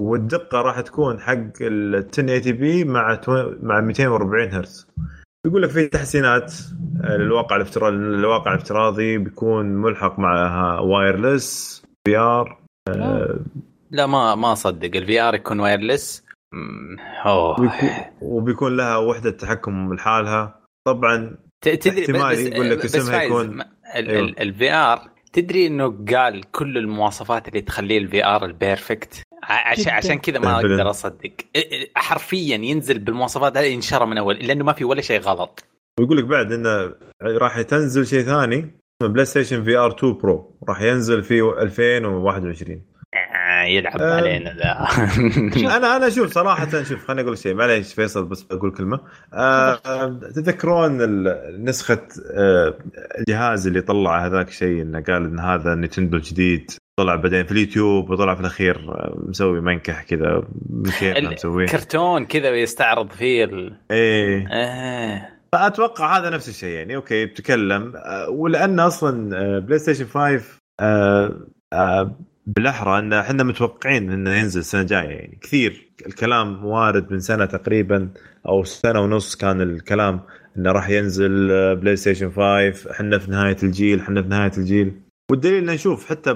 والدقة 0.00 0.62
راح 0.62 0.80
تكون 0.80 1.20
حق 1.20 1.38
ال 1.60 1.94
1080p 1.94 2.84
مع 2.84 3.20
مع 3.62 3.80
240 3.80 4.48
هرتز. 4.54 4.86
يقول 5.46 5.62
لك 5.62 5.70
في 5.70 5.86
تحسينات 5.88 6.52
آه، 7.04 7.16
للواقع 7.16 7.56
الافتراضي 7.56 7.96
الواقع 7.96 8.54
الافتراضي 8.54 9.18
بيكون 9.18 9.66
ملحق 9.66 10.18
معها 10.18 10.80
wireless 10.80 11.82
VR 12.06 12.58
لا. 13.90 14.06
ما 14.06 14.34
ما 14.34 14.52
اصدق 14.52 14.96
ال 14.96 15.20
VR 15.20 15.34
يكون 15.34 15.60
wireless 15.60 16.24
وبيكون 18.22 18.76
لها 18.76 18.96
وحدة 18.96 19.30
تحكم 19.30 19.94
لحالها. 19.94 20.60
طبعا 20.86 21.36
تدري 21.60 22.00
احتمال 22.00 22.32
بس 22.32 22.38
يقول 22.38 22.70
لك 22.70 22.84
اسمها 22.84 23.22
يكون- 23.22 23.62
أيوه. 23.94 24.20
ال 24.40 24.72
VR 24.72 25.00
تدري 25.32 25.66
إنه 25.66 26.04
قال 26.14 26.50
كل 26.50 26.78
المواصفات 26.78 27.48
اللي 27.48 27.60
تخليه 27.60 27.98
ال 27.98 28.24
VR 28.24 28.44
ال 28.44 28.53
perfect؟ 28.53 29.22
عشان 29.42 29.82
جداً. 29.84 29.92
عشان 29.92 30.18
كذا 30.18 30.38
ما. 30.38 30.56
أقدر 30.56 30.90
أصدق. 30.90 31.30
حرفيا 31.94 32.56
ينزل 32.56 32.98
بالمواصفات 32.98 33.56
هذه 33.56 33.64
ينشر 33.66 34.06
من 34.06 34.18
أول 34.18 34.34
لأنه 34.36 34.64
ما 34.64 34.72
في 34.72 34.84
ولا 34.84 35.00
شيء 35.02 35.20
غلط. 35.20 35.64
ويقول 36.00 36.16
لك 36.18 36.24
بعد 36.24 36.52
إنه 36.52 36.94
راح 37.22 37.60
تنزل 37.60 38.06
شيء 38.06 38.22
ثاني 38.22 38.58
اسمه 38.58 39.12
بلاي 39.12 39.24
ستيشن 39.24 39.64
VR 39.64 39.90
2 39.98 40.12
Pro. 40.18 40.58
راح 40.68 40.80
ينزل 40.82 41.22
في 41.22 41.40
2021 41.40 42.82
آه، 43.14 43.62
يلعب 43.62 44.00
آه. 44.02 44.16
علينا 44.16 44.54
ذا. 44.54 44.86
أنا 45.76 45.96
أنا 45.96 46.06
أشوف 46.06 46.32
صراحة 46.32 46.82
شوف 46.82 47.06
خليني 47.06 47.22
أقول 47.22 47.38
شيء. 47.38 47.54
معليش 47.54 47.94
فيصل 47.94 48.24
بس 48.24 48.42
بقول 48.42 48.70
كلمة. 48.70 49.00
آه 49.34 49.80
آه، 49.86 50.20
تذكرون 50.34 51.00
ال- 51.00 51.64
نسخة 51.64 51.98
آه 52.34 52.74
الجهاز 53.18 53.66
اللي 53.66 53.80
طلع 53.80 54.26
هذاك 54.26 54.48
الشيء 54.48 54.82
إنه 54.82 55.00
قال 55.00 55.24
إن 55.24 55.38
هذا 55.38 55.74
نينتندو 55.74 56.16
الجديد؟ 56.16 56.70
طلع 56.96 57.14
بعدين 57.14 57.44
في 57.46 57.52
اليوتيوب 57.52 58.10
وطلع 58.10 58.34
في 58.34 58.40
الأخير 58.40 58.80
مسوي 59.28 59.60
منكح 59.60 60.02
كذا 60.02 60.42
ال- 61.02 61.32
مسويه. 61.32 61.66
كرتون 61.66 62.24
كذا 62.26 62.50
ويستعرض 62.50 63.10
فيه 63.12 63.44
ال... 63.44 63.76
إيه. 63.90 64.46
آه. 64.52 65.28
فأتوقع 65.52 66.18
هذا 66.18 66.30
نفس 66.30 66.48
الشيء 66.48 66.68
يعني 66.68 66.96
okay 66.96 67.26
بتكلم. 67.26 67.92
آه، 67.96 68.28
ولأن 68.30 68.80
أصلا 68.80 69.58
بلاي 69.58 69.78
ستيشن 69.78 70.06
5 70.06 70.44
آه، 70.80 71.36
آه، 71.72 72.18
بالأحرى 72.46 72.98
إن 72.98 73.12
إحنا 73.12 73.42
متوقعين 73.42 74.10
انه 74.12 74.30
ينزل 74.34 74.60
السنة 74.60 74.80
الجاية 74.80 75.08
يعني. 75.08 75.38
كثير 75.42 75.90
الكلام 76.06 76.64
وارد 76.64 77.12
من 77.12 77.20
سنة 77.20 77.44
تقريبا 77.44 78.08
أو 78.48 78.64
سنة 78.64 79.00
ونص 79.00 79.36
كان 79.36 79.60
الكلام 79.60 80.20
إنه 80.56 80.72
راح 80.72 80.88
ينزل 80.88 81.48
بلاي 81.76 81.96
ستيشن 81.96 82.30
5 82.30 82.90
إحنا 82.90 83.18
في 83.18 83.30
نهاية 83.30 83.56
الجيل 83.62 84.00
إحنا 84.00 84.22
في 84.22 84.28
نهاية 84.28 84.52
الجيل. 84.58 85.00
والدليل 85.30 85.68
ان 85.68 85.74
نشوف 85.74 86.08
حتى 86.10 86.30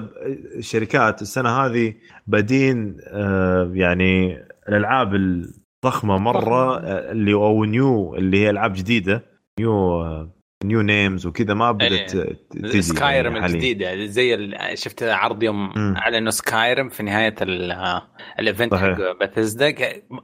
الشركات 0.57 1.21
السنة 1.21 1.49
هذه 1.49 1.93
بادين 2.27 2.97
آه، 3.07 3.71
يعني 3.73 4.37
الألعاب 4.69 5.15
الضخمة 5.15 6.17
مرة 6.17 6.77
آه، 6.79 7.11
اللي 7.11 7.33
أو 7.33 7.63
new 7.65 8.15
اللي 8.15 8.37
هي 8.37 8.49
ألعاب 8.49 8.73
جديدة 8.73 9.25
new 9.59 10.01
آه، 10.01 10.31
new 10.65 10.81
names 10.81 11.25
وكذا 11.25 11.53
ما 11.53 11.71
بدأت 11.71 12.11
تجي 12.51 12.81
Skyrim 12.81 13.35
يعني. 13.35 13.45
الجديدة 13.45 14.05
زي 14.05 14.51
شفت 14.73 15.03
عرض 15.03 15.43
يوم 15.43 15.73
مم. 15.75 15.95
اعلنوا 15.97 16.31
Skyrim 16.31 16.89
في 16.89 17.03
نهاية 17.03 17.35
ال- 17.41 18.01
ال 18.39 18.44
event. 18.44 18.75
حق 18.75 19.19
باثيزدا 19.19 19.75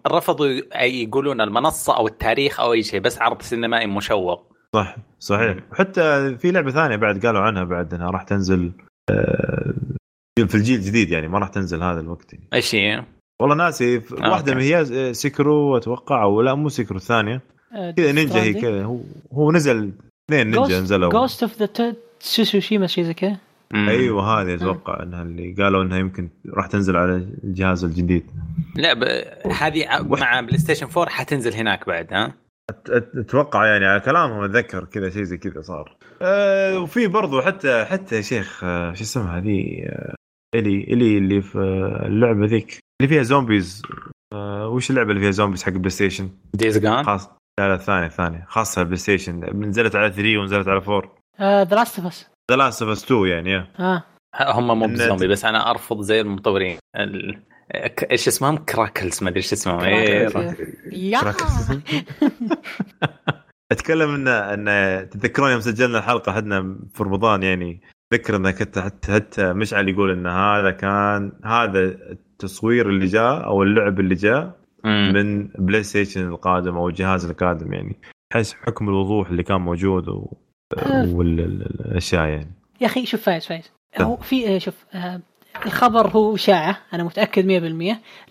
رفضوا 0.07 0.47
يقولون 0.83 1.41
المنصة 1.41 1.97
أو 1.97 2.07
التاريخ 2.07 2.59
أو 2.59 2.73
أي 2.73 2.83
شيء 2.83 2.99
بس 2.99 3.21
عرض 3.21 3.41
سينمائي 3.41 3.87
مشوق 3.87 4.51
صح 4.75 4.95
صحيح 5.19 5.57
وحتى 5.71 6.37
في 6.37 6.51
لعبة 6.51 6.71
ثانية 6.71 6.95
بعد 6.95 7.25
قالوا 7.25 7.41
عنها 7.41 7.63
بعد 7.63 7.93
إنها 7.93 8.09
راح 8.09 8.23
تنزل 8.23 8.71
آه، 9.09 9.73
في 10.47 10.55
الجيل 10.55 10.79
الجديد 10.79 11.11
يعني 11.11 11.27
ما 11.27 11.39
راح 11.39 11.49
تنزل 11.49 11.83
هذا 11.83 11.99
الوقت 11.99 12.33
يعني. 12.33 12.47
إيش 12.53 12.75
هي؟ 12.75 13.05
والله 13.41 13.55
ناسي 13.55 13.97
آه، 13.97 14.29
واحدة. 14.29 14.55
من 14.55 14.61
هي 14.61 15.13
Sekiro 15.13 15.77
أتوقع 15.77 16.23
أو 16.23 16.41
لا 16.41 16.55
مو 16.55 16.69
Sekiro 16.69 16.97
الثانية 16.97 17.41
كذا 17.97 18.11
نينجا 18.11 18.41
هي 18.41 18.53
كذا 18.53 18.83
هو 18.83 18.99
هو 19.33 19.51
نزل 19.51 19.91
اثنين 20.31 20.51
نينجا 20.51 20.81
نزلوا 20.81 21.09
Ghost 21.09 21.43
of 21.43 21.59
the 21.59 21.95
Tsushima 22.19 22.87
شيء 22.87 23.03
زي 23.03 23.13
كذا. 23.13 23.37
أيوه 23.73 24.41
هذه 24.41 24.55
أتوقع 24.55 25.03
إنها 25.03 25.23
اللي 25.23 25.53
قالوا 25.53 25.83
إنها 25.83 25.97
يمكن 25.97 26.29
راح 26.49 26.67
تنزل 26.67 26.97
على 26.97 27.15
الجهاز 27.43 27.83
الجديد 27.83 28.25
لا 28.75 28.93
ب... 28.93 29.03
هذه 29.51 29.85
مع 30.01 30.41
بلاي 30.41 30.57
ستيشن 30.57 30.87
4 30.97 31.09
حتنزل 31.09 31.53
هناك 31.53 31.87
بعد 31.87 32.13
ها؟ 32.13 32.33
أتوقع 33.17 33.65
يعني 33.65 33.85
على 33.85 33.99
كلامهم 33.99 34.43
أتذكر 34.43 34.85
كذا 34.85 35.09
شيء 35.09 35.23
زي 35.23 35.37
كذا 35.37 35.61
صار. 35.61 35.97
أه 36.21 36.79
وفي 36.79 37.07
برضو 37.07 37.41
حتى 37.41 37.85
حتى 37.85 38.15
يا 38.15 38.21
شيخ 38.21 38.63
أه 38.63 38.93
شو 38.93 39.03
اسمها 39.03 39.39
the 39.39 39.85
أه 39.85 40.15
الي 40.55 40.83
إلي 40.83 41.17
اللي 41.17 41.41
في 41.41 41.57
آه، 41.59 42.07
اللعبة 42.07 42.45
ذيك. 42.45 42.79
اللي 43.01 43.13
فيها 43.13 43.23
zombies 43.23 43.81
أه 44.33 44.67
وش 44.67 44.89
اللعبة 44.89 45.09
اللي 45.09 45.21
فيها 45.21 45.31
zombies 45.31 45.63
حق 45.63 45.71
بلاي 45.71 45.89
ستيشن 45.89 46.29
Days 46.53 46.77
Gone 46.77 47.03
خاص 47.03 47.29
لا 47.59 47.67
لا 47.67 47.73
الثانية 47.73 48.05
الثانية 48.07 48.45
خاصة 48.47 48.83
بلاي 48.83 48.97
ستيشن 48.97 49.39
نزلت 49.67 49.95
على 49.95 50.11
3 50.11 50.37
ونزلت 50.37 50.67
على 50.67 50.77
4 50.87 51.15
The 51.41 51.75
Last 51.75 51.99
of 51.99 52.07
Us 52.07 52.29
The 52.51 52.57
Last 52.57 52.81
of 52.81 52.91
Us 52.91 53.03
2 53.05 53.25
يعني. 53.27 53.55
آه. 53.79 54.03
هم 54.41 54.79
مو 54.79 54.85
النت. 54.85 55.01
بزومبي 55.01 55.27
بس 55.27 55.45
أنا 55.45 55.71
أرفض 55.71 56.01
زي 56.01 56.21
المطورين. 56.21 56.77
ال... 56.95 57.39
إيش 58.11 58.27
اسمهم؟ 58.27 58.57
clickers 58.57 59.23
ما 59.23 59.29
أدري 59.29 59.37
إيش 59.37 59.53
اسمهم. 59.53 59.79
إيه. 59.79 60.29
يا! 60.91 61.19
أتكلم 63.71 64.09
ان 64.09 64.27
إن 64.27 65.09
تتذكرون 65.09 65.51
يوم 65.51 65.59
سجلنا 65.59 65.97
الحلقة 65.97 66.31
حدنا 66.31 66.77
في 66.93 67.03
رمضان 67.03 67.43
يعني 67.43 67.81
ذكر 68.13 68.35
انك 68.35 68.59
حتى 68.59 68.81
حتى, 69.11 69.53
مشعل 69.53 69.89
يقول 69.89 70.11
إن 70.11 70.27
هذا 70.27 70.71
كان 70.71 71.31
هذا 71.45 71.79
التصوير 71.79 72.89
اللي 72.89 73.05
جاء 73.05 73.45
أو 73.45 73.63
اللعب 73.63 73.99
اللي 73.99 74.15
جاء. 74.15 74.61
من 74.85 75.47
بلاي 75.47 75.83
ستيشن 75.83 76.27
القادم 76.27 76.77
أو 76.77 76.89
الجهاز 76.89 77.25
القادم 77.25 77.73
يعني 77.73 77.95
حيث 78.33 78.53
حكم 78.53 78.89
الوضوح 78.89 79.29
اللي 79.29 79.43
كان 79.43 79.61
موجود 79.61 80.09
و... 80.09 80.33
والأشياء 81.07 82.27
يعني. 82.27 82.51
يا 82.81 82.85
أخي 82.85 83.05
شوف 83.05 83.21
فايز 83.21 83.45
فايز. 83.45 83.71
هو 84.01 84.17
في 84.17 84.55
آه، 84.55 84.57
شوف 84.57 84.85
آه، 84.93 85.21
الخبر 85.65 86.07
هو 86.07 86.35
اشاعه 86.35 86.77
أنا 86.93 87.03
متأكد 87.03 87.45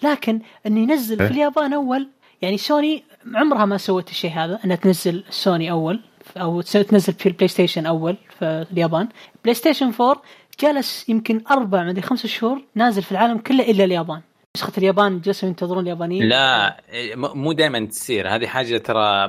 100% 0.02 0.04
لكن 0.04 0.40
انه 0.66 0.80
ينزل 0.80 1.16
في 1.16 1.22
إيه. 1.22 1.30
اليابان 1.30 1.72
أول 1.72 2.08
يعني 2.42 2.56
سوني 2.58 3.04
عمرها 3.34 3.64
ما 3.64 3.76
سوت 3.76 4.10
الشيء 4.10 4.30
هذا 4.30 4.58
إنها 4.64 4.76
تنزل 4.76 5.24
سوني 5.30 5.70
أول 5.70 6.00
أو 6.36 6.60
تس- 6.60 6.72
تنزل 6.72 7.12
في 7.12 7.26
البلاي 7.26 7.48
ستيشن 7.48 7.86
أول 7.86 8.16
في 8.38 8.66
اليابان. 8.72 9.08
بلاي 9.44 9.54
ستيشن 9.54 9.92
4 10.00 10.22
جلس 10.60 11.08
يمكن 11.08 11.40
أربع 11.50 11.84
مدري 11.84 12.02
خمس 12.02 12.26
شهور 12.26 12.62
نازل 12.74 13.02
في 13.02 13.12
العالم 13.12 13.38
كله 13.38 13.70
إلا 13.70 13.84
اليابان. 13.84 14.20
نسخة 14.56 14.72
اليابان 14.78 15.20
جلسوا 15.20 15.48
ينتظرون 15.48 15.82
اليابانيين. 15.82 16.28
لا 16.28 16.76
مو 17.16 17.52
دائما 17.52 17.86
تصير. 17.86 18.28
هذه 18.34 18.46
حاجة 18.46 18.78
ترى 18.78 19.28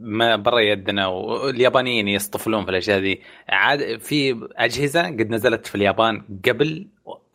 ما 0.00 0.36
برا 0.36 0.58
يدنا 0.60 1.06
واليابانيين 1.06 2.08
يصطفلون 2.08 2.64
في 2.64 2.70
الأشياء 2.70 3.00
دي 3.00 3.20
عاد 3.48 3.98
في 4.00 4.48
أجهزة 4.56 5.02
قد 5.06 5.30
نزلت 5.30 5.66
في 5.66 5.74
اليابان 5.74 6.22
قبل 6.48 6.86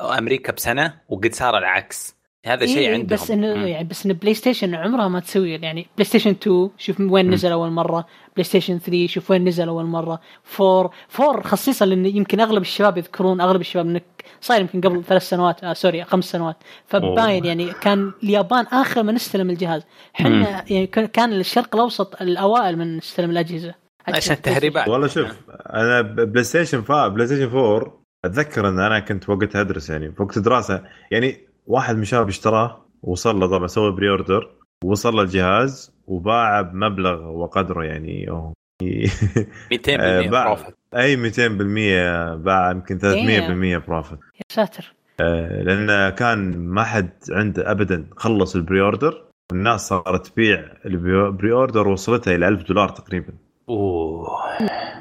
أمريكا 0.02 0.52
بسنة 0.54 0.94
وقد 1.10 1.34
صار 1.34 1.58
العكس. 1.58 2.16
هذا 2.46 2.66
شيء 2.66 2.78
إيه، 2.78 2.94
عندهم. 2.94 3.08
بس 3.08 3.32
انه. 3.32 3.48
يعني 3.68 3.84
بس 3.88 4.06
إنه 4.06 4.14
بلاي 4.14 4.34
ستيشن 4.34 4.76
عمرها 4.76 5.08
ما 5.08 5.20
تسوي 5.20 5.52
يعني 5.52 5.88
بلاي 5.96 6.06
ستيشن 6.06 6.30
2 6.30 6.70
شوف 6.78 7.00
وين 7.00 7.30
نزل 7.32 7.52
أول 7.52 7.70
مرة. 7.72 8.06
بلاي 8.34 8.44
ستيشن 8.44 8.78
3 8.80 9.08
شوف 9.08 9.32
وين 9.32 9.48
نزل 9.48 9.68
أول 9.68 9.86
مرة. 9.86 10.20
4 10.62 10.92
4 11.20 11.42
خصيصا 11.44 11.86
لأن 11.86 12.06
يمكن 12.06 12.40
أغلب 12.40 12.62
الشباب 12.62 12.98
يذكرون 12.98 13.42
أغلب 13.42 13.62
الشباب 13.62 13.86
إنك 13.86 14.04
صاير 14.42 14.62
يمكن 14.62 14.82
قبل 14.82 15.04
ثلاث 15.04 15.30
سنوات 15.30 15.64
آه 15.64 15.74
سوري 15.74 16.04
خمس 16.04 16.26
سنوات. 16.26 16.58
فباين 16.88 17.46
يعني 17.46 17.74
كان 17.74 18.12
اليابان 18.24 18.66
آخر 18.66 19.04
من 19.04 19.16
استلم 19.16 19.50
الجهاز. 19.50 19.82
إحنا 20.16 20.64
يعني 20.72 20.88
كان- 20.88 21.06
كان 21.06 21.34
الشرق 21.34 21.76
الأوسط 21.76 22.22
الأوائل 22.22 22.78
من 22.78 22.98
استلم 22.98 23.30
الأجهزة. 23.32 23.74
عشان 24.08 24.34
التهريبات 24.36 24.88
والله 24.88 25.08
شوف 25.08 25.32
أنا 25.74 26.02
بلاي 26.02 26.44
ستيشن 26.44 26.82
5 26.82 27.08
بلاي 27.08 27.28
ستيشن 27.28 27.58
4 27.58 28.03
أتذكر 28.26 28.70
إن 28.70 28.80
أنا 28.80 29.00
كنت 29.00 29.30
وقتها 29.30 29.62
أدرس 29.62 29.90
يعني 29.90 30.12
في 30.12 30.24
وقت 30.24 30.40
دراسة. 30.40 30.84
يعني 31.12 31.38
واحد 31.68 31.96
من 31.96 32.02
الشباب 32.02 32.28
اشتراه 32.28 32.86
وصل 33.04 33.40
له 33.40 33.48
طبعا 33.48 33.68
سوى 33.68 33.92
pre-order 33.92 34.50
وصل 34.84 35.16
له 35.16 35.22
الجهاز 35.22 35.94
وباعه 36.08 36.62
بمبلغ 36.62 37.28
وقدره 37.28 37.84
يعني. 37.84 38.30
أوه. 38.30 38.54
200% 38.84 38.86
آه، 40.00 40.30
باع. 40.30 40.46
profit 40.46 40.76
أي 40.96 41.32
200% 41.32 42.36
باع 42.36 42.72
يمكن 42.72 43.00
300% 43.00 43.88
profit 43.88 44.20
يا 44.20 44.44
ساتر. 44.50 44.94
آه، 45.22 45.62
لأن 45.64 46.10
كان 46.10 46.58
ما 46.58 46.84
حد 46.84 47.10
عنده 47.32 47.72
ابدا 47.72 48.06
خلص 48.18 48.56
ال 48.56 48.82
pre-order 48.82 49.24
والناس 49.52 49.88
صارت 49.88 50.28
تبيع 50.28 50.66
ال 50.86 51.52
pre-order 51.52 51.88
وصلتها 51.88 52.36
إلى 52.36 52.48
1000 52.48 52.64
دولار 52.68 52.90
تقريبا. 52.90 53.34
أوه. 53.70 54.40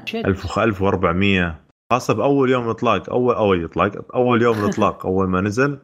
shit. 0.05 0.27
1000 0.27 0.59
1400 0.59 1.62
خاصة 1.93 2.15
بأول 2.15 2.51
يوم 2.51 2.69
إطلاق 2.69 3.11
اول 3.11 3.35
اول 3.35 3.65
اطلاق 3.65 4.15
أول 4.15 4.43
يوم 4.43 4.59
الإطلاق 4.65 5.07
أول 5.07 5.29
ما 5.29 5.41
نزل. 5.41 5.79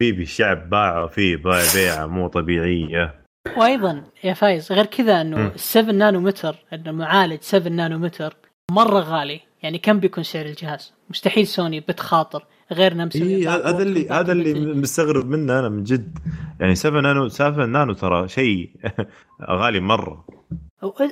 بيبي 0.00 0.22
الشعب 0.22 0.70
باعوا 0.70 1.06
فيه 1.06 1.36
باع 1.36 1.60
بيعه 1.74 2.06
مو 2.06 2.28
طبيعية 2.28 3.14
وأيضا 3.56 4.02
يا 4.24 4.34
فايز 4.34 4.72
غير 4.72 4.86
كذا 4.86 5.20
إنه 5.20 5.36
مم. 5.36 5.52
7 5.56 5.92
نانومتر 5.92 6.56
إنه 6.72 6.92
معالج 6.92 7.40
7 7.40 7.68
نانومتر 7.72 8.36
مرة 8.70 9.00
غالي 9.00 9.40
يعني 9.62 9.78
كم 9.78 10.00
بيكون 10.00 10.24
سعر 10.24 10.46
الجهاز؟ 10.46 10.92
مستحيل 11.10 11.46
سوني 11.46 11.80
بتخاطر 11.80 12.44
غير 12.72 12.92
انها 12.92 13.04
مسوية 13.04 13.36
اي 13.36 13.44
باك 13.44 13.66
هذا 13.66 13.82
اللي 13.82 14.08
هذا 14.08 14.32
اللي. 14.32 14.54
مستغرب 14.74 15.26
منه 15.26 15.58
أنا 15.58 15.68
من 15.68 15.82
جد 15.84 16.18
يعني 16.60 16.74
7 16.74 17.00
نانو 17.00 17.28
7 17.28 17.66
نانو 17.66 17.92
ترى 17.92 18.28
شيء 18.28 18.70
غالي 19.60 19.80
مرة 19.80 20.24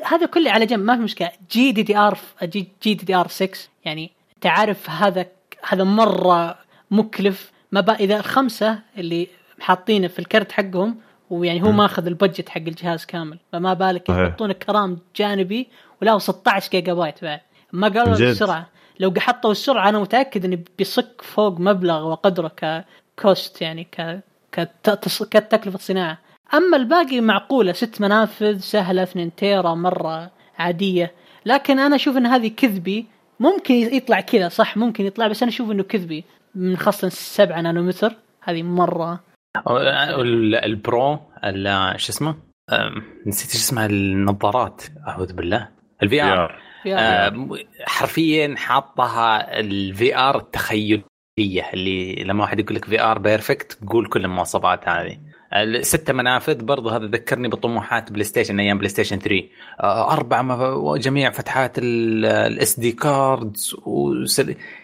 هذا 0.05 0.27
كله 0.27 0.51
على 0.51 0.67
جنب 0.67 0.81
ما 0.85 0.97
في 0.97 1.03
مشكلة 1.03 1.31
جي 1.51 1.73
دي 1.73 1.83
دي 1.83 1.97
ار 1.97 2.19
جي, 2.43 2.69
جي 2.83 2.95
دي 2.95 3.05
دي 3.05 3.15
ار 3.15 3.29
6 3.29 3.59
يعني 3.85 4.11
انت 4.35 4.47
عارف 4.47 4.91
هذا 4.91 5.27
هذا 5.69 5.85
مرة 5.85 6.59
مكلف 6.91 7.53
ما 7.73 7.81
بقى 7.81 7.97
إذا 7.97 8.17
الخمسة 8.17 8.79
اللي 8.99 9.29
حاطينه 9.61 10.09
في 10.09 10.19
الكرت 10.19 10.53
حقهم 10.53 10.97
ويعني 11.31 11.63
هو. 11.63 11.73
ماخذ 11.73 12.07
ال 12.07 12.13
budget 12.13 12.49
حق 12.49 12.57
الجهاز 12.61 13.05
كامل 13.05 13.39
فما 13.53 13.75
بالك. 13.75 14.09
يحطون 14.09 14.53
ك 14.53 14.64
RAM 14.64 14.99
جانبي 15.17 15.69
ولا 16.03 16.19
16 16.19 16.71
جيجا 16.71 16.93
بايت 16.95 17.25
بعد 17.25 17.41
ما 17.73 17.89
قالوا. 17.89 18.15
السرعه 18.15 18.67
لو 19.01 19.15
حطوا 19.19 19.53
السرعة 19.53 19.89
أنا 19.89 19.99
متأكد 19.99 20.45
انه 20.45 20.59
بيصك 20.79 21.23
فوق 21.23 21.61
مبلغ 21.61 22.07
وقدره 22.09 22.53
ك 23.17 23.26
cost 23.26 23.63
يعني 23.63 23.85
ك 23.85 24.21
كتكلفة 25.31 25.79
صناعة 25.79 26.19
أما 26.55 26.77
الباقي 26.77 27.21
معقولة. 27.21 27.73
ست 27.73 28.01
منافذ 28.01 28.59
سهلة 28.59 29.03
2 29.03 29.35
تيرا 29.35 29.75
مرة 29.75 30.31
عادية. 30.59 31.13
لكن 31.47 31.79
أنا 31.79 31.97
أشوف 31.97 32.17
إن 32.17 32.27
هذه 32.27 32.49
كذبي. 32.57 33.07
ممكن 33.41 33.75
يطلع 33.75 34.21
كذا 34.21 34.49
صح 34.49 34.77
ممكن 34.77 35.07
يطلع 35.07 35.29
بس 35.29 35.43
أنا 35.43 35.51
أشوف 35.53 35.71
إنه 35.71 35.83
كذبي. 35.83 36.25
من 36.55 36.77
خاصة 36.77 37.09
7 37.09 37.61
نانومتر. 37.61 38.13
هذه 38.43 38.63
مرة. 38.63 39.21
ال- 39.69 40.55
ال 40.55 40.71
Pro 40.71 41.19
ال- 41.45 42.01
شو 42.01 42.13
اسمه؟ 42.13 42.35
نسيت 43.27 43.51
إيش 43.51 43.61
اسمها 43.61 43.87
النظارات. 43.87 44.83
أعوذ 45.09 45.33
بالله. 45.33 45.69
ال 46.03 46.23
VR 46.23 46.61
يا 46.85 47.33
حرفيا 47.87 48.55
حاطها 48.57 49.61
ال 49.61 50.17
VR 50.17 50.39
التخيليه 50.39 51.03
اللي 51.75 52.15
لما 52.25 52.43
واحد 52.43 52.61
يقول 52.61 52.75
لك 52.77 52.85
VR 52.85 53.19
perfect 53.19 53.73
تقول 53.73 54.07
كل 54.09 54.25
المواصفات 54.25 54.89
هذه. 54.89 55.19
الستة 55.55 56.13
منافذ 56.13 56.65
برضو 56.65 56.89
هذا 56.89 57.07
ذكرني 57.07 57.49
بطموحات 57.49 58.13
بلاي 58.13 58.25
ستيشن 58.25 58.61
أيام 58.61 58.79
بلاي 58.79 58.89
ستيشن 58.89 59.19
3 59.19 59.43
آه، 59.81 60.13
أربع 60.13 60.43
جميع 60.97 61.31
فتحات 61.31 61.73
ال 61.79 62.81
SD 62.81 62.93
cards 62.93 63.77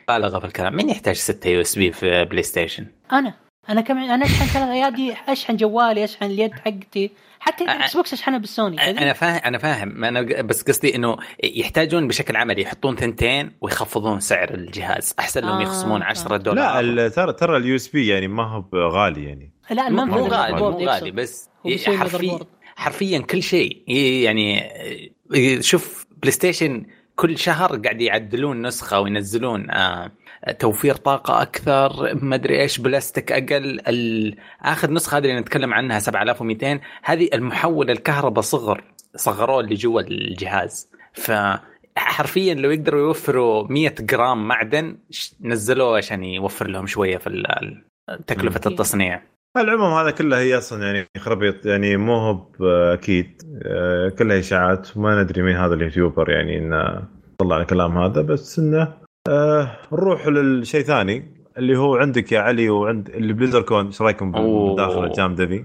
بالغ 0.09 0.41
في 0.41 0.47
الكلام. 0.47 0.77
مين 0.77 0.89
يحتاج 0.91 1.15
6 1.17 1.49
USB 1.49 1.93
في 1.93 2.25
بلاي 2.25 2.43
ستيشن؟ 2.43 2.87
أنا. 3.13 3.46
أنا 3.69 3.81
كم 3.81 3.99
أنا 3.99 4.25
أشحن 4.25 4.45
ثلاث 4.47 4.69
أيادي 4.69 5.15
أشحن 5.29 5.57
جوالي 5.57 6.05
أشحن 6.05 6.25
اليد 6.25 6.53
حقتي. 6.55 7.11
حتى 7.41 7.65
الاكس 7.65 7.97
بوكس 7.97 8.13
أشحنها 8.13 8.39
بالسوني 8.39 8.91
أنا 8.91 9.13
فاهم 9.13 9.41
أنا 9.45 9.59
فاهم. 9.59 10.05
أنا 10.05 10.43
بس 10.43 10.63
قصدي 10.63 10.95
إنه 10.95 11.17
يحتاجون 11.45 12.09
بشكل 12.09 12.37
عملي 12.37 12.63
يحطون 12.63 12.97
ثنتين 12.97 13.53
ويخفضون 13.61 14.21
سعر 14.21 14.55
الجهاز. 14.55 15.15
أحسن 15.19 15.41
لهم 15.41 15.59
آه، 15.59 15.63
يخصمون 15.63 16.03
آه. 16.03 16.07
10 16.07 16.37
دولار. 16.37 16.81
لا 16.81 17.09
ترى 17.09 17.33
ترى 17.33 17.57
ال 17.57 17.77
USB 17.77 18.07
يعني 18.07 18.29
ما 18.29 18.43
هو 18.43 18.65
غالي 18.75 19.25
يعني. 19.25 19.53
لا 19.71 19.89
المنفذ 19.89 20.19
مو 20.19 20.27
غالي 20.27 20.57
مو 20.57 20.69
غالي. 20.69 21.11
بس 21.11 21.49
حرفيا. 21.87 22.39
حرفيا 22.77 23.19
كل 23.19 23.43
شيء. 23.43 23.83
يعني 23.89 24.71
شوف 25.61 26.07
بلاي 26.23 26.33
ستيشن 26.33 26.87
كل 27.17 27.39
شهر 27.39 27.77
قاعد 27.77 28.01
يعدلون 28.01 28.67
نسخة 28.67 29.01
وينزلون 29.01 29.71
آه 29.71 30.13
توفير 30.53 30.95
طاقة 30.95 31.43
أكثر 31.43 32.15
ما 32.23 32.35
أدري 32.35 32.61
إيش 32.61 32.79
بلاستيك 32.79 33.33
أقل 33.33 34.35
اخر 34.63 34.91
نسخة 34.91 35.19
هذه 35.19 35.25
اللي 35.25 35.41
نتكلم 35.41 35.75
عنها 35.75 35.99
7200 35.99 36.81
هذه 37.03 37.29
المحول 37.35 37.91
الكهرباء 37.91 38.41
صغر 38.41 38.85
صغروه 39.17 39.61
اللي 39.61 39.75
جوا 39.75 40.01
الجهاز 40.01 40.91
ف 41.13 41.33
حرفيا 41.97 42.55
لو 42.55 42.71
يقدروا 42.71 43.01
يوفروا 43.01 43.67
100 43.73 43.95
جرام 44.01 44.49
معدن 44.49 44.99
نزلوه 45.41 45.97
عشان 45.97 46.25
يوفر 46.25 46.67
لهم 46.69 46.87
شوية 46.87 47.17
في 47.17 47.45
تكلفة. 48.27 48.61
التصنيع 48.67 49.23
العموم 49.57 49.93
هذا 49.93 50.11
كله 50.11 50.39
هي 50.39 50.59
أصلا 50.59 50.87
يعني 50.87 51.07
خربيط 51.19 51.67
يعني 51.67 51.97
مو 51.97 52.17
هو 52.17 52.47
أكيد 52.93 53.43
آه، 53.63 54.09
كلها 54.09 54.39
إشاعات 54.39 54.97
ما 54.97 55.23
ندري 55.23 55.43
مين 55.43 55.57
هذا 55.57 55.75
اليوتيوبر 55.75 56.31
يعني 56.31 56.59
إنه 56.59 57.05
طلع 57.39 57.61
الكلام 57.61 57.99
هذا 57.99 58.23
بس 58.23 58.59
إنه 58.59 59.06
آه 59.29 59.79
نروح 59.93 60.27
للشيء 60.27 60.83
ثاني 60.83 61.33
اللي 61.59 61.79
هو 61.79 61.97
عندك 61.97 62.33
يا 62.33 62.41
علي 62.41 62.69
وعند 62.71 63.09
اللي 63.09 63.33
BlizzCon 63.33 63.87
إيش 63.87 64.03
رأيكم 64.03 64.35
أوه. 64.37 64.69
بالداخله 64.69 65.05
الجامده 65.05 65.45
ذي؟ 65.45 65.65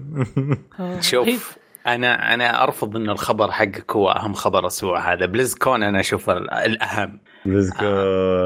آه، 0.80 0.82
رهيب. 0.82 1.00
شوف 1.02 1.56
أنا 1.86 2.34
أنا 2.34 2.62
أرفض 2.64 2.96
إن 2.96 3.10
الخبر 3.10 3.50
حقك 3.50 3.92
هو 3.96 4.10
أهم 4.10 4.32
خبر 4.34 4.58
الأسبوع 4.58 5.12
هذا 5.12 5.26
BlizzCon 5.26 5.82
أنا 5.82 6.00
أشوف 6.00 6.30
ال- 6.30 6.50
الأهم 6.50 7.20
BlizzCon 7.46 7.88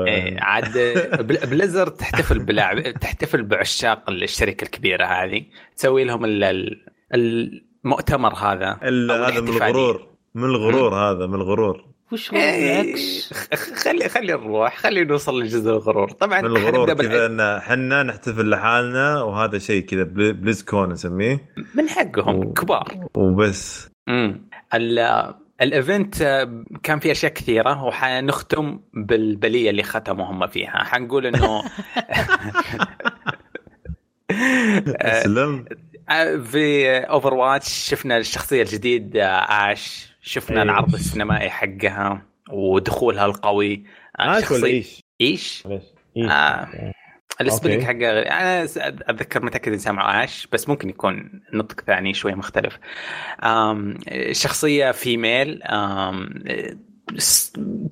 إيه 0.09 0.41
عاد 0.41 0.73
بل- 1.21 1.47
Blizzard 1.51 1.87
تحتفل 1.89 2.39
بلاعب 2.39 2.81
تحتفل 3.01 3.43
بعشاق 3.43 4.11
الشركة 4.11 4.64
الكبيرة 4.64 5.05
هذه 5.05 5.43
تسوي 5.77 6.05
لهم 6.05 6.25
ال- 6.25 6.45
ال- 6.45 6.85
المؤتمر 7.85 8.35
هذا 8.35 8.79
هذا 8.83 9.41
من. 9.41 9.49
الغرور 9.49 10.07
من 10.35 10.45
الغرور 10.45 10.95
هذا 10.95 11.27
من 11.27 11.35
الغرور 11.35 11.85
وش 12.13 12.33
هو 12.35 12.37
إيه، 12.41 12.83
بالعكس 12.83 13.33
خ- 13.33 13.75
خلي 13.85 14.09
خلي 14.09 14.33
نروح 14.33 14.77
خلي 14.77 15.05
نوصل 15.05 15.41
لجزء 15.43 15.71
الغرور. 15.71 16.11
طبعا 16.11 16.41
من 16.41 16.47
الغرور 16.47 16.95
كذا 16.95 17.27
إن 17.27 17.41
إحنا 17.41 18.03
نحتفل 18.03 18.51
لحالنا 18.51 19.23
وهذا 19.23 19.59
شيء 19.59 19.83
كذا 19.83 20.03
بل- 20.03 20.33
BlizzCon 20.33 20.93
نسميه. 20.93 21.49
من 21.75 21.89
حقهم 21.89 22.35
أوه. 22.43 22.53
كبار. 22.53 23.09
وبس. 23.15 23.89
امم 24.09 24.49
ال- 24.75 25.35
ال 25.61 25.71
event 25.71 26.23
آه، 26.23 26.65
كان 26.83 26.99
فيه 26.99 27.13
أشياء 27.13 27.33
كثيرة 27.33 27.85
وحنختم 27.85 28.81
بالبلية 28.95 29.71
اللي 29.71 29.83
ختموا 29.83 30.27
هم 30.27 30.47
فيها. 30.47 30.85
حنقول 30.85 31.27
انه 31.27 31.63
آه، 36.11 36.37
في 36.37 36.89
Overwatch 36.99 37.69
شفنا 37.69 38.17
الشخصية 38.17 38.63
الجديد 38.63 39.17
آه، 39.17 39.73
Ashe 39.73 40.06
شفنا 40.27 40.57
إيه. 40.57 40.62
العرض 40.62 40.95
السينمائي 40.95 41.51
حقها 41.51 42.22
ودخولها 42.51 43.27
القوي 43.27 43.85
آه، 44.20 44.29
ولا 44.31 44.41
شخصية- 44.41 44.64
إيش؟ 44.64 45.03
إيش؟ 45.20 45.66
معليش 45.66 45.85
آه 46.33 46.92
ال 47.41 47.45
spelling 47.45 47.80
okay. 47.84 47.87
حقه 47.87 48.13
غير- 48.13 48.30
أنا 48.30 48.64
أتذكر 49.09 49.45
متأكد 49.45 49.68
إني 49.68 49.79
سامع 49.79 50.25
Ashe 50.25 50.49
بس 50.53 50.68
ممكن 50.68 50.88
يكون 50.88 51.42
نطق 51.53 51.80
ثاني 51.80 52.14
شوي 52.14 52.34
مختلف 52.34 52.79
آم، 53.45 53.99
شخصية 54.33 54.91
female 54.91 55.63
آم، 55.63 56.29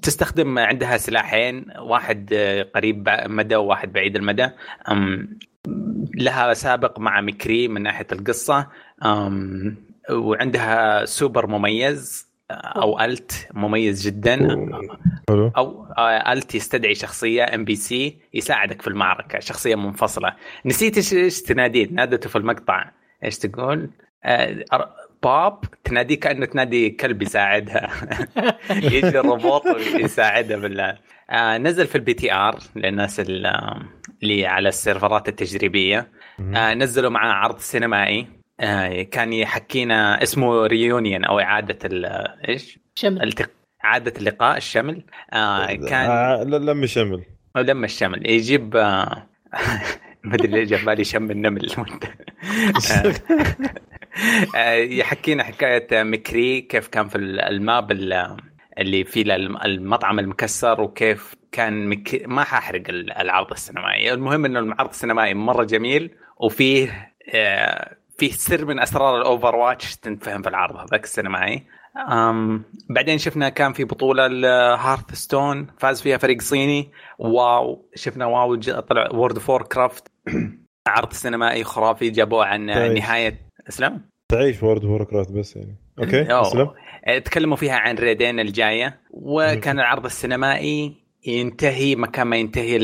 تستخدم 0.02 0.58
عندها 0.58 0.96
سلاحين 0.96 1.64
واحد 1.78 2.30
آه، 2.32 2.62
قريب 2.62 3.08
مدى 3.26 3.56
وواحد 3.56 3.92
بعيد 3.92 4.16
المدى 4.16 4.48
لها 6.14 6.54
سابق 6.54 6.98
مع 6.98 7.20
McCree 7.20 7.68
من 7.68 7.82
ناحية 7.82 8.06
القصة 8.12 8.68
وعندها 10.10 11.04
سوبر 11.04 11.46
مميز 11.46 12.28
آه، 12.50 12.54
أو 12.54 13.00
ult 13.00 13.48
مميز 13.54 14.06
جدا. 14.06 14.48
أو 15.56 15.86
آه، 15.98 16.32
ult 16.32 16.54
يستدعي 16.54 16.94
شخصية 16.94 17.54
NPC 17.54 18.18
يساعدك 18.34 18.82
في 18.82 18.88
المعركة 18.88 19.38
شخصية 19.40 19.74
منفصلة. 19.74 20.32
نسيت 20.66 21.12
إيش 21.12 21.42
تناديه 21.42 21.88
نادته 21.90 22.28
في 22.28 22.36
المقطع. 22.38 22.90
إيش 23.24 23.38
تقول؟ 23.38 23.90
آه، 24.24 24.64
باب 25.22 25.60
تناديه 25.84 26.20
كأنه 26.20 26.46
تنادي 26.46 26.90
كلب 26.90 27.22
يساعدها. 27.22 27.90
يجي 28.70 29.08
الروبوت 29.20 29.66
ويساعدها 29.66 30.56
بالله. 30.56 30.98
آه، 31.30 31.58
نزل 31.58 31.86
في 31.86 31.94
ال 31.94 32.14
PTR 32.14 32.58
للناس 32.76 33.20
ال- 33.20 33.80
اللي 34.22 34.46
على 34.46 34.68
السيرفرات 34.68 35.28
التجريبية. 35.28 36.08
آه، 36.54 36.74
نزلوا 36.74 37.10
معاه 37.10 37.32
عرض 37.32 37.58
سينمائي. 37.58 38.26
آه، 38.60 39.02
كان 39.02 39.32
يحكينا 39.32 40.22
اسمه 40.22 40.66
reunion 40.66 41.24
أو 41.24 41.40
إعادة 41.40 41.78
ال- 41.84 42.06
إيش؟ 42.48 42.78
شمل. 42.94 43.22
التق... 43.22 43.50
إعادة 43.84 44.12
اللقاء 44.18 44.56
الشمل. 44.56 45.02
آه 45.32 45.66
كان 45.66 46.10
آه، 46.10 46.42
لا 46.42 46.56
لم 46.72 46.84
يشمل. 46.84 47.22
لما 47.56 47.84
الشمل 47.86 48.30
يجيب 48.30 48.76
آه، 48.76 49.26
ما 50.24 50.34
أدري 50.34 50.46
ليه 50.48 50.64
جاب 50.64 50.84
بالي 50.84 51.04
شم 51.04 51.30
النمل. 51.30 51.70
آه، 54.56 54.72
يحكينا 54.74 55.44
حكاية 55.44 56.02
مكري 56.02 56.60
كيف 56.60 56.88
كان 56.88 57.08
في 57.08 57.18
ال 57.18 57.37
map 57.37 57.92
ال- 57.92 58.36
اللي 58.78 59.04
فيه 59.04 59.22
الم- 59.22 59.56
المطعم 59.64 60.18
المكسر 60.18 60.80
وكيف 60.80 61.34
كان 61.52 61.88
مك... 61.88 62.22
ما 62.26 62.44
حاحرق 62.44 62.82
ال- 62.88 63.12
العرض 63.12 63.50
السينمائي. 63.50 64.12
المهم 64.12 64.44
إنه 64.44 64.58
العرض 64.60 64.88
السينمائي 64.90 65.34
مرة 65.34 65.64
جميل 65.64 66.10
وفيه 66.36 67.10
آه، 67.34 67.96
فيه 68.18 68.32
سر 68.32 68.64
من 68.64 68.80
أسرار 68.80 69.16
الأوفر 69.16 69.56
واتش 69.56 69.96
تنفهم 69.96 70.42
في 70.42 70.48
العرض 70.48 70.76
هذاك 70.76 71.04
السينمائي 71.04 71.62
أم 72.12 72.64
بعدين 72.90 73.18
شفنا 73.18 73.48
كان 73.48 73.72
في 73.72 73.84
بطولة 73.84 74.26
الهارث 74.26 75.14
ستون 75.14 75.66
فاز 75.78 76.02
فيها 76.02 76.18
فريق 76.18 76.40
صيني. 76.40 76.90
واو 77.18 77.90
شفنا 77.94 78.26
واو 78.26 78.54
طلع 78.80 79.08
وورلد 79.14 79.38
اوف 79.38 79.48
وور 79.48 79.62
كرافت 79.62 80.08
عرض 80.86 81.12
سينمائي 81.12 81.64
خرافي 81.64 82.10
جابوه 82.10 82.44
عن 82.44 82.74
طيب. 82.74 82.92
نهاية 82.92 83.40
اسلام 83.68 84.10
تعيش 84.28 84.62
وورلد 84.62 84.84
وور 84.84 85.04
كرافت 85.04 85.32
بس 85.32 85.56
يعني. 85.56 85.76
okay 85.98 86.32
أوه. 86.32 86.74
آه، 87.06 87.18
تكلموا 87.18 87.56
فيها 87.56 87.76
عن 87.76 87.94
raid 87.94 88.25
ين 88.25 88.40
الجاية. 88.40 89.00
وكان 89.10 89.80
العرض 89.80 90.04
السينمائي 90.04 90.96
ينتهي 91.26 91.96
مكان 91.96 92.26
ما 92.26 92.36
ينتهي 92.36 92.76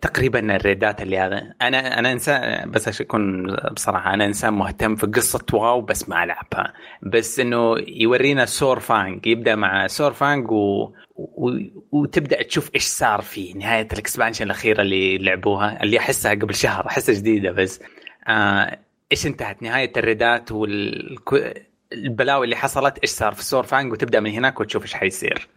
تقريبا 0.00 0.56
ال 0.56 0.64
raid 0.64 0.94
ات 0.94 1.02
اللي 1.02 1.18
هذا. 1.18 1.54
أنا 1.62 1.98
أنا 1.98 2.12
إنسان 2.12 2.70
بس 2.70 2.88
عشان 2.88 3.06
أكون 3.06 3.56
بصراحة 3.56 4.14
أنا 4.14 4.24
إنسان 4.24 4.54
مهتم 4.54 4.96
في 4.96 5.06
قصة 5.06 5.44
واو 5.52 5.80
بس 5.80 6.08
ما 6.08 6.24
ألعبها. 6.24 6.72
بس 7.02 7.40
إنه 7.40 7.74
يورينا 7.88 8.46
سورفانج 8.46 9.26
يبدأ 9.26 9.54
مع 9.54 9.86
سورفانج 9.86 10.50
و... 10.50 10.92
و... 11.16 11.50
وتبدأ 11.92 12.42
تشوف 12.42 12.70
إيش 12.74 12.84
صار 12.84 13.20
في 13.20 13.52
نهاية 13.52 13.88
ال 13.92 13.97
expansion 13.97 14.44
الأخيرة 14.44 14.82
اللي 14.82 15.18
لعبوها 15.18 15.82
اللي 15.82 15.98
أحسها 15.98 16.34
قبل 16.34 16.54
شهر 16.54 16.86
أحسها 16.86 17.14
جديدة 17.14 17.50
بس. 17.50 17.80
آه 18.28 18.78
إيش 19.12 19.26
انتهت 19.26 19.62
نهاية 19.62 19.92
ال 19.96 20.05
raid 20.05 20.43
ات 20.43 20.52
والبلاوي 20.52 22.44
اللي 22.44 22.56
حصلت؟ 22.56 22.98
إيش 22.98 23.10
صار 23.10 23.34
في 23.34 23.44
سورفانج؟ 23.44 23.92
وتبدأ 23.92 24.20
من 24.20 24.30
هناك 24.30 24.60
وتشوف 24.60 24.82
إيش 24.82 24.94
حيصير. 24.94 25.48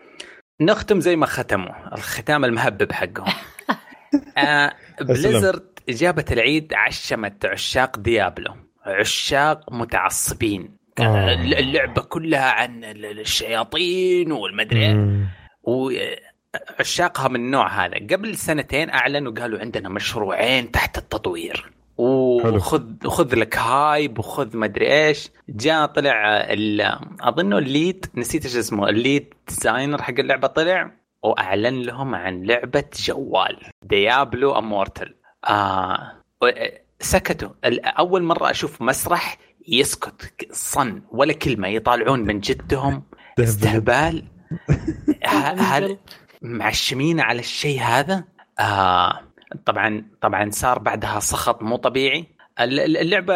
نختم 0.61 0.99
زي 0.99 1.15
ما 1.15 1.25
ختموا 1.25 1.93
الختام 1.93 2.45
المهبب 2.45 2.91
حقهم. 2.91 3.33
آه 4.37 4.73
بليزرد 5.01 5.79
جابت 5.89 6.31
العيد 6.31 6.73
عشمت 6.73 7.45
عشاق 7.45 7.99
ديابلو. 7.99 8.53
عشاق 8.85 9.71
متعصبين. 9.71 10.77
آه. 10.99 11.33
اللعبة 11.33 12.01
كلها 12.01 12.51
عن 12.51 12.83
الشياطين 12.83 14.31
والمدري 14.31 14.93
مم. 14.93 15.27
وعشاقها 15.63 17.27
من 17.27 17.35
النوع 17.35 17.85
هذا. 17.85 17.97
قبل 18.11 18.35
سنتين 18.35 18.89
أعلنوا 18.89 19.33
قالوا 19.33 19.59
عندنا 19.59 19.89
مشروعين 19.89 20.71
تحت 20.71 20.97
التطوير. 20.97 21.71
وخذ 21.97 23.07
خذ 23.07 23.35
لك 23.35 23.57
hype 23.57 24.19
وخذ 24.19 24.57
مدري 24.57 25.07
إيش. 25.07 25.29
جاء 25.49 25.85
طلع 25.85 26.47
أظنه 27.21 27.57
ال 27.57 27.67
lead 27.67 28.05
نسيت 28.15 28.45
إيش 28.45 28.55
اسمه. 28.55 28.89
ال 28.89 28.98
lead 28.98 29.33
designer 29.47 30.01
حق 30.01 30.19
اللعبة 30.19 30.47
طلع. 30.47 30.91
وأعلن 31.23 31.81
لهم 31.81 32.15
عن 32.15 32.43
لعبة 32.43 32.83
جوال 32.95 33.57
ديابلو 33.83 34.57
ايمورتال 34.57 35.13
آه 35.49 36.11
سكتوا. 36.99 37.49
ال- 37.65 37.85
أول 37.85 38.23
مرة 38.23 38.51
أشوف 38.51 38.81
مسرح 38.81 39.37
يسكت 39.67 40.47
صن 40.51 41.01
ولا 41.11 41.33
كلمة 41.33 41.67
يطالعون 41.67 42.19
من 42.19 42.39
جدهم. 42.39 43.03
استهبال. 43.39 44.23
هل 45.57 45.97
معشمين 46.41 47.19
على 47.19 47.39
الشيء 47.39 47.79
هذا؟ 47.81 48.23
آه 48.59 49.19
طبعا 49.65 50.05
طبعا 50.21 50.49
صار 50.49 50.79
بعدها 50.79 51.19
سخط 51.19 51.61
مو 51.61 51.75
طبيعي. 51.75 52.25
الل- 52.59 52.79
الل- 52.79 52.97
اللعبة 52.97 53.33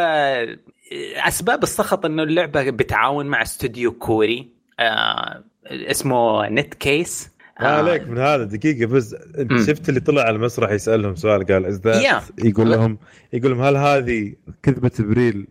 أسباب 1.27 1.63
السخط 1.63 2.05
إنه 2.05 2.23
اللعبة 2.23 2.69
بتعاون 2.69 3.25
مع 3.25 3.41
استوديو 3.41 3.91
كوري 3.91 4.49
آه 4.79 5.43
اسمه 5.67 6.49
نت 6.49 6.73
كيس. 6.73 7.29
ما 7.61 7.67
عليك 7.67 8.07
من 8.07 8.17
هذا 8.17 8.43
دقيقة 8.43 8.85
بس 8.85 9.15
أنت. 9.37 9.51
شفت 9.67 9.89
اللي 9.89 9.99
طلع 9.99 10.21
على 10.21 10.35
المسرح 10.35 10.71
يسألهم 10.71 11.15
سؤال 11.15 11.45
قال 11.45 11.65
از 11.65 11.79
Yeah. 11.79 12.45
يقول 12.45 12.71
لهم 12.71 12.97
يقول 13.33 13.51
لهم 13.51 13.61
هل 13.61 13.77
هذه 13.77 14.33
كذبة 14.63 14.91
إبريل 14.99 15.47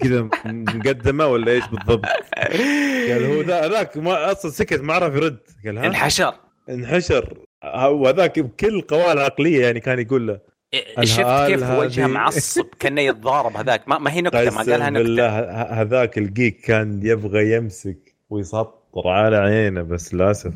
كذا 0.00 0.28
مقدمة 0.46 1.26
ولا 1.26 1.52
إيش 1.52 1.64
بالضبط؟ 1.68 2.06
قال 3.08 3.24
هو 3.24 3.40
ذا 3.40 3.68
ذاك 3.68 3.96
ما 3.96 4.32
أصلا 4.32 4.50
سكت 4.50 4.80
ما 4.80 4.94
عرف 4.94 5.14
يرد. 5.14 5.38
قال 5.64 5.78
ها؟ 5.78 5.86
انحشر. 5.86 6.34
انحشر. 6.68 7.38
هو 7.64 8.10
ذاك 8.10 8.40
بكل 8.40 8.74
القوى 8.74 9.12
العقلية 9.12 9.62
يعني 9.62 9.80
كان 9.80 9.98
يقول 9.98 10.26
له. 10.26 10.40
شفت 11.02 11.18
الهال 11.20 11.54
كيف 11.54 11.70
وجهه 11.70 12.06
معصب؟ 12.06 12.66
كأنه 12.80 13.00
يتضارب 13.00 13.56
هذاك. 13.56 13.88
ما, 13.88 13.98
ما 13.98 14.12
هي 14.12 14.22
نكتة 14.22 14.50
ما 14.50 14.58
قالها 14.58 14.90
نكتة. 14.90 15.02
بالله 15.02 15.28
هذاك 15.82 16.18
الجيك 16.18 16.60
كان 16.60 17.00
يبغى 17.02 17.52
يمسك 17.52 18.14
ويسطر 18.30 18.74
على 19.06 19.36
عينه 19.36 19.82
بس 19.82 20.14
للأسف 20.14 20.54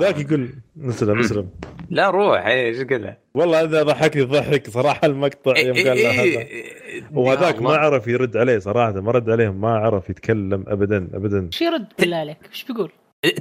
ذاك 0.00 0.18
يقول 0.18 0.50
نسلم. 0.76 1.18
نسلم 1.18 1.48
لا 1.90 2.10
روح 2.10 2.46
إيش 2.46 2.82
قال 2.82 3.16
والله 3.34 3.62
هذا 3.62 3.82
ضحكني 3.82 4.22
ضحك 4.22 4.70
صراحة 4.70 5.06
المقطع 5.06 5.58
يوم 5.58 5.76
قال 5.76 5.98
له 5.98 6.22
هذا 6.22 6.46
وهذاك 7.12 7.62
ما 7.62 7.76
عرف 7.76 8.06
يرد 8.06 8.36
عليه 8.36 8.58
صراحة 8.58 9.00
ما 9.00 9.12
رد 9.12 9.30
عليهم 9.30 9.60
ما 9.60 9.70
عرف 9.70 10.10
يتكلم 10.10 10.64
ابدا 10.68 11.08
ابدا 11.14 11.46
إيش 11.46 11.62
يرد 11.62 11.86
بالله 11.98 12.16
عليك؟ 12.16 12.38
إيش 12.50 12.64
بيقول؟ 12.64 12.90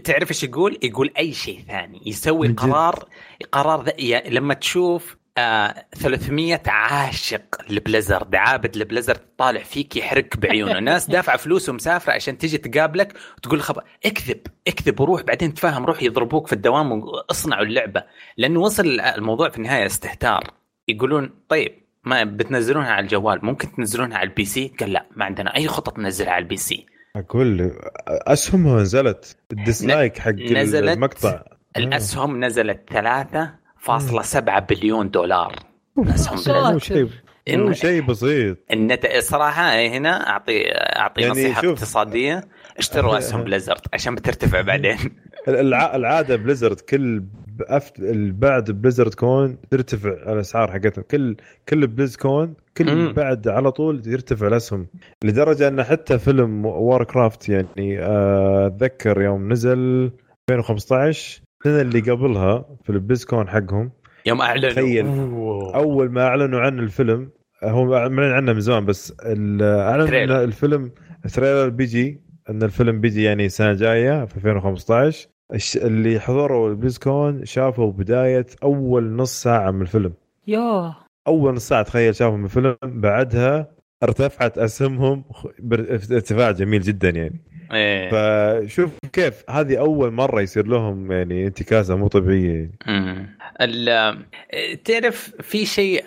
تعرف 0.03 0.30
إيش 0.30 0.43
يقول؟ 0.43 0.77
يقول 0.84 1.11
أي 1.18 1.34
شيء 1.34 1.60
ثاني 1.68 2.01
يسوي. 2.06 2.47
قرار 2.47 3.06
قرار 3.51 3.84
ذا 3.84 3.93
يعني 3.97 4.30
لما 4.30 4.53
تشوف 4.53 5.19
آه 5.40 5.86
300 5.95 6.61
عاشق 6.68 7.41
لبليزرد 7.70 8.36
عابد 8.36 8.78
لبليزرد 8.78 9.20
طالع 9.38 9.64
فيك 9.64 9.98
يحرك 9.98 10.38
بعيونه. 10.38 10.80
ناس 10.90 11.10
دافعه 11.10 11.38
فلوس 11.38 11.70
ومسافرة 11.70 12.14
عشان 12.14 12.38
تجي 12.38 12.57
تقابلك 12.57 13.14
وتقول 13.38 13.61
خبر 13.61 13.84
اكذب 14.06 14.41
اكذب 14.68 14.99
وروح 14.99 15.22
بعدين 15.22 15.53
تفهم 15.53 15.86
روح 15.86 16.03
يضربوك 16.03 16.48
في 16.48 16.53
الدوام 16.53 16.91
واصنعوا 16.91 17.64
اللعبة. 17.64 18.03
لأنه 18.38 18.60
وصل 18.60 18.99
الموضوع 18.99 19.49
في 19.49 19.57
النهاية 19.57 19.86
استهتار. 19.86 20.44
يقولون 20.88 21.30
طيب 21.49 21.72
ما 22.03 22.24
بتنزلونها 22.24 22.91
على 22.91 23.03
الجوال؟ 23.03 23.45
ممكن 23.45 23.72
تنزلونها 23.72 24.18
على 24.18 24.30
ال 24.30 24.45
PC؟ 24.45 24.73
قال 24.80 24.94
لا 24.94 25.06
ما 25.16 25.26
عندنا 25.26 25.56
أي 25.56 25.68
خطط 25.68 25.99
ننزلها 25.99 26.32
على 26.32 26.44
ال 26.44 26.57
PC. 26.57 26.86
أقول 27.16 27.72
أسهمها 28.07 28.82
نزلت. 28.82 29.38
ال 29.52 29.60
dislike 29.60 30.19
حق 30.20 30.32
نزلت 30.32 30.95
المقطع. 30.95 31.44
الأسهم 31.78 32.45
نزلت 32.45 32.94
3.7 33.85 34.60
بليون 34.60 35.10
دولار. 35.10 35.56
اسهم. 35.99 36.73
مو 36.73 36.80
شيء 36.80 37.10
مو 37.49 37.69
إن- 37.69 37.76
شيء 37.76 38.01
بسيط. 38.01 38.57
النت 38.72 39.07
صراحة 39.19 39.61
هنا 39.80 40.30
أعطي 40.30 40.72
أعطي 40.72 41.22
يعني 41.22 41.31
نصيحة 41.31 41.61
شوف. 41.61 41.72
اقتصادية. 41.72 42.41
اشتروا 42.77 43.18
أسهم 43.18 43.43
بليزرد 43.43 43.81
عشان 43.93 44.15
بترتفع 44.15 44.61
بعدين. 44.61 44.97
الع- 45.47 45.95
العادة 45.95 46.35
بليزرد 46.35 46.80
كل 46.80 47.23
أف... 47.61 47.91
بعد 48.31 48.72
بليز 48.72 49.14
كون 49.14 49.57
ترتفع 49.72 50.10
الأسعار 50.10 50.72
حقتهم. 50.72 51.03
كل 51.11 51.35
كل 51.69 51.88
بليز 51.88 52.15
كون 52.18 52.53
كل 52.77 52.95
مم. 52.95 53.14
بعد 53.14 53.47
على 53.47 53.72
طول 53.72 54.01
يرتفع 54.06 54.47
الأسهم. 54.47 54.88
لدرجة 55.23 55.68
إن 55.68 55.84
حتى 55.84 56.19
فيلم 56.19 56.65
وار 56.65 57.03
كرافت 57.03 57.49
يعني 57.49 57.99
آه، 57.99 58.68
أتذكر 58.68 59.22
يوم 59.22 59.51
نزل 59.51 60.11
2015 60.49 61.41
السنة 61.65 61.81
اللي 61.81 61.99
قبلها 61.99 62.65
في 62.84 62.90
البليز 62.90 63.26
كون 63.26 63.49
حقهم 63.49 63.91
يوم 64.26 64.41
أعلنوا. 64.41 64.69
تخيل. 64.69 65.06
أول 65.76 66.11
ما 66.11 66.23
أعلنوا 66.23 66.60
عن 66.60 66.80
الفيلم 66.80 67.30
هو 67.64 67.86
معلن 68.10 68.31
عنه 68.31 68.53
من 68.53 68.60
زمان 68.61 68.86
بس 68.86 69.14
trailer. 69.15 70.44
الفيلم 70.44 70.91
ال 71.26 71.31
trailer 71.31 71.69
بيجي 71.69 72.22
إن 72.49 72.64
الفيلم 72.64 73.02
بيجي 73.02 73.23
يعني 73.23 73.45
السنة 73.45 73.72
الجاية 73.72 74.26
في 74.26 74.38
2015 74.38 75.27
الش- 75.53 75.77
اللي 75.77 76.19
حضروا 76.19 76.69
البليزكون 76.69 77.45
شافوا 77.45 77.91
بداية 77.91 78.45
أول 78.64 79.11
نص 79.11 79.41
ساعة 79.44 79.72
من 79.72 79.81
الفيلم. 79.81 80.14
يوه. 80.48 80.95
أول 81.27 81.53
نص 81.53 81.68
ساعة 81.68 81.81
تخيل 81.84 82.15
شافوا 82.15 82.38
من 82.38 82.44
الفيلم 82.45 82.76
بعدها 82.84 83.72
ارتفعت 84.03 84.57
أسهمهم 84.57 85.23
ارتفاع 85.73 86.52
جميل 86.52 86.81
جدا 86.81 87.10
يعني. 87.10 87.41
إيه. 87.74 88.10
فشوف 88.10 88.91
كيف 89.14 89.50
هذه 89.50 89.80
أول 89.80 90.12
مرة 90.12 90.41
يصير 90.41 90.68
لهم 90.68 91.12
يعني 91.12 91.48
انتكاسة 91.48 91.96
مو 91.96 92.08
طبيعية. 92.08 92.72
مم. 92.88 93.28
ال- 93.62 94.20
تعرف 94.84 95.32
في 95.41 95.66
شيء 95.66 96.04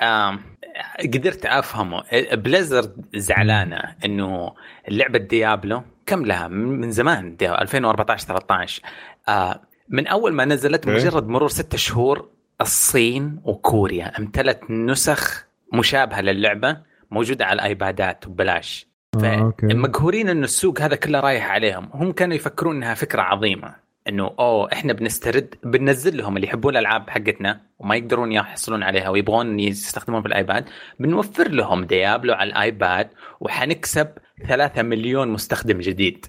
قدرت 1.15 1.47
أفهمه 1.47 2.03
بليزرد 2.33 3.05
زعلانة 3.15 3.83
إنه 4.05 4.53
لعبة 4.89 5.19
ديابلو 5.19 5.83
كم 6.07 6.27
لها 6.27 6.49
من 6.49 6.91
زمان 6.91 7.37
دي 7.37 7.51
2014 7.55 8.27
13 8.27 8.83
آه، 9.29 9.61
من 9.89 10.07
أول 10.07 10.33
ما 10.33 10.45
نزلت 10.45 10.87
إيه. 10.89 10.95
مجرد 10.95 11.29
مرور 11.29 11.49
ستة 11.49 11.79
شهور 11.79 12.29
الصين 12.61 13.41
وكوريا 13.45 14.19
امتلت 14.19 14.61
نسخ 14.71 15.47
مشابهة 15.73 16.21
للعبة 16.21 16.77
موجودة 17.11 17.47
على 17.47 17.55
الايبادات 17.57 18.25
okay. 18.27 18.87
فمقهورين 19.21 20.29
انه 20.29 20.45
السوق 20.45 20.81
هذا 20.81 20.97
كله 20.97 21.21
رايح 21.21 21.51
عليهم. 21.51 21.89
هم 21.95 22.13
كانوا 22.13 22.35
يفكرون 22.37 22.77
إنها 22.77 22.95
فكرة 22.95 23.23
عظيمة 23.23 23.75
إنه 24.09 24.25
أوه 24.39 24.73
إحنا 24.73 24.93
بنسترد 24.93 25.55
بننزل 25.65 26.17
لهم 26.17 26.37
اللي 26.37 26.47
يحبون 26.47 26.73
الألعاب 26.77 27.11
حقتنا 27.11 27.61
وما 27.79 27.97
يقدرون 27.97 28.33
يحصلون 28.33 28.83
عليها 28.83 29.09
ويبغون 29.09 29.61
يستخدمون 29.61 30.23
في 30.23 30.29
الآيباد 30.29 30.65
بنوفر 30.99 31.49
لهم 31.49 31.85
ديابلو 31.85 32.35
على 32.35 32.51
الآيباد 32.51 33.11
وحنكسب 33.41 34.09
ثلاثة 34.49 34.83
مليون 34.83 35.29
مستخدم 35.29 35.79
جديد. 35.79 36.27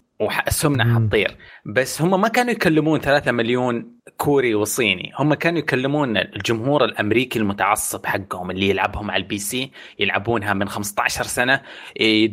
مم. 0.84 0.96
حتطير 1.06 1.36
بس 1.66 2.02
هم 2.02 2.22
ما 2.22 2.28
كانوا 2.28 2.52
يكلمون 2.52 3.00
3 3.00 3.32
مليون 3.32 3.94
كوري 4.18 4.56
وصيني 4.56 5.12
هم 5.20 5.34
كانوا 5.34 5.60
يكلمون 5.60 6.18
الجمهور 6.18 6.86
الأمريكي 6.86 7.40
المتعصب 7.40 8.06
حقهم 8.06 8.52
اللي 8.52 8.70
يلعبهم 8.70 9.12
على 9.12 9.24
ال 9.24 9.38
PC 9.38 9.72
يلعبونها 10.00 10.54
من 10.54 10.68
15 10.68 11.24
سنة 11.24 11.62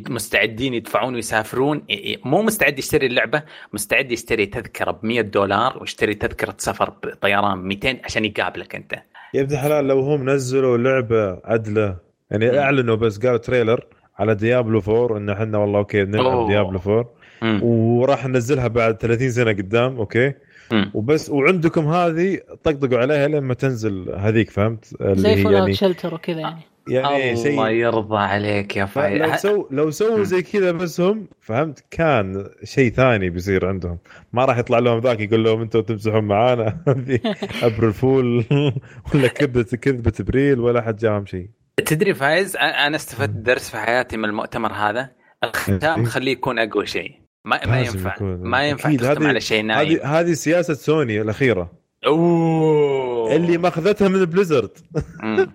مستعدين 0.08 0.74
يدفعون 0.74 1.14
ويسافرون 1.14 1.82
مو 2.24 2.42
مستعد 2.42 2.78
يشتري 2.78 3.06
اللعبة 3.06 3.42
مستعد 3.72 4.12
يشتري 4.12 4.46
تذكرة 4.46 4.90
ب 4.90 4.98
100 5.06 5.20
دولار 5.20 5.78
ويشتري 5.80 6.14
تذكرة 6.14 6.54
سفر 6.58 6.90
بطيران 6.90 7.62
ب 7.62 7.64
200 7.64 7.96
عشان 8.04 8.24
يقابلك 8.24 8.74
أنت 8.74 8.92
يا 9.34 9.40
ابن 9.40 9.52
الحلال 9.54 9.88
لو 9.88 10.00
هم 10.00 10.30
نزلوا 10.30 10.78
لعبة 10.78 11.40
عدلة 11.44 11.96
يعني. 12.30 12.58
أعلنوا 12.58 12.96
بس 12.96 13.18
قالوا 13.18 13.36
trailer 13.36 13.84
على 14.18 14.34
ديابلو 14.34 14.82
4 14.88 15.16
إن 15.16 15.30
إحنا 15.30 15.58
والله 15.58 15.78
أوكي 15.78 16.02
نلعب. 16.04 16.48
ديابلو 16.48 16.78
4 16.86 16.96
مم. 17.02 17.19
وراح 17.62 18.26
ننزلها 18.26 18.68
بعد 18.68 18.96
30 18.96 19.30
سنة 19.30 19.50
قدام 19.52 19.96
أوكي؟ 19.96 20.32
مم. 20.72 20.90
وبس 20.94 21.30
وعندكم 21.30 21.88
هذه 21.88 22.40
طقطقوا 22.64 22.98
عليها 22.98 23.28
لما 23.28 23.54
تنزل 23.54 24.14
هذيك 24.18 24.50
فهمت؟ 24.50 24.94
اللي 25.00 25.16
زي 25.16 25.28
هي 25.28 25.42
فول 25.42 25.52
يعني 25.52 25.74
شلتر 25.74 26.14
وكذا 26.14 26.40
يعني. 26.40 26.60
يعني 26.88 27.32
الله 27.32 27.42
شيء 27.42 27.66
يرضى 27.66 28.16
عليك 28.16 28.76
يا 28.76 28.84
فلو 28.84 29.02
فايز 29.02 29.40
سو 29.40 29.66
لو 29.70 29.90
سووا 29.90 30.24
زي 30.24 30.42
كذا 30.42 30.72
بس 30.72 31.00
هم 31.00 31.28
فهمت؟ 31.40 31.84
كان 31.90 32.48
شيء 32.64 32.92
ثاني 32.92 33.30
بيصير 33.30 33.66
عندهم. 33.66 33.98
ما 34.32 34.44
راح 34.44 34.58
يطلع 34.58 34.78
لهم 34.78 35.00
ذاك 35.00 35.20
يقول 35.20 35.44
لهم 35.44 35.60
أنتم 35.60 35.80
تمزحون 35.80 36.24
معانا. 36.24 36.78
هذه 36.88 37.20
ابريل 37.62 37.92
فول 37.92 38.44
ولا 39.14 39.28
كذبه 39.28 39.62
كذبة 39.62 40.12
ابريل 40.20 40.60
ولا 40.60 40.82
حد 40.82 40.96
جاهم 40.96 41.26
شيء. 41.26 41.48
تدري 41.86 42.14
فايز 42.14 42.56
أنا 42.56 42.96
استفدت 42.96 43.36
درس 43.36 43.70
في 43.70 43.76
حياتي 43.76 44.16
من 44.16 44.24
المؤتمر 44.24 44.72
هذا. 44.72 45.10
الختام 45.44 46.00
إيه. 46.00 46.06
خليه 46.06 46.32
يكون 46.32 46.58
أقوى 46.58 46.86
شيء. 46.86 47.19
ما 47.44 47.66
ما 47.66 47.80
ينفع 47.80 48.14
يكون. 48.14 48.36
ما 48.36 48.68
ينفع 48.68 48.96
تختم 48.96 49.26
على 49.26 49.40
شيء 49.40 49.62
نايم 49.64 49.88
هذه 49.88 50.20
هذه 50.20 50.32
سياسة 50.32 50.74
سوني 50.74 51.20
الأخيرة 51.20 51.72
أوه 52.06 53.36
اللي 53.36 53.58
ماخذتها 53.58 54.08
من 54.08 54.24
Blizzard. 54.24 54.70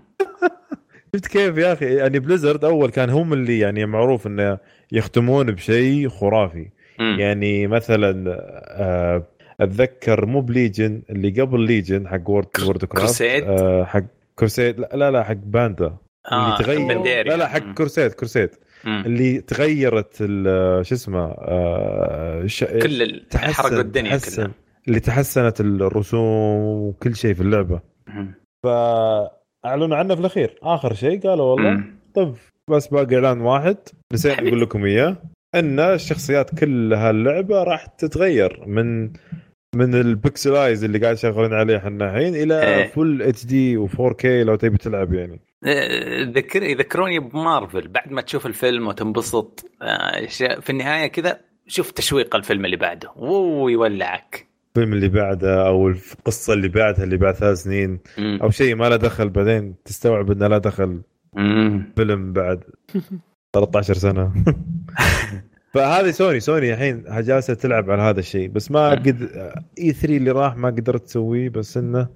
شفت 1.16 1.28
كيف 1.28 1.57
يا 1.57 1.74
أخي 1.74 1.95
يعني 1.95 2.20
Blizzard 2.20 2.66
أول 2.66 2.90
كان 2.90 3.10
هم 3.10 3.34
اللي 3.34 3.60
يعني 3.60 3.86
معروف 3.86 4.28
إنه 4.28 4.57
يختمون 4.91 5.52
بشيء 5.52 6.10
خرافي 6.10 6.70
مم. 6.99 7.20
يعني 7.20 7.68
مثلا 7.68 8.26
آه، 8.68 9.28
أتذكر 9.60 10.26
مو 10.26 10.41
ب 10.41 10.50
Legion 10.50 11.02
اللي 11.10 11.41
قبل 11.41 11.62
Legion 11.62 12.07
حق 12.07 12.30
World 12.30 12.48
World 12.64 12.86
Warcraft 12.86 12.88
Crusade؟ 12.88 13.44
آه، 13.44 13.84
حق 13.84 14.03
كروسيد 14.36 14.80
لا 14.80 14.90
لا, 14.94 15.12
لا 15.12 15.24
حق 15.24 15.38
باندا 15.44 15.98
آه، 16.32 16.45
اللي 16.45 16.57
تغير 16.64 16.88
بنديري. 16.88 17.30
لا 17.30 17.38
لا 17.38 17.48
حق. 17.48 17.74
كروسيد 17.74 18.12
كروسيد. 18.12 18.49
اللي 18.88 19.41
تغيرت 19.41 20.18
ال- 20.22 20.86
شو 20.86 20.95
اسمه 20.95 21.36
آه، 21.38 22.45
ش... 22.45 22.64
كل 22.64 23.02
ال- 23.02 23.30
تحسن- 23.30 23.53
حرقوا 23.53 23.82
الدنيا 23.82 24.18
تحسن 24.18 24.44
كلها 24.44 24.52
اللي 24.88 24.99
تحسنت 24.99 25.62
الرسوم 25.62 26.62
وكل 26.64 27.16
شيء 27.16 27.34
في 27.34 27.41
اللعبة. 27.41 27.80
فأعلنوا 28.64 29.98
عنه 29.98 30.16
في 30.16 30.22
الأخير 30.22 30.56
آخر 30.64 30.94
شيء 30.94 31.20
قالوا 31.30 31.45
والله 31.45 31.70
مم. 31.70 31.95
طب 32.14 32.36
بس 32.70 32.88
باقي 32.88 33.16
إعلان 33.16 33.41
واحد 33.41 33.78
نسيت. 34.14 34.40
أقول 34.40 34.62
لكم 34.62 34.86
إياه 34.86 35.18
إن 35.56 35.80
الشخصيات 35.80 36.60
كل 36.60 36.94
هاللعبه 36.94 37.64
راح 37.64 37.86
تتغير 37.86 38.64
من 38.68 39.03
من 39.76 39.95
ال 39.95 40.05
pixelize 40.05 40.84
اللي 40.84 40.98
قاعد 40.99 41.16
شغالين 41.18 41.53
عليه 41.53 41.78
إحنا 41.78 42.10
الحين 42.16 42.36
إلى. 42.36 42.88
full 42.94 43.22
HD 43.22 43.88
و4 43.88 44.14
K 44.14 44.44
لو 44.44 44.56
تبي 44.56 44.78
تلعب 44.78 45.14
يعني 45.14 45.40
ذكر 46.36 46.64
يذكروني 46.64 47.20
بمارفل 47.20 47.88
بعد 47.88 48.12
ما 48.12 48.22
تشوف 48.22 48.46
الفيلم 48.46 48.88
وتنبسط 48.88 49.66
آه، 49.82 50.26
في 50.60 50.70
النهاية 50.70 51.08
كذا 51.08 51.40
شوف 51.68 51.92
تشويق 51.92 52.36
الفيلم 52.36 52.66
اللي 52.66 52.78
بعده 52.78 53.12
وو 53.16 53.70
يولعك 53.70 54.48
الفيلم 54.76 54.94
اللي 54.94 55.10
بعده 55.10 55.68
أو 55.68 55.88
القصة 55.88 56.54
اللي 56.54 56.68
بعدها 56.68 57.04
اللي 57.04 57.18
بعد 57.18 57.34
ثلاث 57.34 57.58
سنين. 57.58 58.00
أو 58.20 58.50
شيء 58.50 58.76
ما 58.76 58.90
له 58.90 58.96
دخل 58.96 59.30
بعدين 59.30 59.76
تستوعب 59.86 60.32
انه 60.32 60.48
لا 60.48 60.58
دخل. 60.58 61.02
فيلم 61.96 62.34
بعد 62.34 62.64
13 63.54 63.94
سنه 63.94 64.34
فهذه 65.74 66.12
سوني 66.12 66.40
سوني 66.40 66.74
الحين 66.74 67.04
جالسه 67.10 67.54
تلعب 67.54 67.92
على 67.92 68.02
هذا 68.02 68.20
الشيء 68.20 68.50
بس 68.50 68.72
ما. 68.72 68.90
قد 68.90 69.30
اي 69.80 69.94
3 69.94 70.18
اللي 70.18 70.32
راح 70.32 70.56
ما 70.58 70.70
قدرت 70.70 71.06
تسويه 71.06 71.50
بس 71.50 71.78
انه 71.78 72.08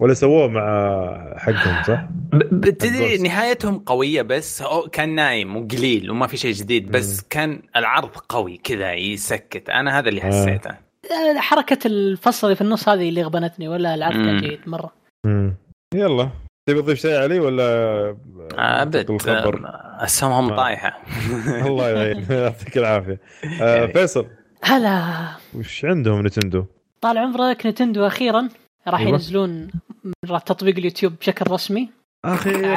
ولا 0.00 0.14
سووه 0.14 0.48
مع 0.48 1.34
حقهم 1.38 1.82
صح؟ 1.82 2.04
الجوز. 2.34 3.20
نهايتهم 3.22 3.78
قوية 3.78 4.22
بس 4.22 4.62
كان 4.92 5.14
نايم 5.14 5.56
وقليل 5.56 6.10
وما 6.10 6.26
في 6.26 6.36
شيء 6.36 6.52
جديد 6.52 6.90
بس 6.90 7.20
كان 7.20 7.62
العرض 7.76 8.10
قوي 8.28 8.56
كذا 8.64 8.92
يسكت. 8.92 9.70
أنا 9.70 9.98
هذا 9.98 10.08
اللي 10.08 10.22
آه. 10.22 10.26
حسيته. 10.26 10.70
آه، 10.70 11.38
حركة 11.38 11.78
الفصل 11.86 12.46
اللي 12.46 12.56
في 12.56 12.62
النص 12.62 12.88
هذه 12.88 13.08
اللي 13.08 13.22
غبنتني 13.22 13.68
ولا 13.68 13.94
العرض 13.94 14.14
كان. 14.16 14.40
جيد 14.40 14.60
مرة. 14.66 14.92
مم. 15.26 15.54
يلا. 15.94 16.30
تبي 16.68 16.82
تضيف 16.82 16.98
شيء 17.00 17.16
علي 17.16 17.40
ولا 17.40 18.16
ابد 18.58 19.10
الخبر؟ 19.10 19.66
آه، 19.66 20.04
اسهمهم 20.04 20.48
ما- 20.48 20.56
طايحة. 20.56 21.02
الله 21.66 21.88
يعين. 21.90 22.26
يعطيك 22.30 22.78
العافية. 22.78 23.20
آه 23.62 23.86
فيصل. 23.86 24.26
هلا. 24.62 25.26
وش 25.54 25.84
عندهم 25.84 26.26
نتندو؟ 26.26 26.64
طال 27.00 27.18
عمرك 27.18 27.66
نتندو 27.66 28.06
أخيرا؟ 28.06 28.48
راح 28.88 29.00
أيوة. 29.00 29.12
ينزلون 29.12 29.70
من 30.04 30.44
تطبيق 30.46 30.76
اليوتيوب 30.76 31.12
بشكل 31.20 31.50
رسمي 31.50 31.90
أخيرا 32.24 32.76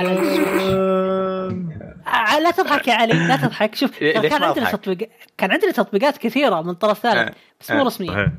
آه، 2.07 2.39
لا 2.39 2.51
تضحك 2.51 2.87
يا 2.87 2.93
علي 2.93 3.27
لا 3.27 3.35
تضحك 3.35 3.75
شوف 3.75 3.99
كان 3.99 4.43
عندنا؟ 4.43 4.71
تطبيق 4.71 5.09
كان 5.37 5.51
عندنا 5.51 5.71
تطبيقات 5.71 6.17
كثيرة 6.17 6.61
من 6.61 6.73
طرف 6.73 6.99
ثالث 6.99 7.17
آه. 7.29 7.33
بس 7.61 7.71
مو 7.71 7.81
آه. 7.81 7.83
رسمية 7.83 8.33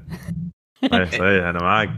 صحيح 0.90 1.10
صحيح 1.10 1.44
أنا 1.44 1.58
معاك 1.62 1.90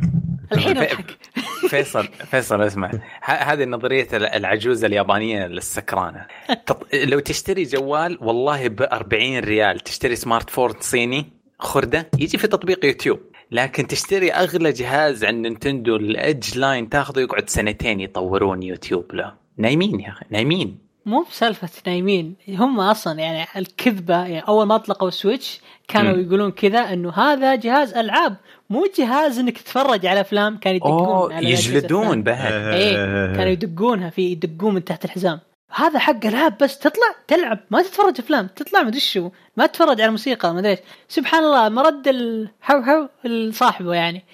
الحين 0.52 0.78
أضحك 0.78 1.18
فيصل 1.70 2.04
فيصل 2.06 2.62
اسمع 2.62 2.90
ه- 3.24 3.30
هذه 3.30 3.64
نظريه 3.64 4.08
ال- 4.12 4.24
العجوزة 4.26 4.86
اليابانية 4.86 5.46
للسكرانة 5.46 6.26
تط... 6.66 6.94
لو 6.94 7.20
تشتري 7.20 7.62
جوال 7.62 8.18
والله 8.20 8.68
ب 8.68 8.82
40 8.82 9.38
ريال 9.38 9.80
تشتري 9.80 10.16
smartphone 10.16 10.72
صيني 10.80 11.26
خردة 11.58 12.10
يجي 12.18 12.38
في 12.38 12.46
تطبيق 12.46 12.84
يوتيوب 12.84 13.20
لكن 13.50 13.86
تشتري 13.86 14.32
أغلى 14.32 14.72
جهاز 14.72 15.24
عند 15.24 15.46
نينتندو 15.46 15.96
ال 15.96 16.09
edge 16.09 16.58
line 16.58 16.88
تاخذه 16.88 17.20
يقعد 17.20 17.48
سنتين 17.48 18.00
يطورون 18.00 18.62
يوتيوب 18.62 19.14
له 19.14 19.34
نايمين 19.56 20.00
يا 20.00 20.08
أخي 20.08 20.24
نايمين 20.30 20.78
مو 21.06 21.22
بسالفة 21.30 21.68
نايمين 21.86 22.34
هم 22.48 22.80
أصلا 22.80 23.18
يعني 23.18 23.46
الكذبة 23.56 24.14
يعني 24.14 24.48
أول 24.48 24.66
ما 24.66 24.74
أطلقوا 24.74 25.08
ال 25.08 25.16
Switch 25.16 25.60
كانوا 25.88 26.12
مم. 26.12 26.20
يقولون 26.20 26.50
كذا 26.50 26.78
إنه 26.78 27.12
هذا 27.12 27.54
جهاز 27.54 27.94
ألعاب 27.94 28.36
مو 28.70 28.86
جهاز 28.98 29.38
إنك 29.38 29.58
تتفرج 29.58 30.06
على 30.06 30.20
أفلام 30.20 30.56
كان 30.56 30.74
يدقون 30.74 31.32
يجلدون. 31.32 32.22
بعد 32.22 32.52
إيه 32.52 32.94
كانوا 33.36 33.52
يدقونها 33.52 34.10
في 34.10 34.22
يدقون 34.22 34.74
من 34.74 34.84
تحت 34.84 35.04
الحزام 35.04 35.40
هذا 35.74 35.98
حق 35.98 36.26
العاب 36.26 36.58
بس 36.58 36.78
تطلع 36.78 37.14
تلعب 37.28 37.58
ما 37.70 37.82
تتفرج 37.82 38.14
أفلام 38.18 38.46
تطلع 38.46 38.82
ما 38.82 38.88
أدري 38.88 39.00
شو 39.00 39.30
ما 39.56 39.66
تتفرج 39.66 40.00
على 40.00 40.10
موسيقى 40.10 40.52
ما 40.54 40.58
أدري 40.60 40.70
إيش. 40.70 40.78
سبحان 41.08 41.44
الله 41.44 41.68
مرد 41.68 42.08
الحو 42.08 42.82
حو 42.82 43.06
لصاحبه 43.24 43.94
يعني. 43.94 44.24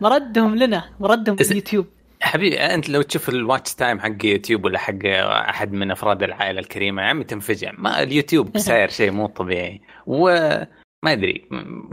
مردهم 0.00 0.56
لنا 0.56 0.84
مردهم 1.00 1.36
باليوتيوب 1.36 1.86
حبيبي 2.20 2.56
أنت 2.60 2.88
لو 2.88 3.02
تشوف 3.02 3.28
ال 3.28 3.36
watch 3.36 3.74
time 3.74 4.00
حق 4.00 4.24
يوتيوب 4.24 4.64
ولا 4.64 4.78
حق 4.78 5.04
أحد 5.48 5.72
من 5.72 5.90
أفراد 5.90 6.22
العائلة 6.22 6.60
الكريمة 6.60 7.02
يا 7.02 7.06
عمي 7.06 7.24
تنفجع. 7.24 7.72
ما 7.78 8.02
اليوتيوب 8.02 8.58
ساير 8.68 8.88
شيء 8.90 9.10
مو 9.10 9.26
طبيعي. 9.26 9.80
وما 10.06 10.66
أدري 11.04 11.48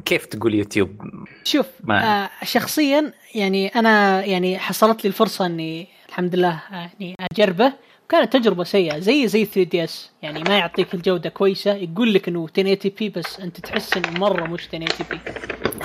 كيف 0.05 0.25
تقول 0.25 0.53
يوتيوب؟ 0.53 1.01
شوف 1.43 1.65
ما- 1.83 2.23
آه 2.25 2.29
شخصيا 2.45 3.13
يعني 3.35 3.67
أنا 3.67 4.25
يعني 4.25 4.59
حصلت 4.59 5.03
لي 5.03 5.07
الفرصة 5.07 5.45
إني 5.45 5.87
الحمد 6.09 6.35
لله 6.35 6.61
يعني 6.71 7.15
أجربه. 7.31 7.73
كانت 8.10 8.34
تجربة 8.34 8.64
سيئة 8.64 8.99
زي 8.99 9.27
زي 9.27 9.45
3 9.45 9.64
DS 9.63 10.11
يعني 10.22 10.44
ما 10.44 10.57
يعطيك 10.57 10.94
الجودة 10.94 11.30
كويسة 11.30 11.73
يقول 11.73 12.14
لك 12.14 12.27
إنه 12.27 12.45
1080 12.45 12.77
p 12.99 13.09
بس 13.10 13.40
أنت 13.40 13.60
تحس 13.60 13.98
إنه 13.98 14.19
مرة 14.19 14.45
مش 14.48 14.68
1080 14.73 14.88
p 15.11 15.19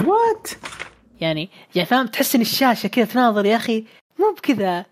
what 0.09 0.49
يعني 1.21 1.49
يعني 1.75 1.87
فاهم؟ 1.89 2.07
تحس 2.07 2.35
إن 2.35 2.41
الشاشة 2.41 2.87
كذا 2.87 3.05
تناظر 3.05 3.47
يا 3.47 3.57
أخي 3.57 3.85
مو 4.19 4.35
بكذا. 4.39 4.85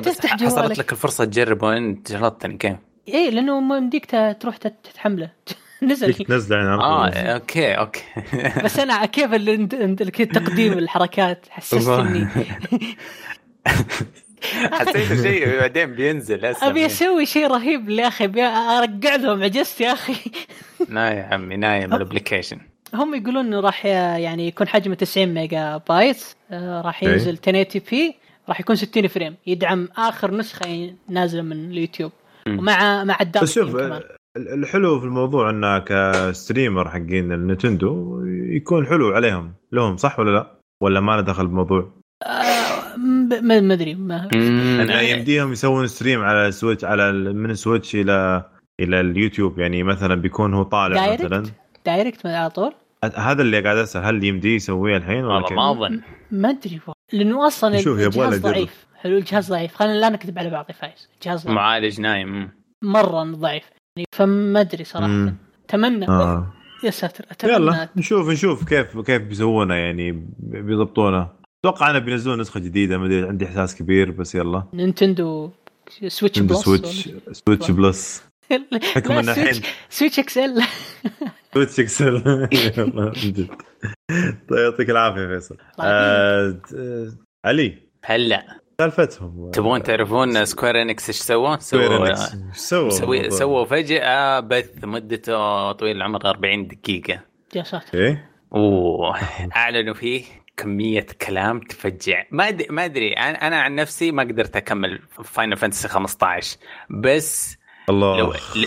تفتح 0.00 0.30
حصلت 0.36 0.54
جوالك. 0.58 0.78
لك 0.78 0.92
الفرصة 0.92 1.24
تجربه 1.24 1.76
انت 1.76 2.12
جلطتني 2.12 2.56
كيف؟ 2.56 2.76
إيه 3.08 3.30
لأنه 3.30 3.60
ما 3.60 3.76
يمديك 3.76 4.06
تروح 4.40 4.56
تت- 4.56 4.74
تتحمله. 4.84 5.30
نزل. 5.82 6.14
تنزل 6.14 6.56
يعني 6.56 6.68
آه. 6.68 7.08
أوكي 7.08 7.72
أوكي. 7.74 8.02
بس 8.64 8.78
أنا 8.78 9.06
كيف 9.06 9.30
تقديم 10.32 10.72
الحركات 10.72 11.46
حسستني 11.50 12.28
حسيت 14.78 15.22
شيء 15.22 15.60
بعدين 15.60 15.94
بينزل 15.94 16.44
أسلم 16.44 16.68
أبي 16.68 16.86
أسوي 16.86 17.26
شيء 17.26 17.46
رهيب 17.46 17.88
يا 17.88 18.08
أخي 18.08 18.24
أبي 18.24 18.42
ارجع 18.42 19.16
لهم 19.16 19.42
عجزت 19.42 19.80
يا 19.80 19.92
أخي 19.92 20.14
لا 20.88 21.08
يا 21.08 21.22
عمي 21.22 21.56
نايم 21.56 21.94
ال 21.94 21.99
application 21.99 22.58
هم 22.94 23.14
يقولون 23.14 23.46
إنه 23.46 23.60
راح 23.60 23.86
يعني 23.86 24.48
يكون 24.48 24.68
حجمه 24.68 24.94
90 24.94 25.34
ميجا 25.34 25.80
بايت 25.88 26.24
آه، 26.50 26.80
راح 26.80 27.02
إيه. 27.02 27.08
ينزل 27.08 27.30
1080 27.30 27.82
p 27.90 28.14
راح 28.48 28.60
يكون 28.60 28.76
60 28.76 29.08
frame 29.08 29.34
يدعم 29.46 29.88
آخر 29.96 30.34
نسخة 30.34 30.94
نازلة 31.08 31.42
من 31.42 31.70
اليوتيوب. 31.70 32.12
ومع 32.48 33.04
مع 33.04 33.18
ال 33.20 33.25
dark 33.25 33.44
بس 33.44 33.52
شوف 33.52 33.76
الحلو 34.36 35.00
في 35.00 35.06
الموضوع 35.06 35.50
انه 35.50 35.78
ك 35.78 35.90
streamer 35.90 36.90
حقين 36.90 37.32
النتندو 37.32 38.22
يكون 38.26 38.86
حلو 38.86 39.08
عليهم 39.08 39.54
لهم 39.72 39.96
صح 39.96 40.18
ولا 40.18 40.30
لا؟ 40.30 40.60
ولا 40.82 41.00
ما 41.00 41.12
له 41.12 41.20
دخل 41.20 41.46
بالموضوع؟ 41.46 41.92
آه، 42.22 42.96
ما 43.42 43.60
ما 43.60 43.74
ادري 43.74 43.94
ما 43.94 44.28
انه 44.34 45.00
يمديهم 45.00 45.52
يسوون 45.52 45.86
stream 45.86 46.22
على 46.22 46.46
ال 46.48 46.53
Switch 46.53 46.84
على 46.84 47.10
ال- 47.10 47.36
من 47.36 47.50
ال 47.50 47.56
Switch 47.56 47.94
إلى 47.94 48.44
إلى 48.80 49.00
اليوتيوب 49.00 49.58
يعني 49.58 49.82
مثلا 49.82 50.14
بيكون 50.14 50.54
هو 50.54 50.62
طالع 50.62 51.12
مثلا. 51.12 51.28
دايركت 51.28 51.52
دايركت 51.86 52.26
على 52.26 52.50
طول؟ 52.50 52.72
هذا 53.16 53.42
اللي 53.42 53.60
قاعد 53.60 53.76
أسأل 53.76 54.04
هل 54.04 54.24
يمديه 54.24 54.54
يسويه 54.56 54.96
الحين 54.96 55.24
ولا؟ 55.24 55.52
ما 55.52 55.70
أظن. 55.70 56.00
ما 56.30 56.50
أدري 56.50 56.80
والله. 56.86 56.94
لأنه 57.12 57.46
أصلا 57.46 57.76
شوف، 57.80 57.98
الجهاز. 58.00 58.40
ضعيف. 58.40 58.86
حلو 58.96 59.16
الجهاز 59.18 59.50
ضعيف. 59.50 59.74
خلينا 59.74 59.98
لا 59.98 60.08
نكذب 60.08 60.38
على 60.38 60.50
بعض 60.50 60.66
يا 60.68 60.74
فايز. 60.74 61.08
الجهاز 61.14 61.44
ضعيف. 61.44 61.56
معالج 61.56 62.00
نايم. 62.00 62.50
مرة 62.82 63.22
ضعيف. 63.24 63.64
يعني 63.96 64.06
فما 64.12 64.60
أدري 64.60 64.84
صراحة. 64.84 65.06
مم. 65.06 65.34
أتمنى. 65.68 66.08
آه. 66.08 66.52
يا 66.84 66.90
ساتر 66.90 67.24
أتمنى. 67.30 67.54
يلا 67.54 67.88
نشوف 67.96 68.28
نشوف 68.28 68.68
كيف 68.68 68.98
كيف 69.00 69.22
بيسوونه 69.22 69.74
يعني 69.74 70.26
بيضبطونه. 70.38 71.28
أتوقع 71.64 71.90
أنا 71.90 71.98
بينزلون 71.98 72.40
نسخة 72.40 72.60
جديدة 72.60 72.98
ما 72.98 73.06
أدري 73.06 73.28
عندي 73.28 73.44
إحساس 73.46 73.76
كبير 73.76 74.10
بس 74.10 74.34
يلا. 74.34 74.62
Nintendo 74.74 75.50
Switch 76.08 76.38
plus 76.38 76.58
Switch 76.58 77.08
Switch 77.32 77.70
plus 77.70 78.24
حكم 78.94 79.22
Switch 79.22 79.28
الحين. 79.38 79.62
Switch 79.90 80.18
XL 80.18 80.62
Switch 81.54 81.80
XL 81.80 82.48
يلا، 82.76 83.04
من 83.04 83.10
جد. 83.12 83.46
طيب 84.50 84.58
يعطيك 84.58 84.90
العافية 84.90 85.26
فيصل. 85.26 85.56
آه، 85.80 86.60
آه، 86.76 87.12
علي. 87.44 87.78
هلا. 88.04 88.60
سالفتهم. 88.80 89.50
تبغون 89.50 89.82
تعرفون 89.82 90.44
Square 90.44 90.82
Enix 90.82 91.08
إيش 91.08 91.16
سووا 91.16 91.56
سووا 91.56 91.80
سوي 92.90 93.18
بالموضوع؟ 93.18 93.38
سووا 93.38 93.64
فجأة 93.64 94.40
بث 94.40 94.84
مدته 94.84 95.72
طويل 95.72 95.96
العمر 95.96 96.26
40 96.30 96.66
دقيقة. 96.66 97.20
يا 97.54 97.62
ساتر. 97.62 97.98
إيه؟ 97.98 98.30
واعلنوا 98.50 99.94
فيه. 100.02 100.24
كمية 100.56 101.06
كلام 101.26 101.60
تفجع. 101.60 102.24
ما 102.30 102.48
أدري 102.48 102.66
ما 102.70 102.84
أدري. 102.84 103.12
أنا 103.12 103.46
أنا 103.46 103.60
عن 103.60 103.74
نفسي 103.74 104.12
ما 104.12 104.22
قدرت 104.22 104.56
أكمل 104.56 104.98
Final 105.24 105.56
Fantasy 105.56 105.88
15 105.88 106.58
بس 106.90 107.58
الله. 107.88 108.18
لو 108.18 108.32
ل... 108.32 108.66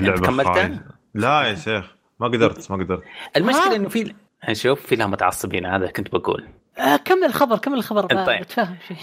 ل... 0.00 0.20
كملتها؟ 0.20 0.84
لا 1.14 1.42
يا 1.42 1.54
شيخ 1.54 1.84
ما 2.20 2.26
قدرت 2.28 2.70
ما 2.70 2.84
قدرت. 2.84 3.02
المشكلة 3.36 3.72
ها؟ 3.72 3.76
إنه 3.76 3.88
في 3.88 4.14
نشوف 4.48 4.86
في 4.86 4.96
لها 4.96 5.06
متعصبين 5.06 5.66
هذا 5.66 5.86
كنت 5.86 6.12
بقول. 6.12 6.48
آه 6.78 6.96
كمل 6.96 7.24
الخبر 7.24 7.58
كمل 7.58 7.78
الخبر 7.78 8.06
طيب. 8.24 8.40
بتفهم 8.40 8.76
شيء. 8.88 8.96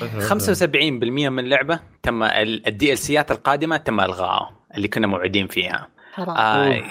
75% 1.27 1.29
من 1.29 1.39
اللعبة 1.39 1.79
تم 2.03 2.93
ال 2.93 2.97
DLC 2.97 3.23
ات 3.23 3.31
القادمة 3.31 3.77
تم 3.77 3.99
الغائها 3.99 4.51
اللي 4.75 4.87
كنا 4.87 5.07
موعدين 5.07 5.47
فيها. 5.47 5.87
حرام 6.17 6.37
آه 6.37 6.83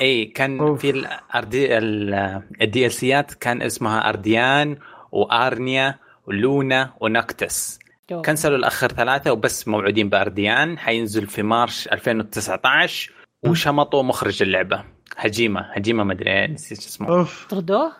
اي 0.00 0.24
كان 0.24 0.60
أوف. 0.60 0.80
في 0.80 0.90
الأردي 0.90 2.86
ال 2.86 2.92
DLC 2.92 3.23
ات 3.23 3.34
كان 3.34 3.62
اسمها 3.62 4.08
أرديان 4.08 4.78
وأرنيا 5.12 5.98
ولونا 6.26 6.94
ونكتس. 7.00 7.78
كنسلوا 8.24 8.56
الأخر 8.56 8.88
ثلاثة 8.88 9.32
وبس 9.32 9.68
موعودين 9.68 10.08
بأرديان. 10.08 10.78
حينزل 10.78 11.26
في 11.26 11.42
March 11.42 11.88
2019 11.88 13.12
وشمطوا 13.42 14.02
مخرج 14.02 14.42
اللعبة. 14.42 14.84
هجيمة. 15.16 15.60
هجيمة 15.60 16.04
ما 16.04 16.12
أدري 16.12 16.46
نسيت 16.46 16.80
شو 16.80 16.88
اسمه. 16.88 17.08
أوف. 17.08 17.46
طردوه؟ 17.50 17.92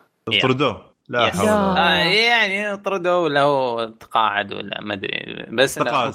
طردوه. 0.43 0.95
لا. 1.09 1.31
حول. 1.31 1.49
آه 1.49 1.95
يعني 2.05 2.77
طردوا 2.77 3.17
ولا 3.17 3.41
هو 3.41 3.85
تقاعد 3.85 4.53
ولا 4.53 4.81
ما 4.81 4.95
أدري. 4.95 5.47
بس 5.53 5.79
استقال. 5.79 6.09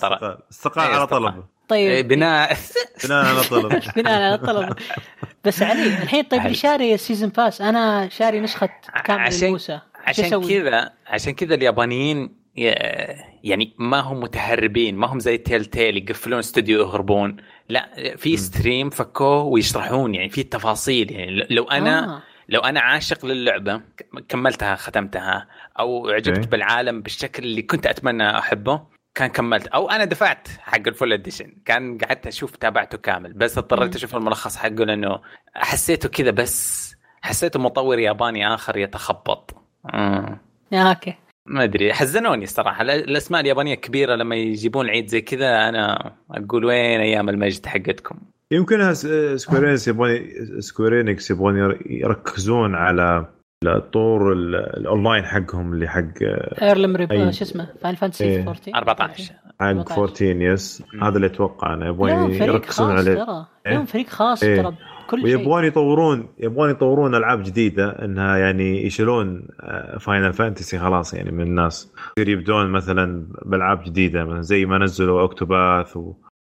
استقال. 0.51 0.83
إيه، 0.85 0.95
على 0.95 1.03
استقال. 1.03 1.43
طلب 1.69 1.79
إيه، 1.79 1.95
طيب 2.01 2.07
بناء. 2.07 2.57
بناء 3.05 3.25
على 3.25 3.43
طلب. 3.43 3.81
بناء 3.97 4.21
على 4.21 4.37
طلب. 4.37 4.75
بس 5.45 5.61
علي 5.61 5.87
الحين 5.87 6.23
طيب 6.23 6.41
اللي. 6.41 6.53
شاري 6.53 6.93
ال 6.93 6.98
season 6.98 7.29
pass. 7.29 7.61
أنا 7.61 8.09
شاري 8.09 8.39
نسخة 8.39 8.69
كامل 9.05 9.19
عشان- 9.21 9.53
إيش 9.53 9.71
عشان؟ 10.05 10.47
كذا 10.49 10.91
عشان 11.07 11.33
كذا 11.33 11.55
اليابانيين 11.55 12.39
يعني 13.43 13.73
ما 13.77 13.99
هم 13.99 14.19
متهربين 14.19 14.95
ما 14.95 15.07
هم 15.07 15.19
زي 15.19 15.37
Telltale 15.37 15.97
يقفلون 15.97 16.39
استوديو 16.39 16.81
يهربون. 16.81 17.37
لا 17.69 18.15
في 18.17 18.37
stream 18.37 18.89
فكوه 18.89 19.43
ويشرحون 19.43 20.15
يعني 20.15 20.29
في 20.29 20.43
تفاصيل. 20.43 21.11
يعني 21.11 21.47
لو 21.49 21.63
أنا 21.63 22.15
آه. 22.15 22.21
لو 22.49 22.59
أنا 22.59 22.79
عاشق 22.79 23.25
للعبة 23.25 23.81
كملتها 24.29 24.75
ختمتها 24.75 25.47
أو 25.79 26.09
اعجبت 26.09 26.37
أوكي. 26.37 26.49
بالعالم 26.49 27.01
بالشكل 27.01 27.43
اللي 27.43 27.61
كنت 27.61 27.87
أتمنى 27.87 28.37
أحبه 28.37 28.81
كان 29.19 29.27
كملت. 29.29 29.67
أو 29.67 29.89
أنا 29.89 30.05
دفعت 30.05 30.47
حق 30.59 30.87
ال 30.87 30.92
full 30.92 31.13
edition 31.13 31.53
كان 31.65 31.97
قعدت 31.97 32.27
أشوف 32.27 32.55
تابعته 32.55 32.97
كامل. 32.97 33.33
بس 33.33 33.57
اضطريت. 33.57 33.95
أشوف 33.95 34.15
الملخص 34.15 34.55
حقه 34.55 34.69
لأنه 34.85 35.19
حسيته 35.55 36.09
كذا 36.09 36.31
بس 36.31 36.89
حسيته 37.21 37.59
مطور 37.59 37.99
ياباني 37.99 38.53
آخر 38.53 38.77
يتخبط. 38.77 39.55
مم. 39.93 40.39
آه، 40.73 40.89
أوكي 40.89 41.15
ما 41.45 41.63
أدري. 41.63 41.93
حزنوني 41.93 42.43
الصراحه 42.43 42.81
ال- 42.81 42.89
الأسماء 42.89 43.41
اليابانية 43.41 43.75
كبيرة 43.75 44.15
لما 44.15 44.35
يجيبون 44.35 44.85
العيد 44.85 45.07
زي 45.07 45.21
كذا 45.21 45.69
أنا 45.69 46.13
أقول 46.31 46.65
وين 46.65 46.99
أيام 46.99 47.29
المجد 47.29 47.65
حقتكم؟ 47.65 48.19
يمكنها 48.51 48.93
س- 48.93 49.07
Square 49.35 49.66
Enix 49.66 49.87
يبغون 49.87 50.19
Square 50.59 51.02
Enix 51.02 51.31
يبغون 51.31 51.57
ير- 51.57 51.81
يركزون 51.85 52.75
على 52.75 53.25
الطور 53.67 54.33
ال- 54.33 54.55
الاونلاين 54.55 55.23
حقهم 55.25 55.73
اللي 55.73 55.87
حق 55.87 56.03
A 56.61 56.67
Realm 56.67 56.95
Reborn 56.95 57.11
أي. 57.11 57.31
شو 57.33 57.43
اسمه 57.43 57.67
Final 57.81 57.95
Fantasy 57.95 58.23
إيه. 58.23 58.39
14 58.39 58.71
14 58.75 59.33
حق 59.59 59.65
14. 59.65 59.93
14 59.93 60.25
yes 60.25 60.83
مم. 60.93 61.03
هذا 61.03 61.15
اللي 61.15 61.27
أتوقع 61.27 61.73
أنا 61.73 61.87
يبغون 61.87 62.09
يركزون 62.31 62.61
خاص 62.61 62.79
عليه 63.07 63.23
ترى 63.23 63.45
إيه. 63.67 63.73
لهم 63.73 63.85
فريق 63.85 64.07
خاص 64.07 64.43
إيه. 64.43 64.61
ترى 64.61 64.73
كل 65.09 65.21
شيء 65.21 65.37
ويبغون 65.37 65.63
يطورون 65.63 66.27
يبغون 66.39 66.69
يطورون 66.69 67.15
ألعاب 67.15 67.43
جديدة 67.43 67.89
إنها 68.05 68.37
يعني 68.37 68.85
يشيلون 68.85 69.47
Final 69.99 70.33
Fantasy 70.33 70.79
خلاص 70.79 71.13
يعني 71.13 71.31
من 71.31 71.41
الناس 71.43 71.93
يصير 72.17 72.29
يبدون 72.29 72.69
مثلا 72.71 73.27
بألعاب 73.45 73.83
جديدة 73.83 74.23
مثلا 74.25 74.41
زي 74.41 74.65
ما 74.65 74.77
نزلوا 74.77 75.21
Octopath 75.21 75.97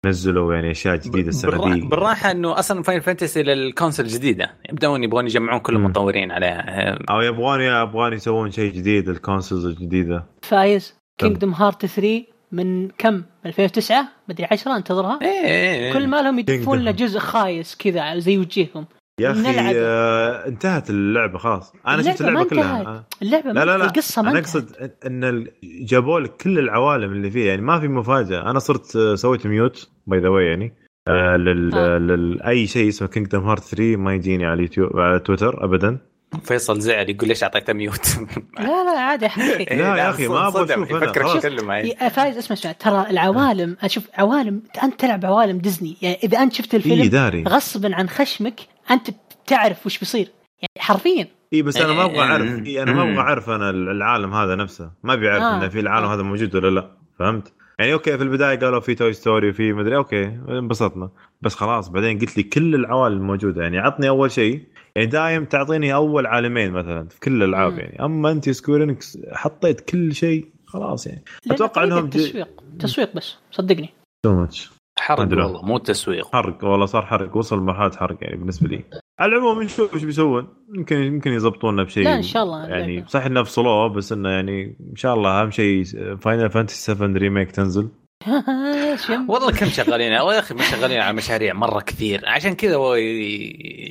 ونزلوا 0.04 0.54
يعني 0.54 0.70
أشياء 0.70 0.96
جديدة 0.96 1.28
السنة 1.28 1.74
دي 1.74 1.80
بالراحة 1.80 2.30
إنه 2.30 2.58
أصلا 2.58 2.82
Final 2.82 3.00
Fantasy 3.00 3.42
لل 3.42 3.56
console 3.56 4.06
جديدة 4.06 4.54
يبدون 4.70 5.04
يبغون 5.04 5.26
يجمعون 5.26 5.60
كل. 5.60 5.76
المطورين 5.76 6.30
عليها 6.30 6.98
أو 7.10 7.20
يبغون 7.20 7.60
يبغون 7.60 8.12
يسوون 8.12 8.50
شيء 8.50 8.72
جديد 8.72 9.08
ال 9.08 9.14
consoles 9.14 9.66
الجديدة 9.66 10.24
فايز 10.42 10.94
كم؟ 11.18 11.26
Kingdom 11.26 11.52
Hearts 11.52 11.86
3 11.86 12.24
من 12.52 12.88
كم 12.88 13.22
2009 13.46 14.08
مدري 14.28 14.46
10 14.50 14.76
انتظرها 14.76 15.18
إيه 15.22 15.28
إيه 15.28 15.74
إيه. 15.74 15.92
كل 15.92 16.06
ما 16.06 16.22
لهم 16.22 16.38
يضيفون. 16.38 16.78
لنا 16.78 16.90
جزء 16.90 17.18
خايس 17.18 17.76
كذا 17.76 18.18
زي 18.18 18.38
وجههم 18.38 18.86
يا 19.20 19.30
أخي. 19.30 19.42
آه 19.76 20.46
انتهت 20.48 20.90
اللعبة 20.90 21.38
خلاص 21.38 21.72
أنا 21.86 22.02
شفت 22.02 22.20
اللعبة 22.20 22.42
اللعبه 22.42 22.48
كلها. 22.50 22.80
آه. 22.86 23.04
اللعبة 23.22 23.52
لا 23.52 23.64
لا 23.64 23.78
لا 23.78 23.84
القصة 23.84 24.22
ما 24.22 24.30
أنا. 24.30 24.38
أقصد 24.38 24.90
إن 25.06 25.24
ال- 25.24 25.50
جابوا 25.62 26.20
لك 26.20 26.36
كل 26.36 26.58
العوالم 26.58 27.12
اللي 27.12 27.30
فيها 27.30 27.46
يعني 27.46 27.62
ما 27.62 27.80
في 27.80 27.88
مفاجأة 27.88 28.50
أنا 28.50 28.58
صرت 28.58 28.96
آه، 28.96 29.14
سويت 29.14 29.46
mute 29.46 29.88
by 30.06 30.20
the 30.20 30.28
way 30.28 30.44
يعني 30.44 30.74
آه 31.08 31.36
لل... 31.36 31.74
آه. 31.74 31.98
لل... 31.98 32.42
أي 32.42 32.66
شيء 32.66 32.88
اسمه 32.88 33.08
Kingdom 33.08 33.40
Hearts 33.48 33.62
3 33.64 33.96
ما 33.96 34.14
يجيني 34.14 34.44
على 34.44 34.54
اليوتيوب 34.54 34.98
على 34.98 35.18
تويتر 35.18 35.64
ابدا 35.64 35.98
فيصل 36.44 36.80
زعل 36.80 37.10
يقول 37.10 37.28
ليش 37.28 37.42
أعطيته 37.42 37.72
mute 37.72 38.06
لا 38.58 38.64
لا 38.94 39.00
عادي 39.00 39.26
احكي 39.26 39.64
لا 39.74 39.96
يا 39.96 40.10
أخي، 40.10 40.28
ما. 40.28 40.48
أشوف 40.48 40.70
أنا، 40.72 40.82
يفكر. 40.84 41.36
يتكلم 41.36 41.66
معي 41.66 41.88
يا 41.88 42.08
فايز 42.08 42.36
اسمع 42.36 42.56
اسمع 42.56 42.72
ترى 42.72 43.06
العوالم 43.10 43.76
أشوف 43.82 44.04
عوالم 44.14 44.62
أنت 44.82 45.00
تلعب 45.00 45.24
عوالم 45.24 45.58
ديزني 45.58 45.96
يعني 46.02 46.16
إذا 46.24 46.42
أنت 46.42 46.52
شفت 46.52 46.74
الفيلم 46.74 47.04
ديري 47.08 47.44
غصبا 47.48 47.94
عن 47.94 48.08
خشمك 48.08 48.60
أنت 48.90 49.10
تعرف 49.46 49.86
وش 49.86 49.98
بيصير. 49.98 50.28
يعني 50.58 50.86
حرفيا. 50.86 51.28
إي 51.52 51.62
بس 51.62 51.76
أنا 51.76 51.92
ما 51.92 52.04
أبغى 52.04 52.20
أعرف. 52.20 52.42
إيه. 52.42 52.66
إيه 52.66 52.82
أنا 52.82 52.92
ما 52.92 53.02
أبغى 53.02 53.18
أعرف 53.18 53.50
أنا 53.50 53.70
العالم 53.70 54.34
هذا 54.34 54.54
نفسه. 54.54 54.90
ما 55.02 55.14
بيعرف 55.14 55.42
آه. 55.42 55.56
انه 55.58 55.68
في 55.68 55.80
العالم 55.80 56.06
آه. 56.06 56.14
هذا 56.14 56.22
موجود 56.22 56.56
ولا 56.56 56.70
لا. 56.70 56.90
فهمت؟ 57.18 57.52
يعني 57.78 57.92
okay 57.92 58.16
في 58.18 58.22
البداية 58.22 58.58
قالوا 58.58 58.80
في 58.80 58.94
Toy 58.94 59.12
Story 59.12 59.48
وفي 59.50 59.72
مدري 59.72 59.96
okay 59.96 60.24
انبسطنا. 60.48 61.10
بس 61.42 61.54
خلاص 61.54 61.88
بعدين 61.88 62.18
قلت 62.18 62.36
لي 62.36 62.42
كل 62.42 62.74
العوالم 62.74 63.16
الموجودة. 63.16 63.62
يعني 63.62 63.78
عطني 63.78 64.08
أول 64.08 64.30
شيء 64.30 64.64
يعني 64.96 65.08
دايم 65.08 65.44
تعطيني 65.44 65.94
أول 65.94 66.26
عالمين 66.26 66.72
مثلا 66.72 67.08
في 67.08 67.20
كل 67.20 67.42
الألعاب. 67.42 67.78
يعني. 67.78 68.04
أما 68.04 68.30
أنت 68.30 68.50
Square 68.50 68.91
Enix 68.91 69.18
حطيت 69.32 69.80
كل 69.80 70.14
شيء 70.14 70.46
خلاص 70.66 71.06
يعني. 71.06 71.24
أتوقع 71.50 71.84
إنهم. 71.84 72.10
تسويق. 72.10 72.48
تسويق 72.78 73.16
بس. 73.16 73.36
صدقني. 73.50 73.90
too 74.24 74.32
much 74.32 74.70
حرق. 74.98 75.20
والله 75.20 75.62
مو 75.62 75.78
تسويق 75.78 76.32
حرق 76.32 76.64
والله 76.64 76.86
صار 76.86 77.06
حرق. 77.06 77.36
وصل 77.36 77.60
مرحلة 77.60 77.90
حرق 77.90 78.16
يعني 78.20 78.36
بالنسبة 78.36 78.68
لي. 78.68 78.84
على 79.18 79.32
العموم 79.32 79.62
نشوف 79.62 79.94
إيش 79.94 80.04
بيسوون. 80.04 80.48
يمكن 80.76 80.96
يمكن 80.96 81.32
يضبطونا 81.32 81.82
بشيء 81.82 82.04
لا، 82.04 82.16
إن 82.16 82.22
شاء 82.22 82.42
الله. 82.42 82.66
يعني 82.66 83.04
صح 83.08 83.24
إنه 83.24 83.42
فصلوه 83.42 83.88
بس 83.88 84.12
إنه 84.12 84.28
يعني 84.28 84.76
إن 84.90 84.96
شاء 84.96 85.14
الله 85.14 85.40
أهم 85.40 85.50
شيء 85.50 85.84
Final 86.20 86.50
Fantasy 86.50 86.76
7 86.76 87.06
Remake 87.06 87.50
تنزل. 87.50 87.88
والله 89.28 89.50
كم 89.50 89.66
شغالين 89.66 90.12
يا 90.12 90.38
أخي 90.38 90.58
شغالين 90.58 91.00
على 91.00 91.16
مشاريع 91.16 91.54
مرة 91.54 91.80
كثير. 91.80 92.22
عشان 92.26 92.54
كذا 92.54 92.78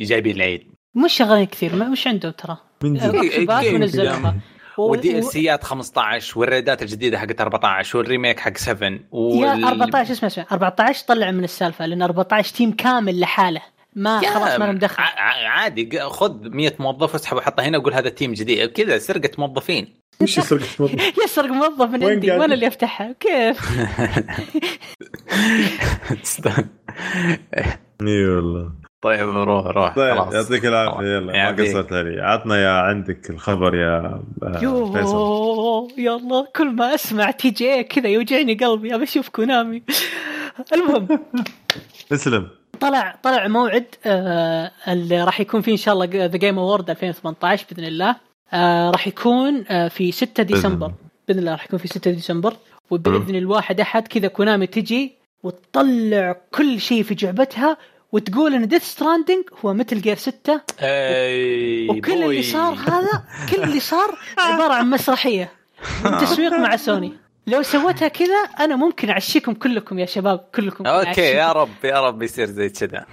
جايبين 0.02 0.36
العيد. 0.36 0.64
مش 0.96 1.14
شغالين 1.14 1.46
كثير 1.46 1.76
ما 1.76 1.92
وش 1.92 2.08
عندهم 2.08 2.32
ترى؟ 2.32 2.58
من 2.84 2.94
جد. 2.94 3.74
ونزلها 3.74 4.36
والدي 4.78 5.18
ال 5.18 5.24
سيات 5.24 5.64
15 5.64 6.40
والريدات 6.40 6.82
الجديدة 6.82 7.20
حقت 7.20 7.42
14 7.42 7.98
والريميك 7.98 8.40
حق 8.40 8.58
7 8.58 9.00
وال... 9.12 9.64
يا 9.64 9.68
14 9.68 10.12
اسمع 10.12 10.28
اسمع. 10.28 10.46
14 10.52 11.06
طلع 11.08 11.32
من 11.32 11.44
السالفة 11.44 11.86
لأن 11.86 12.02
14 12.02 12.56
تيم 12.56 12.72
كامل 12.72 13.20
لحاله. 13.20 13.62
ما 13.96 14.20
خلاص 14.20 14.60
ما 14.60 14.66
لهم 14.66 14.78
دخل. 14.78 15.04
عادي 15.46 15.86
ق- 15.86 16.08
خذ 16.08 16.50
100 16.50 16.74
موظف 16.80 17.14
واسحب 17.14 17.38
وحطها 17.38 17.66
هنا 17.66 17.78
وقول 17.78 17.94
هذا 17.94 18.10
تيم 18.10 18.34
جديد. 18.34 18.70
كذا 18.72 18.98
سرقة 18.98 19.30
موظفين. 19.38 19.94
وش 20.22 20.38
يسرق 20.38 20.62
موظف؟ 20.80 20.96
يسرق 21.26 21.50
موظف 21.52 21.90
من 21.90 22.04
وين 22.04 22.14
عندي؟ 22.14 22.32
وأنا 22.32 22.54
اللي 22.54 22.68
أفتحها. 22.68 23.16
كيف؟ 23.20 23.60
إي 28.02 28.26
والله. 28.28 28.72
طيب 29.04 29.30
روح 29.30 29.66
روح 29.66 29.96
طيب 29.96 30.16
خلاص. 30.16 30.34
يعطيك 30.34 30.66
العافية 30.66 31.06
يلا 31.06 31.52
ما. 31.52 31.64
قصرت 31.64 31.94
علي 31.94 32.22
عطنا 32.22 32.58
يا 32.64 32.70
عندك 32.70 33.30
الخبر 33.30 33.76
يا 33.76 33.98
آه، 34.44 34.92
فيصل. 34.94 35.16
يوه 35.16 35.88
يلا 35.98 36.48
كل 36.56 36.72
ما 36.76 36.96
أسمع 36.96 37.32
TGA 37.32 37.84
كذا 37.84 38.08
يوجعني 38.10 38.54
قلبي 38.54 38.96
أبي 38.96 39.04
أشوف 39.04 39.30
كونامي. 39.30 39.84
المهم. 40.74 41.20
اسلم. 42.14 42.48
طلع 42.80 43.16
طلع 43.24 43.48
موعد 43.48 43.86
آه 44.06 44.72
اللي 44.88 45.24
راح 45.24 45.40
يكون 45.40 45.62
فيه 45.62 45.72
إن 45.72 45.78
شاء 45.78 45.94
الله 45.94 46.06
The 46.26 46.38
Game 46.38 46.60
Awards 46.60 46.90
2018 46.90 47.66
بإذن 47.72 47.84
الله. 47.88 48.16
آه 48.54 48.92
راح 48.92 49.08
يكون 49.08 49.66
آه 49.70 49.88
في 49.88 50.12
6 50.12 50.44
ديسمبر. 50.44 50.92
بإذن 51.28 51.40
الله 51.40 51.52
راح 51.52 51.66
يكون 51.66 51.80
في 51.80 51.88
6 51.88 52.12
ديسمبر. 52.12 52.54
وبإذن 52.92 53.36
الواحد 53.36 53.80
أحد 53.80 54.08
كذا 54.08 54.28
كونامي 54.28 54.68
تجي 54.68 55.14
وتطلع 55.44 56.36
كل 56.52 56.80
شيء 56.80 57.04
في 57.04 57.16
جعبتها 57.16 57.78
وتقول 58.14 58.54
إن 58.54 58.68
Death 58.68 58.84
Stranding 58.84 59.44
هو 59.66 59.74
مثل 59.74 60.02
Gear 60.02 60.16
6 60.16 60.62
أي 60.82 61.88
وكل 61.90 62.12
اللي 62.14 62.24
بوي. 62.26 62.44
صار 62.44 62.74
هذا 62.74 63.24
كل 63.50 63.64
اللي 63.64 63.80
صار 63.80 64.18
عبارة 64.38 64.74
عن 64.74 64.90
مسرحية. 64.90 65.52
من 66.06 66.18
تسويق 66.18 66.54
مع 66.54 66.76
سوني 66.76 67.14
لو 67.48 67.62
سويتها 67.62 68.08
كذا 68.08 68.36
أنا 68.60 68.76
ممكن 68.76 69.10
أعشيكم 69.10 69.54
كلكم 69.54 70.00
يا 70.00 70.06
شباب 70.06 70.40
كلكم 70.56 70.88
okay 70.88 71.22
يا 71.22 71.52
رب 71.52 71.70
يا 71.84 72.08
رب 72.08 72.24
يصير 72.24 72.46
زي 72.46 72.70
كذا. 72.70 73.06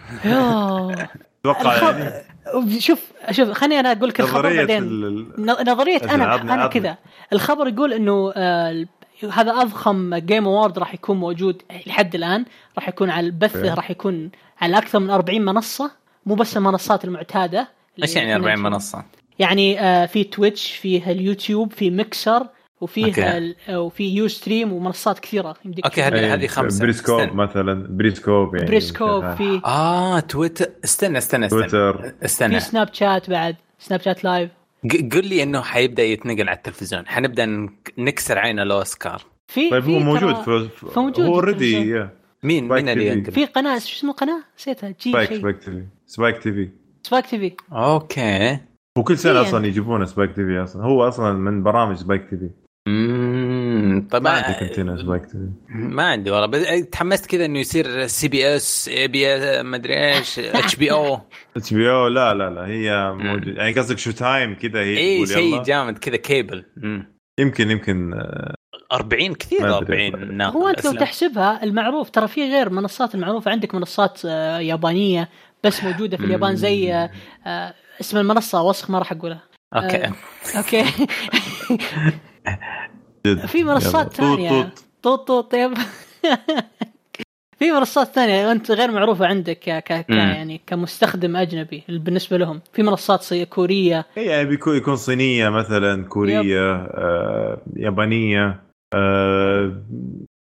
أتوقع 1.45 1.75
يعني 1.91 2.81
شوف 2.81 2.99
شوف 3.31 3.51
خليني 3.51 3.81
أنا 3.81 3.93
أقول 3.93 4.09
لك 4.09 4.21
الخبر 4.21 4.39
نظرية 4.39 4.65
بعدين. 4.65 5.33
نظرية 5.39 6.01
أنا 6.15 6.35
أنا. 6.35 6.67
كذا. 6.67 6.97
الخبر 7.33 7.69
يقول 7.69 7.93
إنه 7.93 8.33
آه، 8.37 8.87
هذا 9.33 9.51
أضخم 9.53 10.15
Game 10.15 10.45
Awards 10.49 10.79
راح 10.79 10.95
يكون 10.95 11.17
موجود 11.17 11.63
لحد 11.87 12.15
الآن. 12.15 12.45
راح 12.77 12.89
يكون 12.89 13.11
على 13.11 13.27
البث. 13.27 13.57
راح 13.57 13.91
يكون 13.91 14.31
على 14.61 14.79
أكثر 14.79 14.99
من 14.99 15.11
40 15.11 15.43
منصة 15.45 15.91
مو 16.27 16.35
بس 16.35 16.57
المنصات 16.57 17.05
المعتادة 17.05 17.69
إيش 18.03 18.17
يعني 18.17 18.27
كنا 18.29 18.37
40 18.37 18.53
نشوف. 18.55 18.67
منصة؟ 18.67 19.05
يعني 19.39 19.81
آه، 19.81 20.07
في 20.07 20.25
Twitch 20.25 20.73
فيه 20.73 21.11
اليوتيوب 21.11 21.73
في 21.73 21.91
ميكسر 21.91 22.47
وفيه 22.81 23.55
وفي 23.69 24.15
Ustream 24.15 24.73
ومنصات 24.73 25.19
كثيرة 25.19 25.55
يمديك 25.65 25.85
okay، 25.85 26.03
هذه- 26.03 26.15
إيه، 26.15 26.35
هذه 26.35 26.47
خمسة. 26.47 26.81
بريسكوب 26.85 27.21
استنى. 27.21 27.35
مثلا 27.37 27.87
بريسكوب 27.91 28.55
يعني 28.55 28.67
بريسكوب 28.69 29.35
في 29.35 29.61
آه 29.65 30.21
تويتر 30.21 30.67
استنى 30.85 31.19
استنى 31.19 31.47
استنى 31.47 31.61
تويتر 31.61 32.13
استنى 32.25 32.61
في 32.61 32.67
سناب 32.67 32.89
شات 32.95 33.31
بعد 33.31 33.57
سناب 33.79 34.01
شات 34.01 34.25
live 34.25 34.51
ق- 34.91 35.15
قل 35.15 35.27
لي 35.27 35.43
إنه 35.43 35.61
حيبدأ 35.61 36.03
يتنقل 36.03 36.49
على 36.49 36.57
التلفزيون 36.57 37.09
حنبدأ 37.09 37.47
نك- 37.47 37.95
نكسر 37.99 38.39
عين 38.39 38.59
الاوسكار 38.61 39.23
في 39.49 39.71
طيب 39.71 39.83
في 39.85 39.95
هو 39.95 39.99
موجود 39.99 40.35
في 40.35 40.69
فموجود 40.93 41.21
هو 41.27 41.35
already. 41.35 42.07
مين؟ 42.43 42.69
مين 42.69 42.89
اللي. 42.89 43.07
ينقل 43.07 43.33
في 43.33 43.45
قناة 43.45 43.79
شو 43.79 43.97
اسمه 43.97 44.13
قناة؟ 44.13 44.43
نسيتها. 44.59 44.95
جي 45.01 45.11
Spike 45.11 45.29
شيء 45.29 45.39
سبايك 45.39 45.59
تي 45.59 45.71
في 45.73 45.87
Spike 46.07 46.39
TV 46.43 46.69
Spike 47.03 47.27
TV 47.27 47.53
أوكي. 47.73 48.59
وكل 48.99 49.19
سنة 49.19 49.33
إيه. 49.41 49.49
أصلا 49.49 49.67
يجيبون 49.67 50.07
Spike 50.07 50.31
TV 50.37 50.63
أصلا. 50.63 50.85
هو 50.85 51.09
أصلا 51.09 51.33
من 51.33 51.63
برامج 51.63 51.97
سبايك 51.97 52.31
تي 52.31 52.37
في 52.37 52.51
اممم 52.89 54.09
طيب 54.11 54.23
ما 54.23 54.31
ما, 54.41 54.71
هنا 54.79 54.97
سبايك 54.97 55.27
تي 55.27 55.33
في 55.33 55.49
ما 55.73 56.03
عندي 56.05 56.31
والله 56.31 56.47
بس 56.47 56.89
تحمست 56.91 57.27
كذا 57.27 57.45
إنه 57.45 57.59
يصير 57.59 58.07
CBS 58.07 58.89
اي 58.89 59.09
بي 59.09 59.27
اس 59.37 59.65
مدري 59.65 60.15
إيش 60.17 60.39
اتش 60.39 60.77
بي 60.77 60.93
أو 60.93 61.21
اتش 61.57 61.75
بي 61.75 61.91
أو 61.91 62.09
لا 62.09 62.35
لا 62.35 62.51
لا 62.51 62.67
هي 62.67 63.13
موجود 63.13 63.57
يعني 63.57 63.73
قصدك 63.73 63.99
شو 63.99 64.11
تايم 64.11 64.55
كذا 64.55 64.81
هي 64.81 64.99
اي 64.99 65.27
شيء. 65.27 65.63
جامد 65.63 65.99
كذا 65.99 66.17
كيبل 66.17 66.65
مم. 66.77 67.07
يمكن 67.41 67.71
يمكن 67.71 68.13
آه، 68.15 68.55
40 68.93 69.35
كثير 69.35 69.63
ما 69.63 69.79
أدري. 69.79 70.09
40 70.09 70.37
ناقل. 70.37 70.57
هو 70.57 70.69
أنت 70.69 70.85
لو. 70.87 70.93
تحسبها 70.93 71.63
المعروف 71.65 72.11
ترى 72.11 72.29
في 72.29 72.51
غير 72.53 72.71
منصات 72.71 73.15
المعروفة. 73.15 73.51
عندك 73.51 73.75
منصات 73.75 74.21
آه، 74.27 74.59
يابانية 74.59 75.29
بس 75.65 75.85
موجودة 75.85 76.17
في 76.17 76.25
اليابان 76.25 76.57
زي 76.57 76.95
آه، 76.95 77.11
آه، 77.47 77.75
اسم 78.01 78.19
المنصة 78.19 78.63
وسخ 78.63 78.91
ما 78.91 78.99
راح 78.99 79.13
أقولها. 79.13 79.43
أوكي. 79.77 80.11
أوكي. 80.57 80.85
في 83.47 83.65
منصات 83.65 84.13
ثانية. 84.13 84.51
طوط. 84.63 84.85
طوط. 85.03 85.27
طوط 85.27 85.55
يب 85.55 85.75
في 87.59 87.71
منصات 87.73 88.07
ثانية 88.07 88.53
أنت 88.53 88.71
غير 88.71 88.91
معروفة 88.91 89.27
عندك 89.27 89.59
ك... 89.59 90.05
يعني 90.09 90.61
كمستخدم 90.67 91.37
أجنبي 91.37 91.83
بالنسبة 91.89 92.37
لهم. 92.37 92.61
في 92.73 92.83
منصات 92.83 93.23
صي- 93.23 93.45
كورية. 93.45 94.07
هي 94.15 94.25
يعني 94.27 94.49
بيكون 94.49 94.77
يكون 94.77 94.97
صينية 94.97 95.49
مثلا 95.49 96.05
كورية 96.05 96.75
آه، 96.75 97.61
يابانية. 97.77 98.61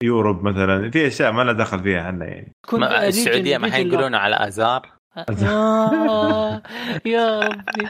يوروب 0.04 0.44
مثلا 0.44 0.92
في 0.92 1.08
أشياء 1.08 1.32
ما 1.32 1.42
لنا 1.42 1.54
دخل 1.54 1.84
فيها 1.84 2.02
إحنا 2.10 2.26
يعني. 2.26 2.54
ما 2.74 3.08
السعودية 3.08 3.58
ما 3.58 3.72
حينقلون 3.72 4.16
على 4.16 4.48
آزار؟ 4.48 4.96
آه، 5.18 6.62
يا 7.06 7.40
ربي. 7.40 7.88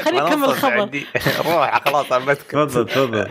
خليني 0.00 0.20
أكمل 0.26 0.36
منصة 0.36 0.52
الخبر. 0.52 0.90
روح 1.52 1.84
خلاص 1.84 2.12
عمتك 2.12 2.42
تفضل 2.42 2.86
تفضل. 2.86 3.28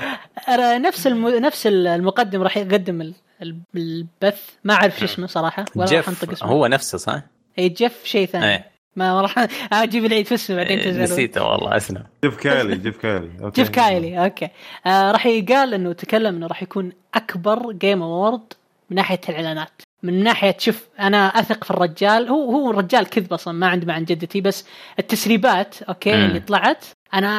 نفس 0.82 1.08
الم... 1.08 1.28
نفس 1.28 1.68
المقدم 1.68 2.42
راح 2.44 2.58
يقدم 2.58 3.02
ال- 3.02 3.14
ال- 3.42 3.62
البث. 3.76 4.50
ما 4.64 4.74
أعرف 4.74 5.00
شو 5.00 5.06
اسمه 5.06 5.28
صراحة 5.28 5.66
ولا 5.76 5.98
راح 5.98 6.08
أنطق 6.10 6.26
جيف 6.26 6.32
اسمه. 6.32 6.50
هو 6.50 6.68
نفسه 6.68 6.98
صح؟ 6.98 7.22
اي 7.60 7.70
جيف 7.70 8.04
شيء 8.04 8.28
ثاني. 8.28 8.46
إيه. 8.54 8.77
ما 8.98 9.22
راح 9.22 9.48
أجيب 9.74 10.06
العيد 10.06 10.26
في 10.26 10.36
اسمه 10.36 10.56
بعدين 10.56 10.80
تزعلون. 10.80 11.02
نسيته 11.02 11.44
والله 11.44 11.78
أسلم. 11.78 12.04
جيف 12.24 12.36
كايلي 12.38 12.76
جيف 12.78 12.98
كايلي 12.98 13.30
أوكي. 13.44 13.62
جيف 13.62 13.70
كايلي 13.70 14.24
أوكي. 14.24 14.50
آه 14.86 15.12
راح 15.12 15.26
يقال 15.26 15.74
إنه 15.74 15.94
تكلم 15.94 16.36
إنه 16.36 16.48
راح 16.48 16.64
يكون 16.64 16.92
أكبر 17.16 17.72
جيم 17.72 18.02
اوورد 18.04 18.54
من 18.90 18.96
ناحية 18.98 19.20
الإعلانات. 19.30 19.82
من 20.04 20.24
ناحية 20.24 20.56
شوف 20.60 20.88
أنا 21.00 21.28
أثق 21.28 21.64
في 21.64 21.72
الرجال. 21.72 22.28
هو 22.30 22.52
هو 22.52 22.72
رجال 22.72 23.06
كذب 23.10 23.34
أصلا 23.34 23.54
ما 23.54 23.68
عنده 23.68 23.94
عن 23.94 24.06
جدتي 24.06 24.42
بس 24.42 24.66
التسريبات 25.00 25.82
أوكي 25.84 26.16
مم. 26.16 26.26
اللي 26.26 26.40
طلعت 26.40 26.86
أنا 27.14 27.38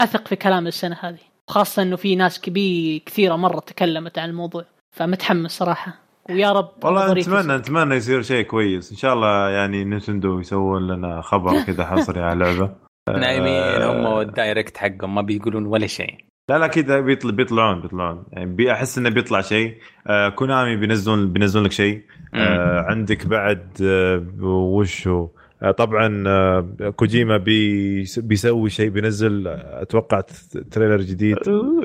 أثق 0.00 0.28
في 0.28 0.36
كلام 0.36 0.66
السنة 0.66 0.96
هذه. 1.00 1.18
خاصة 1.48 1.82
إنه 1.82 1.96
في 1.96 2.16
ناس 2.16 2.40
كبير 2.40 3.02
كثيرة 3.06 3.36
مرة 3.36 3.60
تكلمت 3.60 4.18
عن 4.18 4.28
الموضوع 4.28 4.64
فمتحمس 4.92 5.50
صراحة. 5.58 6.07
ويا 6.30 6.52
رب 6.52 6.68
والله 6.84 7.14
نتمنى 7.14 7.56
نتمنى 7.56 7.94
يصير 7.94 8.22
شيء 8.22 8.44
كويس. 8.44 8.90
إن 8.90 8.96
شاء 8.96 9.14
الله 9.14 9.48
يعني 9.50 9.84
نينتندو 9.84 10.40
يسوون 10.40 10.86
لنا 10.86 11.20
خبر 11.20 11.52
كذا 11.66 11.86
حصري 11.86 12.20
على 12.20 12.32
اللعبة. 12.32 12.74
نايمين 13.08 13.82
هم 13.82 14.06
آه، 14.06 14.14
وال 14.14 14.30
Direct 14.30 14.76
حقهم 14.76 15.14
ما 15.14 15.22
بيقولون 15.22 15.66
ولا 15.66 15.86
شيء. 15.86 16.14
لا 16.50 16.58
لا 16.58 16.66
كذا 16.66 17.00
بيطل 17.00 17.32
بيطلعون 17.32 17.80
بيطلعون. 17.80 18.24
يعني 18.32 18.54
بي- 18.54 18.72
أحس 18.72 18.98
إنه 18.98 19.08
بيطلع 19.10 19.40
شيء. 19.40 19.78
آه 20.06 20.28
كونامي 20.28 20.76
بينزلون 20.76 21.32
بينزلون 21.32 21.64
لك 21.64 21.72
شيء. 21.72 22.02
آه 22.34 22.80
عندك 22.80 23.26
بعد 23.26 23.68
آه 23.82 24.26
وش 24.44 25.08
هو؟ 25.08 25.24
آه 25.24 25.30
طبعا 25.78 26.24
آه 26.26 26.90
كوجيما 26.96 27.36
بي 27.36 28.04
بيسوي 28.16 28.70
شيء 28.70 28.88
بينزل 28.88 29.48
آه، 29.48 29.82
أتوقع 29.82 30.22
trailer 30.70 31.00
جديد. 31.00 31.36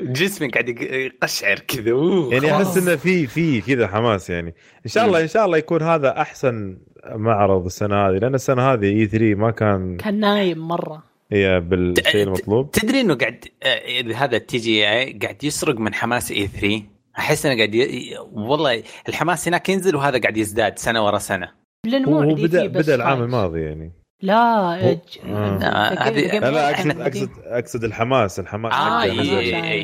جسمي 0.02 0.48
قاعد 0.48 0.68
يق- 0.68 0.92
يقشعر 0.94 1.58
كذا. 1.58 1.90
يعني. 2.32 2.52
أحس 2.52 2.76
إنه 2.78 2.96
في 2.96 3.26
في 3.26 3.60
كذا 3.60 3.86
حماس 3.86 4.30
يعني. 4.30 4.54
إن 4.86 4.90
شاء 4.90 5.06
الله 5.06 5.22
إن 5.22 5.28
شاء 5.28 5.46
الله 5.46 5.58
يكون 5.58 5.82
هذا 5.82 6.20
أحسن 6.20 6.78
معرض 7.14 7.64
السنة 7.64 7.96
هذه 8.08 8.12
لأن 8.18 8.34
السنة 8.34 8.62
هذه 8.72 8.84
E3 8.86 9.34
ما 9.34 9.50
كان 9.50 9.96
كان 9.96 10.20
نايم 10.20 10.58
مرة. 10.58 11.02
هي 11.32 11.60
بالشيء 11.60 12.22
المطلوب. 12.22 12.70
تدري 12.70 13.00
إنه 13.00 13.14
قاعد 13.14 13.44
آه، 13.62 14.12
هذا 14.14 14.36
التي 14.36 14.56
GI 14.58 15.18
قاعد 15.22 15.44
يسرق 15.44 15.76
من 15.78 15.94
حماس 15.94 16.30
E3 16.32 16.82
أحس 17.18 17.46
إنه 17.46 17.56
قاعد 17.56 17.74
ي... 17.74 18.14
والله 18.32 18.82
الحماس 19.08 19.48
هناك 19.48 19.68
ينزل 19.68 19.96
وهذا 19.96 20.18
قاعد 20.18 20.36
يزداد 20.36 20.78
سنة 20.78 21.06
ورا 21.06 21.18
سنة. 21.18 21.63
لأنه 21.84 22.08
هو 22.08 22.34
بدا 22.34 22.66
بدأ 22.66 22.94
العام. 22.94 23.22
الماضي 23.22 23.60
يعني 23.60 23.92
لا 24.22 24.34
آه. 24.34 25.00
آه، 25.24 26.08
هذه- 26.08 26.38
لا 26.38 26.70
اقصد. 26.70 27.00
اقصد 27.00 27.30
أقصد 27.44 27.84
الحماس 27.84 28.40
الحماس 28.40 28.72
إي 28.74 29.10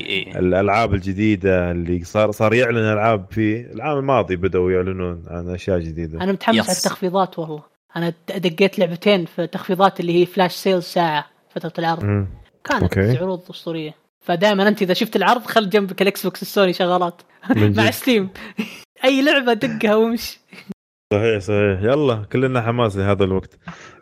إي 0.06 0.38
الألعاب 0.38 0.94
الجديدة 0.94 1.70
اللي 1.70 2.04
صار 2.04 2.30
صار 2.30 2.54
يعلن 2.54 2.76
العاب 2.92 3.26
في 3.30 3.60
العام 3.72 3.98
الماضي 3.98 4.36
بدأوا 4.36 4.72
يعلنون 4.72 5.24
عن 5.28 5.48
أشياء 5.48 5.78
جديدة 5.78 6.20
أنا 6.22 6.32
متحمس 6.32 6.56
يس. 6.58 6.68
على 6.68 6.76
التخفيضات 6.78 7.38
والله 7.38 7.62
أنا 7.96 8.12
دقيت 8.36 8.78
لعبتين 8.78 9.24
في 9.24 9.46
تخفيضات 9.46 10.00
اللي 10.00 10.20
هي 10.20 10.26
flash 10.26 10.52
sales 10.52 10.84
ساعة 10.84 11.26
فترة 11.54 11.72
العرض 11.78 12.04
مم. 12.04 12.26
كانت 12.64 12.82
أوكي. 12.82 13.16
عروض 13.18 13.40
أسطورية 13.50 13.94
فدائما 14.20 14.68
أنت 14.68 14.82
إذا 14.82 14.94
شفت 14.94 15.16
العرض 15.16 15.42
خل 15.42 15.70
جنبك 15.70 16.02
الإكس 16.02 16.22
بوكس 16.22 16.42
السوني 16.42 16.72
شغالات 16.72 17.22
مع. 17.76 17.90
ستيم 17.90 18.28
أي 19.04 19.22
لعبة 19.22 19.52
دقها 19.52 19.94
وامشي 19.94 20.40
صحيح 21.12 21.38
صحيح. 21.38 21.82
يلا 21.82 22.26
كلنا 22.32 22.62
حماس 22.62 22.96
لهذا 22.96 23.24
الوقت. 23.24 23.58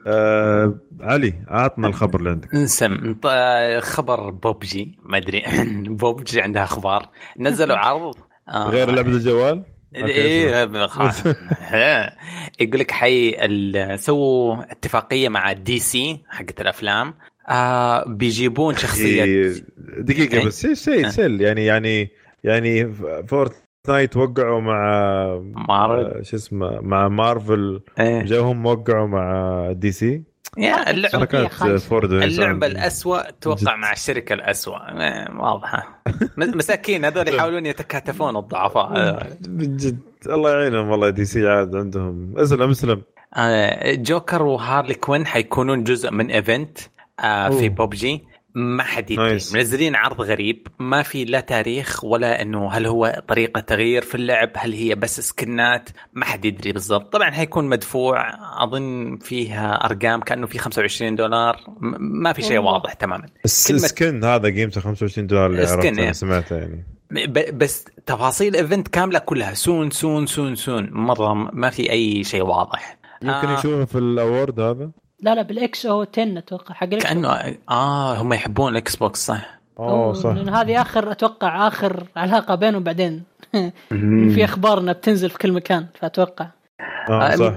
آه 0.07 0.79
علي 1.01 1.35
أعطنا 1.51 1.89
الخبر 1.89 2.19
اللي 2.19 2.31
عندك. 2.31 2.55
نسم 2.55 3.17
خبر 3.81 4.31
بوبجي 4.31 4.99
ما 5.03 5.17
أدري. 5.17 5.45
بوبجي 6.01 6.41
عندها 6.41 6.65
أخبار. 6.65 7.09
نزلوا 7.39 7.77
عرض. 7.87 8.15
آه، 8.49 8.69
غير 8.71 8.91
لعبه 8.91 9.09
الجوال؟ 9.09 9.63
إيه 9.97 10.87
خلاص. 10.87 11.23
يقول 12.61 12.81
لك 12.81 12.91
حي 12.91 13.37
سووا 13.97 14.73
اتفاقية 14.73 15.29
مع 15.29 15.53
دي 15.53 15.79
سي 15.79 16.23
حقت 16.29 16.61
الأفلام. 16.61 17.15
آه 17.49 18.05
بيجيبون 18.09 18.77
شخصية. 18.77 19.25
إيه، 19.25 19.53
دقيقة 19.99 20.39
إيه. 20.39 20.47
بس 20.47 20.67
شيء 20.67 21.09
شيء 21.09 21.41
آه. 21.41 21.43
يعني 21.43 21.65
يعني 21.65 22.11
يعني 22.45 22.95
فورتنايت 23.89 24.16
وقعوا 24.16 24.60
مع 24.60 25.40
مارفل 25.69 26.19
آه، 26.19 26.23
شو 26.23 26.36
اسمه 26.36 26.81
مع 26.81 27.09
مارفل 27.09 27.81
إيه. 28.01 28.23
جاهم 28.23 28.66
وقعوا 28.66 29.06
مع 29.06 29.73
دي 29.73 29.93
سي 29.93 30.23
يا 30.59 30.90
اللعبة 30.90 31.48
خايسة. 31.48 31.89
فورد. 31.89 32.12
اللعبة 32.12 32.66
الأسوأ 32.66 33.31
توقع. 33.31 33.77
مع 33.77 33.93
الشركة 33.93 34.32
الأسوأ 34.32 35.01
إيه، 35.01 35.31
واضحة 35.40 36.02
مساكين 36.39 37.05
هذول 37.05 37.28
يحاولون 37.28 37.66
يتكاتفون 37.66 38.36
الضعفاء 38.36 38.89
بجد 39.48 39.98
الله 40.27 40.51
يعينهم 40.51 40.89
والله 40.89 41.10
دي 41.10 41.24
سي 41.24 41.48
عاد 41.48 41.77
عندهم 41.77 42.35
اسلم 42.39 42.70
اسلم 42.70 43.02
آه، 43.36 43.94
جوكر 43.94 44.43
وهارلي 44.43 44.94
كوين 44.94 45.27
حيكونون 45.27 45.85
جزء 45.85 46.10
من 46.10 46.31
ايفنت 46.31 46.78
آه، 47.20 47.48
في. 47.48 47.69
بوبجي 47.69 48.24
ما 48.59 48.83
حد 48.83 49.11
يدري. 49.11 49.33
منزلين 49.55 49.95
عرض 49.97 50.21
غريب. 50.21 50.67
ما 50.79 51.03
في 51.03 51.25
لا 51.25 51.41
تاريخ 51.41 52.05
ولا 52.05 52.43
إنه 52.43 52.71
هل 52.73 52.87
هو 52.87 53.23
طريقة 53.29 53.61
تغيير 53.61 54.03
في 54.03 54.15
اللعب 54.15 54.51
هل 54.57 54.73
هي 54.73 54.95
بس 54.95 55.21
سكنات؟ 55.21 55.89
ما 56.13 56.25
حد 56.25 56.45
يدري 56.45 56.73
بالضبط. 56.73 57.13
طبعا 57.13 57.31
حيكون 57.31 57.65
مدفوع. 57.69 58.25
أظن 58.65 59.17
فيها 59.23 59.85
أرقام 59.85 60.21
كأنه 60.21 60.47
في 60.47 60.59
25 60.59 61.17
دولار. 61.17 61.57
ما 62.01 62.33
في 62.33 62.43
شيء. 62.43 62.59
واضح 62.59 62.93
تماما. 62.93 63.27
بس 63.45 63.69
كلمة- 63.69 63.75
ال 63.75 63.85
skin 63.85 64.25
هذا 64.25 64.49
قيمته 64.49 64.81
25 64.81 65.27
دولار 65.27 65.47
اللي 65.51 65.61
عرفته 65.67 65.89
إيه. 66.03 66.13
سمعته 66.13 66.57
يعني. 66.57 66.87
بس 67.53 67.85
تفاصيل 68.07 68.49
ال 68.57 68.62
event 68.62 68.89
كاملة 68.89 69.19
كلها. 69.19 69.55
سون 69.55 69.91
سون 69.91 70.27
سون 70.27 70.55
سون. 70.55 70.89
مرة 70.93 71.35
ما 71.35 71.71
في 71.71 71.91
أي 71.91 72.25
شيء 72.25 72.43
واضح. 72.43 72.99
يمكن 73.23 73.49
آه. 73.49 73.59
يشوفه 73.59 73.85
في 73.85 73.99
الأورد 73.99 74.61
هذا؟ 74.61 74.91
لا 75.20 75.35
لا 75.35 75.43
بالإكس 75.43 75.86
أو 75.86 76.07
10 76.12 76.39
أتوقع 76.39 76.74
حق 76.74 76.85
الإكس 76.86 77.05
كأنه 77.05 77.57
آه 77.70 78.15
هم 78.23 78.32
يحبون 78.32 78.73
الاكس 78.73 78.97
بوكس 78.97 79.27
صح؟ 79.27 79.59
أوه 79.78 80.12
صح. 80.12 80.31
لأن 80.31 80.49
هذه 80.49 80.81
آخر 80.82 81.12
أتوقع 81.12 81.69
آخر 81.69 82.07
علاقة 82.16 82.55
بينهم 82.55 82.82
بعدين. 82.82 83.23
في 84.35 84.45
أخبار 84.45 84.78
انها 84.81 84.93
بتنزل 84.93 85.31
في 85.31 85.39
كل 85.39 85.53
مكان 85.53 85.86
فأتوقع. 86.01 86.47
آه 87.11 87.35
صح. 87.36 87.55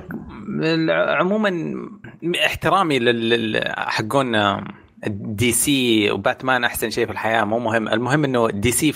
ال- 0.63 0.91
عموما 0.91 1.73
احترامي 2.45 2.99
لل 2.99 3.63
حقون 3.77 4.35
دي 5.07 5.51
سي 5.51 6.11
وباتمان 6.11 6.63
أحسن 6.63 6.89
شيء 6.89 7.05
في 7.05 7.11
الحياة 7.11 7.43
مو 7.43 7.59
مهم. 7.59 7.87
المهم 7.87 8.23
إنه 8.23 8.49
دي 8.49 8.71
سي 8.71 8.93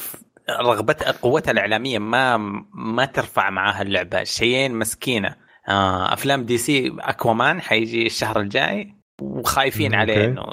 رغبتها 0.62 1.12
قوتها 1.12 1.52
الإعلامية 1.52 2.00
ما 2.00 2.38
ما 2.74 3.06
ترفع 3.06 3.50
معاها 3.50 3.82
اللعبة 3.82 4.24
شيئين 4.24 4.76
مسكينة. 4.80 5.28
آه، 5.28 5.36
أفلام 5.68 6.44
دي 6.44 6.58
سي 6.58 6.94
أكوامان 7.00 7.62
حيجي 7.62 8.06
الشهر 8.06 8.40
الجاي 8.40 8.96
وخايفين 9.22 9.92
مم، 9.92 9.98
عليه. 10.00 10.26
إنه 10.26 10.44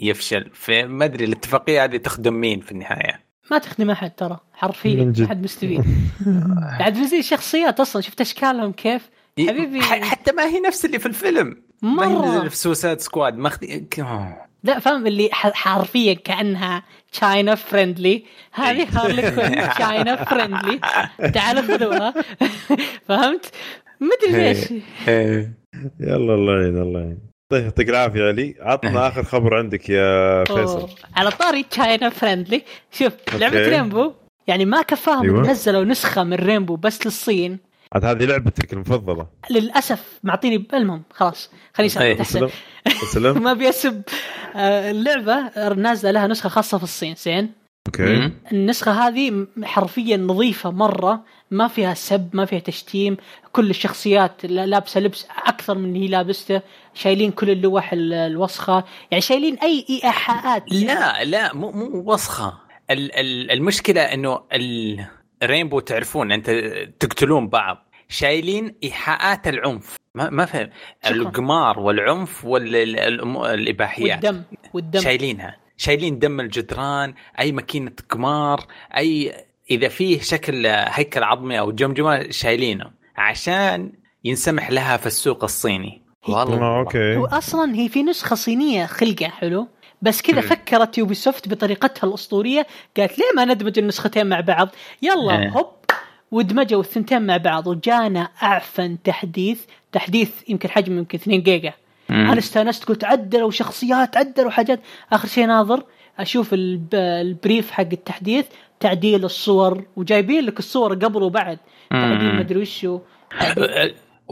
يفشل. 0.00 0.50
فما 0.54 1.04
أدري 1.04 1.24
الاتفاقية 1.24 1.84
هذه 1.84 1.96
تخدم 1.96 2.34
مين 2.34 2.60
في 2.60 2.72
النهاية. 2.72 3.20
ما 3.50 3.58
تخدم 3.58 3.90
أحد 3.90 4.10
ترى 4.10 4.40
حرفيا 4.52 4.94
من 5.04 5.12
جد. 5.12 5.20
ما 5.22 5.28
حد 5.28 5.44
مستفيد. 5.44 5.84
بعد 6.80 6.94
في 6.94 7.06
زي 7.06 7.18
الشخصيات 7.18 7.80
أصلا 7.80 8.02
شفت 8.02 8.20
أشكالهم 8.20 8.72
كيف؟ 8.72 9.10
حبيبي. 9.48 9.82
حتى 9.82 10.32
ما 10.32 10.44
هي 10.46 10.60
نفس 10.60 10.84
اللي 10.84 10.98
في 10.98 11.06
الفيلم. 11.06 11.62
ما 11.82 12.04
هي 12.06 12.08
مرة. 12.08 12.48
في 12.48 12.56
Suicide 12.56 13.00
Squad 13.00 13.36
ما 13.36 13.50
أخذ- 13.50 13.98
لا 14.64 14.78
فاهم 14.78 15.06
اللي 15.06 15.28
حرفيا 15.32 16.14
كأنها 16.14 16.82
China 17.12 17.54
friendly 17.54 18.24
هذه. 18.52 18.86
هارلي 18.92 19.30
كوين 19.30 19.68
China 19.70 20.24
friendly 20.24 20.80
تعالوا 21.34 21.62
خذوها. 21.62 22.14
فهمت؟ 23.08 23.50
ما 24.02 24.10
ادري 24.22 24.42
ليش. 24.42 24.70
يلا 26.00 26.34
الله 26.34 26.60
يعين 26.60 26.78
الله 26.78 27.00
يعين. 27.00 27.18
طيب 27.52 27.64
يعطيك 27.64 27.88
العافية 27.88 28.22
علي. 28.28 28.54
عطنا 28.60 29.08
آخر 29.08 29.22
خبر 29.22 29.54
عندك 29.54 29.90
يا 29.90 30.44
فيصل. 30.44 30.80
أوه. 30.80 30.88
على 31.16 31.30
طاري 31.30 31.62
China 31.62 32.08
friendly 32.10 32.62
شوف 32.90 33.12
لعبة. 33.34 33.68
رينبو 33.68 34.12
يعني 34.46 34.64
ما 34.64 34.82
كفاهم 34.82 35.22
أيوة. 35.22 35.50
نزلوا 35.50 35.84
نسخة 35.84 36.24
من 36.24 36.34
رينبو 36.34 36.76
بس 36.76 37.06
للصين. 37.06 37.58
عاد 37.92 38.04
هذه 38.04 38.24
لعبتك 38.24 38.72
المفضلة. 38.72 39.26
للأسف 39.50 40.20
معطيني 40.22 40.66
المهم 40.74 41.02
خلاص 41.12 41.50
خليني. 41.74 41.92
أسأل. 41.92 42.20
أحسن. 42.20 42.38
أسلم. 42.38 42.50
أسلم. 43.02 43.42
ما 43.44 43.52
بيسب 43.52 44.02
آه، 44.56 44.90
اللعبة 44.90 45.50
نازلة 45.74 46.10
لها 46.10 46.26
نسخة 46.26 46.48
خاصة 46.48 46.78
في 46.78 46.84
الصين 46.84 47.14
زين؟ 47.14 47.52
أوكي. 47.86 48.30
النسخة 48.52 48.92
هذه 48.92 49.46
حرفيا 49.62 50.16
نظيفة 50.16 50.70
مرة. 50.70 51.24
ما 51.52 51.68
فيها 51.68 51.94
سب 51.94 52.30
ما 52.32 52.44
فيها 52.44 52.58
تشتيم. 52.58 53.16
كل 53.52 53.70
الشخصيات 53.70 54.44
لا- 54.46 54.66
لابسة 54.66 55.00
لبس 55.00 55.26
أكثر 55.46 55.78
من 55.78 55.84
اللي 55.88 56.04
هي 56.04 56.08
لابسته. 56.08 56.60
شايلين 56.94 57.30
كل 57.30 57.50
اللوح 57.50 57.92
ال- 57.92 58.12
الوسخة. 58.12 58.84
يعني 59.10 59.20
شايلين 59.22 59.58
أي 59.58 59.86
إيحاءات 59.90 60.72
لا 60.72 61.24
لا 61.24 61.54
مو 61.54 61.70
مو 61.72 62.12
وسخة. 62.12 62.58
ال- 62.90 63.14
ال- 63.14 63.50
المشكلة 63.50 64.00
إنه 64.00 64.40
الرينبو 65.42 65.80
تعرفون 65.80 66.32
أنت 66.32 66.50
تقتلون 67.00 67.48
بعض. 67.48 67.88
شايلين 68.08 68.74
إيحاءات 68.84 69.48
العنف. 69.48 69.96
ما 70.14 70.30
ما 70.30 70.44
فهم. 70.44 70.70
القمار 71.06 71.78
والعنف 71.80 72.44
والاباحيات 72.44 74.24
والدم 74.24 74.42
والدم. 74.74 75.00
شايلينها. 75.00 75.56
شايلين 75.76 76.18
دم 76.18 76.40
الجدران 76.40 77.14
أي 77.40 77.52
ماكينة 77.52 77.92
قمار 78.10 78.66
أي 78.96 79.34
إذا 79.70 79.88
فيه 79.88 80.20
شكل 80.20 80.66
هيكل 80.66 81.22
عظمي 81.22 81.58
أو 81.58 81.72
جمجمة 81.72 82.30
شايلينه 82.30 82.90
عشان 83.16 83.92
ينسمح 84.24 84.70
لها 84.70 84.96
في 84.96 85.06
السوق 85.06 85.44
الصيني. 85.44 86.02
والله. 86.28 86.62
آه، 86.62 86.78
أوكي. 86.78 87.16
وأصلا 87.16 87.74
هي 87.74 87.88
في 87.88 88.02
نسخة 88.02 88.36
صينية 88.36 88.86
خلقة 88.86 89.28
حلو؟ 89.28 89.68
بس 90.02 90.22
كذا. 90.22 90.40
فكرت 90.40 90.98
يوبي 90.98 91.14
سوفت 91.14 91.48
بطريقتها 91.48 92.08
الأسطورية 92.08 92.66
قالت 92.96 93.18
ليه 93.18 93.26
ما 93.36 93.44
ندمج 93.44 93.78
النسختين 93.78 94.26
مع 94.26 94.40
بعض؟ 94.40 94.68
يلا 95.02 95.42
إيه. 95.42 95.48
هوب 95.48 95.72
ودمجوا 96.30 96.80
الثنتين 96.80 97.22
مع 97.22 97.36
بعض 97.36 97.66
وجانا 97.66 98.28
أعفن 98.42 99.02
تحديث 99.02 99.60
تحديث 99.92 100.30
يمكن 100.48 100.70
حجمه 100.70 100.98
يمكن 100.98 101.18
2 101.18 101.42
جيجا. 101.42 101.72
أنا 102.10 102.38
استانست 102.38 102.84
قلت 102.84 103.04
عدلوا 103.04 103.50
شخصيات 103.50 104.16
عدلوا 104.16 104.50
حاجات. 104.50 104.80
آخر 105.12 105.28
شيء 105.28 105.46
ناظر 105.46 105.84
أشوف 106.18 106.54
ال 106.54 106.67
b- 106.67 106.94
ال 106.94 107.07
brief 107.07 107.70
حق 107.70 107.88
التحديث 107.92 108.46
تعديل 108.80 109.24
الصور 109.24 109.84
وجايبين 109.96 110.44
لك 110.44 110.58
الصور 110.58 110.94
قبل 110.94 111.22
وبعد. 111.22 111.58
تعديل 111.90 112.34
مدري 112.36 112.60
وشو. 112.60 112.94
و- 112.94 113.00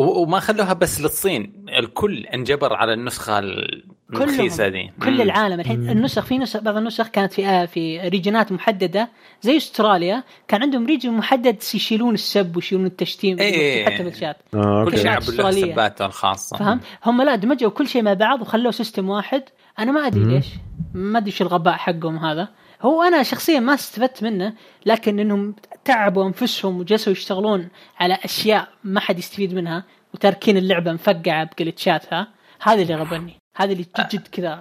وما 0.01 0.41
خلوها 0.41 0.73
بس 0.73 1.01
للصين. 1.01 1.65
الكل 1.79 2.27
انجبر 2.27 2.75
على 2.75 2.93
النسخة 2.93 3.39
الرخيصة 4.11 4.69
دي 4.69 4.91
كل 5.03 5.11
مم. 5.11 5.21
العالم. 5.21 5.61
الحين 5.61 5.91
النسخ 5.91 6.25
في 6.25 6.39
نسخ 6.39 6.61
بعض 6.61 6.77
النسخ 6.77 7.09
كانت 7.09 7.33
في 7.33 7.47
آه 7.47 7.67
في 7.67 8.01
ريجنات 8.01 8.53
محددة 8.53 9.09
زي 9.43 9.57
أستراليا. 9.57 10.25
كان 10.49 10.63
عندهم 10.63 10.87
region 10.87 11.13
محدد 11.13 11.57
يشيلون 11.75 12.15
السب 12.15 12.57
ويشيلون 12.57 12.87
التشتيم 12.87 13.39
إيه. 13.39 13.85
حتى 13.85 14.03
بالشات. 14.03 14.37
آه 14.55 14.85
كل 14.85 14.91
okay. 14.91 14.97
شعب 14.97 15.23
له 15.23 15.29
أسترالية. 15.29 15.65
حساباته 15.65 16.07
الخاصة. 16.07 16.57
فهمت 16.57 16.83
هم 17.05 17.23
لا 17.23 17.35
دمجوا 17.35 17.71
كل 17.71 17.89
شيء 17.89 18.03
مع 18.03 18.15
بعض 18.15 18.43
وخلوه 18.43 18.73
system 18.73 19.09
واحد. 19.09 19.43
أنا 19.79 19.93
ما 19.93 20.07
أدري. 20.07 20.25
ليش. 20.25 20.47
ما 20.95 21.19
أدري 21.19 21.31
إيش 21.31 21.43
الغباء 21.43 21.75
حقهم 21.75 22.17
هذا. 22.17 22.49
هو 22.83 23.03
أنا 23.03 23.23
شخصيا 23.23 23.61
ما 23.61 23.75
استفدت 23.75 24.23
منه 24.23 24.55
لكن 24.87 25.19
إنهم 25.19 25.55
تعبوا 25.91 26.27
أنفسهم 26.27 26.79
وجلسوا 26.79 27.13
يشتغلون 27.13 27.69
على 28.01 28.19
أشياء 28.25 28.69
ما 28.85 29.01
حد 29.01 29.19
يستفيد 29.19 29.55
منها 29.55 29.85
وتاركين 30.15 30.57
اللعبة 30.57 30.93
مفقعة 30.93 31.45
بجلتشاتها 31.45 32.29
هذا 32.63 32.83
اللي 32.83 32.95
غبني 32.95 33.37
هذا 33.57 33.73
اللي 33.73 33.87
جد 33.99 34.09
جد 34.09 34.29
كذا 34.33 34.61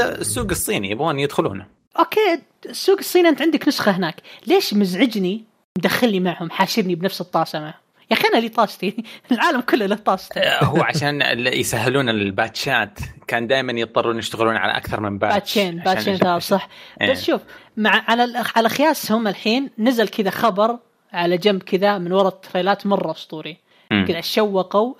السوق 0.00 0.50
الصيني 0.50 0.90
يبغون 0.90 1.18
يدخلونه 1.18 1.66
okay 1.98 2.42
السوق 2.66 2.98
الصيني 2.98 3.28
أنت 3.28 3.42
عندك 3.42 3.68
نسخة 3.68 3.92
هناك. 3.92 4.16
ليش 4.46 4.74
مزعجني؟ 4.74 5.44
مدخلني 5.78 6.20
معهم 6.20 6.50
حاشرني 6.50 6.94
بنفس 6.94 7.20
الطاسة 7.20 7.60
معهم. 7.60 7.74
يا 8.10 8.16
أخي 8.16 8.28
أنا 8.28 8.38
لي 8.38 8.48
طاستي. 8.48 9.04
العالم 9.32 9.60
كله 9.60 9.86
له 9.86 9.96
طاسته 9.96 10.40
آه، 10.40 10.64
هو 10.64 10.82
عشان 10.82 11.22
يسهلون 11.38 12.08
الباتشات. 12.08 12.98
كان 13.26 13.46
دائما 13.46 13.72
يضطرون 13.72 14.18
يشتغلون 14.18 14.56
على 14.56 14.76
أكثر 14.76 15.00
من 15.00 15.18
patch. 15.18 15.34
باتشين 15.34 15.78
باتشين 15.78 16.16
ثلاث 16.16 16.42
صح. 16.42 16.68
إيه. 17.00 17.10
بس 17.10 17.24
شوف 17.24 17.40
مع 17.76 18.04
على 18.08 18.44
على 18.56 18.68
قياسهم 18.68 19.28
الحين 19.28 19.70
نزل 19.78 20.08
كذا 20.08 20.30
خبر 20.30 20.78
على 21.12 21.36
جنب 21.36 21.62
كذا 21.62 21.98
من 21.98 22.12
وراء 22.12 22.34
التريلات 22.34 22.86
مرة 22.86 23.10
أسطوري. 23.10 23.56
كذا 23.90 24.20
شوقوا 24.20 24.94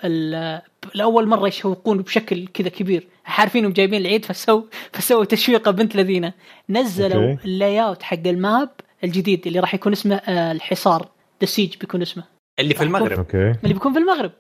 لأول 0.95 1.29
مرة 1.29 1.49
يشوقون 1.49 1.99
بشكل 2.03 2.47
كذا 2.47 2.69
كبير. 2.69 3.07
عارفينهم 3.27 3.73
جايبين 3.73 4.01
العيد 4.01 4.25
فسووا 4.25 4.63
فسووا 4.93 5.25
تشويقه 5.25 5.71
بنت 5.71 5.97
لذينة. 5.97 6.33
نزلوا. 6.71 7.37
ال 7.45 7.83
layout 7.83 8.03
حق 8.03 8.27
ال 8.27 8.38
map 8.38 8.71
الجديد 9.05 9.47
اللي 9.47 9.61
راح 9.61 9.75
يكون 9.75 9.93
اسمه 9.93 10.17
آه، 10.17 10.53
الحصار. 10.53 11.09
The 11.41 11.47
Siege 11.47 11.77
بيكون 11.77 12.03
اسمه. 12.03 12.25
اللي 12.59 12.75
في 12.75 12.85
المغرب. 12.85 13.19
okay. 13.19 13.51
اللي 13.63 13.75
بيكون 13.75 13.93
في 13.93 13.99
المغرب. 13.99 14.33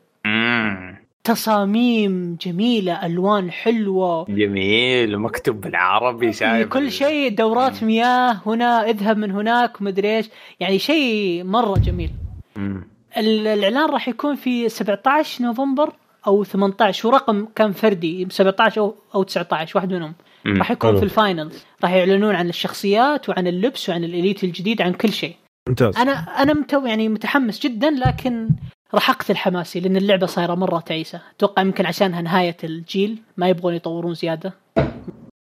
تصاميم 1.26 2.36
جميلة 2.40 3.06
ألوان 3.06 3.50
حلوة. 3.50 4.26
جميل 4.28 5.16
ومكتوب 5.16 5.60
بالعربي 5.60 6.32
شايف 6.32 6.68
كل 6.68 6.92
شيء 6.92 7.34
دورات 7.34 7.82
مياه 7.82 8.40
هنا 8.46 8.90
اذهب 8.90 9.16
من 9.16 9.30
هناك 9.30 9.80
ومدري 9.80 10.16
إيش. 10.16 10.30
يعني 10.60 10.78
شيء 10.78 11.44
مرة 11.44 11.78
جميل. 11.78 12.10
مم. 12.56 12.88
الإعلان 13.16 13.90
راح 13.90 14.08
يكون 14.08 14.34
في 14.34 14.68
17 14.68 15.44
نوفمبر 15.44 15.92
أو 16.26 16.44
18 16.44 17.08
ورقم 17.08 17.46
كان 17.54 17.72
فردي 17.72 18.26
17 18.30 18.80
أو 18.80 18.94
أو 19.14 19.22
19 19.22 19.76
واحد 19.76 19.92
منهم. 19.92 20.14
راح 20.46 20.70
يكون. 20.70 20.96
في 20.96 21.02
الفاينلز. 21.02 21.64
راح 21.82 21.92
يعلنون 21.92 22.34
عن 22.34 22.48
الشخصيات 22.48 23.28
وعن 23.28 23.46
اللبس 23.46 23.88
وعن 23.88 24.04
الإليت 24.04 24.44
الجديد 24.44 24.82
عن 24.82 24.92
كل 24.92 25.12
شيء. 25.12 25.34
ممتاز. 25.68 25.96
أنا 25.96 26.12
أنا 26.12 26.52
متو 26.52 26.86
يعني 26.86 27.08
متحمس 27.08 27.60
جدا 27.60 27.90
لكن 27.90 28.48
راح 28.94 29.10
أقتل 29.10 29.36
حماسي 29.36 29.80
لأن 29.80 29.96
اللعبة 29.96 30.26
صايرة 30.26 30.54
مرة 30.54 30.80
تعيسة. 30.80 31.20
أتوقع 31.36 31.62
يمكن 31.62 31.86
عشانها 31.86 32.20
نهاية 32.20 32.56
الجيل 32.64 33.22
ما 33.36 33.48
يبغون 33.48 33.74
يطورون 33.74 34.14
زيادة. 34.14 34.52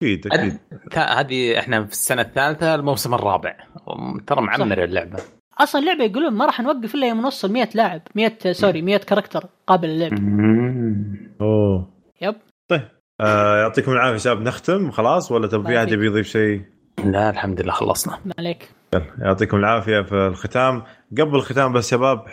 أكيد 0.03 0.27
أكيد. 0.27 0.59
هذه 0.95 1.59
إحنا 1.59 1.85
في 1.85 1.93
السنة 1.93 2.23
الثالثة 2.23 2.75
الموسم 2.75 3.15
الرابع. 3.15 3.57
ترى 4.27 4.41
معمر 4.41 4.85
اللعبة. 4.85 5.19
أصلا 5.59 5.81
اللعبة 5.81 6.05
يقولون 6.05 6.33
ما 6.33 6.47
راح 6.47 6.61
نوقف 6.61 6.95
إلا 6.95 7.09
يوم 7.09 7.21
نوصل 7.21 7.53
100 7.53 7.69
لاعب 7.75 8.03
100 8.15 8.53
sorry 8.53 8.83
100 8.83 8.97
character 8.97 9.45
قابل 9.67 9.89
للعب. 9.89 10.19
أوه. 11.41 11.89
yep. 12.21 12.35
آه 13.21 13.61
يعطيكم 13.61 13.93
العافية 13.93 14.19
شباب. 14.19 14.43
نختم 14.43 14.91
خلاص؟ 14.91 15.33
ولا 15.33 15.47
تبي 15.47 15.67
في 15.67 15.79
أحد 15.79 15.93
يبي 15.93 16.07
يضيف 16.07 16.27
شيء؟ 16.27 16.63
لا 17.05 17.31
الحمد 17.31 17.61
لله 17.61 17.73
خلصنا. 17.73 18.19
ما 18.25 18.35
عليك. 18.39 18.71
يعطيكم 19.19 19.57
العافية 19.57 20.01
في 20.01 20.15
الختام. 20.15 20.83
قبل 21.19 21.37
الختام 21.37 21.73
بس 21.73 21.91
شباب 21.91 22.25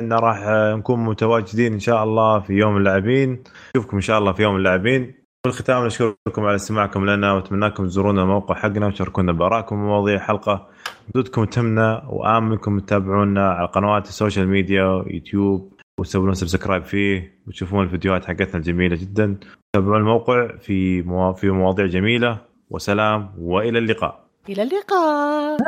إحنا 0.00 0.16
راح 0.16 0.38
نكون 0.76 1.04
متواجدين 1.04 1.72
إن 1.72 1.78
شاء 1.78 2.04
الله 2.04 2.40
في 2.40 2.52
يوم 2.52 2.76
اللاعبين. 2.76 3.42
نشوفكم 3.76 3.96
إن 3.96 4.02
شاء 4.02 4.18
الله 4.18 4.32
في 4.32 4.42
يوم 4.42 4.56
اللاعبين. 4.56 5.14
في 5.42 5.48
الختام 5.48 5.86
نشكركم 5.86 6.44
على 6.44 6.54
استماعكم 6.54 7.10
لنا 7.10 7.32
وأتمناكم 7.32 7.86
تزورونا 7.86 8.22
الموقع 8.22 8.54
حقنا 8.54 8.86
وتشاركونا 8.86 9.32
بارائكم 9.32 9.76
ومواضيع 9.76 10.14
الحلقة. 10.14 10.68
ردودكم 11.08 11.44
تهمنا 11.44 12.04
وأتمناكم 12.08 12.78
تتابعونا 12.78 13.50
على 13.50 13.68
قنوات 13.68 14.08
ال 14.08 14.14
social 14.14 14.48
media 14.48 15.04
يوتيوب 15.06 15.72
وتسوون 16.00 16.34
subscribe 16.34 16.84
فيه 16.84 17.42
وتشوفون 17.46 17.84
الفيديوهات 17.84 18.24
حقتنا 18.24 18.56
الجميلة 18.56 18.96
جدا. 18.96 19.36
تابعون 19.72 19.96
الموقع 20.00 20.56
في 20.56 21.02
موا... 21.02 21.32
في 21.32 21.50
مواضيع 21.50 21.86
جميلة. 21.86 22.38
وسلام 22.70 23.34
وإلى 23.38 23.78
اللقاء. 23.78 24.27
إلى 24.48 24.62
اللقاء. 24.62 25.58